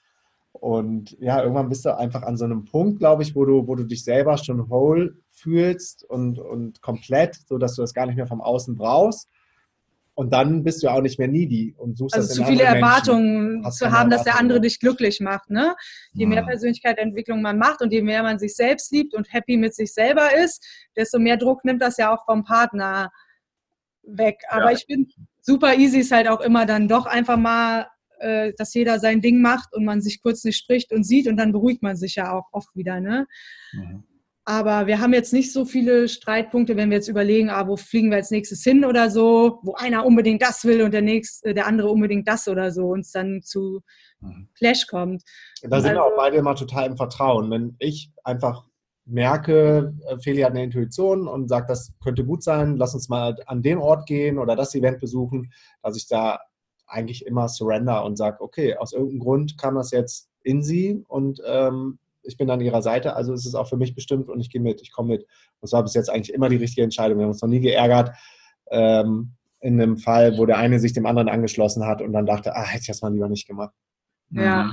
Und 0.53 1.18
ja, 1.18 1.41
irgendwann 1.41 1.68
bist 1.68 1.84
du 1.84 1.97
einfach 1.97 2.22
an 2.22 2.36
so 2.36 2.45
einem 2.45 2.66
Punkt, 2.66 3.01
glaube 3.01 3.24
ich, 3.24 3.34
wo 3.34 3.45
du, 3.45 3.66
wo 3.66 3.74
du 3.74 3.84
dich 3.84 4.05
selber 4.05 4.39
schon 4.39 4.68
whole 4.70 5.16
fühlst 5.32 6.05
und, 6.05 6.39
und 6.39 6.80
komplett, 6.82 7.34
sodass 7.49 7.74
du 7.74 7.82
das 7.82 7.95
gar 7.95 8.07
nicht 8.07 8.16
mehr 8.16 8.28
vom 8.28 8.41
Außen 8.41 8.76
brauchst. 8.76 9.28
Und 10.14 10.32
dann 10.32 10.62
bist 10.62 10.82
du 10.82 10.88
auch 10.88 11.00
nicht 11.00 11.18
mehr 11.18 11.28
needy 11.28 11.74
und 11.78 11.96
suchst 11.96 12.14
also 12.14 12.28
das 12.28 12.36
zu 12.36 12.44
viele 12.44 12.64
Erwartungen 12.64 13.64
zu 13.70 13.90
haben, 13.90 14.10
dass 14.10 14.24
der 14.24 14.38
andere 14.38 14.60
dich 14.60 14.78
glücklich 14.78 15.20
macht. 15.20 15.48
Ne? 15.48 15.74
Je 16.12 16.26
mehr 16.26 16.42
Persönlichkeitsentwicklung 16.42 17.40
man 17.40 17.56
macht 17.56 17.80
und 17.80 17.92
je 17.92 18.02
mehr 18.02 18.22
man 18.22 18.38
sich 18.38 18.54
selbst 18.54 18.92
liebt 18.92 19.14
und 19.14 19.32
happy 19.32 19.56
mit 19.56 19.74
sich 19.74 19.94
selber 19.94 20.36
ist, 20.36 20.62
desto 20.96 21.18
mehr 21.18 21.38
Druck 21.38 21.64
nimmt 21.64 21.80
das 21.80 21.96
ja 21.96 22.14
auch 22.14 22.26
vom 22.26 22.44
Partner 22.44 23.10
weg. 24.02 24.42
Aber 24.50 24.70
ja. 24.70 24.76
ich 24.76 24.86
bin 24.86 25.08
super 25.40 25.76
easy 25.76 26.00
ist 26.00 26.12
halt 26.12 26.28
auch 26.28 26.42
immer 26.42 26.66
dann 26.66 26.88
doch 26.88 27.06
einfach 27.06 27.38
mal 27.38 27.86
äh, 28.22 28.52
dass 28.56 28.74
jeder 28.74 29.00
sein 29.00 29.20
Ding 29.20 29.40
macht 29.40 29.72
und 29.72 29.84
man 29.84 30.00
sich 30.00 30.22
kurz 30.22 30.44
nicht 30.44 30.58
spricht 30.58 30.92
und 30.92 31.04
sieht 31.04 31.26
und 31.26 31.36
dann 31.38 31.52
beruhigt 31.52 31.82
man 31.82 31.96
sich 31.96 32.16
ja 32.16 32.32
auch 32.32 32.48
oft 32.52 32.68
wieder. 32.74 33.00
Ne? 33.00 33.26
Mhm. 33.72 34.04
Aber 34.45 34.88
wir 34.88 35.01
haben 35.01 35.12
jetzt 35.12 35.32
nicht 35.32 35.53
so 35.53 35.64
viele 35.64 36.09
Streitpunkte, 36.09 36.76
wenn 36.76 36.90
wir 36.90 36.97
jetzt 36.97 37.09
überlegen, 37.09 37.49
ah, 37.49 37.68
wo 37.68 37.76
fliegen 37.76 38.11
wir 38.11 38.16
als 38.16 38.32
nächstes 38.32 38.64
hin 38.64 38.84
oder 38.84 39.09
so, 39.09 39.61
wo 39.62 39.74
einer 39.74 40.05
unbedingt 40.05 40.43
das 40.43 40.64
will 40.64 40.82
und 40.82 40.93
der 40.93 41.03
nächste, 41.03 41.55
der 41.55 41.66
andere 41.66 41.90
unbedingt 41.90 42.26
das 42.26 42.49
oder 42.49 42.72
so, 42.72 42.88
uns 42.88 43.12
dann 43.12 43.43
zu 43.43 43.80
mhm. 44.20 44.49
Clash 44.59 44.88
kommt. 44.88 45.22
Da 45.62 45.80
sind 45.80 45.90
also, 45.90 46.01
wir 46.01 46.05
auch 46.05 46.16
beide 46.16 46.38
immer 46.38 46.57
total 46.57 46.86
im 46.86 46.97
Vertrauen. 46.97 47.51
Wenn 47.53 47.76
ich 47.78 48.11
einfach 48.24 48.66
merke, 49.05 49.95
äh, 50.09 50.18
Feli 50.18 50.43
hat 50.43 50.51
eine 50.51 50.64
Intuition 50.64 51.28
und 51.28 51.49
sagt, 51.49 51.70
das 51.70 51.93
könnte 52.03 52.24
gut 52.24 52.43
sein, 52.43 52.76
lass 52.76 52.95
uns 52.95 53.09
mal 53.09 53.36
an 53.47 53.62
den 53.62 53.78
Ort 53.78 54.07
gehen 54.07 54.38
oder 54.38 54.57
das 54.57 54.74
Event 54.74 54.99
besuchen, 54.99 55.53
dass 55.82 55.97
ich 55.97 56.09
da 56.09 56.40
eigentlich 56.86 57.26
immer 57.26 57.49
surrender 57.49 58.05
und 58.05 58.16
sage, 58.16 58.40
okay, 58.40 58.76
aus 58.76 58.93
irgendeinem 58.93 59.20
Grund 59.20 59.59
kam 59.59 59.76
das 59.76 59.93
jetzt 59.93 60.28
in 60.43 60.62
sie 60.62 61.05
und 61.09 61.40
ähm, 61.47 61.99
ich 62.23 62.37
bin 62.37 62.51
an 62.51 62.61
ihrer 62.61 62.83
Seite, 62.83 63.16
also 63.16 63.33
ist 63.33 63.47
es 63.47 63.55
auch 63.55 63.68
für 63.68 63.77
mich 63.77 63.95
bestimmt 63.95 64.29
und 64.29 64.41
ich 64.41 64.51
gehe 64.51 64.61
mit, 64.61 64.81
ich 64.81 64.93
komme 64.93 65.14
mit. 65.14 65.23
Und 65.23 65.66
es 65.66 65.73
war 65.73 65.83
bis 65.83 65.95
jetzt 65.95 66.11
eigentlich 66.11 66.35
immer 66.35 66.49
die 66.49 66.57
richtige 66.57 66.83
Entscheidung. 66.83 67.18
Wir 67.18 67.25
haben 67.25 67.33
uns 67.33 67.43
noch 67.43 67.49
nie 67.49 67.61
geärgert 67.61 68.11
ähm, 68.70 69.33
in 69.61 69.81
einem 69.81 69.99
Fall, 69.99 70.39
wo 70.39 70.47
der 70.47 70.59
eine 70.59 70.81
sich 70.81 70.93
dem 70.93 71.07
anderen 71.07 71.29
angeschlossen 71.29 71.87
hat 71.87 72.03
und 72.03 72.12
dann 72.12 72.27
dachte, 72.27 72.55
ah, 72.57 72.64
hätte 72.64 72.83
ich 72.83 72.87
das 72.89 73.03
mal 73.03 73.12
lieber 73.12 73.29
nicht 73.29 73.47
gemacht. 73.47 73.75
Ja. 74.31 74.64
Mhm. 74.64 74.73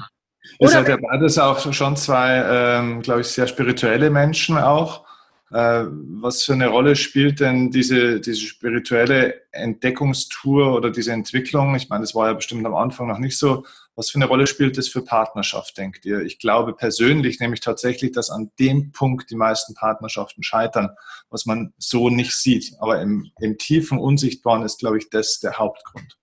Ihr 0.59 0.69
seid 0.69 0.87
ja 0.87 0.97
beides 0.97 1.37
auch 1.37 1.73
schon 1.73 1.95
zwei, 1.97 2.43
ähm, 2.47 3.01
glaube 3.01 3.21
ich, 3.21 3.27
sehr 3.27 3.45
spirituelle 3.45 4.09
Menschen 4.09 4.57
auch. 4.57 5.05
Äh, 5.51 5.85
was 6.21 6.43
für 6.43 6.53
eine 6.53 6.67
Rolle 6.67 6.95
spielt 6.95 7.39
denn 7.39 7.71
diese, 7.71 8.21
diese 8.21 8.45
spirituelle 8.45 9.41
Entdeckungstour 9.51 10.75
oder 10.75 10.91
diese 10.91 11.11
Entwicklung? 11.11 11.75
Ich 11.75 11.89
meine, 11.89 12.03
das 12.03 12.15
war 12.15 12.27
ja 12.27 12.33
bestimmt 12.33 12.65
am 12.65 12.75
Anfang 12.75 13.07
noch 13.07 13.17
nicht 13.17 13.37
so. 13.37 13.65
Was 13.99 14.11
für 14.11 14.17
eine 14.17 14.27
Rolle 14.27 14.47
spielt 14.47 14.77
das 14.77 14.87
für 14.87 15.03
Partnerschaft, 15.03 15.77
denkt 15.77 16.05
ihr? 16.05 16.21
Ich 16.21 16.39
glaube 16.39 16.73
persönlich 16.73 17.41
nämlich 17.41 17.59
tatsächlich, 17.59 18.13
dass 18.13 18.29
an 18.29 18.49
dem 18.57 18.93
Punkt 18.93 19.29
die 19.29 19.35
meisten 19.35 19.73
Partnerschaften 19.73 20.41
scheitern, 20.41 20.91
was 21.29 21.45
man 21.45 21.73
so 21.77 22.09
nicht 22.09 22.33
sieht. 22.33 22.71
Aber 22.79 23.01
im, 23.01 23.29
im 23.41 23.57
tiefen 23.57 23.99
Unsichtbaren 23.99 24.63
ist, 24.63 24.79
glaube 24.79 24.99
ich, 24.99 25.09
das 25.09 25.41
der 25.41 25.59
Hauptgrund. 25.59 26.17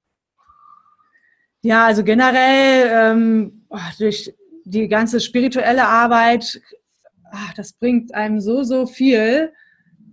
Ja, 1.61 1.85
also 1.85 2.03
generell 2.03 2.89
ähm, 2.91 3.67
durch 3.99 4.33
die 4.65 4.89
ganze 4.89 5.21
spirituelle 5.21 5.87
Arbeit, 5.87 6.59
ach, 7.31 7.53
das 7.57 7.75
bringt 7.75 8.15
einem 8.15 8.41
so, 8.41 8.63
so 8.63 8.87
viel. 8.87 9.53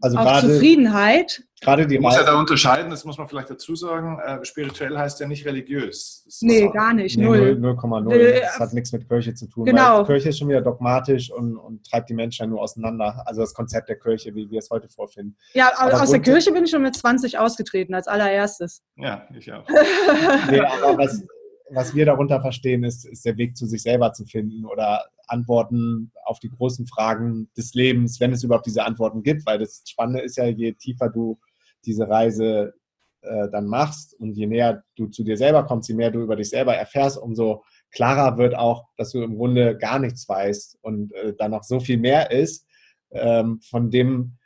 Also 0.01 0.17
auch 0.17 0.41
Zufriedenheit. 0.41 1.45
Gerade 1.63 1.87
die 1.87 1.99
man 1.99 2.11
muss 2.11 2.15
ja 2.15 2.25
da 2.25 2.37
unterscheiden, 2.37 2.89
das 2.89 3.05
muss 3.05 3.17
man 3.17 3.27
vielleicht 3.27 3.49
dazu 3.49 3.75
sagen. 3.75 4.19
Äh, 4.19 4.43
spirituell 4.43 4.97
heißt 4.97 5.19
ja 5.19 5.27
nicht 5.27 5.45
religiös. 5.45 6.23
Das 6.25 6.41
nee, 6.41 6.67
gar 6.69 6.93
nicht. 6.93 7.17
Nee, 7.17 7.25
0,0. 7.25 8.11
Äh, 8.11 8.41
das 8.41 8.59
hat 8.59 8.73
nichts 8.73 8.91
mit 8.91 9.07
Kirche 9.07 9.33
zu 9.33 9.47
tun. 9.47 9.65
Genau. 9.65 10.03
Kirche 10.03 10.29
ist 10.29 10.39
schon 10.39 10.49
wieder 10.49 10.61
dogmatisch 10.61 11.31
und, 11.31 11.57
und 11.57 11.85
treibt 11.85 12.09
die 12.09 12.13
Menschen 12.13 12.43
ja 12.43 12.47
nur 12.47 12.61
auseinander. 12.61 13.23
Also 13.25 13.41
das 13.41 13.53
Konzept 13.53 13.89
der 13.89 13.97
Kirche, 13.97 14.35
wie 14.35 14.49
wir 14.49 14.59
es 14.59 14.69
heute 14.69 14.89
vorfinden. 14.89 15.37
Ja, 15.53 15.71
aber 15.77 16.01
aus 16.01 16.11
der 16.11 16.19
Kirche 16.19 16.51
bin 16.51 16.65
ich 16.65 16.71
schon 16.71 16.81
mit 16.81 16.95
20 16.95 17.37
ausgetreten, 17.37 17.93
als 17.93 18.07
allererstes. 18.07 18.83
Ja, 18.95 19.27
ich 19.35 19.51
auch. 19.51 19.67
nee, 20.49 20.59
aber 20.59 20.97
was, 20.97 21.23
was 21.69 21.95
wir 21.95 22.05
darunter 22.05 22.41
verstehen, 22.41 22.83
ist, 22.83 23.05
ist 23.05 23.25
der 23.25 23.37
Weg 23.37 23.57
zu 23.57 23.65
sich 23.65 23.81
selber 23.81 24.13
zu 24.13 24.25
finden 24.25 24.65
oder 24.65 25.05
Antworten 25.27 26.11
auf 26.25 26.39
die 26.39 26.49
großen 26.49 26.87
Fragen 26.87 27.49
des 27.57 27.73
Lebens, 27.73 28.19
wenn 28.19 28.33
es 28.33 28.43
überhaupt 28.43 28.65
diese 28.65 28.85
Antworten 28.85 29.23
gibt, 29.23 29.45
weil 29.45 29.59
das 29.59 29.83
Spannende 29.87 30.21
ist 30.21 30.37
ja, 30.37 30.45
je 30.45 30.73
tiefer 30.73 31.09
du 31.09 31.39
diese 31.85 32.09
Reise 32.09 32.73
äh, 33.21 33.49
dann 33.49 33.67
machst 33.67 34.19
und 34.19 34.33
je 34.33 34.47
näher 34.47 34.83
du 34.95 35.07
zu 35.07 35.23
dir 35.23 35.37
selber 35.37 35.65
kommst, 35.65 35.89
je 35.89 35.95
mehr 35.95 36.11
du 36.11 36.21
über 36.21 36.35
dich 36.35 36.49
selber 36.49 36.75
erfährst, 36.75 37.17
umso 37.17 37.63
klarer 37.91 38.37
wird 38.37 38.55
auch, 38.55 38.85
dass 38.97 39.11
du 39.11 39.21
im 39.21 39.37
Grunde 39.37 39.77
gar 39.77 39.99
nichts 39.99 40.27
weißt 40.27 40.79
und 40.81 41.13
äh, 41.13 41.33
da 41.37 41.47
noch 41.47 41.63
so 41.63 41.79
viel 41.79 41.97
mehr 41.97 42.31
ist, 42.31 42.65
ähm, 43.11 43.59
von 43.61 43.91
dem 43.91 44.37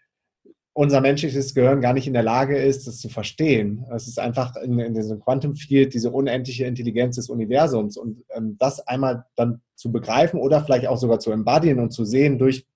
unser 0.73 1.01
menschliches 1.01 1.55
Gehirn 1.55 1.81
gar 1.81 1.93
nicht 1.93 2.05
in 2.05 2.13
der 2.13 2.21
Lage 2.21 2.55
ist, 2.55 2.85
das 2.85 2.99
zu 2.99 3.09
verstehen. 3.09 3.83
Es 3.95 4.07
ist 4.07 4.19
einfach 4.19 4.55
in, 4.57 4.77
in 4.77 4.93
diesem 4.93 5.19
Quantum 5.19 5.55
Field 5.55 5.95
diese 5.95 6.11
unendliche 6.11 6.65
Intelligenz 6.65 7.15
des 7.15 7.29
Universums 7.29 7.97
und 7.97 8.23
ähm, 8.29 8.57
das 8.59 8.88
einmal 8.88 9.25
dann 9.35 9.61
zu 9.73 9.91
begreifen 9.91 10.39
oder 10.39 10.63
vielleicht 10.63 10.85
auch 10.85 10.97
sogar 10.97 11.19
zu 11.19 11.31
embodyen 11.31 11.79
und 11.79 11.89
zu 11.89 12.05
sehen 12.05 12.38
durch 12.38 12.67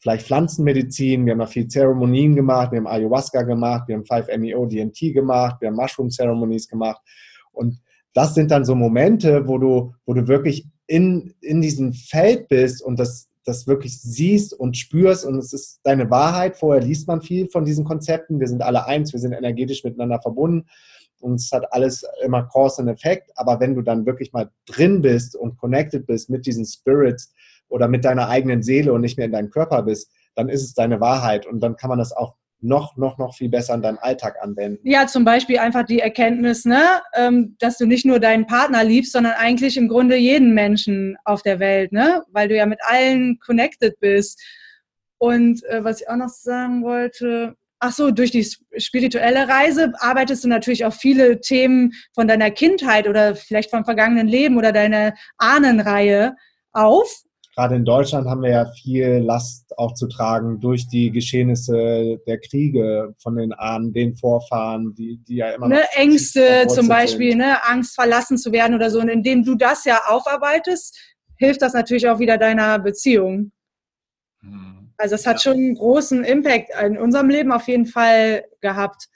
vielleicht 0.00 0.26
Pflanzenmedizin. 0.26 1.26
Wir 1.26 1.32
haben 1.32 1.40
da 1.40 1.46
viel 1.46 1.68
Zeremonien 1.68 2.34
gemacht, 2.34 2.72
wir 2.72 2.78
haben 2.78 2.86
Ayahuasca 2.86 3.42
gemacht, 3.42 3.88
wir 3.88 3.96
haben 3.96 4.04
5-MeO 4.04 4.66
DMT 4.66 5.14
gemacht, 5.14 5.60
wir 5.60 5.68
haben 5.68 5.76
Mushroom 5.76 6.10
Ceremonies 6.10 6.68
gemacht 6.68 7.00
und 7.52 7.80
das 8.12 8.34
sind 8.34 8.50
dann 8.50 8.64
so 8.64 8.74
Momente, 8.74 9.46
wo 9.46 9.58
du, 9.58 9.94
wo 10.04 10.14
du 10.14 10.26
wirklich 10.26 10.66
in, 10.86 11.32
in 11.40 11.60
diesem 11.60 11.92
Feld 11.92 12.48
bist 12.48 12.82
und 12.82 12.98
das 12.98 13.30
das 13.44 13.66
wirklich 13.66 14.00
siehst 14.00 14.52
und 14.52 14.76
spürst 14.76 15.24
und 15.24 15.38
es 15.38 15.52
ist 15.52 15.80
deine 15.82 16.10
Wahrheit. 16.10 16.56
Vorher 16.56 16.82
liest 16.82 17.08
man 17.08 17.22
viel 17.22 17.48
von 17.48 17.64
diesen 17.64 17.84
Konzepten. 17.84 18.38
Wir 18.38 18.48
sind 18.48 18.62
alle 18.62 18.86
eins, 18.86 19.12
wir 19.12 19.20
sind 19.20 19.32
energetisch 19.32 19.82
miteinander 19.82 20.20
verbunden 20.20 20.66
und 21.20 21.36
es 21.36 21.50
hat 21.52 21.72
alles 21.72 22.04
immer 22.22 22.44
Cause 22.44 22.82
und 22.82 22.88
Effekt. 22.88 23.30
Aber 23.36 23.58
wenn 23.60 23.74
du 23.74 23.82
dann 23.82 24.06
wirklich 24.06 24.32
mal 24.32 24.50
drin 24.66 25.00
bist 25.00 25.36
und 25.36 25.56
connected 25.58 26.06
bist 26.06 26.28
mit 26.30 26.46
diesen 26.46 26.66
Spirits 26.66 27.32
oder 27.70 27.88
mit 27.88 28.04
deiner 28.04 28.28
eigenen 28.28 28.62
Seele 28.62 28.92
und 28.92 29.00
nicht 29.00 29.16
mehr 29.16 29.26
in 29.26 29.32
deinem 29.32 29.50
Körper 29.50 29.82
bist, 29.82 30.10
dann 30.34 30.48
ist 30.48 30.62
es 30.62 30.74
deine 30.74 31.00
Wahrheit 31.00 31.46
und 31.46 31.60
dann 31.60 31.76
kann 31.76 31.88
man 31.88 31.98
das 31.98 32.12
auch 32.12 32.34
noch, 32.62 32.96
noch, 32.96 33.18
noch 33.18 33.34
viel 33.34 33.48
besser 33.48 33.74
in 33.74 33.82
deinem 33.82 33.98
Alltag 34.00 34.36
anwenden. 34.42 34.86
Ja, 34.86 35.06
zum 35.06 35.24
Beispiel 35.24 35.58
einfach 35.58 35.84
die 35.84 36.00
Erkenntnis, 36.00 36.64
ne, 36.64 37.00
ähm, 37.14 37.56
dass 37.58 37.78
du 37.78 37.86
nicht 37.86 38.04
nur 38.04 38.20
deinen 38.20 38.46
Partner 38.46 38.84
liebst, 38.84 39.12
sondern 39.12 39.32
eigentlich 39.34 39.76
im 39.76 39.88
Grunde 39.88 40.16
jeden 40.16 40.54
Menschen 40.54 41.16
auf 41.24 41.42
der 41.42 41.58
Welt, 41.58 41.92
ne? 41.92 42.22
weil 42.28 42.48
du 42.48 42.56
ja 42.56 42.66
mit 42.66 42.80
allen 42.82 43.38
connected 43.38 43.98
bist. 44.00 44.40
Und 45.18 45.64
äh, 45.64 45.82
was 45.84 46.02
ich 46.02 46.08
auch 46.08 46.16
noch 46.16 46.28
sagen 46.28 46.82
wollte, 46.82 47.56
ach 47.78 47.92
so, 47.92 48.10
durch 48.10 48.30
die 48.30 48.46
spirituelle 48.76 49.48
Reise 49.48 49.92
arbeitest 49.98 50.44
du 50.44 50.48
natürlich 50.48 50.84
auch 50.84 50.92
viele 50.92 51.40
Themen 51.40 51.92
von 52.14 52.28
deiner 52.28 52.50
Kindheit 52.50 53.08
oder 53.08 53.34
vielleicht 53.34 53.70
vom 53.70 53.84
vergangenen 53.84 54.28
Leben 54.28 54.58
oder 54.58 54.72
deiner 54.72 55.14
Ahnenreihe 55.38 56.36
auf 56.72 57.24
gerade 57.60 57.76
in 57.76 57.84
Deutschland 57.84 58.26
haben 58.26 58.40
wir 58.40 58.50
ja 58.50 58.64
viel 58.72 59.18
Last 59.18 59.76
auch 59.76 59.92
zu 59.92 60.08
tragen 60.08 60.60
durch 60.60 60.88
die 60.88 61.10
Geschehnisse 61.10 62.18
der 62.26 62.40
Kriege 62.40 63.14
von 63.18 63.36
den 63.36 63.52
Ahnen, 63.52 63.92
den 63.92 64.16
Vorfahren, 64.16 64.94
die, 64.94 65.18
die 65.28 65.36
ja 65.36 65.50
immer 65.50 65.68
ne, 65.68 65.82
Ängste 65.92 66.66
zum 66.68 66.88
Beispiel, 66.88 67.34
ne, 67.34 67.62
Angst 67.68 67.94
verlassen 67.94 68.38
zu 68.38 68.50
werden 68.50 68.74
oder 68.74 68.90
so. 68.90 68.98
Und 68.98 69.10
indem 69.10 69.44
du 69.44 69.56
das 69.56 69.84
ja 69.84 70.00
aufarbeitest, 70.06 70.98
hilft 71.36 71.60
das 71.60 71.74
natürlich 71.74 72.08
auch 72.08 72.18
wieder 72.18 72.38
deiner 72.38 72.78
Beziehung. 72.78 73.52
Hm. 74.40 74.92
Also 74.96 75.16
es 75.16 75.26
hat 75.26 75.36
ja. 75.36 75.50
schon 75.50 75.58
einen 75.58 75.74
großen 75.74 76.24
Impact 76.24 76.70
in 76.82 76.96
unserem 76.96 77.28
Leben 77.28 77.52
auf 77.52 77.68
jeden 77.68 77.86
Fall 77.86 78.44
gehabt. 78.62 79.08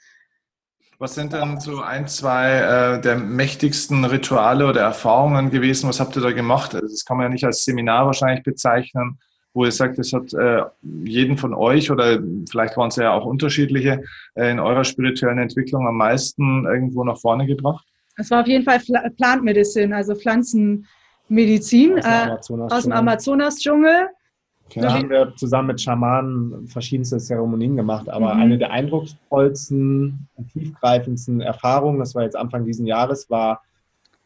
Was 0.97 1.15
sind 1.15 1.33
denn 1.33 1.59
so 1.59 1.81
ein, 1.81 2.07
zwei 2.07 2.51
äh, 2.51 3.01
der 3.01 3.17
mächtigsten 3.17 4.05
Rituale 4.05 4.67
oder 4.67 4.81
Erfahrungen 4.81 5.49
gewesen? 5.49 5.89
Was 5.89 5.99
habt 5.99 6.15
ihr 6.15 6.21
da 6.21 6.31
gemacht? 6.31 6.73
Also 6.73 6.87
das 6.87 7.03
kann 7.03 7.17
man 7.17 7.25
ja 7.25 7.29
nicht 7.29 7.43
als 7.43 7.65
Seminar 7.65 8.05
wahrscheinlich 8.05 8.43
bezeichnen, 8.43 9.19
wo 9.53 9.65
ihr 9.65 9.71
sagt, 9.71 9.99
das 9.99 10.13
hat 10.13 10.33
äh, 10.33 10.63
jeden 11.03 11.37
von 11.37 11.53
euch 11.53 11.91
oder 11.91 12.19
vielleicht 12.49 12.77
waren 12.77 12.87
es 12.87 12.95
ja 12.95 13.13
auch 13.13 13.25
unterschiedliche 13.25 14.03
äh, 14.35 14.51
in 14.51 14.59
eurer 14.59 14.85
spirituellen 14.85 15.39
Entwicklung 15.39 15.85
am 15.85 15.97
meisten 15.97 16.65
irgendwo 16.65 17.03
nach 17.03 17.17
vorne 17.17 17.45
gebracht? 17.45 17.85
Es 18.17 18.31
war 18.31 18.41
auf 18.41 18.47
jeden 18.47 18.63
Fall 18.63 18.79
Plant 19.17 19.43
Medicine, 19.43 19.93
also 19.93 20.15
Pflanzenmedizin 20.15 21.99
aus 21.99 22.83
dem 22.83 22.93
Amazonas-Dschungel. 22.93 23.91
Amazonas 23.91 24.15
da 24.73 24.93
haben 24.93 25.09
wir 25.09 25.33
zusammen 25.35 25.67
mit 25.67 25.81
Schamanen 25.81 26.67
verschiedenste 26.67 27.17
Zeremonien 27.17 27.75
gemacht, 27.75 28.09
aber 28.09 28.33
mhm. 28.33 28.41
eine 28.41 28.57
der 28.57 28.71
eindrucksvollsten, 28.71 30.27
tiefgreifendsten 30.51 31.41
Erfahrungen, 31.41 31.99
das 31.99 32.15
war 32.15 32.23
jetzt 32.23 32.35
Anfang 32.35 32.65
dieses 32.65 32.85
Jahres, 32.85 33.29
war 33.29 33.61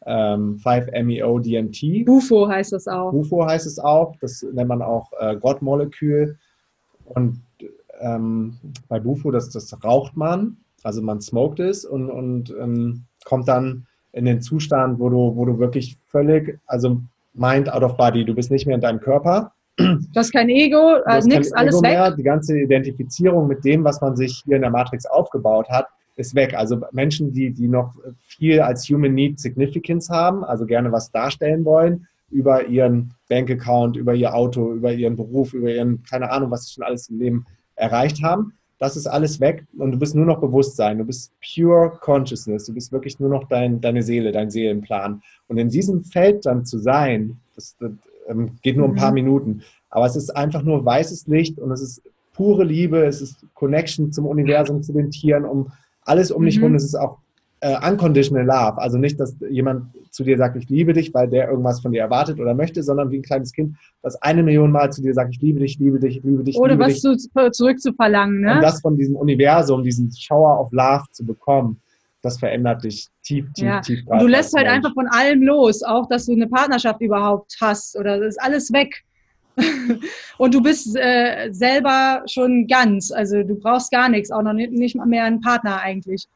ähm, 0.06 0.58
5-MeO-DMT. 0.64 2.06
Bufo 2.06 2.48
heißt 2.48 2.72
es 2.72 2.88
auch. 2.88 3.10
Bufo 3.10 3.44
heißt 3.44 3.66
es 3.66 3.78
auch, 3.78 4.16
das 4.20 4.44
nennt 4.52 4.68
man 4.68 4.82
auch 4.82 5.12
äh, 5.20 5.36
Gottmolekül. 5.36 6.38
Und 7.04 7.42
ähm, 8.00 8.56
bei 8.88 8.98
Bufo, 8.98 9.30
das, 9.30 9.50
das 9.50 9.76
raucht 9.84 10.16
man, 10.16 10.56
also 10.82 11.02
man 11.02 11.20
smoked 11.20 11.60
es 11.60 11.84
und, 11.84 12.08
und 12.10 12.54
ähm, 12.58 13.04
kommt 13.24 13.48
dann 13.48 13.86
in 14.12 14.24
den 14.24 14.40
Zustand, 14.40 14.98
wo 14.98 15.10
du, 15.10 15.36
wo 15.36 15.44
du 15.44 15.58
wirklich 15.58 15.98
völlig, 16.06 16.58
also 16.66 17.02
mind 17.34 17.70
out 17.70 17.82
of 17.82 17.96
body, 17.96 18.24
du 18.24 18.34
bist 18.34 18.50
nicht 18.50 18.66
mehr 18.66 18.74
in 18.74 18.80
deinem 18.80 19.00
Körper 19.00 19.52
Du 20.12 20.18
hast 20.18 20.32
kein 20.32 20.48
Ego, 20.48 20.96
äh, 21.06 21.20
nichts, 21.24 21.52
alles 21.52 21.74
Ego 21.74 21.82
weg. 21.82 21.90
Mehr. 21.90 22.10
Die 22.12 22.22
ganze 22.22 22.58
Identifizierung 22.58 23.46
mit 23.46 23.64
dem, 23.64 23.84
was 23.84 24.00
man 24.00 24.16
sich 24.16 24.42
hier 24.44 24.56
in 24.56 24.62
der 24.62 24.70
Matrix 24.70 25.06
aufgebaut 25.06 25.68
hat, 25.68 25.86
ist 26.16 26.34
weg. 26.34 26.54
Also 26.54 26.80
Menschen, 26.92 27.32
die, 27.32 27.50
die 27.50 27.68
noch 27.68 27.94
viel 28.20 28.60
als 28.60 28.88
Human 28.88 29.14
Need 29.14 29.40
Significance 29.40 30.10
haben, 30.10 30.44
also 30.44 30.66
gerne 30.66 30.92
was 30.92 31.10
darstellen 31.10 31.64
wollen, 31.64 32.06
über 32.30 32.66
ihren 32.66 33.14
Bankaccount, 33.28 33.96
über 33.96 34.14
ihr 34.14 34.34
Auto, 34.34 34.72
über 34.72 34.92
ihren 34.92 35.16
Beruf, 35.16 35.52
über 35.52 35.70
ihren, 35.70 36.02
keine 36.04 36.30
Ahnung, 36.30 36.50
was 36.50 36.66
sie 36.66 36.74
schon 36.74 36.84
alles 36.84 37.08
im 37.08 37.18
Leben 37.18 37.46
erreicht 37.74 38.22
haben, 38.22 38.52
das 38.78 38.96
ist 38.96 39.06
alles 39.06 39.40
weg 39.40 39.66
und 39.76 39.92
du 39.92 39.98
bist 39.98 40.14
nur 40.14 40.24
noch 40.24 40.40
Bewusstsein, 40.40 40.98
du 40.98 41.04
bist 41.04 41.32
pure 41.54 41.98
Consciousness, 42.00 42.64
du 42.64 42.72
bist 42.72 42.92
wirklich 42.92 43.20
nur 43.20 43.28
noch 43.28 43.46
dein, 43.48 43.80
deine 43.80 44.02
Seele, 44.02 44.32
dein 44.32 44.50
Seelenplan. 44.50 45.22
Und 45.48 45.58
in 45.58 45.68
diesem 45.68 46.02
Feld 46.02 46.46
dann 46.46 46.64
zu 46.64 46.78
sein, 46.78 47.38
das, 47.54 47.76
das 47.78 47.92
ähm, 48.30 48.52
geht 48.62 48.76
nur 48.76 48.88
ein 48.88 48.94
paar 48.94 49.10
mhm. 49.10 49.14
Minuten, 49.14 49.62
aber 49.90 50.06
es 50.06 50.16
ist 50.16 50.30
einfach 50.30 50.62
nur 50.62 50.84
weißes 50.84 51.26
Licht 51.26 51.58
und 51.58 51.70
es 51.72 51.80
ist 51.80 52.02
pure 52.32 52.64
Liebe, 52.64 53.04
es 53.04 53.20
ist 53.20 53.44
Connection 53.54 54.12
zum 54.12 54.26
Universum, 54.26 54.82
zu 54.82 54.92
den 54.92 55.10
Tieren, 55.10 55.44
um 55.44 55.72
alles 56.02 56.30
um 56.30 56.44
dich 56.44 56.56
mhm. 56.56 56.60
herum, 56.60 56.74
es 56.76 56.84
ist 56.84 56.94
auch 56.94 57.18
äh, 57.60 57.76
unconditional 57.86 58.44
love. 58.44 58.78
Also 58.78 58.98
nicht, 58.98 59.20
dass 59.20 59.36
jemand 59.50 59.86
zu 60.10 60.24
dir 60.24 60.38
sagt, 60.38 60.56
ich 60.56 60.68
liebe 60.68 60.92
dich, 60.92 61.12
weil 61.12 61.28
der 61.28 61.50
irgendwas 61.50 61.80
von 61.80 61.92
dir 61.92 62.00
erwartet 62.00 62.40
oder 62.40 62.54
möchte, 62.54 62.82
sondern 62.82 63.10
wie 63.10 63.18
ein 63.18 63.22
kleines 63.22 63.52
Kind, 63.52 63.76
das 64.02 64.20
eine 64.22 64.42
Million 64.42 64.72
Mal 64.72 64.90
zu 64.90 65.02
dir 65.02 65.14
sagt, 65.14 65.34
ich 65.34 65.40
liebe 65.40 65.60
dich, 65.60 65.78
liebe 65.78 66.00
dich, 66.00 66.22
liebe 66.22 66.42
dich. 66.42 66.56
Oder 66.56 66.72
liebe 66.72 66.84
was 66.84 67.00
dich. 67.00 67.02
Zu, 67.02 67.50
zurückzuverlangen, 67.50 68.40
ne? 68.40 68.54
Und 68.54 68.62
das 68.62 68.80
von 68.80 68.96
diesem 68.96 69.16
Universum, 69.16 69.82
diesen 69.82 70.10
Shower 70.10 70.60
of 70.60 70.72
Love 70.72 71.04
zu 71.12 71.24
bekommen, 71.24 71.80
das 72.22 72.38
verändert 72.38 72.84
dich 72.84 73.08
tief, 73.22 73.46
tief, 73.54 73.64
ja. 73.64 73.80
tief. 73.80 74.00
Und 74.06 74.20
du 74.20 74.26
lässt 74.26 74.54
halt 74.54 74.66
Mensch. 74.66 74.76
einfach 74.76 74.94
von 74.94 75.08
allem 75.08 75.42
los, 75.42 75.82
auch 75.82 76.08
dass 76.08 76.26
du 76.26 76.32
eine 76.32 76.48
Partnerschaft 76.48 77.00
überhaupt 77.00 77.56
hast 77.60 77.96
oder 77.96 78.18
das 78.18 78.36
ist 78.36 78.42
alles 78.42 78.72
weg. 78.72 79.02
und 80.38 80.54
du 80.54 80.62
bist 80.62 80.96
äh, 80.96 81.48
selber 81.50 82.22
schon 82.26 82.66
ganz, 82.66 83.10
also 83.10 83.42
du 83.42 83.56
brauchst 83.56 83.90
gar 83.90 84.08
nichts, 84.08 84.30
auch 84.30 84.42
noch 84.42 84.52
nicht, 84.52 84.72
nicht 84.72 84.96
mal 84.96 85.06
mehr 85.06 85.24
einen 85.24 85.40
Partner 85.40 85.80
eigentlich. 85.80 86.26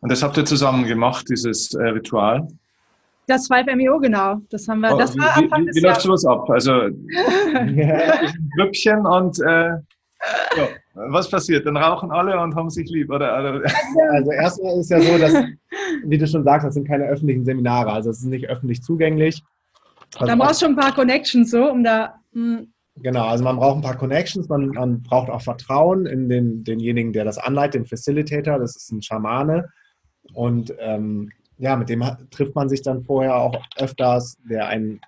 Und 0.00 0.12
das 0.12 0.22
habt 0.22 0.36
ihr 0.36 0.44
zusammen 0.44 0.84
gemacht, 0.84 1.26
dieses 1.30 1.72
äh, 1.74 1.82
Ritual? 1.82 2.46
Das 3.26 3.48
5MEO, 3.48 4.00
genau. 4.00 4.42
Das 4.50 4.68
haben 4.68 4.80
wir. 4.80 4.94
Oh, 4.94 4.98
das 4.98 5.16
war 5.16 5.36
wie, 5.36 5.44
Anfang 5.44 5.62
wie, 5.62 5.66
des 5.66 5.76
wie 5.76 5.80
läuft 5.80 6.02
sowas 6.02 6.26
ab? 6.26 6.50
Also 6.50 6.72
ein 7.54 8.50
Grüppchen 8.56 9.06
und 9.06 9.40
äh, 9.40 9.70
ja, 10.56 10.68
was 10.94 11.28
passiert? 11.28 11.66
Dann 11.66 11.76
rauchen 11.76 12.10
alle 12.10 12.40
und 12.40 12.54
haben 12.54 12.70
sich 12.70 12.88
lieb, 12.88 13.10
oder? 13.10 13.34
Also 14.12 14.30
erstmal 14.30 14.78
ist 14.78 14.90
ja 14.90 15.00
so, 15.00 15.18
dass, 15.18 15.34
wie 16.04 16.18
du 16.18 16.26
schon 16.26 16.44
sagst, 16.44 16.66
das 16.66 16.74
sind 16.74 16.86
keine 16.86 17.04
öffentlichen 17.04 17.44
Seminare, 17.44 17.92
also 17.92 18.10
es 18.10 18.18
ist 18.18 18.26
nicht 18.26 18.48
öffentlich 18.48 18.82
zugänglich. 18.82 19.42
Also 20.16 20.26
da 20.26 20.36
brauchst 20.36 20.62
du 20.62 20.66
schon 20.66 20.74
ein 20.74 20.80
paar 20.80 20.94
Connections, 20.94 21.50
so, 21.50 21.70
um 21.70 21.82
da. 21.82 22.14
Mh. 22.32 22.58
Hm. 22.58 22.68
Genau, 22.96 23.26
also 23.26 23.42
man 23.42 23.56
braucht 23.56 23.78
ein 23.78 23.82
paar 23.82 23.96
Connections, 23.96 24.48
man, 24.48 24.68
man 24.68 25.02
braucht 25.02 25.28
auch 25.28 25.42
Vertrauen 25.42 26.06
in 26.06 26.28
den, 26.28 26.62
denjenigen, 26.62 27.12
der 27.12 27.24
das 27.24 27.38
anleitet, 27.38 27.74
den 27.74 27.86
Facilitator, 27.86 28.60
das 28.60 28.76
ist 28.76 28.92
ein 28.92 29.02
Schamane. 29.02 29.68
Und 30.32 30.72
ähm, 30.78 31.32
ja, 31.58 31.74
mit 31.74 31.88
dem 31.88 32.04
trifft 32.30 32.54
man 32.54 32.68
sich 32.68 32.82
dann 32.82 33.02
vorher 33.02 33.34
auch 33.36 33.60
öfters, 33.78 34.36
der 34.48 34.68
einen 34.68 35.00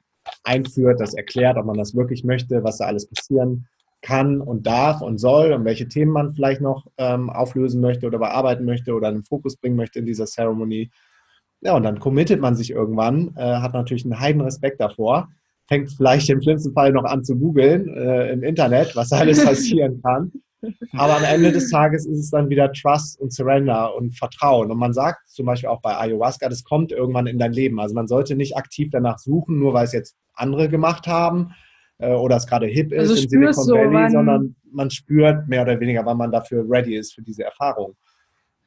einführt, 0.42 0.98
das 0.98 1.14
erklärt, 1.14 1.56
ob 1.58 1.66
man 1.66 1.78
das 1.78 1.94
wirklich 1.94 2.24
möchte, 2.24 2.64
was 2.64 2.78
da 2.78 2.86
alles 2.86 3.08
passieren 3.08 3.68
kann 4.06 4.40
und 4.40 4.68
darf 4.68 5.02
und 5.02 5.18
soll 5.18 5.52
und 5.52 5.64
welche 5.64 5.88
Themen 5.88 6.12
man 6.12 6.32
vielleicht 6.32 6.60
noch 6.60 6.86
ähm, 6.96 7.28
auflösen 7.28 7.80
möchte 7.80 8.06
oder 8.06 8.18
bearbeiten 8.18 8.64
möchte 8.64 8.94
oder 8.94 9.08
einen 9.08 9.24
Fokus 9.24 9.56
bringen 9.56 9.74
möchte 9.74 9.98
in 9.98 10.06
dieser 10.06 10.26
Zeremonie. 10.26 10.90
Ja, 11.60 11.74
und 11.74 11.82
dann 11.82 11.98
committet 11.98 12.40
man 12.40 12.54
sich 12.54 12.70
irgendwann, 12.70 13.34
äh, 13.36 13.40
hat 13.40 13.74
natürlich 13.74 14.04
einen 14.04 14.20
heiden 14.20 14.42
Respekt 14.42 14.80
davor, 14.80 15.28
fängt 15.66 15.90
vielleicht 15.90 16.30
im 16.30 16.40
schlimmsten 16.40 16.72
Fall 16.72 16.92
noch 16.92 17.02
an 17.02 17.24
zu 17.24 17.36
googeln 17.36 17.88
äh, 17.88 18.30
im 18.30 18.44
Internet, 18.44 18.94
was 18.94 19.10
alles 19.10 19.44
passieren 19.44 20.00
kann. 20.02 20.30
Aber 20.92 21.16
am 21.16 21.24
Ende 21.24 21.50
des 21.50 21.70
Tages 21.70 22.06
ist 22.06 22.18
es 22.20 22.30
dann 22.30 22.48
wieder 22.48 22.72
Trust 22.72 23.20
und 23.20 23.32
Surrender 23.32 23.92
und 23.96 24.16
Vertrauen. 24.16 24.70
Und 24.70 24.78
man 24.78 24.92
sagt 24.92 25.28
zum 25.28 25.46
Beispiel 25.46 25.68
auch 25.68 25.80
bei 25.80 25.96
Ayahuasca, 25.96 26.48
das 26.48 26.62
kommt 26.62 26.92
irgendwann 26.92 27.26
in 27.26 27.38
dein 27.38 27.52
Leben. 27.52 27.80
Also 27.80 27.94
man 27.94 28.06
sollte 28.06 28.36
nicht 28.36 28.56
aktiv 28.56 28.88
danach 28.92 29.18
suchen, 29.18 29.58
nur 29.58 29.74
weil 29.74 29.84
es 29.84 29.92
jetzt 29.92 30.16
andere 30.34 30.68
gemacht 30.68 31.08
haben 31.08 31.50
äh, 31.98 32.12
oder 32.12 32.36
es 32.36 32.46
gerade 32.46 32.66
hip 32.66 32.92
ist 32.92 33.10
also 33.10 33.14
in 33.14 33.28
Silicon 33.28 33.64
so, 33.64 33.74
Valley, 33.74 34.10
sondern 34.10 34.56
man 34.70 34.90
spürt 34.90 35.48
mehr 35.48 35.62
oder 35.62 35.78
weniger, 35.80 36.04
wann 36.04 36.18
man 36.18 36.30
dafür 36.30 36.64
ready 36.68 36.96
ist 36.96 37.14
für 37.14 37.22
diese 37.22 37.44
Erfahrung. 37.44 37.96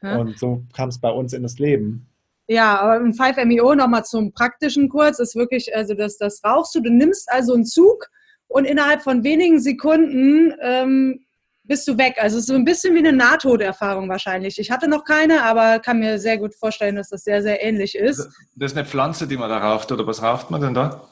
Ja. 0.02 0.18
Und 0.18 0.38
so 0.40 0.64
kam 0.74 0.90
es 0.90 1.00
bei 1.00 1.10
uns 1.10 1.34
in 1.34 1.44
das 1.44 1.60
Leben. 1.60 2.08
Ja, 2.48 2.80
aber 2.80 2.94
ein 2.94 3.14
5MEO 3.14 3.76
nochmal 3.76 4.06
zum 4.06 4.32
praktischen 4.32 4.90
kurz, 4.90 5.20
ist 5.20 5.36
wirklich, 5.36 5.76
also 5.76 5.94
das, 5.94 6.18
das 6.18 6.42
rauchst 6.44 6.74
du, 6.74 6.82
du 6.82 6.90
nimmst 6.90 7.32
also 7.32 7.54
einen 7.54 7.66
Zug 7.66 8.08
und 8.48 8.66
innerhalb 8.66 9.04
von 9.04 9.24
wenigen 9.24 9.60
Sekunden 9.60 10.56
ähm, 10.62 11.26
bist 11.64 11.88
du 11.88 11.98
weg. 12.00 12.16
Also 12.20 12.38
es 12.38 12.44
ist 12.44 12.48
so 12.48 12.56
ein 12.56 12.66
bisschen 12.66 12.96
wie 12.96 13.00
eine 13.00 13.14
Nahtoderfahrung 13.14 14.10
wahrscheinlich. 14.10 14.58
Ich 14.58 14.72
hatte 14.72 14.88
noch 14.88 15.04
keine, 15.04 15.44
aber 15.44 15.78
kann 15.78 16.00
mir 16.00 16.18
sehr 16.18 16.40
gut 16.40 16.56
vorstellen, 16.56 16.96
dass 16.96 17.10
das 17.10 17.24
sehr, 17.24 17.44
sehr 17.44 17.64
ähnlich 17.64 17.96
ist. 17.96 18.28
Das 18.56 18.72
ist 18.72 18.78
eine 18.78 18.88
Pflanze, 18.88 19.28
die 19.28 19.38
man 19.38 19.50
da 19.50 19.60
raucht, 19.60 19.92
oder 19.92 20.08
was 20.08 20.24
raucht 20.24 20.50
man 20.50 20.62
denn 20.62 20.74
da? 20.74 21.04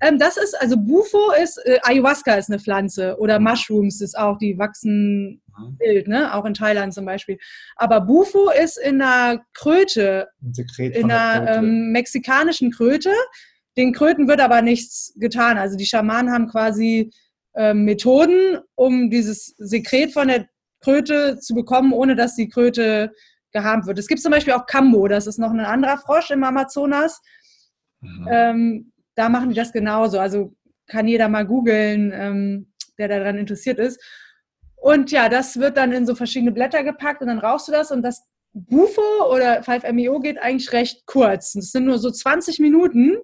Ähm, 0.00 0.18
das 0.18 0.36
ist, 0.36 0.60
also 0.60 0.76
Bufo 0.76 1.32
ist, 1.42 1.58
äh, 1.64 1.78
Ayahuasca 1.82 2.34
ist 2.34 2.50
eine 2.50 2.58
Pflanze 2.58 3.16
oder 3.18 3.38
mhm. 3.38 3.46
Mushrooms 3.46 4.00
ist 4.00 4.16
auch, 4.16 4.38
die 4.38 4.58
wachsen 4.58 5.42
mhm. 5.46 5.76
wild, 5.78 6.08
ne? 6.08 6.34
auch 6.34 6.44
in 6.44 6.54
Thailand 6.54 6.94
zum 6.94 7.04
Beispiel. 7.04 7.38
Aber 7.76 8.00
Bufo 8.00 8.50
ist 8.50 8.78
in 8.78 9.02
einer 9.02 9.42
Kröte, 9.54 10.28
in 10.78 11.10
einer 11.10 11.44
Kröte. 11.44 11.58
Ähm, 11.58 11.92
mexikanischen 11.92 12.70
Kröte. 12.70 13.12
Den 13.76 13.92
Kröten 13.92 14.28
wird 14.28 14.40
aber 14.40 14.62
nichts 14.62 15.12
getan. 15.16 15.58
Also 15.58 15.76
die 15.76 15.86
Schamanen 15.86 16.32
haben 16.32 16.48
quasi 16.48 17.10
ähm, 17.54 17.84
Methoden, 17.84 18.58
um 18.74 19.10
dieses 19.10 19.54
Sekret 19.58 20.12
von 20.12 20.28
der 20.28 20.48
Kröte 20.80 21.38
zu 21.40 21.54
bekommen, 21.54 21.92
ohne 21.92 22.14
dass 22.14 22.36
die 22.36 22.48
Kröte 22.48 23.12
geharmt 23.52 23.86
wird. 23.86 23.98
Es 23.98 24.06
gibt 24.06 24.20
zum 24.20 24.30
Beispiel 24.30 24.52
auch 24.52 24.66
Kambo, 24.66 25.08
das 25.08 25.26
ist 25.26 25.38
noch 25.38 25.50
ein 25.50 25.60
anderer 25.60 25.98
Frosch 25.98 26.30
im 26.30 26.44
Amazonas. 26.44 27.20
Mhm. 28.00 28.28
Ähm, 28.30 28.92
da 29.18 29.28
machen 29.28 29.50
die 29.50 29.56
das 29.56 29.72
genauso. 29.72 30.18
Also 30.18 30.54
kann 30.86 31.08
jeder 31.08 31.28
mal 31.28 31.44
googeln, 31.44 32.12
ähm, 32.14 32.72
der 32.98 33.08
daran 33.08 33.36
interessiert 33.36 33.78
ist. 33.78 34.00
Und 34.76 35.10
ja, 35.10 35.28
das 35.28 35.58
wird 35.58 35.76
dann 35.76 35.92
in 35.92 36.06
so 36.06 36.14
verschiedene 36.14 36.52
Blätter 36.52 36.84
gepackt 36.84 37.20
und 37.20 37.26
dann 37.26 37.40
rauchst 37.40 37.66
du 37.66 37.72
das 37.72 37.90
und 37.90 38.02
das 38.02 38.26
Bufo 38.52 39.02
oder 39.32 39.60
5MEO 39.60 40.20
geht 40.22 40.38
eigentlich 40.38 40.72
recht 40.72 41.04
kurz. 41.06 41.52
Das 41.52 41.72
sind 41.72 41.84
nur 41.84 41.98
so 41.98 42.10
20 42.10 42.60
Minuten, 42.60 43.16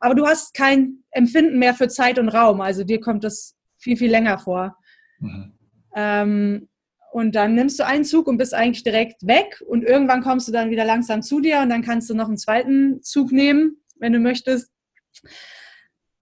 aber 0.00 0.14
du 0.14 0.26
hast 0.26 0.54
kein 0.54 1.02
Empfinden 1.10 1.58
mehr 1.58 1.74
für 1.74 1.88
Zeit 1.88 2.18
und 2.18 2.28
Raum. 2.28 2.60
Also 2.60 2.84
dir 2.84 3.00
kommt 3.00 3.24
das 3.24 3.56
viel, 3.78 3.96
viel 3.96 4.10
länger 4.10 4.38
vor. 4.38 4.76
Mhm. 5.18 5.52
Ähm, 5.96 6.68
und 7.10 7.34
dann 7.34 7.54
nimmst 7.54 7.78
du 7.78 7.86
einen 7.86 8.04
Zug 8.04 8.26
und 8.26 8.36
bist 8.36 8.52
eigentlich 8.52 8.84
direkt 8.84 9.26
weg 9.26 9.62
und 9.66 9.82
irgendwann 9.82 10.22
kommst 10.22 10.46
du 10.46 10.52
dann 10.52 10.70
wieder 10.70 10.84
langsam 10.84 11.22
zu 11.22 11.40
dir 11.40 11.60
und 11.60 11.70
dann 11.70 11.82
kannst 11.82 12.10
du 12.10 12.14
noch 12.14 12.28
einen 12.28 12.36
zweiten 12.36 13.02
Zug 13.02 13.32
nehmen, 13.32 13.82
wenn 13.98 14.12
du 14.12 14.18
möchtest. 14.18 14.70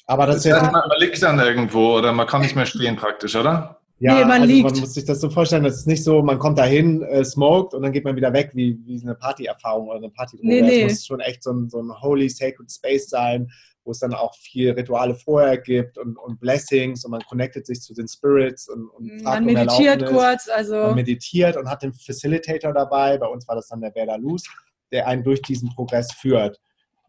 Aber 0.07 0.27
das, 0.27 0.43
das 0.43 0.53
heißt, 0.53 0.73
man, 0.73 0.89
man 0.89 1.01
liegt 1.01 1.21
dann 1.23 1.39
irgendwo 1.39 1.97
oder 1.97 2.13
man 2.13 2.27
kann 2.27 2.41
nicht 2.41 2.55
mehr 2.55 2.67
stehen 2.67 2.97
praktisch, 2.97 3.35
oder? 3.35 3.81
Ja, 3.99 4.15
nee, 4.15 4.25
man, 4.25 4.43
also 4.43 4.55
liegt. 4.55 4.71
man 4.71 4.81
muss 4.81 4.95
sich 4.95 5.05
das 5.05 5.21
so 5.21 5.31
vorstellen, 5.31 5.65
das 5.65 5.77
ist 5.79 5.87
nicht 5.87 6.05
so, 6.05 6.23
man 6.23 6.39
kommt 6.39 6.59
dahin, 6.59 7.03
äh, 7.03 7.25
smoked 7.25 7.73
und 7.73 7.83
dann 7.83 7.93
geht 7.93 8.05
man 8.05 8.15
wieder 8.15 8.33
weg, 8.33 8.51
wie, 8.53 8.79
wie 8.85 9.01
eine 9.03 9.15
Partyerfahrung 9.15 9.89
oder 9.89 9.97
eine 9.97 10.11
Party. 10.11 10.39
Nee, 10.43 10.61
nee. 10.61 10.83
Es 10.83 10.93
muss 10.93 11.07
schon 11.07 11.21
echt 11.21 11.43
so 11.43 11.53
ein, 11.53 11.71
so 11.71 11.81
ein 11.81 11.91
holy, 12.03 12.29
sacred 12.29 12.71
space 12.71 13.09
sein, 13.09 13.51
wo 13.85 13.93
es 13.93 14.01
dann 14.01 14.13
auch 14.13 14.35
viel 14.37 14.73
Rituale 14.73 15.15
vorher 15.15 15.57
gibt 15.57 15.97
und, 15.97 16.19
und 16.19 16.39
Blessings 16.41 17.07
und 17.07 17.13
man 17.13 17.23
connectet 17.23 17.67
sich 17.67 17.81
zu 17.81 17.95
den 17.95 18.07
Spirits 18.07 18.69
und, 18.69 18.89
und 18.91 19.23
fragt 19.23 19.25
Man 19.25 19.45
meditiert 19.47 20.03
um 20.03 20.15
kurz, 20.15 20.49
also. 20.49 20.75
Man 20.75 20.97
meditiert 20.97 21.57
und 21.57 21.69
hat 21.69 21.83
den 21.83 21.95
Facilitator 21.95 22.75
dabei. 22.75 23.17
Bei 23.17 23.29
uns 23.29 23.49
war 23.49 23.57
das 23.57 23.69
dann 23.69 23.81
der 23.81 23.91
Berda 23.91 24.17
Luz, 24.17 24.45
der 24.93 25.07
einen 25.07 25.25
durch 25.25 25.41
diesen 25.41 25.71
Progress 25.75 26.13
führt. 26.13 26.61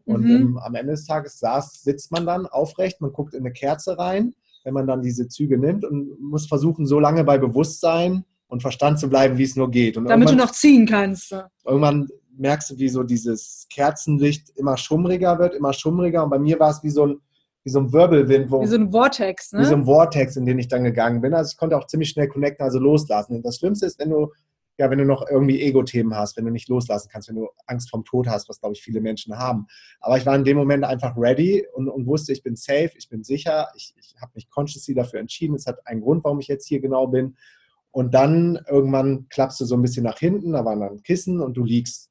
Und 0.08 0.24
mhm. 0.24 0.36
im, 0.36 0.58
am 0.58 0.74
Ende 0.74 0.92
des 0.92 1.06
Tages 1.06 1.38
saß, 1.38 1.82
sitzt 1.82 2.10
man 2.10 2.26
dann 2.26 2.46
aufrecht, 2.46 3.00
man 3.00 3.12
guckt 3.12 3.34
in 3.34 3.40
eine 3.40 3.52
Kerze 3.52 3.98
rein, 3.98 4.34
wenn 4.64 4.74
man 4.74 4.86
dann 4.86 5.02
diese 5.02 5.28
Züge 5.28 5.58
nimmt 5.58 5.84
und 5.84 6.20
muss 6.20 6.46
versuchen, 6.46 6.86
so 6.86 6.98
lange 6.98 7.24
bei 7.24 7.38
Bewusstsein 7.38 8.24
und 8.48 8.62
Verstand 8.62 8.98
zu 8.98 9.08
bleiben, 9.08 9.38
wie 9.38 9.44
es 9.44 9.54
nur 9.54 9.70
geht. 9.70 9.96
Und 9.96 10.06
Damit 10.06 10.30
du 10.30 10.34
noch 10.34 10.50
ziehen 10.50 10.86
kannst. 10.86 11.34
Irgendwann 11.64 12.08
merkst 12.38 12.70
du, 12.70 12.78
wie 12.78 12.88
so 12.88 13.02
dieses 13.02 13.66
Kerzenlicht 13.70 14.50
immer 14.56 14.76
schummriger 14.76 15.38
wird, 15.38 15.54
immer 15.54 15.72
schummriger. 15.72 16.24
Und 16.24 16.30
bei 16.30 16.38
mir 16.38 16.58
war 16.58 16.70
es 16.70 16.82
wie 16.82 16.90
so 16.90 17.06
ein, 17.06 17.20
wie 17.64 17.70
so 17.70 17.80
ein 17.80 17.92
Wirbelwind. 17.92 18.50
Wo, 18.50 18.62
wie 18.62 18.66
so 18.66 18.76
ein 18.76 18.90
Vortex, 18.90 19.52
ne? 19.52 19.60
Wie 19.60 19.64
so 19.64 19.74
ein 19.74 19.84
Vortex, 19.84 20.36
in 20.36 20.46
den 20.46 20.58
ich 20.58 20.68
dann 20.68 20.84
gegangen 20.84 21.20
bin. 21.20 21.34
Also 21.34 21.50
ich 21.52 21.58
konnte 21.58 21.76
auch 21.76 21.86
ziemlich 21.86 22.10
schnell 22.10 22.28
connecten, 22.28 22.64
also 22.64 22.78
loslassen. 22.78 23.36
Und 23.36 23.44
das 23.44 23.56
Schlimmste 23.56 23.86
ist, 23.86 23.98
wenn 23.98 24.10
du, 24.10 24.32
ja, 24.78 24.88
wenn 24.90 24.98
du 24.98 25.04
noch 25.04 25.26
irgendwie 25.28 25.60
Ego-Themen 25.60 26.14
hast, 26.14 26.36
wenn 26.36 26.44
du 26.44 26.52
nicht 26.52 26.68
loslassen 26.68 27.08
kannst, 27.12 27.28
wenn 27.28 27.34
du 27.34 27.48
Angst 27.66 27.90
vom 27.90 28.04
Tod 28.04 28.28
hast, 28.28 28.48
was, 28.48 28.60
glaube 28.60 28.74
ich, 28.76 28.82
viele 28.82 29.00
Menschen 29.00 29.36
haben. 29.36 29.66
Aber 30.00 30.16
ich 30.16 30.24
war 30.24 30.36
in 30.36 30.44
dem 30.44 30.56
Moment 30.56 30.84
einfach 30.84 31.16
ready 31.16 31.66
und, 31.74 31.88
und 31.88 32.06
wusste, 32.06 32.32
ich 32.32 32.44
bin 32.44 32.54
safe, 32.54 32.92
ich 32.96 33.08
bin 33.08 33.24
sicher, 33.24 33.68
ich, 33.76 33.92
ich 33.98 34.14
habe 34.20 34.30
mich 34.36 34.48
consciously 34.48 34.94
dafür 34.94 35.18
entschieden. 35.18 35.56
Es 35.56 35.66
hat 35.66 35.84
einen 35.84 36.00
Grund, 36.00 36.22
warum 36.22 36.38
ich 36.38 36.46
jetzt 36.46 36.68
hier 36.68 36.80
genau 36.80 37.08
bin. 37.08 37.36
Und 37.90 38.14
dann 38.14 38.60
irgendwann 38.68 39.28
klappst 39.28 39.58
du 39.60 39.64
so 39.64 39.74
ein 39.74 39.82
bisschen 39.82 40.04
nach 40.04 40.18
hinten, 40.18 40.52
da 40.52 40.64
waren 40.64 40.80
dann 40.80 41.02
Kissen 41.02 41.40
und 41.40 41.56
du 41.56 41.64
liegst 41.64 42.10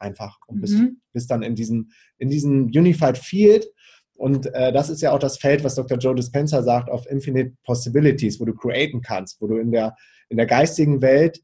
einfach 0.00 0.38
und 0.48 0.60
bist, 0.60 0.74
mhm. 0.74 1.00
bist 1.12 1.30
dann 1.30 1.42
in 1.42 1.54
diesem, 1.54 1.90
in 2.18 2.28
diesem 2.28 2.64
Unified 2.64 3.18
Field. 3.18 3.70
Und 4.14 4.52
äh, 4.54 4.72
das 4.72 4.90
ist 4.90 5.00
ja 5.00 5.12
auch 5.12 5.18
das 5.20 5.38
Feld, 5.38 5.62
was 5.62 5.76
Dr. 5.76 5.98
Joe 5.98 6.14
Dispenza 6.16 6.62
sagt, 6.62 6.90
of 6.90 7.06
Infinite 7.06 7.56
Possibilities, 7.62 8.40
wo 8.40 8.44
du 8.46 8.54
createn 8.54 9.00
kannst, 9.00 9.40
wo 9.40 9.46
du 9.46 9.58
in 9.58 9.70
der, 9.70 9.94
in 10.28 10.38
der 10.38 10.46
geistigen 10.46 11.00
Welt, 11.00 11.40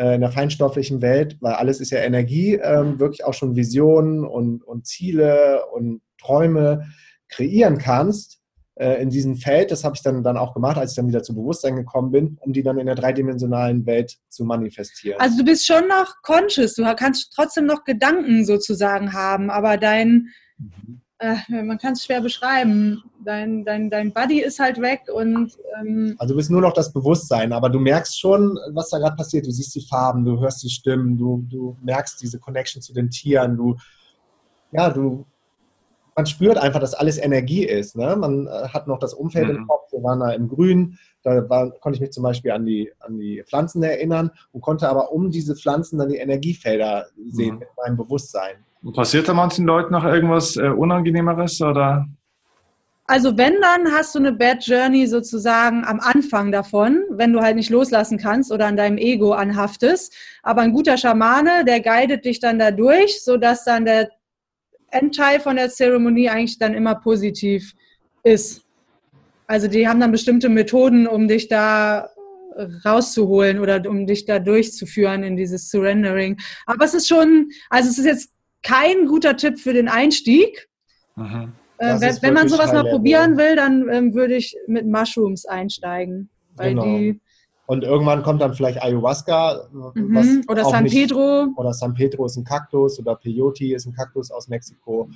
äh, 0.00 0.14
in 0.14 0.22
der 0.22 0.32
feinstofflichen 0.32 1.02
Welt, 1.02 1.36
weil 1.40 1.52
alles 1.52 1.78
ist 1.78 1.90
ja 1.90 1.98
Energie, 1.98 2.54
äh, 2.54 2.98
wirklich 2.98 3.24
auch 3.24 3.34
schon 3.34 3.54
Visionen 3.54 4.24
und, 4.24 4.64
und 4.64 4.86
Ziele 4.86 5.66
und 5.74 6.00
Träume 6.18 6.86
kreieren 7.28 7.76
kannst 7.76 8.40
äh, 8.76 8.94
in 9.02 9.10
diesem 9.10 9.36
Feld. 9.36 9.70
Das 9.70 9.84
habe 9.84 9.94
ich 9.94 10.02
dann, 10.02 10.22
dann 10.22 10.38
auch 10.38 10.54
gemacht, 10.54 10.78
als 10.78 10.92
ich 10.92 10.96
dann 10.96 11.08
wieder 11.08 11.22
zu 11.22 11.34
Bewusstsein 11.34 11.76
gekommen 11.76 12.12
bin, 12.12 12.38
um 12.40 12.54
die 12.54 12.62
dann 12.62 12.78
in 12.78 12.86
der 12.86 12.94
dreidimensionalen 12.94 13.84
Welt 13.84 14.16
zu 14.30 14.46
manifestieren. 14.46 15.20
Also 15.20 15.36
du 15.36 15.44
bist 15.44 15.66
schon 15.66 15.86
noch 15.86 16.14
conscious, 16.22 16.74
du 16.76 16.94
kannst 16.96 17.32
trotzdem 17.34 17.66
noch 17.66 17.84
Gedanken 17.84 18.46
sozusagen 18.46 19.12
haben, 19.12 19.50
aber 19.50 19.76
dein, 19.76 20.28
mhm. 20.56 21.02
Äh, 21.20 21.62
man 21.62 21.78
kann 21.78 21.92
es 21.92 22.04
schwer 22.04 22.20
beschreiben, 22.20 23.02
dein, 23.24 23.64
dein, 23.64 23.90
dein 23.90 24.12
Body 24.12 24.40
ist 24.40 24.58
halt 24.58 24.80
weg 24.80 25.02
und... 25.12 25.56
Ähm 25.78 26.16
also 26.18 26.34
du 26.34 26.38
bist 26.38 26.50
nur 26.50 26.62
noch 26.62 26.72
das 26.72 26.92
Bewusstsein, 26.92 27.52
aber 27.52 27.68
du 27.68 27.78
merkst 27.78 28.18
schon, 28.18 28.58
was 28.72 28.88
da 28.90 28.98
gerade 28.98 29.16
passiert. 29.16 29.46
Du 29.46 29.50
siehst 29.50 29.74
die 29.74 29.86
Farben, 29.86 30.24
du 30.24 30.40
hörst 30.40 30.62
die 30.62 30.70
Stimmen, 30.70 31.18
du, 31.18 31.44
du 31.48 31.76
merkst 31.82 32.20
diese 32.22 32.38
Connection 32.38 32.80
zu 32.80 32.94
den 32.94 33.10
Tieren, 33.10 33.56
du, 33.56 33.76
ja, 34.72 34.90
du 34.90 35.26
man 36.16 36.26
spürt 36.26 36.58
einfach, 36.58 36.80
dass 36.80 36.94
alles 36.94 37.18
Energie 37.18 37.64
ist. 37.64 37.96
Ne? 37.96 38.16
Man 38.16 38.46
äh, 38.46 38.68
hat 38.68 38.86
noch 38.86 38.98
das 38.98 39.14
Umfeld 39.14 39.48
mhm. 39.48 39.56
im 39.56 39.66
Kopf, 39.66 39.92
wir 39.92 40.02
waren 40.02 40.20
da 40.20 40.32
im 40.32 40.48
Grün, 40.48 40.98
da 41.22 41.48
war, 41.48 41.70
konnte 41.70 41.96
ich 41.96 42.00
mich 42.00 42.12
zum 42.12 42.22
Beispiel 42.22 42.50
an 42.50 42.66
die, 42.66 42.92
an 43.00 43.18
die 43.18 43.42
Pflanzen 43.46 43.82
erinnern 43.82 44.30
und 44.52 44.60
konnte 44.60 44.88
aber 44.88 45.12
um 45.12 45.30
diese 45.30 45.56
Pflanzen 45.56 45.98
dann 45.98 46.08
die 46.08 46.16
Energiefelder 46.16 47.06
sehen 47.30 47.54
mhm. 47.54 47.60
mit 47.60 47.68
meinem 47.76 47.96
Bewusstsein. 47.96 48.64
Passiert 48.94 49.28
da 49.28 49.34
manchen 49.34 49.66
Leuten 49.66 49.92
noch 49.92 50.04
irgendwas 50.04 50.56
äh, 50.56 50.68
Unangenehmeres 50.68 51.60
oder? 51.60 52.06
Also 53.04 53.36
wenn, 53.36 53.60
dann 53.60 53.92
hast 53.92 54.14
du 54.14 54.20
eine 54.20 54.32
Bad 54.32 54.64
Journey 54.64 55.06
sozusagen 55.06 55.84
am 55.84 55.98
Anfang 55.98 56.52
davon, 56.52 57.02
wenn 57.10 57.32
du 57.32 57.40
halt 57.40 57.56
nicht 57.56 57.68
loslassen 57.68 58.18
kannst 58.18 58.52
oder 58.52 58.66
an 58.66 58.76
deinem 58.76 58.98
Ego 58.98 59.32
anhaftest. 59.32 60.14
Aber 60.44 60.62
ein 60.62 60.72
guter 60.72 60.96
Schamane, 60.96 61.64
der 61.64 61.80
guidet 61.80 62.24
dich 62.24 62.38
dann 62.38 62.60
dadurch, 62.60 63.22
sodass 63.22 63.64
dann 63.64 63.84
der 63.84 64.10
Endteil 64.90 65.40
von 65.40 65.56
der 65.56 65.70
Zeremonie 65.70 66.28
eigentlich 66.28 66.58
dann 66.58 66.72
immer 66.72 66.94
positiv 66.94 67.74
ist. 68.22 68.62
Also 69.48 69.66
die 69.66 69.88
haben 69.88 69.98
dann 69.98 70.12
bestimmte 70.12 70.48
Methoden, 70.48 71.08
um 71.08 71.26
dich 71.26 71.48
da 71.48 72.10
rauszuholen 72.84 73.58
oder 73.58 73.82
um 73.88 74.06
dich 74.06 74.24
da 74.24 74.38
durchzuführen 74.38 75.24
in 75.24 75.36
dieses 75.36 75.68
Surrendering. 75.68 76.38
Aber 76.66 76.84
es 76.84 76.94
ist 76.94 77.08
schon, 77.08 77.50
also 77.70 77.90
es 77.90 77.98
ist 77.98 78.06
jetzt 78.06 78.30
kein 78.62 79.06
guter 79.06 79.36
Tipp 79.36 79.58
für 79.58 79.72
den 79.72 79.88
Einstieg. 79.88 80.68
Mhm. 81.16 81.52
Äh, 81.78 82.00
wenn, 82.00 82.22
wenn 82.22 82.34
man 82.34 82.48
sowas 82.48 82.72
mal 82.72 82.84
probieren 82.84 83.38
will, 83.38 83.56
dann 83.56 83.88
ähm, 83.88 84.14
würde 84.14 84.36
ich 84.36 84.54
mit 84.66 84.86
Mushrooms 84.86 85.46
einsteigen. 85.46 86.28
Genau. 86.58 87.14
und 87.66 87.84
irgendwann 87.84 88.22
kommt 88.22 88.42
dann 88.42 88.52
vielleicht 88.52 88.82
Ayahuasca. 88.82 89.68
Mhm. 89.72 90.44
oder 90.46 90.64
San 90.66 90.84
nicht, 90.84 90.92
Pedro. 90.92 91.46
Oder 91.56 91.72
San 91.72 91.94
Pedro 91.94 92.26
ist 92.26 92.36
ein 92.36 92.44
Kaktus 92.44 92.98
oder 92.98 93.16
Peyote 93.16 93.72
ist 93.72 93.86
ein 93.86 93.94
Kaktus 93.94 94.30
aus 94.30 94.48
Mexiko. 94.48 95.08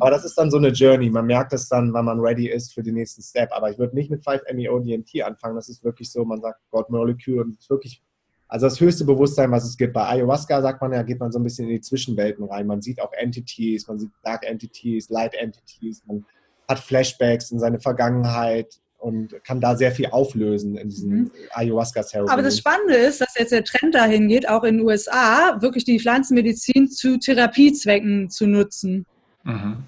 Aber 0.00 0.10
das 0.10 0.24
ist 0.24 0.36
dann 0.36 0.50
so 0.50 0.56
eine 0.56 0.70
Journey. 0.70 1.08
Man 1.08 1.26
merkt 1.26 1.52
es 1.52 1.68
dann, 1.68 1.94
wenn 1.94 2.04
man 2.04 2.18
ready 2.18 2.48
ist 2.48 2.74
für 2.74 2.82
den 2.82 2.94
nächsten 2.94 3.22
Step. 3.22 3.50
Aber 3.52 3.70
ich 3.70 3.78
würde 3.78 3.94
nicht 3.94 4.10
mit 4.10 4.24
5-MeO-DMT 4.24 5.22
anfangen. 5.22 5.54
Das 5.54 5.68
ist 5.68 5.84
wirklich 5.84 6.10
so, 6.10 6.24
man 6.24 6.40
sagt 6.40 6.58
God 6.72 6.90
Molecule 6.90 7.42
und 7.42 7.58
wirklich 7.70 8.02
also 8.48 8.66
das 8.66 8.80
höchste 8.80 9.04
Bewusstsein, 9.04 9.50
was 9.50 9.64
es 9.64 9.76
gibt. 9.76 9.92
Bei 9.92 10.06
Ayahuasca 10.06 10.62
sagt 10.62 10.80
man 10.80 10.92
ja, 10.92 11.02
geht 11.02 11.20
man 11.20 11.30
so 11.30 11.38
ein 11.38 11.44
bisschen 11.44 11.68
in 11.68 11.74
die 11.74 11.80
Zwischenwelten 11.82 12.44
rein. 12.44 12.66
Man 12.66 12.80
sieht 12.80 13.00
auch 13.00 13.12
Entities, 13.12 13.86
man 13.86 13.98
sieht 13.98 14.10
Dark 14.24 14.46
Entities, 14.46 15.10
Light 15.10 15.34
Entities, 15.34 16.02
man 16.06 16.24
hat 16.66 16.78
Flashbacks 16.78 17.50
in 17.50 17.58
seine 17.58 17.78
Vergangenheit 17.78 18.80
und 18.98 19.34
kann 19.44 19.60
da 19.60 19.76
sehr 19.76 19.92
viel 19.92 20.06
auflösen 20.06 20.76
in 20.76 20.88
diesem 20.88 21.10
mhm. 21.10 21.30
Ayahuasca-Therapie. 21.50 22.32
Aber 22.32 22.42
das 22.42 22.58
Spannende 22.58 22.94
ist, 22.94 23.20
dass 23.20 23.34
jetzt 23.38 23.52
der 23.52 23.64
Trend 23.64 23.94
dahin 23.94 24.28
geht, 24.28 24.48
auch 24.48 24.64
in 24.64 24.78
den 24.78 24.86
USA, 24.86 25.58
wirklich 25.60 25.84
die 25.84 26.00
Pflanzenmedizin 26.00 26.88
zu 26.88 27.18
Therapiezwecken 27.18 28.30
zu 28.30 28.46
nutzen. 28.46 29.06
Mhm. 29.44 29.84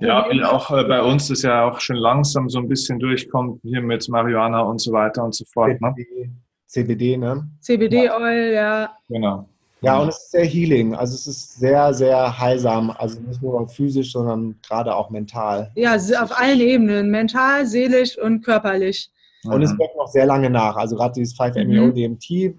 Ja, 0.00 0.26
wie 0.30 0.42
auch 0.42 0.70
äh, 0.70 0.84
bei 0.84 1.02
uns 1.02 1.30
ist 1.30 1.42
ja 1.42 1.64
auch 1.68 1.80
schon 1.80 1.96
langsam 1.96 2.48
so 2.48 2.60
ein 2.60 2.68
bisschen 2.68 3.00
durchkommt, 3.00 3.60
hier 3.62 3.82
mit 3.82 4.08
Marihuana 4.08 4.60
und 4.60 4.80
so 4.80 4.92
weiter 4.92 5.24
und 5.24 5.34
so 5.34 5.44
fort. 5.52 5.80
Ne? 5.80 5.94
CBD, 6.74 7.16
ne? 7.16 7.48
CBD-Oil, 7.60 8.52
ja. 8.52 8.92
Genau. 9.08 9.48
Ja, 9.80 9.98
und 9.98 10.08
es 10.08 10.16
ist 10.16 10.30
sehr 10.32 10.44
healing. 10.44 10.94
Also 10.94 11.14
es 11.14 11.26
ist 11.26 11.58
sehr, 11.60 11.94
sehr 11.94 12.38
heilsam. 12.38 12.90
Also 12.90 13.20
nicht 13.20 13.40
nur 13.42 13.68
physisch, 13.68 14.12
sondern 14.12 14.56
gerade 14.66 14.94
auch 14.94 15.10
mental. 15.10 15.70
Ja, 15.76 15.94
auf 15.94 16.36
allen 16.36 16.60
Ebenen. 16.60 17.10
Mental, 17.10 17.66
seelisch 17.66 18.18
und 18.18 18.42
körperlich. 18.42 19.10
Und 19.44 19.62
es 19.62 19.70
wirkt 19.78 19.96
noch 19.96 20.08
sehr 20.08 20.26
lange 20.26 20.50
nach. 20.50 20.74
Also 20.76 20.96
gerade 20.96 21.12
dieses 21.14 21.38
5-MeO-DMT 21.38 22.56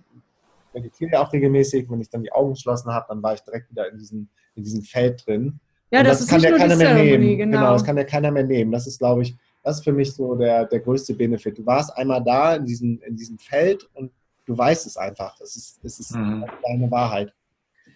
meditiere 0.74 1.10
ich 1.10 1.18
auch 1.18 1.34
regelmäßig. 1.34 1.90
Wenn 1.90 2.00
ich 2.00 2.10
dann 2.10 2.22
die 2.22 2.32
Augen 2.32 2.54
geschlossen 2.54 2.94
habe, 2.94 3.08
dann 3.10 3.22
war 3.22 3.34
ich 3.34 3.42
direkt 3.42 3.70
wieder 3.72 3.92
in 3.92 3.98
diesem, 3.98 4.30
in 4.56 4.64
diesem 4.64 4.84
Feld 4.84 5.26
drin. 5.26 5.60
Ja, 5.92 6.04
das, 6.04 6.20
das, 6.20 6.28
kann 6.28 6.42
ja 6.42 6.56
keiner 6.56 6.76
mehr 6.76 6.94
nehmen. 6.94 7.38
Genau. 7.38 7.58
genau, 7.58 7.74
das 7.74 7.84
kann 7.84 7.98
ja 7.98 8.04
keiner 8.04 8.32
mehr 8.32 8.44
nehmen. 8.44 8.72
Das 8.72 8.88
ist, 8.88 9.00
glaube 9.00 9.24
ich, 9.24 9.36
das 9.66 9.78
ist 9.78 9.84
für 9.84 9.92
mich 9.92 10.14
so 10.14 10.36
der, 10.36 10.66
der 10.66 10.80
größte 10.80 11.16
Benefit. 11.16 11.58
Du 11.58 11.66
warst 11.66 11.98
einmal 11.98 12.24
da 12.24 12.56
in 12.56 12.66
diesem, 12.66 13.02
in 13.02 13.16
diesem 13.16 13.40
Feld 13.40 13.90
und 13.96 14.12
du 14.46 14.56
weißt 14.56 14.86
es 14.86 14.96
einfach. 14.96 15.42
Es 15.42 15.56
ist, 15.56 15.84
es 15.84 16.00
ist 16.00 16.16
mhm. 16.16 16.46
deine 16.64 16.90
Wahrheit. 16.92 17.34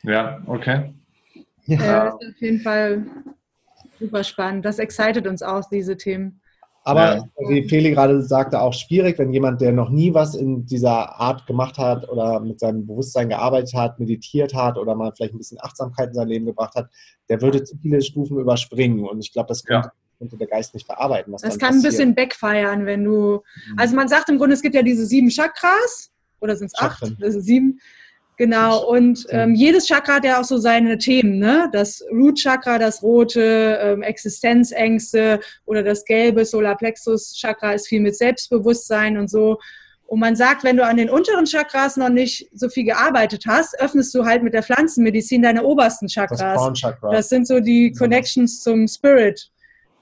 Ja, 0.02 0.42
okay. 0.48 0.96
Ja. 1.66 1.78
ja, 1.80 2.06
das 2.06 2.22
ist 2.22 2.30
auf 2.36 2.42
jeden 2.42 2.60
Fall 2.62 3.06
super 4.00 4.24
spannend. 4.24 4.66
Das 4.66 4.80
excited 4.80 5.28
uns 5.28 5.44
auch, 5.44 5.64
diese 5.70 5.96
Themen. 5.96 6.42
Aber 6.86 7.18
ja. 7.18 7.50
wie 7.50 7.70
Feli 7.70 7.92
gerade 7.92 8.20
sagte, 8.24 8.60
auch 8.60 8.74
schwierig, 8.74 9.20
wenn 9.20 9.32
jemand, 9.32 9.62
der 9.62 9.72
noch 9.72 9.92
nie 9.92 10.12
was 10.12 10.34
in 10.34 10.66
dieser 10.66 11.20
Art 11.20 11.46
gemacht 11.46 11.78
hat 11.78 12.10
oder 12.10 12.40
mit 12.40 12.60
seinem 12.60 12.88
Bewusstsein 12.88 13.30
gearbeitet 13.30 13.76
hat, 13.76 14.00
meditiert 14.00 14.56
hat 14.56 14.76
oder 14.80 14.96
mal 14.96 15.12
vielleicht 15.16 15.36
ein 15.36 15.38
bisschen 15.38 15.60
Achtsamkeit 15.62 16.08
in 16.08 16.14
sein 16.16 16.30
Leben 16.30 16.48
gebracht 16.48 16.74
hat, 16.74 16.90
der 17.30 17.44
würde 17.44 17.64
zu 17.64 17.78
viele 17.78 18.02
Stufen 18.02 18.40
überspringen. 18.40 19.06
Und 19.06 19.20
ich 19.20 19.32
glaube, 19.32 19.50
das 19.50 19.64
könnte, 19.64 19.90
ja. 19.90 19.94
Könnte, 20.20 20.38
der 20.38 20.48
Geist 20.48 20.74
nicht 20.74 20.86
verarbeiten. 20.86 21.32
das 21.32 21.42
kann 21.42 21.50
passiert. 21.58 21.74
ein 21.74 21.82
bisschen 21.82 22.16
backfeiern, 22.16 22.86
wenn 22.86 23.04
du. 23.04 23.42
Mhm. 23.72 23.80
Also 23.80 23.96
man 23.96 24.08
sagt 24.08 24.30
im 24.30 24.38
Grunde, 24.38 24.54
es 24.54 24.62
gibt 24.62 24.76
ja 24.76 24.84
diese 24.84 25.06
sieben 25.06 25.30
Chakras 25.30 26.12
oder 26.40 26.56
sind 26.56 26.68
es 26.68 26.80
acht? 26.80 27.02
Das 27.20 27.34
sind 27.34 27.42
sieben. 27.42 27.80
Genau, 28.38 28.86
und 28.88 29.26
ähm, 29.32 29.54
jedes 29.54 29.86
Chakra 29.86 30.16
hat 30.16 30.24
ja 30.24 30.40
auch 30.40 30.46
so 30.46 30.58
seine 30.58 30.98
Themen, 30.98 31.40
ne? 31.40 31.70
Das 31.74 32.02
Root-Chakra, 32.10 32.80
das 32.80 33.04
rote, 33.04 33.78
ähm, 33.82 34.02
Existenzängste 34.02 35.42
oder 35.66 35.84
das 35.84 36.06
gelbe 36.06 36.46
Solarplexus-Chakra 36.46 37.74
ist 37.74 37.90
viel 37.90 38.00
mit 38.00 38.16
Selbstbewusstsein 38.16 39.18
und 39.18 39.30
so. 39.30 39.60
Und 40.08 40.22
man 40.22 40.38
sagt, 40.38 40.64
wenn 40.64 40.78
du 40.78 40.86
an 40.86 40.96
den 40.96 41.10
unteren 41.10 41.46
Chakras 41.46 41.98
noch 41.98 42.08
nicht 42.08 42.50
so 42.54 42.70
viel 42.70 42.86
gearbeitet 42.86 43.44
hast, 43.46 43.78
öffnest 43.78 44.16
du 44.16 44.24
halt 44.24 44.42
mit 44.42 44.54
der 44.54 44.64
Pflanzenmedizin 44.64 45.42
deine 45.42 45.64
obersten 45.66 46.08
Chakras. 46.08 46.40
Das, 46.40 46.96
das 47.12 47.30
sind 47.30 47.46
so 47.46 47.60
die 47.60 47.92
Connections 47.92 48.64
zum 48.64 48.88
Spirit. 48.88 49.52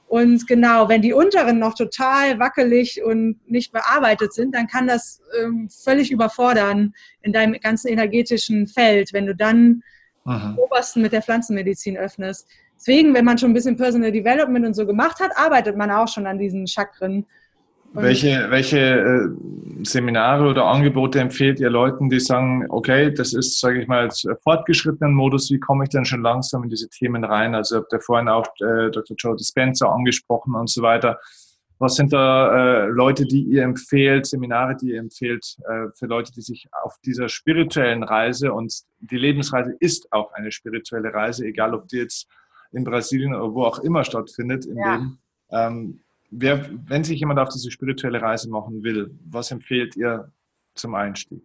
Und 0.07 0.47
genau, 0.47 0.87
wenn 0.87 1.01
die 1.01 1.13
unteren 1.13 1.59
noch 1.59 1.73
total 1.73 2.39
wackelig 2.39 3.03
und 3.03 3.39
nicht 3.45 3.73
bearbeitet 3.73 4.33
sind, 4.33 4.55
dann 4.55 4.67
kann 4.67 4.87
das 4.87 5.21
ähm, 5.41 5.69
völlig 5.69 6.11
überfordern 6.11 6.93
in 7.21 7.33
deinem 7.33 7.59
ganzen 7.59 7.89
energetischen 7.89 8.67
Feld, 8.67 9.11
wenn 9.11 9.25
du 9.25 9.35
dann 9.35 9.83
Aha. 10.23 10.51
den 10.51 10.59
obersten 10.59 11.01
mit 11.01 11.11
der 11.11 11.21
Pflanzenmedizin 11.21 11.97
öffnest. 11.97 12.47
Deswegen, 12.77 13.13
wenn 13.13 13.25
man 13.25 13.37
schon 13.37 13.51
ein 13.51 13.53
bisschen 13.53 13.75
Personal 13.75 14.11
Development 14.11 14.65
und 14.65 14.75
so 14.75 14.85
gemacht 14.85 15.19
hat, 15.19 15.31
arbeitet 15.35 15.75
man 15.75 15.91
auch 15.91 16.07
schon 16.07 16.25
an 16.25 16.37
diesen 16.37 16.67
Chakren. 16.67 17.25
Welche, 17.93 18.47
welche 18.49 18.79
äh, 18.79 19.29
Seminare 19.83 20.47
oder 20.47 20.65
Angebote 20.65 21.19
empfehlt 21.19 21.59
ihr 21.59 21.69
Leuten, 21.69 22.09
die 22.09 22.19
sagen, 22.19 22.65
okay, 22.69 23.11
das 23.11 23.33
ist, 23.33 23.59
sage 23.59 23.81
ich 23.81 23.87
mal, 23.87 24.03
jetzt 24.03 24.27
fortgeschrittenen 24.43 25.13
Modus, 25.13 25.49
wie 25.51 25.59
komme 25.59 25.85
ich 25.85 25.89
denn 25.89 26.05
schon 26.05 26.21
langsam 26.21 26.63
in 26.63 26.69
diese 26.69 26.89
Themen 26.89 27.23
rein? 27.23 27.55
Also 27.55 27.77
habt 27.77 27.93
ihr 27.93 27.99
vorhin 27.99 28.27
auch 28.27 28.47
äh, 28.59 28.91
Dr. 28.91 29.15
Joe 29.17 29.35
Dispenza 29.35 29.87
angesprochen 29.87 30.55
und 30.55 30.69
so 30.69 30.81
weiter. 30.81 31.19
Was 31.79 31.95
sind 31.95 32.11
da 32.11 32.85
äh, 32.85 32.87
Leute, 32.87 33.25
die 33.25 33.43
ihr 33.43 33.63
empfehlt, 33.63 34.25
Seminare, 34.25 34.75
die 34.75 34.91
ihr 34.91 34.99
empfehlt 34.99 35.57
äh, 35.69 35.87
für 35.95 36.07
Leute, 36.07 36.31
die 36.31 36.41
sich 36.41 36.67
auf 36.71 36.95
dieser 37.05 37.29
spirituellen 37.29 38.03
Reise 38.03 38.51
und 38.51 38.73
die 38.99 39.17
Lebensreise 39.17 39.75
ist 39.79 40.11
auch 40.11 40.31
eine 40.33 40.51
spirituelle 40.51 41.13
Reise, 41.13 41.45
egal 41.45 41.75
ob 41.75 41.87
die 41.87 41.97
jetzt 41.97 42.27
in 42.71 42.83
Brasilien 42.83 43.35
oder 43.35 43.53
wo 43.53 43.63
auch 43.63 43.79
immer 43.79 44.03
stattfindet 44.03 44.65
im 44.65 44.77
ja. 44.77 44.95
Leben. 44.95 45.19
Ähm, 45.51 46.03
wer, 46.29 46.69
wenn 46.85 47.03
sich 47.03 47.19
jemand 47.19 47.39
auf 47.39 47.49
diese 47.49 47.71
spirituelle 47.71 48.21
Reise 48.21 48.49
machen 48.49 48.83
will, 48.83 49.17
was 49.25 49.51
empfehlt 49.51 49.95
ihr 49.95 50.31
zum 50.75 50.95
Einstieg? 50.95 51.43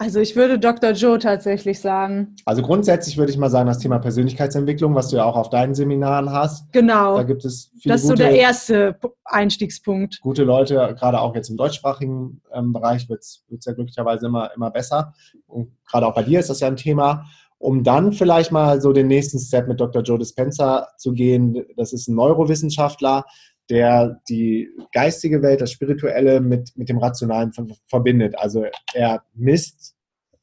Also 0.00 0.18
ich 0.18 0.34
würde 0.34 0.58
Dr. 0.58 0.92
Joe 0.92 1.18
tatsächlich 1.18 1.78
sagen. 1.78 2.34
Also 2.46 2.62
grundsätzlich 2.62 3.18
würde 3.18 3.30
ich 3.30 3.36
mal 3.36 3.50
sagen, 3.50 3.66
das 3.66 3.80
Thema 3.80 3.98
Persönlichkeitsentwicklung, 3.98 4.94
was 4.94 5.08
du 5.08 5.16
ja 5.16 5.24
auch 5.24 5.36
auf 5.36 5.50
deinen 5.50 5.74
Seminaren 5.74 6.32
hast. 6.32 6.72
Genau. 6.72 7.18
Da 7.18 7.22
gibt 7.22 7.44
es 7.44 7.70
viele 7.78 7.92
Das 7.92 8.04
ist 8.04 8.08
gute, 8.08 8.22
so 8.22 8.28
der 8.30 8.34
erste 8.34 8.98
Einstiegspunkt. 9.24 10.22
Gute 10.22 10.44
Leute, 10.44 10.96
gerade 10.98 11.20
auch 11.20 11.34
jetzt 11.34 11.50
im 11.50 11.58
deutschsprachigen 11.58 12.40
ähm, 12.50 12.72
Bereich 12.72 13.10
wird 13.10 13.20
es 13.20 13.44
ja 13.66 13.74
glücklicherweise 13.74 14.24
immer, 14.24 14.50
immer 14.56 14.70
besser. 14.70 15.12
Und 15.46 15.70
gerade 15.86 16.06
auch 16.06 16.14
bei 16.14 16.22
dir 16.22 16.40
ist 16.40 16.48
das 16.48 16.60
ja 16.60 16.68
ein 16.68 16.76
Thema. 16.76 17.26
Um 17.58 17.84
dann 17.84 18.14
vielleicht 18.14 18.52
mal 18.52 18.80
so 18.80 18.94
den 18.94 19.06
nächsten 19.06 19.38
Step 19.38 19.68
mit 19.68 19.78
Dr. 19.78 20.00
Joe 20.00 20.18
Dispenza 20.18 20.88
zu 20.96 21.12
gehen. 21.12 21.62
Das 21.76 21.92
ist 21.92 22.08
ein 22.08 22.14
Neurowissenschaftler, 22.14 23.26
der 23.70 24.20
die 24.28 24.68
geistige 24.92 25.42
Welt, 25.42 25.60
das 25.60 25.70
Spirituelle 25.70 26.40
mit, 26.40 26.72
mit 26.76 26.88
dem 26.88 26.98
Rationalen 26.98 27.52
verbindet. 27.86 28.36
Also 28.36 28.66
er 28.92 29.22
misst 29.34 29.94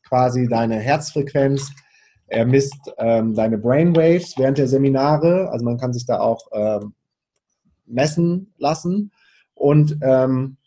quasi 0.08 0.48
deine 0.48 0.80
Herzfrequenz, 0.80 1.70
er 2.28 2.46
misst 2.46 2.80
ähm, 2.98 3.36
deine 3.36 3.58
Brainwaves 3.58 4.36
während 4.38 4.58
der 4.58 4.68
Seminare, 4.68 5.50
also 5.52 5.64
man 5.66 5.78
kann 5.78 5.94
sich 5.94 6.06
da 6.06 6.20
auch 6.20 6.48
ähm, 6.54 6.94
messen 7.86 8.54
lassen 8.58 9.12
und 9.54 9.98
ähm, 10.02 10.58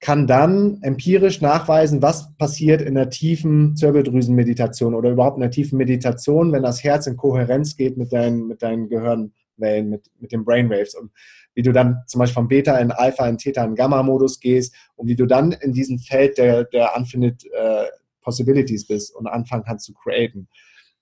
kann 0.00 0.26
dann 0.26 0.78
empirisch 0.82 1.40
nachweisen, 1.40 2.02
was 2.02 2.34
passiert 2.36 2.82
in 2.82 2.94
der 2.94 3.10
tiefen 3.10 3.76
Zirbeldrüsenmeditation 3.76 4.94
oder 4.94 5.10
überhaupt 5.10 5.36
in 5.36 5.42
der 5.42 5.50
tiefen 5.50 5.78
Meditation, 5.78 6.52
wenn 6.52 6.62
das 6.62 6.84
Herz 6.84 7.06
in 7.06 7.16
Kohärenz 7.16 7.76
geht 7.76 7.96
mit 7.96 8.12
deinen, 8.12 8.46
mit 8.46 8.62
deinen 8.62 8.88
Gehirnwellen, 8.88 9.88
mit, 9.88 10.10
mit 10.20 10.32
den 10.32 10.44
Brainwaves 10.44 10.94
und 10.94 11.10
wie 11.56 11.62
du 11.62 11.72
dann 11.72 12.02
zum 12.06 12.20
Beispiel 12.20 12.34
vom 12.34 12.48
Beta 12.48 12.76
in 12.76 12.92
Alpha, 12.92 13.26
in 13.26 13.38
Theta, 13.38 13.64
in 13.64 13.74
Gamma-Modus 13.74 14.38
gehst 14.40 14.74
und 14.94 15.08
wie 15.08 15.16
du 15.16 15.26
dann 15.26 15.52
in 15.52 15.72
diesem 15.72 15.98
Feld 15.98 16.38
der, 16.38 16.64
der 16.64 16.94
Unfinite 16.96 17.48
äh, 17.52 17.86
Possibilities 18.20 18.86
bist 18.86 19.16
und 19.16 19.26
anfangen 19.26 19.64
kannst 19.64 19.86
zu 19.86 19.94
createn. 19.94 20.48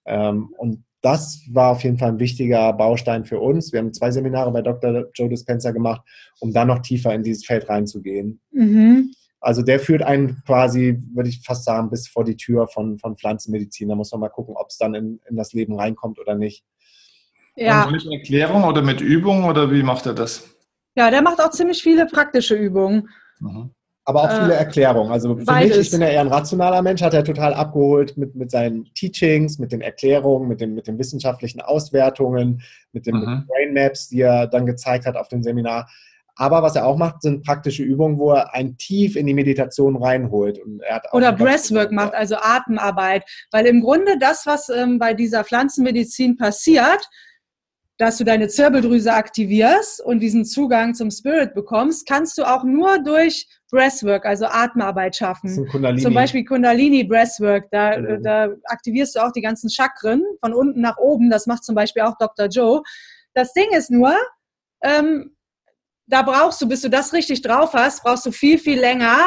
Ähm, 0.07 0.55
und 0.57 0.85
das 1.03 1.43
war 1.51 1.73
auf 1.73 1.83
jeden 1.83 1.99
Fall 1.99 2.11
ein 2.11 2.21
wichtiger 2.21 2.73
Baustein 2.73 3.25
für 3.25 3.41
uns. 3.41 3.73
Wir 3.73 3.81
haben 3.81 3.93
zwei 3.93 4.11
Seminare 4.11 4.53
bei 4.53 4.63
Dr. 4.63 5.07
Joe 5.13 5.29
Dispenza 5.29 5.73
gemacht, 5.73 6.03
um 6.39 6.53
dann 6.53 6.69
noch 6.69 6.79
tiefer 6.79 7.13
in 7.13 7.25
dieses 7.25 7.45
Feld 7.45 7.69
reinzugehen. 7.69 8.41
Mhm. 8.53 9.13
Also 9.41 9.61
der 9.61 9.81
führt 9.81 10.03
einen 10.03 10.43
quasi, 10.47 11.03
würde 11.13 11.29
ich 11.29 11.43
fast 11.45 11.65
sagen, 11.65 11.91
bis 11.91 12.09
vor 12.09 12.25
die 12.25 12.37
Tür 12.37 12.69
von, 12.69 12.99
von 12.99 13.17
Pflanzenmedizin. 13.17 13.89
Da 13.89 13.95
muss 13.97 14.13
man 14.13 14.23
mal 14.23 14.31
gucken, 14.31 14.55
ob 14.57 14.69
es 14.71 14.79
dann 14.79 14.95
in, 14.95 15.21
in 15.29 15.37
das 15.37 15.53
Leben 15.53 15.79
reinkommt 15.79 16.19
oder 16.19 16.35
nicht. 16.35 16.65
Ja. 17.57 17.85
Und 17.85 17.93
mit 17.93 18.07
Erklärung 18.07 18.65
oder 18.65 18.83
mit 18.83 19.01
Übung 19.01 19.45
oder 19.45 19.71
wie 19.71 19.83
macht 19.83 20.07
er 20.07 20.15
das? 20.15 20.49
Ja, 20.97 21.11
der 21.11 21.23
macht 21.23 21.41
auch 21.41 21.51
ziemlich 21.51 21.83
viele 21.83 22.07
praktische 22.07 22.55
Übungen. 22.55 23.09
Mhm 23.41 23.71
aber 24.05 24.23
auch 24.23 24.31
viele 24.31 24.55
äh, 24.55 24.59
Erklärungen. 24.59 25.11
Also 25.11 25.37
für 25.37 25.45
beides. 25.45 25.77
mich, 25.77 25.87
ich 25.87 25.93
bin 25.93 26.03
ja 26.03 26.09
eher 26.09 26.21
ein 26.21 26.29
rationaler 26.29 26.83
Mensch, 26.83 27.03
hat 27.03 27.15
er 27.15 27.25
total 27.25 27.55
abgeholt 27.55 28.17
mit, 28.17 28.35
mit 28.35 28.51
seinen 28.51 28.93
Teachings, 28.95 29.59
mit 29.59 29.73
den 29.73 29.81
Erklärungen, 29.81 30.49
mit, 30.49 30.61
dem, 30.61 30.75
mit 30.75 30.87
den 30.87 30.99
wissenschaftlichen 30.99 31.61
Auswertungen, 31.61 32.63
mit 32.93 33.07
den, 33.07 33.17
mhm. 33.17 33.45
Brain 33.47 33.73
Maps, 33.73 34.09
die 34.09 34.21
er 34.21 34.47
dann 34.47 34.67
gezeigt 34.67 35.07
hat 35.07 35.17
auf 35.17 35.29
dem 35.29 35.43
Seminar. 35.43 35.89
Aber 36.37 36.63
was 36.63 36.75
er 36.75 36.85
auch 36.87 36.97
macht, 36.97 37.23
sind 37.23 37.45
praktische 37.47 37.85
Übungen, 37.85 38.19
wo 38.19 38.33
er 38.33 38.53
ein 38.55 38.77
tief 38.77 39.15
in 39.15 39.27
die 39.27 39.35
Meditation 39.35 39.97
reinholt. 39.97 40.61
Oder 41.13 41.33
Breathwork 41.33 41.93
macht, 41.93 42.13
also 42.13 42.35
Atemarbeit. 42.37 43.25
Weil 43.53 43.67
im 43.67 43.81
Grunde 43.81 44.19
das, 44.19 44.45
was 44.45 44.69
ähm, 44.69 44.99
bei 44.99 45.15
dieser 45.15 45.45
Pflanzenmedizin 45.45 46.37
passiert, 46.37 47.09
dass 47.97 48.19
du 48.19 48.25
deine 48.25 48.49
Zirbeldrüse 48.49 49.13
aktivierst 49.13 50.01
und 50.01 50.21
diesen 50.21 50.45
Zugang 50.45 50.95
zum 50.95 51.11
Spirit 51.11 51.55
bekommst, 51.55 52.07
kannst 52.09 52.37
du 52.39 52.45
auch 52.45 52.65
nur 52.65 52.99
durch 52.99 53.47
Breathwork, 53.71 54.27
also 54.27 54.47
Atemarbeit 54.47 55.17
schaffen. 55.17 55.69
Zum 56.03 56.15
Beispiel 56.15 56.45
Kundalini 56.45 57.05
Breathwork, 57.05 57.71
da, 57.71 57.99
mhm. 57.99 58.23
da 58.23 58.49
aktivierst 58.65 59.15
du 59.15 59.21
auch 59.21 59.33
die 59.33 59.43
ganzen 59.43 59.71
Chakren 59.71 60.25
von 60.41 60.53
unten 60.53 60.81
nach 60.81 60.97
oben. 60.97 61.31
Das 61.31 61.47
macht 61.47 61.65
zum 61.65 61.75
Beispiel 61.75 62.03
auch 62.03 62.17
Dr. 62.19 62.47
Joe. 62.47 62.83
Das 63.33 63.53
Ding 63.53 63.71
ist 63.71 63.91
nur, 63.91 64.15
ähm, 64.83 65.37
da 66.07 66.23
brauchst 66.23 66.61
du, 66.61 66.69
bis 66.69 66.83
du 66.83 66.91
das 66.91 67.13
richtig 67.13 67.43
drauf 67.43 67.75
hast, 67.75 68.03
brauchst 68.03 68.27
du 68.27 68.33
viel, 68.33 68.59
viel 68.59 68.79
länger, 68.79 69.19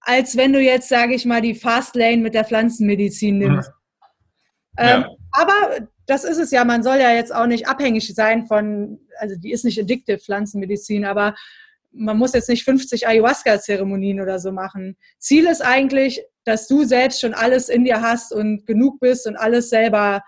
als 0.00 0.36
wenn 0.36 0.52
du 0.52 0.60
jetzt, 0.60 0.88
sage 0.88 1.14
ich 1.14 1.24
mal, 1.24 1.40
die 1.40 1.54
Fastlane 1.54 2.18
mit 2.18 2.34
der 2.34 2.44
Pflanzenmedizin 2.44 3.38
nimmst. 3.38 3.68
Mhm. 3.68 3.74
Ähm, 4.78 5.02
ja. 5.02 5.10
Aber 5.32 5.86
das 6.06 6.24
ist 6.24 6.38
es 6.38 6.50
ja, 6.50 6.64
man 6.64 6.82
soll 6.82 6.98
ja 6.98 7.12
jetzt 7.12 7.34
auch 7.34 7.46
nicht 7.46 7.68
abhängig 7.68 8.12
sein 8.14 8.46
von, 8.46 8.98
also 9.18 9.36
die 9.36 9.52
ist 9.52 9.64
nicht 9.64 9.80
addictive 9.80 10.18
Pflanzenmedizin, 10.18 11.04
aber 11.04 11.34
man 11.92 12.18
muss 12.18 12.32
jetzt 12.32 12.48
nicht 12.48 12.64
50 12.64 13.06
Ayahuasca-Zeremonien 13.06 14.20
oder 14.20 14.38
so 14.38 14.52
machen. 14.52 14.96
Ziel 15.18 15.46
ist 15.46 15.60
eigentlich, 15.60 16.22
dass 16.44 16.68
du 16.68 16.84
selbst 16.84 17.20
schon 17.20 17.34
alles 17.34 17.68
in 17.68 17.84
dir 17.84 18.00
hast 18.00 18.32
und 18.32 18.66
genug 18.66 19.00
bist 19.00 19.26
und 19.26 19.36
alles 19.36 19.70
selber 19.70 20.22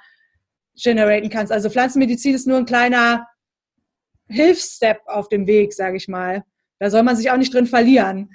generieren 0.74 1.30
kannst. 1.30 1.53
Also 1.53 1.70
Pflanzenmedizin 1.70 2.34
ist 2.34 2.47
nur 2.47 2.59
ein 2.59 2.66
kleiner 2.66 3.26
Hilfsstep 4.28 5.01
auf 5.07 5.28
dem 5.28 5.47
Weg, 5.47 5.72
sage 5.72 5.97
ich 5.97 6.09
mal. 6.09 6.45
Da 6.78 6.90
soll 6.90 7.03
man 7.03 7.16
sich 7.16 7.30
auch 7.30 7.36
nicht 7.36 7.55
drin 7.55 7.66
verlieren. 7.66 8.30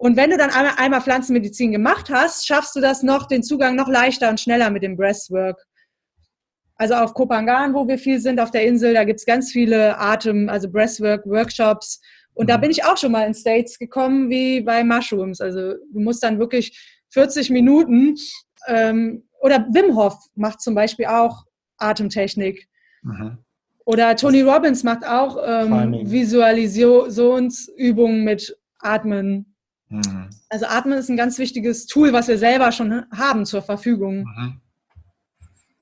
Und 0.00 0.16
wenn 0.16 0.30
du 0.30 0.38
dann 0.38 0.48
einmal, 0.48 0.72
einmal 0.78 1.02
Pflanzenmedizin 1.02 1.72
gemacht 1.72 2.08
hast, 2.08 2.46
schaffst 2.46 2.74
du 2.74 2.80
das 2.80 3.02
noch, 3.02 3.28
den 3.28 3.42
Zugang 3.42 3.76
noch 3.76 3.86
leichter 3.86 4.30
und 4.30 4.40
schneller 4.40 4.70
mit 4.70 4.82
dem 4.82 4.96
Breathwork. 4.96 5.62
Also 6.76 6.94
auf 6.94 7.12
Kopangan, 7.12 7.74
wo 7.74 7.86
wir 7.86 7.98
viel 7.98 8.18
sind, 8.18 8.40
auf 8.40 8.50
der 8.50 8.66
Insel, 8.66 8.94
da 8.94 9.04
gibt 9.04 9.20
es 9.20 9.26
ganz 9.26 9.52
viele 9.52 9.98
Atem-, 9.98 10.48
also 10.48 10.70
Breathwork-Workshops. 10.70 12.00
Und 12.32 12.48
da 12.48 12.56
mhm. 12.56 12.62
bin 12.62 12.70
ich 12.70 12.82
auch 12.82 12.96
schon 12.96 13.12
mal 13.12 13.26
in 13.26 13.34
States 13.34 13.78
gekommen 13.78 14.30
wie 14.30 14.62
bei 14.62 14.82
Mushrooms. 14.82 15.42
Also 15.42 15.74
du 15.92 16.00
musst 16.00 16.22
dann 16.22 16.38
wirklich 16.38 16.82
40 17.10 17.50
Minuten 17.50 18.14
ähm, 18.68 19.28
oder 19.42 19.66
Wim 19.70 19.94
Hof 19.96 20.14
macht 20.34 20.62
zum 20.62 20.74
Beispiel 20.74 21.08
auch 21.08 21.44
Atemtechnik. 21.76 22.66
Mhm. 23.02 23.36
Oder 23.84 24.16
Tony 24.16 24.40
Robbins 24.40 24.82
macht 24.82 25.06
auch 25.06 25.36
ähm, 25.46 26.10
Visualisationsübungen 26.10 28.24
mit 28.24 28.56
Atmen. 28.78 29.49
Mhm. 29.90 30.30
Also 30.48 30.66
Atmen 30.66 30.98
ist 30.98 31.10
ein 31.10 31.16
ganz 31.16 31.38
wichtiges 31.38 31.86
Tool, 31.86 32.12
was 32.12 32.28
wir 32.28 32.38
selber 32.38 32.72
schon 32.72 33.04
haben 33.12 33.44
zur 33.44 33.60
Verfügung. 33.60 34.24
Mhm. 34.24 34.60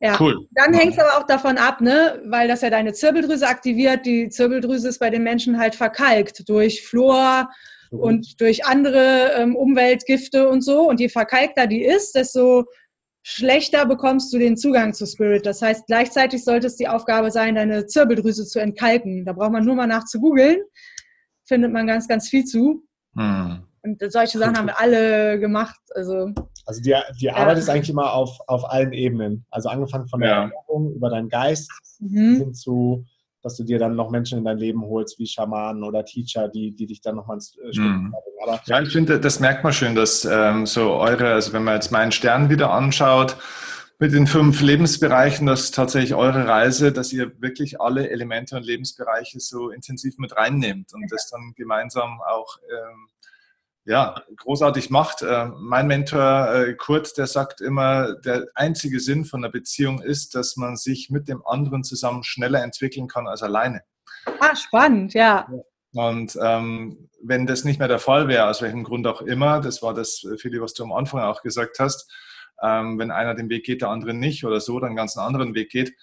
Ja. 0.01 0.17
Cool. 0.19 0.47
Dann 0.53 0.75
hängt 0.75 0.93
es 0.93 0.99
aber 0.99 1.19
auch 1.19 1.27
davon 1.27 1.59
ab, 1.59 1.81
ne, 1.81 2.23
weil 2.27 2.47
das 2.47 2.61
ja 2.61 2.71
deine 2.71 2.93
Zirbeldrüse 2.93 3.47
aktiviert. 3.47 4.07
Die 4.07 4.29
Zirbeldrüse 4.29 4.89
ist 4.89 5.01
bei 5.01 5.11
den 5.11 5.25
Menschen 5.25 5.59
halt 5.59 5.75
verkalkt 5.75 6.49
durch 6.49 6.87
Fluor 6.87 7.49
mhm. 7.91 7.99
und 7.99 8.41
durch 8.41 8.65
andere 8.65 9.33
ähm, 9.37 9.57
Umweltgifte 9.57 10.49
und 10.49 10.63
so. 10.63 10.89
Und 10.89 11.01
je 11.01 11.09
verkalkter 11.09 11.67
die 11.67 11.85
ist, 11.85 12.15
desto 12.15 12.65
schlechter 13.23 13.85
bekommst 13.87 14.33
du 14.33 14.39
den 14.39 14.57
Zugang 14.57 14.95
zu 14.95 15.05
Spirit. 15.05 15.45
Das 15.45 15.61
heißt, 15.61 15.87
gleichzeitig 15.87 16.45
sollte 16.45 16.69
es 16.69 16.77
die 16.77 16.89
Aufgabe 16.89 17.31
sein, 17.31 17.57
deine 17.57 17.87
Zirbeldrüse 17.87 18.47
zu 18.47 18.61
entkalken. 18.61 19.25
Da 19.25 19.33
braucht 19.33 19.53
man 19.53 19.65
nur 19.65 19.75
mal 19.75 19.89
nach 19.89 20.05
zu 20.05 20.21
googeln. 20.21 20.59
Findet 21.45 21.73
man 21.73 21.87
ganz, 21.87 22.07
ganz 22.07 22.29
viel 22.29 22.45
zu. 22.45 22.85
Hm. 23.17 23.68
Und 23.89 24.13
solche 24.13 24.39
Sachen 24.39 24.57
haben 24.57 24.67
wir 24.67 24.79
alle 24.79 25.39
gemacht. 25.39 25.81
Also, 25.95 26.33
also 26.67 26.83
die, 26.83 26.95
die 27.21 27.27
ja. 27.27 27.35
Arbeit 27.35 27.59
ist 27.59 27.69
eigentlich 27.69 27.91
immer 27.91 28.13
auf, 28.13 28.39
auf 28.47 28.71
allen 28.71 28.93
Ebenen. 28.93 29.47
Also 29.51 29.69
angefangen 29.69 30.09
von 30.09 30.21
der 30.21 30.31
ja. 30.31 30.43
Ernährung 30.43 30.95
über 30.95 31.11
deinen 31.11 31.29
Geist 31.29 31.71
mhm. 32.01 32.37
hin 32.37 32.55
zu, 32.55 33.05
dass 33.43 33.57
du 33.57 33.65
dir 33.65 33.79
dann 33.79 33.97
noch 33.97 34.11
Menschen 34.11 34.39
in 34.39 34.45
dein 34.45 34.59
Leben 34.59 34.83
holst, 34.85 35.19
wie 35.19 35.27
Schamanen 35.27 35.83
oder 35.83 36.05
Teacher, 36.05 36.49
die, 36.49 36.75
die 36.75 36.87
dich 36.87 37.01
dann 37.01 37.17
nochmal 37.17 37.37
ins 37.37 37.57
äh, 37.59 37.73
Stück 37.73 37.85
mhm. 37.85 38.15
Aber 38.43 38.61
Ja, 38.67 38.81
ich 38.81 38.93
finde, 38.93 39.19
das 39.19 39.41
merkt 39.41 39.65
man 39.65 39.73
schön, 39.73 39.95
dass 39.95 40.25
ähm, 40.25 40.67
so 40.67 40.93
eure, 40.93 41.33
also 41.33 41.53
wenn 41.53 41.65
man 41.65 41.75
jetzt 41.75 41.91
meinen 41.91 42.13
Stern 42.13 42.51
wieder 42.51 42.71
anschaut, 42.71 43.37
mit 44.01 44.13
den 44.13 44.29
fünf 44.29 44.61
Lebensbereichen, 44.61 45.47
dass 45.47 45.73
tatsächlich 45.73 46.15
eure 46.15 46.47
Reise, 46.47 46.93
dass 46.93 47.13
ihr 47.13 47.33
wirklich 47.41 47.81
alle 47.81 48.09
Elemente 48.11 48.57
und 48.57 48.65
Lebensbereiche 48.65 49.41
so 49.41 49.71
intensiv 49.71 50.19
mit 50.19 50.37
reinnehmt 50.37 50.95
und 50.95 51.11
das 51.11 51.29
dann 51.31 51.53
gemeinsam 51.57 52.21
auch 52.21 52.59
ähm, 52.71 53.09
ja, 53.89 54.23
großartig 54.37 54.91
macht. 54.91 55.23
Äh, 55.23 55.47
mein 55.59 55.87
Mentor 55.87 56.53
äh, 56.53 56.75
Kurt, 56.75 57.17
der 57.17 57.27
sagt 57.27 57.63
immer, 57.63 58.17
der 58.17 58.47
einzige 58.55 59.01
Sinn 59.01 59.25
von 59.25 59.43
einer 59.43 59.51
Beziehung 59.51 60.03
ist, 60.03 60.35
dass 60.35 60.57
man 60.57 60.77
sich 60.77 61.09
mit 61.09 61.27
dem 61.27 61.45
anderen 61.47 61.83
zusammen 61.85 62.23
schneller 62.23 62.63
entwickeln 62.63 63.09
kann 63.09 63.27
als 63.27 63.43
alleine. 63.43 63.81
Ah, 64.41 64.55
spannend, 64.55 65.15
ja. 65.15 65.49
Und 65.95 66.39
ähm, 66.43 67.09
wenn 67.23 67.47
das 67.47 67.65
nicht 67.65 67.79
mehr 67.79 67.89
der 67.89 67.99
Fall 67.99 68.29
wäre, 68.29 68.51
aus 68.51 68.61
welchem 68.61 68.85
Grund 68.85 69.07
auch 69.07 69.23
immer, 69.23 69.61
das 69.61 69.83
war 69.83 69.95
das, 69.95 70.23
Philipp, 70.37 70.61
was 70.61 70.75
du 70.75 70.85
am 70.85 70.93
Anfang 70.93 71.23
auch 71.23 71.41
gesagt 71.41 71.79
hast, 71.79 72.13
ähm, 72.63 72.99
wenn 72.99 73.11
einer 73.11 73.35
den 73.35 73.49
Weg 73.49 73.65
geht, 73.65 73.81
der 73.81 73.89
andere 73.89 74.13
nicht 74.13 74.45
oder 74.45 74.61
so, 74.61 74.79
dann 74.79 74.89
einen 74.89 74.97
ganz 74.97 75.17
anderen 75.17 75.55
Weg 75.55 75.71
geht, 75.71 75.95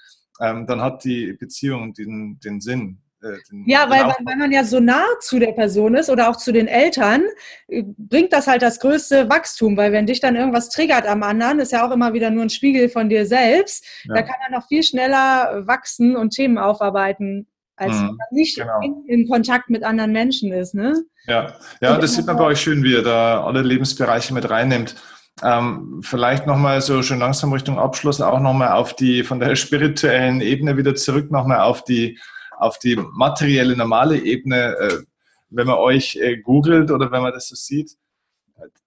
ähm, 0.41 0.65
dann 0.65 0.81
hat 0.81 1.03
die 1.03 1.33
Beziehung 1.33 1.93
den, 1.93 2.39
den 2.39 2.61
Sinn. 2.61 3.03
Äh, 3.25 3.39
ja, 3.65 3.89
weil, 3.89 4.05
weil 4.23 4.35
man 4.35 4.51
ja 4.51 4.63
so 4.63 4.79
nah 4.79 5.05
zu 5.19 5.39
der 5.39 5.51
Person 5.53 5.95
ist 5.95 6.09
oder 6.09 6.29
auch 6.29 6.35
zu 6.35 6.51
den 6.51 6.67
Eltern, 6.67 7.23
äh, 7.67 7.83
bringt 7.97 8.33
das 8.33 8.47
halt 8.47 8.61
das 8.61 8.79
größte 8.79 9.29
Wachstum, 9.29 9.75
weil 9.77 9.91
wenn 9.91 10.05
dich 10.05 10.19
dann 10.19 10.35
irgendwas 10.35 10.69
triggert 10.69 11.07
am 11.07 11.23
anderen, 11.23 11.59
ist 11.59 11.71
ja 11.71 11.85
auch 11.85 11.91
immer 11.91 12.13
wieder 12.13 12.29
nur 12.29 12.43
ein 12.43 12.49
Spiegel 12.49 12.89
von 12.89 13.09
dir 13.09 13.25
selbst, 13.25 13.85
ja. 14.03 14.15
da 14.15 14.21
kann 14.21 14.35
er 14.47 14.57
noch 14.57 14.67
viel 14.67 14.83
schneller 14.83 15.65
wachsen 15.65 16.15
und 16.15 16.31
Themen 16.31 16.57
aufarbeiten, 16.57 17.47
als 17.75 17.93
mhm, 17.95 18.09
wenn 18.09 18.15
man 18.15 18.27
nicht 18.31 18.57
genau. 18.57 18.79
in, 18.81 19.05
in, 19.07 19.27
Kontakt 19.27 19.69
mit 19.69 19.83
anderen 19.83 20.11
Menschen 20.11 20.53
ist. 20.53 20.75
Ne? 20.75 21.03
Ja, 21.27 21.55
ja 21.81 21.97
das 21.97 22.13
sieht 22.13 22.27
man 22.27 22.37
bei 22.37 22.45
euch 22.45 22.61
schön, 22.61 22.83
wie 22.83 22.93
ihr 22.93 23.03
da 23.03 23.43
alle 23.43 23.61
Lebensbereiche 23.61 24.33
mit 24.33 24.49
reinnimmt. 24.49 24.95
Ähm, 25.43 25.99
vielleicht 26.01 26.45
nochmal 26.47 26.79
so 26.79 27.01
schon 27.01 27.19
langsam 27.19 27.51
Richtung 27.51 27.77
Abschluss 27.77 28.21
auch 28.21 28.39
nochmal 28.39 28.71
auf 28.71 28.95
die, 28.95 29.23
von 29.23 29.39
der 29.39 29.55
spirituellen 29.55 30.41
Ebene 30.41 30.77
wieder 30.77 30.95
zurück 30.95 31.31
nochmal 31.31 31.59
auf 31.61 31.83
die 31.83 32.19
auf 32.57 32.79
die 32.79 32.95
materielle, 32.95 33.75
normale 33.75 34.17
Ebene, 34.17 34.75
äh, 34.77 35.03
wenn 35.49 35.67
man 35.67 35.77
euch 35.77 36.15
äh, 36.17 36.37
googelt 36.37 36.91
oder 36.91 37.11
wenn 37.11 37.21
man 37.21 37.33
das 37.33 37.47
so 37.47 37.55
sieht, 37.55 37.97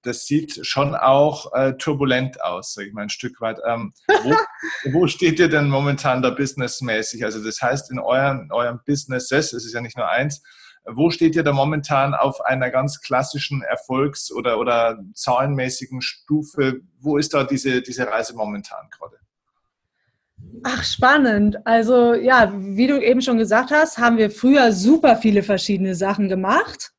das 0.03 0.25
sieht 0.25 0.66
schon 0.66 0.95
auch 0.95 1.53
äh, 1.53 1.75
turbulent 1.75 2.43
aus, 2.43 2.73
sage 2.73 2.89
ich 2.89 2.95
mal 2.95 3.03
ein 3.03 3.11
Stück 3.11 3.41
weit. 3.41 3.59
Ähm, 3.66 3.93
wo, 4.07 4.35
wo, 4.93 5.07
steht 5.07 5.39
ihr 5.39 5.49
denn 5.49 5.69
momentan 5.69 6.23
da 6.23 6.31
businessmäßig? 6.31 7.25
Also 7.25 7.45
das 7.45 7.61
heißt, 7.61 7.91
in 7.91 7.99
euren, 7.99 8.51
euren 8.51 8.81
Businesses, 8.87 9.53
es 9.53 9.66
ist 9.66 9.75
ja 9.75 9.81
nicht 9.81 9.97
nur 9.97 10.09
eins, 10.09 10.43
wo 10.91 11.11
steht 11.11 11.37
ihr 11.37 11.43
da 11.43 11.53
momentan 11.53 12.14
auf 12.14 12.41
einer 12.41 12.71
ganz 12.71 13.01
klassischen 13.03 13.62
Erfolgs- 13.62 14.33
oder, 14.33 14.59
oder 14.59 14.99
zahlenmäßigen 15.14 16.01
Stufe? 16.01 16.81
Wo 17.01 17.19
ist 17.19 17.35
da 17.35 17.45
diese, 17.45 17.83
diese 17.83 18.07
Reise 18.07 18.35
momentan 18.35 18.89
gerade? 18.91 19.19
Ach, 20.62 20.84
spannend. 20.84 21.59
Also 21.64 22.14
ja, 22.14 22.53
wie 22.57 22.86
du 22.86 23.01
eben 23.01 23.22
schon 23.22 23.38
gesagt 23.38 23.70
hast, 23.70 23.99
haben 23.99 24.18
wir 24.18 24.30
früher 24.30 24.72
super 24.72 25.16
viele 25.16 25.42
verschiedene 25.42 25.94
Sachen 25.94 26.28
gemacht. 26.28 26.92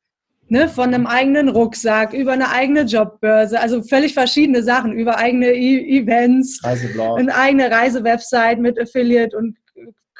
Ne, 0.52 0.68
von 0.68 0.92
einem 0.92 1.06
eigenen 1.06 1.48
Rucksack, 1.48 2.12
über 2.12 2.32
eine 2.32 2.50
eigene 2.50 2.82
Jobbörse, 2.82 3.60
also 3.60 3.84
völlig 3.84 4.14
verschiedene 4.14 4.64
Sachen, 4.64 4.90
über 4.92 5.16
eigene 5.16 5.46
e 5.52 6.00
Events, 6.00 6.60
eine 6.64 7.32
eigene 7.36 7.70
Reisewebsite 7.70 8.56
mit 8.60 8.76
Affiliate 8.76 9.36
und 9.36 9.56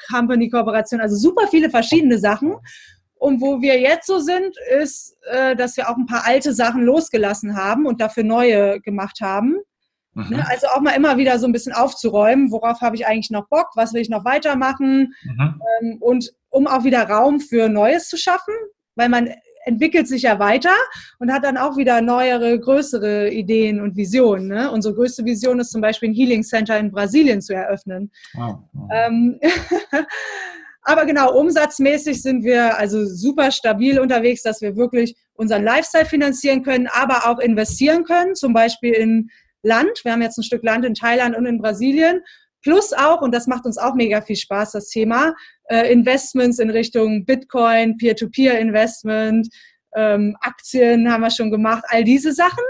Company-Kooperation, 0.09 1.01
also 1.01 1.16
super 1.16 1.49
viele 1.49 1.68
verschiedene 1.68 2.16
Sachen. 2.16 2.55
Und 3.14 3.41
wo 3.41 3.61
wir 3.61 3.81
jetzt 3.81 4.07
so 4.07 4.18
sind, 4.20 4.55
ist, 4.81 5.16
äh, 5.31 5.55
dass 5.55 5.76
wir 5.76 5.91
auch 5.91 5.97
ein 5.97 6.07
paar 6.07 6.26
alte 6.26 6.55
Sachen 6.55 6.85
losgelassen 6.85 7.57
haben 7.57 7.87
und 7.87 8.01
dafür 8.01 8.22
neue 8.22 8.81
gemacht 8.81 9.20
haben. 9.20 9.57
Mhm. 10.15 10.37
Ne, 10.37 10.47
also 10.49 10.67
auch 10.69 10.81
mal 10.81 10.93
immer 10.93 11.17
wieder 11.17 11.39
so 11.39 11.47
ein 11.47 11.53
bisschen 11.53 11.73
aufzuräumen, 11.73 12.51
worauf 12.51 12.81
habe 12.81 12.97
ich 12.97 13.07
eigentlich 13.07 13.31
noch 13.31 13.49
Bock, 13.49 13.69
was 13.77 13.93
will 13.93 14.03
ich 14.03 14.09
noch 14.09 14.25
weitermachen 14.25 15.15
mhm. 15.23 15.61
Ähm, 15.81 15.97
und 16.01 16.33
um 16.49 16.67
auch 16.67 16.85
wieder 16.85 17.09
Raum 17.09 17.41
für 17.41 17.69
Neues 17.69 18.09
zu 18.09 18.17
schaffen, 18.17 18.55
weil 18.97 19.09
man 19.09 19.31
entwickelt 19.65 20.09
sich 20.09 20.23
ja 20.23 20.39
weiter 20.39 20.75
und 21.19 21.33
hat 21.33 21.45
dann 21.45 21.57
auch 21.57 21.77
wieder 21.77 22.01
neuere, 22.01 22.59
größere 22.59 23.31
Ideen 23.31 23.81
und 23.81 23.97
Visionen. 23.97 24.49
Ne? 24.49 24.71
Unsere 24.71 24.95
größte 24.95 25.25
Vision 25.25 25.61
ist 25.61 25.71
zum 25.71 25.81
Beispiel 25.81 26.11
ein 26.11 26.15
Healing 26.15 26.43
Center 26.43 26.79
in 26.79 26.91
Brasilien 26.91 27.41
zu 27.43 27.55
eröffnen. 27.55 28.11
Oh. 28.39 28.55
Ähm, 28.91 29.39
aber 30.83 31.05
genau, 31.05 31.39
umsatzmäßig 31.39 32.23
sind 32.23 32.43
wir 32.43 32.79
also 32.79 33.05
super 33.05 33.51
stabil 33.51 34.01
unterwegs, 34.01 34.43
dass 34.43 34.61
wir 34.61 34.77
wirklich 34.77 35.15
unseren 35.35 35.63
Lifestyle 35.63 36.07
finanzieren 36.07 36.63
können, 36.63 36.89
aber 36.91 37.29
auch 37.29 37.39
investieren 37.39 38.05
können, 38.05 38.35
zum 38.35 38.53
Beispiel 38.53 38.93
in 38.93 39.31
Land. 39.63 40.01
Wir 40.05 40.13
haben 40.13 40.23
jetzt 40.23 40.39
ein 40.39 40.45
Stück 40.45 40.63
Land 40.63 40.85
in 40.85 40.95
Thailand 40.95 41.37
und 41.37 41.47
in 41.47 41.59
Brasilien. 41.59 42.23
Plus 42.63 42.93
auch, 42.93 43.23
und 43.23 43.35
das 43.35 43.47
macht 43.47 43.65
uns 43.65 43.79
auch 43.79 43.95
mega 43.95 44.21
viel 44.21 44.37
Spaß, 44.37 44.73
das 44.73 44.89
Thema, 44.89 45.35
äh, 45.71 45.91
Investments 45.91 46.59
in 46.59 46.69
Richtung 46.71 47.25
Bitcoin, 47.25 47.97
Peer-to-Peer-Investment, 47.97 49.49
ähm, 49.97 50.37
Aktien 50.41 51.11
haben 51.11 51.23
wir 51.23 51.31
schon 51.31 51.51
gemacht, 51.51 51.85
all 51.89 52.05
diese 52.05 52.33
Sachen. 52.33 52.65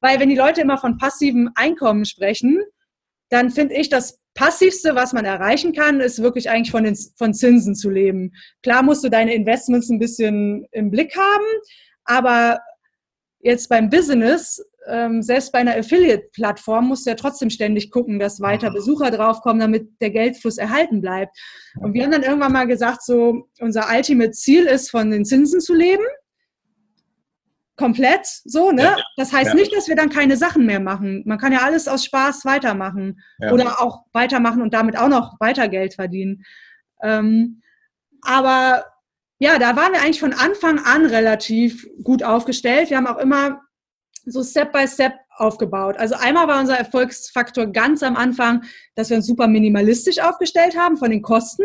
Weil 0.00 0.20
wenn 0.20 0.28
die 0.28 0.36
Leute 0.36 0.60
immer 0.60 0.78
von 0.78 0.98
passivem 0.98 1.50
Einkommen 1.54 2.04
sprechen, 2.04 2.62
dann 3.30 3.50
finde 3.50 3.74
ich, 3.74 3.88
das 3.88 4.20
Passivste, 4.34 4.94
was 4.94 5.12
man 5.12 5.24
erreichen 5.24 5.72
kann, 5.72 6.00
ist 6.00 6.22
wirklich 6.22 6.50
eigentlich 6.50 6.70
von, 6.70 6.84
den, 6.84 6.96
von 7.16 7.34
Zinsen 7.34 7.74
zu 7.74 7.88
leben. 7.88 8.32
Klar 8.62 8.82
musst 8.82 9.04
du 9.04 9.08
deine 9.08 9.34
Investments 9.34 9.88
ein 9.90 9.98
bisschen 9.98 10.66
im 10.72 10.90
Blick 10.90 11.16
haben, 11.16 11.44
aber 12.04 12.60
jetzt 13.40 13.68
beim 13.68 13.90
Business 13.90 14.62
ähm, 14.86 15.22
selbst 15.22 15.52
bei 15.52 15.60
einer 15.60 15.76
Affiliate-Plattform 15.76 16.88
musst 16.88 17.06
du 17.06 17.10
ja 17.10 17.16
trotzdem 17.16 17.50
ständig 17.50 17.90
gucken, 17.90 18.18
dass 18.18 18.40
weiter 18.40 18.70
mhm. 18.70 18.74
Besucher 18.74 19.10
draufkommen, 19.10 19.60
damit 19.60 19.88
der 20.00 20.10
Geldfluss 20.10 20.58
erhalten 20.58 21.00
bleibt. 21.00 21.36
Und 21.80 21.94
wir 21.94 22.04
haben 22.04 22.12
dann 22.12 22.22
irgendwann 22.22 22.52
mal 22.52 22.66
gesagt, 22.66 23.02
so 23.02 23.48
unser 23.60 23.88
Ultimate 23.90 24.32
Ziel 24.32 24.64
ist, 24.64 24.90
von 24.90 25.10
den 25.10 25.24
Zinsen 25.24 25.60
zu 25.60 25.74
leben. 25.74 26.04
Komplett 27.76 28.26
so, 28.44 28.70
ne? 28.70 28.82
Ja. 28.82 28.96
Das 29.16 29.32
heißt 29.32 29.50
ja. 29.50 29.54
nicht, 29.54 29.74
dass 29.74 29.88
wir 29.88 29.96
dann 29.96 30.08
keine 30.08 30.36
Sachen 30.36 30.64
mehr 30.64 30.80
machen. 30.80 31.24
Man 31.26 31.38
kann 31.38 31.52
ja 31.52 31.60
alles 31.62 31.88
aus 31.88 32.04
Spaß 32.04 32.44
weitermachen 32.44 33.20
ja. 33.38 33.52
oder 33.52 33.80
auch 33.80 34.04
weitermachen 34.12 34.62
und 34.62 34.74
damit 34.74 34.96
auch 34.96 35.08
noch 35.08 35.40
weiter 35.40 35.68
Geld 35.68 35.94
verdienen. 35.94 36.44
Ähm, 37.02 37.62
aber 38.22 38.84
ja, 39.38 39.58
da 39.58 39.76
waren 39.76 39.92
wir 39.92 40.00
eigentlich 40.00 40.20
von 40.20 40.32
Anfang 40.32 40.78
an 40.78 41.04
relativ 41.06 41.86
gut 42.04 42.22
aufgestellt. 42.22 42.90
Wir 42.90 42.96
haben 42.96 43.08
auch 43.08 43.18
immer 43.18 43.60
so 44.26 44.42
Step 44.42 44.72
by 44.72 44.86
Step 44.86 45.14
aufgebaut. 45.36 45.96
Also 45.98 46.14
einmal 46.14 46.48
war 46.48 46.60
unser 46.60 46.76
Erfolgsfaktor 46.76 47.66
ganz 47.66 48.02
am 48.02 48.16
Anfang, 48.16 48.62
dass 48.94 49.10
wir 49.10 49.16
uns 49.16 49.26
super 49.26 49.48
minimalistisch 49.48 50.20
aufgestellt 50.20 50.76
haben 50.76 50.96
von 50.96 51.10
den 51.10 51.22
Kosten, 51.22 51.64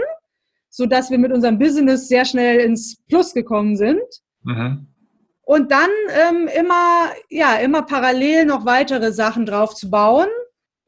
so 0.69 0.85
dass 0.85 1.09
wir 1.11 1.17
mit 1.17 1.31
unserem 1.31 1.59
Business 1.59 2.07
sehr 2.07 2.25
schnell 2.25 2.59
ins 2.59 2.97
Plus 3.07 3.33
gekommen 3.33 3.77
sind. 3.77 4.01
Mhm. 4.43 4.87
Und 5.41 5.71
dann 5.71 5.89
ähm, 6.29 6.47
immer, 6.47 7.09
ja, 7.29 7.55
immer 7.55 7.81
parallel 7.81 8.45
noch 8.45 8.65
weitere 8.65 9.11
Sachen 9.11 9.45
drauf 9.45 9.73
zu 9.73 9.89
bauen 9.89 10.27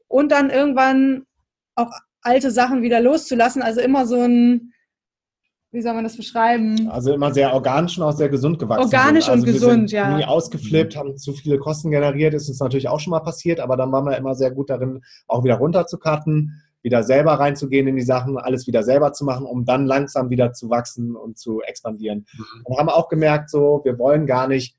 und 0.06 0.30
dann 0.30 0.50
irgendwann 0.50 1.26
auch 1.74 1.90
alte 2.20 2.50
Sachen 2.50 2.82
wieder 2.82 3.00
loszulassen. 3.00 3.62
Also 3.62 3.80
immer 3.80 4.06
so 4.06 4.20
ein, 4.20 4.72
wie 5.72 5.80
soll 5.80 5.94
man 5.94 6.04
das 6.04 6.18
beschreiben? 6.18 6.88
Also 6.90 7.14
immer 7.14 7.32
sehr 7.32 7.54
organisch 7.54 7.96
und 7.96 8.04
auch 8.04 8.12
sehr 8.12 8.28
gesund 8.28 8.58
gewachsen. 8.58 8.94
Organisch 8.94 9.28
also 9.28 9.40
und 9.40 9.50
gesund, 9.50 9.90
ja. 9.90 10.16
Nie 10.16 10.24
ausgeflippt, 10.24 10.96
haben 10.96 11.16
zu 11.16 11.32
viele 11.32 11.58
Kosten 11.58 11.90
generiert, 11.90 12.34
ist 12.34 12.48
uns 12.48 12.60
natürlich 12.60 12.88
auch 12.88 13.00
schon 13.00 13.12
mal 13.12 13.20
passiert, 13.20 13.58
aber 13.58 13.76
dann 13.78 13.90
waren 13.90 14.04
wir 14.04 14.16
immer 14.18 14.34
sehr 14.34 14.50
gut 14.50 14.68
darin, 14.68 15.00
auch 15.26 15.44
wieder 15.44 15.54
runterzukarten, 15.54 16.62
wieder 16.82 17.02
selber 17.02 17.32
reinzugehen 17.34 17.88
in 17.88 17.96
die 17.96 18.02
Sachen, 18.02 18.36
alles 18.36 18.66
wieder 18.66 18.82
selber 18.82 19.14
zu 19.14 19.24
machen, 19.24 19.46
um 19.46 19.64
dann 19.64 19.86
langsam 19.86 20.28
wieder 20.28 20.52
zu 20.52 20.68
wachsen 20.68 21.16
und 21.16 21.38
zu 21.38 21.62
expandieren. 21.62 22.26
Mhm. 22.36 22.44
Und 22.64 22.78
haben 22.78 22.88
auch 22.90 23.08
gemerkt, 23.08 23.48
so, 23.48 23.80
wir 23.84 23.98
wollen 23.98 24.26
gar 24.26 24.48
nicht 24.48 24.76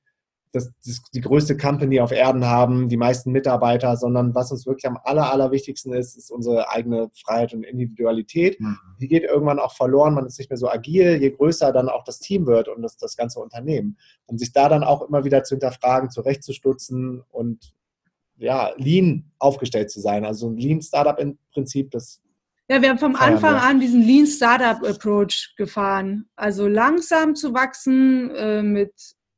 das, 0.54 0.72
das, 0.86 1.02
die 1.14 1.22
größte 1.22 1.58
Company 1.58 2.00
auf 2.00 2.12
Erden 2.12 2.46
haben, 2.46 2.88
die 2.88 2.96
meisten 2.96 3.32
Mitarbeiter, 3.32 3.98
sondern 3.98 4.36
was 4.36 4.52
uns 4.52 4.68
wirklich 4.68 4.86
am 4.86 5.00
aller, 5.04 5.32
allerwichtigsten 5.32 5.94
ist, 5.94 6.16
ist 6.16 6.32
unsere 6.32 6.70
eigene 6.70 7.10
Freiheit 7.26 7.56
und 7.56 7.64
Individualität. 7.64 8.60
Mhm. 8.62 8.78
Die 9.02 9.08
geht 9.08 9.24
irgendwann 9.24 9.58
auch 9.58 9.76
verloren, 9.76 10.14
man 10.14 10.28
ist 10.28 10.38
nicht 10.38 10.52
mehr 10.52 10.58
so 10.58 10.70
agil, 10.70 11.20
je 11.20 11.32
größer 11.32 11.74
dann 11.74 11.90
auch 11.90 12.04
das 12.04 12.20
Team 12.20 12.46
wird 12.46 12.68
und 12.68 12.84
das, 12.84 12.98
das 12.98 13.18
ganze 13.18 13.40
Unternehmen. 13.40 13.98
Um 14.28 14.38
sich 14.38 14.54
da 14.54 14.70
dann 14.70 14.84
auch 14.84 15.02
immer 15.02 15.26
wieder 15.26 15.44
zu 15.44 15.56
hinterfragen, 15.56 16.12
zurechtzustutzen 16.12 17.24
und 17.32 17.74
ja, 18.38 18.74
lean 18.78 19.32
aufgestellt 19.40 19.90
zu 19.90 20.02
sein. 20.02 20.24
Also 20.24 20.50
ein 20.50 20.58
Lean 20.58 20.82
Startup 20.84 21.18
im 21.20 21.40
Prinzip, 21.52 21.90
das 21.90 22.22
ja, 22.70 22.82
wir 22.82 22.90
haben 22.90 23.00
vom 23.00 23.16
Anfang 23.18 23.56
an 23.56 23.82
diesen 23.82 24.02
Lean 24.02 24.26
Startup 24.26 24.88
Approach 24.88 25.54
gefahren. 25.58 26.30
Also 26.38 26.68
langsam 26.68 27.36
zu 27.36 27.54
wachsen 27.54 28.32
äh, 28.32 28.64
mit 28.64 28.94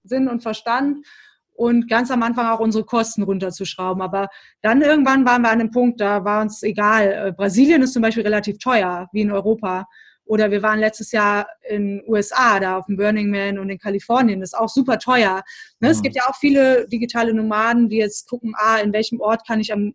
Sinn 0.06 0.28
und 0.28 0.42
Verstand 0.42 1.06
und 1.54 1.90
ganz 1.90 2.12
am 2.12 2.22
Anfang 2.24 2.48
auch 2.48 2.60
unsere 2.60 2.84
Kosten 2.84 3.24
runterzuschrauben. 3.24 4.02
Aber 4.02 4.28
dann 4.62 4.82
irgendwann 4.82 5.26
waren 5.26 5.42
wir 5.42 5.50
an 5.50 5.62
einem 5.62 5.72
Punkt, 5.72 6.02
da 6.02 6.24
war 6.24 6.42
uns 6.42 6.62
egal. 6.64 7.12
Äh, 7.12 7.32
Brasilien 7.32 7.82
ist 7.82 7.94
zum 7.94 8.02
Beispiel 8.02 8.24
relativ 8.24 8.58
teuer, 8.60 9.08
wie 9.14 9.22
in 9.22 9.32
Europa. 9.32 9.88
Oder 10.26 10.50
wir 10.50 10.64
waren 10.64 10.80
letztes 10.80 11.12
Jahr 11.12 11.48
in 11.70 12.04
USA, 12.08 12.60
da 12.60 12.78
auf 12.78 12.88
dem 12.88 12.98
Burning 12.98 13.30
Man 13.30 13.60
und 13.60 13.70
in 13.70 13.78
Kalifornien. 13.78 14.40
Das 14.40 14.54
ist 14.54 14.60
auch 14.60 14.70
super 14.70 14.98
teuer. 14.98 15.44
Ne? 15.80 15.88
Mhm. 15.88 15.92
Es 15.92 16.02
gibt 16.02 16.16
ja 16.16 16.24
auch 16.28 16.36
viele 16.36 16.88
digitale 16.88 17.34
Nomaden, 17.34 17.90
die 17.90 17.98
jetzt 17.98 18.28
gucken, 18.28 18.54
ah, 18.58 18.78
in 18.78 18.92
welchem 18.92 19.20
Ort 19.22 19.48
kann 19.48 19.60
ich 19.60 19.72
am 19.72 19.94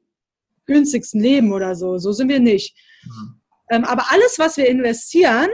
günstigsten 0.66 1.20
leben 1.20 1.52
oder 1.52 1.74
so. 1.74 1.98
So 1.98 2.12
sind 2.12 2.28
wir 2.28 2.40
nicht. 2.40 2.76
Mhm. 3.04 3.40
Ähm, 3.70 3.84
aber 3.84 4.04
alles, 4.10 4.38
was 4.38 4.56
wir 4.56 4.68
investieren, 4.68 5.48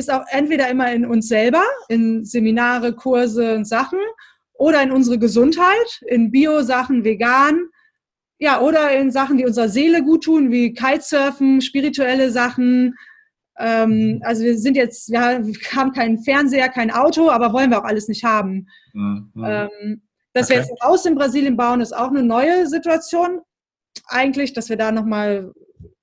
ist 0.00 0.10
auch 0.10 0.24
entweder 0.30 0.68
immer 0.68 0.92
in 0.92 1.06
uns 1.06 1.28
selber, 1.28 1.62
in 1.88 2.24
Seminare, 2.24 2.94
Kurse 2.94 3.54
und 3.54 3.66
Sachen 3.66 3.98
oder 4.54 4.82
in 4.82 4.90
unsere 4.90 5.18
Gesundheit, 5.18 6.02
in 6.06 6.30
Bio-Sachen, 6.30 7.04
vegan, 7.04 7.68
ja, 8.38 8.60
oder 8.60 8.92
in 8.98 9.10
Sachen, 9.10 9.36
die 9.36 9.44
unserer 9.44 9.68
Seele 9.68 10.02
gut 10.02 10.24
tun, 10.24 10.50
wie 10.50 10.72
Kitesurfen, 10.72 11.60
spirituelle 11.60 12.30
Sachen. 12.30 12.94
Ähm, 13.58 14.20
also 14.24 14.42
wir 14.42 14.58
sind 14.58 14.76
jetzt, 14.76 15.10
wir 15.10 15.20
haben 15.20 15.92
keinen 15.92 16.22
Fernseher, 16.22 16.70
kein 16.70 16.90
Auto, 16.90 17.30
aber 17.30 17.52
wollen 17.52 17.70
wir 17.70 17.78
auch 17.78 17.84
alles 17.84 18.08
nicht 18.08 18.24
haben. 18.24 18.66
Mhm. 18.94 19.30
Ähm, 19.44 20.02
dass 20.32 20.46
okay. 20.46 20.54
wir 20.54 20.62
jetzt 20.62 20.82
Haus 20.82 21.04
in 21.04 21.14
Brasilien 21.14 21.56
bauen, 21.56 21.80
ist 21.80 21.94
auch 21.94 22.08
eine 22.08 22.22
neue 22.22 22.66
Situation 22.66 23.40
eigentlich, 24.06 24.52
dass 24.52 24.68
wir 24.68 24.76
da 24.76 24.90
nochmal 24.90 25.52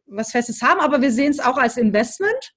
was 0.05 0.31
Festes 0.31 0.61
haben, 0.61 0.79
aber 0.79 1.01
wir 1.01 1.11
sehen 1.11 1.31
es 1.31 1.39
auch 1.39 1.57
als 1.57 1.77
Investment. 1.77 2.53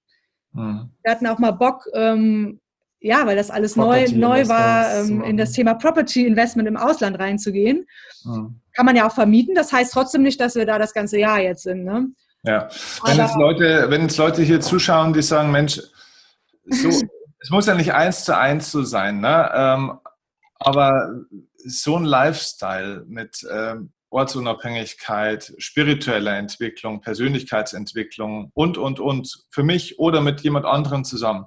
Mhm. 0.52 0.90
Wir 1.02 1.12
hatten 1.12 1.26
auch 1.26 1.38
mal 1.38 1.52
Bock, 1.52 1.86
ähm, 1.94 2.60
ja, 3.00 3.26
weil 3.26 3.36
das 3.36 3.50
alles 3.50 3.76
neu, 3.76 4.06
neu 4.12 4.46
war, 4.48 4.94
ähm, 4.94 5.22
in 5.22 5.36
das 5.36 5.52
Thema 5.52 5.74
Property 5.74 6.26
Investment 6.26 6.68
im 6.68 6.76
Ausland 6.76 7.18
reinzugehen. 7.18 7.86
Mhm. 8.24 8.60
Kann 8.74 8.86
man 8.86 8.96
ja 8.96 9.06
auch 9.06 9.14
vermieten. 9.14 9.54
Das 9.54 9.72
heißt 9.72 9.92
trotzdem 9.92 10.22
nicht, 10.22 10.40
dass 10.40 10.54
wir 10.54 10.66
da 10.66 10.78
das 10.78 10.92
ganze 10.92 11.18
Jahr 11.18 11.40
jetzt 11.40 11.62
sind. 11.62 11.84
Ne? 11.84 12.08
Ja, 12.42 12.68
wenn 13.04 13.16
jetzt, 13.16 13.36
Leute, 13.36 13.86
wenn 13.88 14.02
jetzt 14.02 14.16
Leute 14.18 14.42
hier 14.42 14.60
zuschauen, 14.60 15.12
die 15.12 15.22
sagen, 15.22 15.50
Mensch, 15.50 15.80
so, 16.66 16.88
es 17.40 17.50
muss 17.50 17.66
ja 17.66 17.74
nicht 17.74 17.92
eins 17.92 18.24
zu 18.24 18.36
eins 18.36 18.70
so 18.70 18.82
sein, 18.82 19.20
ne? 19.20 19.50
Ähm, 19.54 19.98
aber 20.58 21.10
so 21.56 21.96
ein 21.96 22.04
Lifestyle 22.04 23.04
mit 23.06 23.46
ähm, 23.50 23.92
Ortsunabhängigkeit, 24.10 25.54
spirituelle 25.58 26.32
Entwicklung, 26.32 27.00
Persönlichkeitsentwicklung 27.00 28.50
und, 28.54 28.76
und, 28.76 29.00
und 29.00 29.46
für 29.50 29.62
mich 29.62 29.98
oder 29.98 30.20
mit 30.20 30.40
jemand 30.40 30.66
anderem 30.66 31.04
zusammen. 31.04 31.46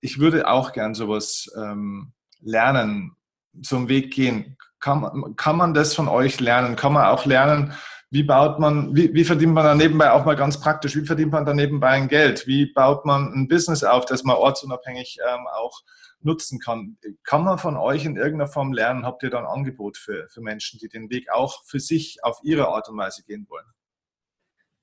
Ich 0.00 0.18
würde 0.18 0.48
auch 0.48 0.72
gern 0.72 0.94
sowas 0.94 1.50
ähm, 1.56 2.12
lernen, 2.40 3.16
so 3.60 3.76
einen 3.76 3.88
Weg 3.88 4.12
gehen. 4.12 4.56
Kann, 4.78 5.34
kann 5.36 5.56
man 5.56 5.72
das 5.72 5.94
von 5.94 6.08
euch 6.08 6.38
lernen? 6.40 6.76
Kann 6.76 6.92
man 6.92 7.06
auch 7.06 7.24
lernen, 7.24 7.72
wie 8.10 8.22
baut 8.22 8.58
man, 8.58 8.94
wie, 8.94 9.12
wie 9.14 9.24
verdient 9.24 9.52
man 9.52 9.64
da 9.64 9.74
nebenbei 9.74 10.12
auch 10.12 10.24
mal 10.24 10.36
ganz 10.36 10.60
praktisch, 10.60 10.94
wie 10.94 11.06
verdient 11.06 11.32
man 11.32 11.44
da 11.44 11.54
nebenbei 11.54 11.88
ein 11.88 12.08
Geld? 12.08 12.46
Wie 12.46 12.66
baut 12.72 13.04
man 13.04 13.32
ein 13.32 13.48
Business 13.48 13.82
auf, 13.82 14.04
das 14.04 14.22
man 14.22 14.36
ortsunabhängig 14.36 15.18
ähm, 15.26 15.46
auch 15.52 15.80
nutzen 16.26 16.58
kann. 16.58 16.98
Kann 17.24 17.44
man 17.44 17.56
von 17.56 17.76
euch 17.78 18.04
in 18.04 18.16
irgendeiner 18.16 18.50
Form 18.50 18.72
lernen? 18.74 19.06
Habt 19.06 19.22
ihr 19.22 19.30
da 19.30 19.38
ein 19.38 19.46
Angebot 19.46 19.96
für, 19.96 20.28
für 20.28 20.42
Menschen, 20.42 20.78
die 20.78 20.88
den 20.88 21.08
Weg 21.08 21.30
auch 21.30 21.64
für 21.64 21.80
sich 21.80 22.18
auf 22.22 22.38
ihre 22.42 22.68
Art 22.68 22.90
und 22.90 22.98
Weise 22.98 23.22
gehen 23.24 23.46
wollen? 23.48 23.64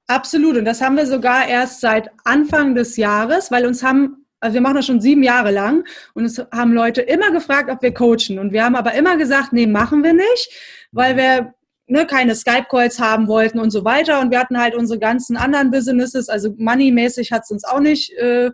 Absolut. 0.07 0.57
Und 0.57 0.65
das 0.65 0.81
haben 0.81 0.97
wir 0.97 1.05
sogar 1.05 1.47
erst 1.47 1.81
seit 1.81 2.09
Anfang 2.23 2.73
des 2.73 2.97
Jahres, 2.97 3.51
weil 3.51 3.65
uns 3.65 3.83
haben 3.83 4.25
Also 4.39 4.55
wir 4.55 4.61
machen 4.61 4.75
das 4.75 4.85
schon 4.85 4.99
sieben 4.99 5.23
Jahre 5.23 5.51
lang 5.51 5.85
und 6.15 6.25
es 6.25 6.37
haben 6.51 6.73
Leute 6.73 7.01
immer 7.01 7.31
gefragt, 7.31 7.69
ob 7.69 7.81
wir 7.81 7.93
coachen. 7.93 8.39
Und 8.39 8.51
wir 8.51 8.63
haben 8.65 8.75
aber 8.75 8.93
immer 8.93 9.15
gesagt, 9.17 9.53
nee, 9.53 9.67
machen 9.67 10.03
wir 10.03 10.13
nicht, 10.13 10.49
weil 10.91 11.15
wir 11.15 11.53
ne, 11.87 12.05
keine 12.05 12.35
Skype-Calls 12.35 12.99
haben 12.99 13.27
wollten 13.27 13.59
und 13.59 13.71
so 13.71 13.85
weiter. 13.85 14.19
Und 14.19 14.31
wir 14.31 14.39
hatten 14.39 14.59
halt 14.59 14.75
unsere 14.75 14.99
ganzen 14.99 15.37
anderen 15.37 15.71
Businesses, 15.71 16.27
also 16.29 16.53
moneymäßig 16.57 17.31
hat 17.31 17.43
es 17.43 17.51
uns 17.51 17.63
auch 17.63 17.79
nicht 17.79 18.11
äh, 18.17 18.51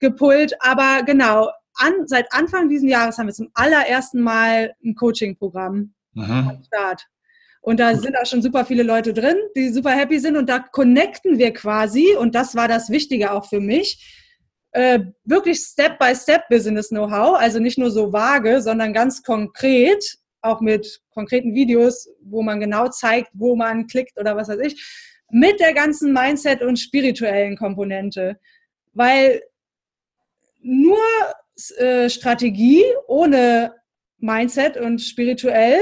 gepult. 0.00 0.54
Aber 0.60 1.02
genau, 1.04 1.50
an, 1.80 2.06
seit 2.06 2.32
Anfang 2.32 2.68
dieses 2.68 2.88
Jahres 2.88 3.18
haben 3.18 3.26
wir 3.26 3.34
zum 3.34 3.50
allerersten 3.54 4.20
Mal 4.20 4.74
ein 4.84 4.94
Coaching-Programm 4.94 5.94
mhm. 6.14 6.30
am 6.30 6.62
Start. 6.64 7.06
Und 7.62 7.78
da 7.78 7.94
sind 7.94 8.16
auch 8.16 8.26
schon 8.26 8.42
super 8.42 8.64
viele 8.64 8.82
Leute 8.82 9.12
drin, 9.12 9.36
die 9.54 9.68
super 9.68 9.90
happy 9.90 10.18
sind. 10.18 10.36
Und 10.36 10.48
da 10.48 10.60
connecten 10.60 11.38
wir 11.38 11.52
quasi, 11.52 12.14
und 12.18 12.34
das 12.34 12.54
war 12.54 12.68
das 12.68 12.88
Wichtige 12.88 13.32
auch 13.32 13.46
für 13.46 13.60
mich, 13.60 14.16
äh, 14.72 15.00
wirklich 15.24 15.58
Step-by-Step-Business-Know-how. 15.58 17.38
Also 17.38 17.58
nicht 17.58 17.78
nur 17.78 17.90
so 17.90 18.12
vage, 18.12 18.62
sondern 18.62 18.92
ganz 18.92 19.22
konkret, 19.22 20.16
auch 20.42 20.62
mit 20.62 21.02
konkreten 21.10 21.54
Videos, 21.54 22.08
wo 22.22 22.42
man 22.42 22.60
genau 22.60 22.88
zeigt, 22.88 23.30
wo 23.34 23.56
man 23.56 23.86
klickt 23.86 24.18
oder 24.18 24.36
was 24.36 24.48
weiß 24.48 24.60
ich, 24.60 24.82
mit 25.30 25.60
der 25.60 25.74
ganzen 25.74 26.12
Mindset- 26.12 26.62
und 26.62 26.78
spirituellen 26.78 27.58
Komponente. 27.58 28.38
Weil 28.94 29.42
nur 30.62 30.98
Strategie 32.08 32.84
ohne 33.06 33.74
Mindset 34.18 34.76
und 34.76 35.00
spirituell 35.00 35.80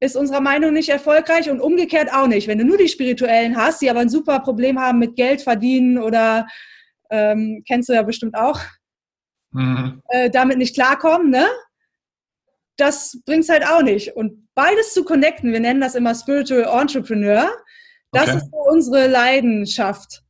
ist 0.00 0.16
unserer 0.16 0.40
Meinung 0.40 0.72
nicht 0.72 0.88
erfolgreich 0.88 1.50
und 1.50 1.60
umgekehrt 1.60 2.12
auch 2.12 2.28
nicht. 2.28 2.46
Wenn 2.46 2.58
du 2.58 2.64
nur 2.64 2.78
die 2.78 2.88
Spirituellen 2.88 3.56
hast, 3.56 3.82
die 3.82 3.90
aber 3.90 4.00
ein 4.00 4.08
super 4.08 4.40
Problem 4.40 4.78
haben 4.78 4.98
mit 4.98 5.16
Geld 5.16 5.42
verdienen 5.42 5.98
oder 5.98 6.46
ähm, 7.10 7.64
kennst 7.66 7.88
du 7.88 7.94
ja 7.94 8.02
bestimmt 8.02 8.36
auch, 8.36 8.60
mhm. 9.50 10.02
äh, 10.08 10.30
damit 10.30 10.58
nicht 10.58 10.74
klarkommen, 10.74 11.30
ne? 11.30 11.46
Das 12.76 13.20
bringt 13.26 13.42
es 13.42 13.48
halt 13.48 13.66
auch 13.66 13.82
nicht. 13.82 14.14
Und 14.14 14.46
beides 14.54 14.94
zu 14.94 15.04
connecten, 15.04 15.52
wir 15.52 15.58
nennen 15.58 15.80
das 15.80 15.96
immer 15.96 16.14
Spiritual 16.14 16.80
Entrepreneur, 16.80 17.50
das 18.12 18.28
okay. 18.28 18.36
ist 18.36 18.50
so 18.50 18.58
unsere 18.70 19.08
Leidenschaft. 19.08 20.22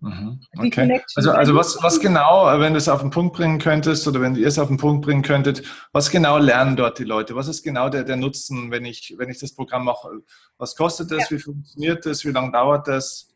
Mhm. 0.00 0.40
Okay. 0.56 1.00
Also, 1.16 1.32
also 1.32 1.54
was, 1.56 1.82
was 1.82 1.98
genau, 1.98 2.46
wenn 2.60 2.72
du 2.72 2.78
es 2.78 2.88
auf 2.88 3.00
den 3.00 3.10
Punkt 3.10 3.34
bringen 3.36 3.58
könntest 3.58 4.06
oder 4.06 4.20
wenn 4.20 4.36
ihr 4.36 4.46
es 4.46 4.58
auf 4.58 4.68
den 4.68 4.76
Punkt 4.76 5.04
bringen 5.04 5.22
könntet, 5.22 5.62
was 5.92 6.10
genau 6.10 6.38
lernen 6.38 6.76
dort 6.76 6.98
die 6.98 7.04
Leute? 7.04 7.34
Was 7.34 7.48
ist 7.48 7.64
genau 7.64 7.88
der, 7.88 8.04
der 8.04 8.16
Nutzen, 8.16 8.70
wenn 8.70 8.84
ich, 8.84 9.14
wenn 9.18 9.28
ich 9.28 9.38
das 9.38 9.54
Programm 9.54 9.84
mache? 9.84 10.08
Was 10.56 10.76
kostet 10.76 11.10
das? 11.10 11.28
Ja. 11.30 11.36
Wie 11.36 11.40
funktioniert 11.40 12.06
das? 12.06 12.24
Wie 12.24 12.30
lange 12.30 12.52
dauert 12.52 12.86
das? 12.86 13.34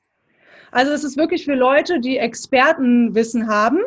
Also 0.70 0.92
es 0.92 1.04
ist 1.04 1.16
wirklich 1.16 1.44
für 1.44 1.54
Leute, 1.54 2.00
die 2.00 2.18
Expertenwissen 2.18 3.48
haben 3.48 3.78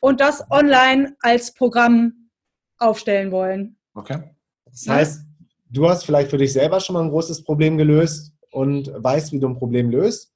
und 0.00 0.20
das 0.20 0.50
online 0.50 1.14
als 1.20 1.52
Programm 1.52 2.30
aufstellen 2.78 3.30
wollen. 3.30 3.76
Okay. 3.94 4.22
Das 4.64 4.88
heißt, 4.88 5.24
du 5.70 5.88
hast 5.88 6.04
vielleicht 6.04 6.30
für 6.30 6.38
dich 6.38 6.52
selber 6.52 6.80
schon 6.80 6.94
mal 6.94 7.02
ein 7.02 7.10
großes 7.10 7.44
Problem 7.44 7.76
gelöst 7.76 8.32
und 8.50 8.90
weißt, 8.96 9.32
wie 9.32 9.38
du 9.38 9.48
ein 9.48 9.56
Problem 9.56 9.90
löst 9.90 10.33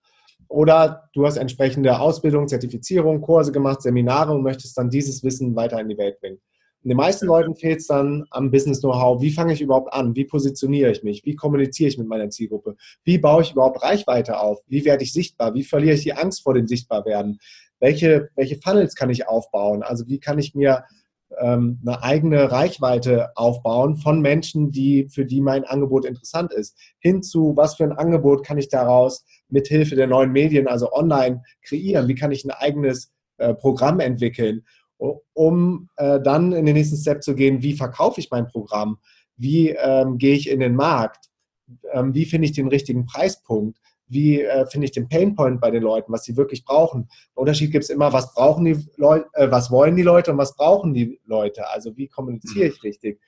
oder 0.49 1.09
du 1.15 1.27
hast 1.27 1.37
entsprechende 1.37 2.01
Ausbildung, 2.01 2.49
Zertifizierung, 2.49 3.21
Kurse 3.21 3.53
gemacht, 3.53 3.83
Seminare 3.83 4.33
und 4.33 4.43
möchtest 4.43 4.77
dann 4.79 4.91
dieses 4.91 5.23
Wissen 5.23 5.55
weiter 5.55 5.81
in 5.81 5.89
die 5.89 5.99
Welt 5.99 6.19
bringen. 6.21 6.41
Und 6.83 6.91
den 6.91 6.97
meisten 6.97 7.27
Leuten 7.27 7.55
fehlt 7.57 7.81
es 7.81 7.87
dann 7.89 8.25
am 8.31 8.51
Business-Know-how. 8.51 9.21
Wie 9.21 9.33
fange 9.33 9.53
ich 9.53 9.61
überhaupt 9.61 9.93
an? 9.93 10.15
Wie 10.15 10.25
positioniere 10.25 10.93
ich 10.93 11.03
mich? 11.03 11.25
Wie 11.25 11.35
kommuniziere 11.35 11.89
ich 11.89 11.99
mit 11.99 12.07
meiner 12.07 12.31
Zielgruppe? 12.31 12.77
Wie 13.05 13.19
baue 13.19 13.43
ich 13.43 13.53
überhaupt 13.53 13.83
Reichweite 13.83 14.39
auf? 14.39 14.61
Wie 14.69 14.85
werde 14.85 15.03
ich 15.03 15.13
sichtbar? 15.13 15.55
Wie 15.55 15.65
verliere 15.65 15.95
ich 15.95 16.05
die 16.05 16.15
Angst 16.15 16.43
vor 16.43 16.55
dem 16.55 16.69
Sichtbarwerden? 16.69 17.41
Welche, 17.81 18.31
welche 18.37 18.59
Funnels 18.63 18.95
kann 18.95 19.11
ich 19.11 19.29
aufbauen? 19.29 19.83
Also 19.83 20.07
wie 20.07 20.21
kann 20.21 20.39
ich 20.39 20.55
mir 20.55 20.85
ähm, 21.39 21.81
eine 21.85 22.03
eigene 22.03 22.51
Reichweite 22.51 23.31
aufbauen 23.37 23.97
von 23.97 24.21
Menschen, 24.21 24.71
die, 24.71 25.09
für 25.11 25.25
die 25.25 25.41
mein 25.41 25.65
Angebot 25.65 26.05
interessant 26.05 26.53
ist, 26.53 26.79
hinzu, 27.01 27.55
was 27.57 27.75
für 27.75 27.85
ein 27.85 27.93
Angebot 27.93 28.45
kann 28.45 28.59
ich 28.59 28.69
daraus 28.69 29.25
mithilfe 29.49 29.97
der 29.97 30.07
neuen 30.07 30.33
Medien, 30.33 30.67
also 30.67 30.93
online, 30.93 31.43
kreieren? 31.63 32.09
Wie 32.09 32.15
kann 32.15 32.33
ich 32.33 32.45
ein 32.45 32.51
eigenes 32.51 33.13
äh, 33.39 33.55
Programm 33.55 34.01
entwickeln, 34.01 34.65
um 35.33 35.89
äh, 35.97 36.21
dann 36.21 36.53
in 36.53 36.67
den 36.67 36.75
nächsten 36.75 36.97
Step 36.97 37.23
zu 37.23 37.35
gehen, 37.35 37.63
wie 37.63 37.75
verkaufe 37.75 38.21
ich 38.21 38.31
mein 38.31 38.49
Programm? 38.49 38.99
Wie 39.37 39.71
ähm, 39.71 40.19
gehe 40.19 40.35
ich 40.35 40.51
in 40.51 40.61
den 40.61 40.75
Markt? 40.75 41.27
Ähm, 41.93 42.15
wie 42.15 42.25
finde 42.25 42.47
ich 42.47 42.53
den 42.53 42.69
richtigen 42.69 43.07
Preispunkt? 43.07 43.79
wie 44.09 44.43
äh, 44.43 44.67
finde 44.67 44.87
ich 44.87 44.93
den 44.93 45.09
Painpoint 45.09 45.61
bei 45.61 45.71
den 45.71 45.83
Leuten, 45.83 46.13
was 46.13 46.25
sie 46.25 46.37
wirklich 46.37 46.65
brauchen. 46.65 47.09
Der 47.35 47.43
Unterschied 47.43 47.71
gibt 47.71 47.85
es 47.85 47.91
immer, 47.91 48.13
was 48.13 48.35
brauchen 48.35 48.65
die 48.65 48.87
Leute, 48.97 49.27
äh, 49.35 49.51
was 49.51 49.71
wollen 49.71 49.97
die 49.97 50.03
Leute 50.03 50.33
und 50.33 50.39
was 50.39 50.57
brauchen 50.57 50.95
die 50.95 51.21
Leute. 51.25 51.69
Also 51.69 51.97
wie 51.97 52.09
kommuniziere 52.09 52.69
ich 52.69 52.83
richtig. 52.83 53.21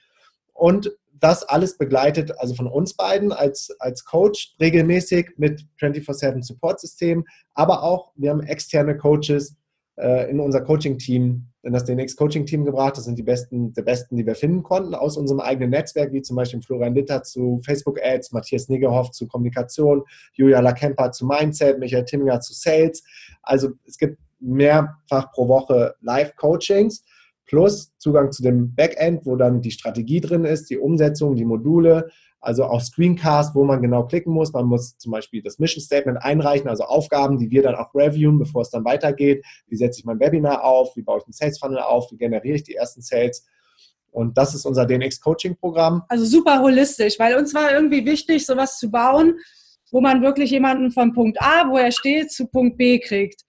Und 0.53 0.91
das 1.21 1.45
alles 1.45 1.77
begleitet, 1.77 2.33
also 2.39 2.55
von 2.55 2.67
uns 2.67 2.95
beiden 2.95 3.33
als, 3.33 3.75
als 3.79 4.05
Coach 4.05 4.55
regelmäßig 4.61 5.33
mit 5.37 5.67
24-7 5.81 6.43
Support-System, 6.43 7.25
aber 7.55 7.83
auch, 7.83 8.13
wir 8.17 8.31
haben 8.31 8.43
externe 8.43 8.97
Coaches 8.97 9.57
äh, 9.97 10.31
in 10.31 10.41
unser 10.41 10.63
Coaching-Team, 10.63 11.47
in 11.63 11.73
das 11.73 11.85
DNX-Coaching-Team 11.85 12.65
gebracht. 12.65 12.97
Das 12.97 13.05
sind 13.05 13.19
die 13.19 13.23
besten, 13.23 13.75
die 13.75 13.83
besten, 13.83 14.17
die 14.17 14.27
wir 14.27 14.35
finden 14.35 14.63
konnten 14.63 14.95
aus 14.95 15.19
unserem 15.19 15.41
eigenen 15.41 15.71
Netzwerk, 15.71 16.13
wie 16.13 16.23
zum 16.23 16.37
Beispiel 16.37 16.63
Florian 16.63 16.95
Litter 16.95 17.23
zu 17.23 17.61
Facebook-Ads, 17.65 18.33
Matthias 18.33 18.69
Niggerhoff 18.69 19.11
zu 19.11 19.27
Kommunikation, 19.27 20.03
Julia 20.33 20.61
Lakemper 20.61 21.13
zu 21.13 21.27
Mindset, 21.27 21.79
Michael 21.79 22.07
Timminger 22.07 22.41
zu 22.41 22.55
Sales. 22.55 23.03
Also 23.43 23.71
es 23.87 23.99
gibt 23.99 24.19
mehrfach 24.41 25.33
pro 25.33 25.49
Woche 25.49 25.95
Live-Coachings 26.01 27.05
plus 27.51 27.93
Zugang 27.99 28.31
zu 28.31 28.45
dem 28.45 28.75
Backend, 28.77 29.27
wo 29.27 29.35
dann 29.35 29.61
die 29.61 29.73
Strategie 29.73 30.21
drin 30.21 30.45
ist, 30.45 30.71
die 30.71 30.79
Umsetzung, 30.79 31.35
die 31.35 31.45
Module, 31.45 32.09
also 32.41 32.65
auch 32.65 32.81
Screencast, 32.81 33.57
wo 33.57 33.65
man 33.65 33.83
genau 33.83 34.07
klicken 34.07 34.33
muss. 34.33 34.53
Man 34.53 34.67
muss 34.67 34.97
zum 34.99 35.11
Beispiel 35.11 35.43
das 35.43 35.59
Mission 35.59 35.83
Statement 35.83 36.23
einreichen, 36.23 36.69
also 36.69 36.85
Aufgaben, 36.85 37.39
die 37.39 37.51
wir 37.51 37.63
dann 37.63 37.75
auch 37.75 37.93
reviewen, 37.93 38.39
bevor 38.39 38.63
es 38.63 38.71
dann 38.71 38.85
weitergeht. 38.85 39.45
Wie 39.67 39.77
setze 39.77 39.99
ich 39.99 40.05
mein 40.05 40.21
Webinar 40.21 40.63
auf? 40.63 40.95
Wie 40.95 41.03
baue 41.03 41.19
ich 41.19 41.25
einen 41.25 41.33
Sales 41.33 41.59
Funnel 41.59 41.81
auf? 41.81 42.11
Wie 42.13 42.17
generiere 42.17 42.55
ich 42.55 42.63
die 42.63 42.77
ersten 42.77 43.03
Sales? 43.03 43.45
Und 44.13 44.39
das 44.39 44.55
ist 44.55 44.65
unser 44.65 44.87
DNX 44.87 45.21
Coaching 45.21 45.57
Programm. 45.57 46.05
Also 46.09 46.25
super 46.25 46.63
holistisch, 46.63 47.19
weil 47.19 47.37
uns 47.37 47.53
war 47.53 47.73
irgendwie 47.73 48.07
wichtig, 48.07 48.47
sowas 48.47 48.79
zu 48.79 48.93
bauen, 48.93 49.35
wo 49.91 50.01
man 50.01 50.23
wirklich 50.23 50.53
jemanden 50.53 50.93
von 50.93 51.13
Punkt 51.13 51.43
A, 51.43 51.69
wo 51.69 51.77
er 51.79 51.91
steht, 51.91 52.31
zu 52.31 52.47
Punkt 52.47 52.79
B 52.79 53.01
kriegt. 53.01 53.43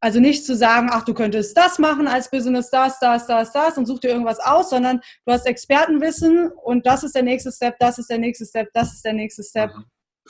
Also 0.00 0.20
nicht 0.20 0.44
zu 0.46 0.54
sagen, 0.54 0.88
ach, 0.92 1.04
du 1.04 1.12
könntest 1.12 1.56
das 1.56 1.78
machen 1.78 2.06
als 2.06 2.30
Business, 2.30 2.70
das, 2.70 3.00
das, 3.00 3.26
das, 3.26 3.52
das 3.52 3.76
und 3.76 3.86
such 3.86 3.98
dir 3.98 4.10
irgendwas 4.10 4.38
aus, 4.38 4.70
sondern 4.70 5.00
du 5.26 5.32
hast 5.32 5.46
Expertenwissen 5.46 6.52
und 6.52 6.86
das 6.86 7.02
ist 7.02 7.16
der 7.16 7.24
nächste 7.24 7.50
Step, 7.50 7.76
das 7.80 7.98
ist 7.98 8.08
der 8.08 8.18
nächste 8.18 8.46
Step, 8.46 8.68
das 8.74 8.92
ist 8.92 9.04
der 9.04 9.14
nächste 9.14 9.42
Step. 9.42 9.72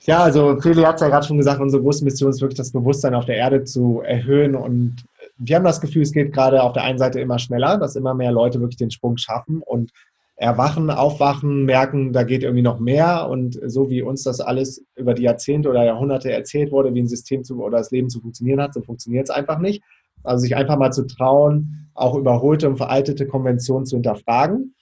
Ja, 0.02 0.24
also 0.24 0.60
Feli 0.60 0.84
hat 0.84 0.96
es 0.96 1.02
ja 1.02 1.10
gerade 1.10 1.26
schon 1.26 1.38
gesagt, 1.38 1.60
unsere 1.60 1.82
große 1.84 2.04
Mission 2.04 2.30
ist 2.30 2.42
wirklich 2.42 2.58
das 2.58 2.72
Bewusstsein 2.72 3.14
auf 3.14 3.26
der 3.26 3.36
Erde 3.36 3.64
zu 3.64 4.02
erhöhen. 4.02 4.56
Und 4.56 5.04
wir 5.38 5.56
haben 5.56 5.64
das 5.64 5.82
Gefühl, 5.82 6.04
es 6.04 6.12
geht 6.12 6.34
gerade 6.34 6.62
auf 6.64 6.74
der 6.74 6.84
einen 6.84 6.98
Seite 6.98 7.20
immer 7.20 7.40
schneller, 7.40 7.78
dass 7.78 7.96
immer 7.96 8.14
mehr 8.14 8.32
Leute 8.32 8.60
wirklich 8.60 8.78
den 8.78 8.92
Sprung 8.92 9.18
schaffen 9.18 9.62
und 9.62 9.92
erwachen, 10.36 10.92
aufwachen, 10.92 11.66
merken, 11.66 12.14
da 12.14 12.24
geht 12.24 12.44
irgendwie 12.44 12.62
noch 12.62 12.80
mehr. 12.80 13.28
Und 13.30 13.60
so 13.66 13.90
wie 13.90 14.04
uns 14.04 14.24
das 14.24 14.40
alles 14.40 14.86
über 14.96 15.14
die 15.14 15.24
Jahrzehnte 15.24 15.70
oder 15.70 15.84
Jahrhunderte 15.84 16.32
erzählt 16.32 16.72
wurde, 16.72 16.94
wie 16.94 17.02
ein 17.02 17.08
System 17.08 17.44
zu, 17.44 17.62
oder 17.62 17.80
das 17.80 17.92
Leben 17.92 18.10
zu 18.10 18.22
funktionieren 18.22 18.62
hat, 18.62 18.74
so 18.74 18.82
funktioniert 18.82 19.30
es 19.30 19.36
einfach 19.36 19.58
nicht. 19.58 19.84
Also 20.24 20.42
sich 20.42 20.56
einfach 20.56 20.78
mal 20.78 20.92
zu 20.92 21.08
trauen, 21.08 21.90
auch 21.96 22.16
überholte 22.16 22.70
und 22.70 22.78
veraltete 22.78 23.28
Konventionen 23.28 23.86
zu 23.86 23.96
hinterfragen. 23.96 24.76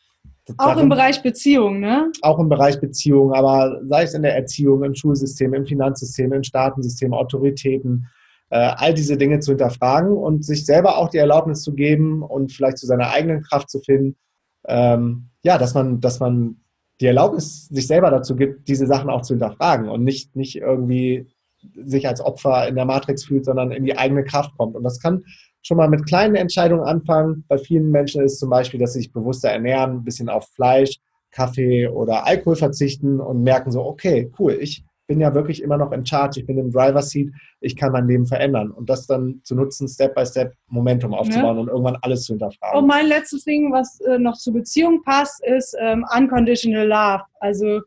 Auch 0.58 0.68
Darum- 0.68 0.84
im 0.84 0.90
Bereich 0.90 1.24
Beziehung, 1.24 1.80
ne? 1.80 2.12
auch 2.22 2.38
im 2.38 2.50
Bereich 2.50 2.80
Beziehungen, 2.80 3.34
aber 3.34 3.82
sei 3.86 4.04
es 4.04 4.14
in 4.14 4.22
der 4.22 4.36
Erziehung, 4.36 4.84
im 4.84 4.94
Schulsystem, 4.94 5.54
im 5.54 5.66
Finanzsystem, 5.66 6.34
im 6.34 6.44
Staatensystem, 6.44 7.14
Autoritäten, 7.14 8.08
all 8.58 8.94
diese 8.94 9.18
Dinge 9.18 9.40
zu 9.40 9.52
hinterfragen 9.52 10.12
und 10.12 10.46
sich 10.46 10.66
selber 10.66 10.98
auch 10.98 11.10
die 11.10 11.18
Erlaubnis 11.18 11.62
zu 11.62 11.74
geben 11.74 12.22
und 12.22 12.52
vielleicht 12.52 12.78
zu 12.78 12.86
seiner 12.86 13.10
eigenen 13.10 13.42
Kraft 13.42 13.70
zu 13.70 13.80
finden, 13.80 14.16
ähm, 14.68 15.30
ja, 15.44 15.58
dass 15.58 15.74
man, 15.74 16.00
dass 16.00 16.20
man 16.20 16.58
die 17.02 17.08
Erlaubnis 17.08 17.68
sich 17.68 17.88
selber 17.88 18.10
dazu 18.10 18.36
gibt, 18.36 18.68
diese 18.68 18.88
Sachen 18.88 19.10
auch 19.10 19.22
zu 19.22 19.34
hinterfragen 19.34 19.90
und 19.90 20.04
nicht, 20.04 20.36
nicht 20.36 20.56
irgendwie 20.56 21.28
sich 21.84 22.08
als 22.08 22.22
Opfer 22.22 22.68
in 22.68 22.76
der 22.76 22.86
Matrix 22.86 23.26
fühlt, 23.26 23.46
sondern 23.46 23.72
in 23.72 23.86
die 23.86 23.98
eigene 23.98 24.24
Kraft 24.24 24.56
kommt. 24.58 24.76
Und 24.76 24.84
das 24.84 25.00
kann 25.00 25.24
schon 25.62 25.78
mal 25.78 25.90
mit 25.90 26.06
kleinen 26.06 26.36
Entscheidungen 26.36 26.84
anfangen. 26.84 27.44
Bei 27.48 27.58
vielen 27.58 27.90
Menschen 27.90 28.22
ist 28.22 28.40
zum 28.40 28.50
Beispiel, 28.50 28.80
dass 28.80 28.94
sie 28.94 29.00
sich 29.00 29.12
bewusster 29.12 29.50
ernähren, 29.50 29.98
ein 29.98 30.04
bisschen 30.04 30.30
auf 30.30 30.48
Fleisch, 30.50 31.00
Kaffee 31.32 31.88
oder 31.88 32.26
Alkohol 32.26 32.56
verzichten 32.56 33.20
und 33.20 33.44
merken 33.44 33.72
so, 33.72 33.84
okay, 33.84 34.32
cool, 34.40 34.58
ich 34.60 34.86
bin 35.08 35.20
ja 35.20 35.34
wirklich 35.34 35.62
immer 35.62 35.78
noch 35.78 35.92
in 35.92 36.06
Charge, 36.06 36.40
ich 36.40 36.46
bin 36.46 36.58
im 36.58 36.72
Driver 36.72 37.02
Seat, 37.02 37.32
ich 37.60 37.76
kann 37.76 37.92
mein 37.92 38.08
Leben 38.08 38.26
verändern 38.26 38.72
und 38.72 38.90
das 38.90 39.08
dann 39.08 39.42
zu 39.44 39.56
nutzen, 39.56 39.88
Step 39.88 40.16
by 40.16 40.26
Step 40.26 40.54
Momentum 40.68 41.14
aufzubauen 41.14 41.58
und 41.60 41.68
irgendwann 41.68 41.98
alles 42.02 42.24
zu 42.24 42.34
hinterfragen. 42.34 42.80
Und 42.80 42.88
mein 42.88 43.08
letztes 43.08 43.44
Ding, 43.44 43.72
was 43.72 44.00
äh, 44.02 44.18
noch 44.18 44.36
zur 44.36 44.54
Beziehung 44.54 45.04
passt, 45.04 45.44
ist 45.46 45.76
ähm, 45.80 46.06
unconditional 46.16 46.88
love. 46.88 47.24
Also, 47.40 47.82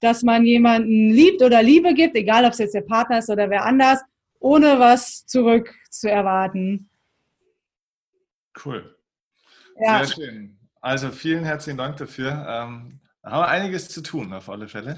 dass 0.00 0.22
man 0.22 0.44
jemanden 0.44 1.10
liebt 1.10 1.42
oder 1.42 1.62
Liebe 1.62 1.94
gibt, 1.94 2.16
egal 2.16 2.44
ob 2.44 2.52
es 2.52 2.58
jetzt 2.58 2.74
der 2.74 2.82
Partner 2.82 3.18
ist 3.18 3.30
oder 3.30 3.50
wer 3.50 3.64
anders, 3.64 4.00
ohne 4.40 4.78
was 4.78 5.26
zurück 5.26 5.72
zu 5.90 6.10
erwarten. 6.10 6.88
Cool. 8.64 8.96
Ja. 9.80 10.04
Sehr 10.04 10.14
schön. 10.14 10.58
Also 10.80 11.10
vielen 11.10 11.44
herzlichen 11.44 11.78
Dank 11.78 11.96
dafür. 11.96 12.44
Ähm, 12.48 13.00
da 13.22 13.30
haben 13.30 13.42
wir 13.42 13.48
einiges 13.48 13.88
zu 13.88 14.02
tun, 14.02 14.32
auf 14.32 14.48
alle 14.48 14.66
Fälle. 14.66 14.96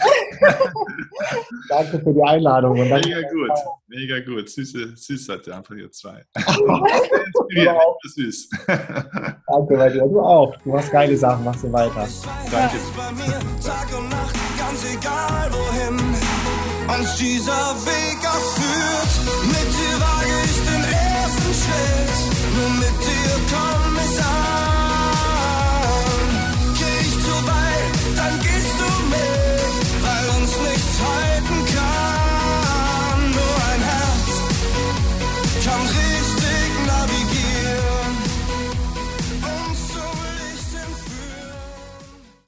Danke 1.69 2.01
für 2.01 2.15
die 2.15 2.23
Einladung. 2.23 2.73
Mega 2.73 3.21
gut, 3.29 3.51
mega 3.87 4.21
gut. 4.21 4.49
Süße, 4.49 4.97
süß 4.97 5.27
seid 5.27 5.47
ihr 5.47 5.57
einfach 5.57 5.75
ihr 5.75 5.91
zwei. 5.91 6.25
Inspirierend, 6.35 7.79
süß. 8.03 8.49
danke 8.67 9.77
bei 9.77 9.91
dir. 9.91 10.03
Du 10.03 10.21
auch. 10.21 10.57
Du 10.57 10.71
machst 10.71 10.91
geile 10.91 11.17
Sachen, 11.17 11.45
machst 11.45 11.65
du 11.65 11.73
weiter. 11.73 12.09
Danke. 12.51 12.77
bei 12.97 13.13
mir 13.13 13.39
Tag 13.63 13.99
und 13.99 14.09
Nacht, 14.09 14.35
ganz 14.59 14.95
egal 14.95 15.53
wohin 15.53 15.99
uns 16.99 17.17
dieser 17.17 17.75
Weg 17.87 18.14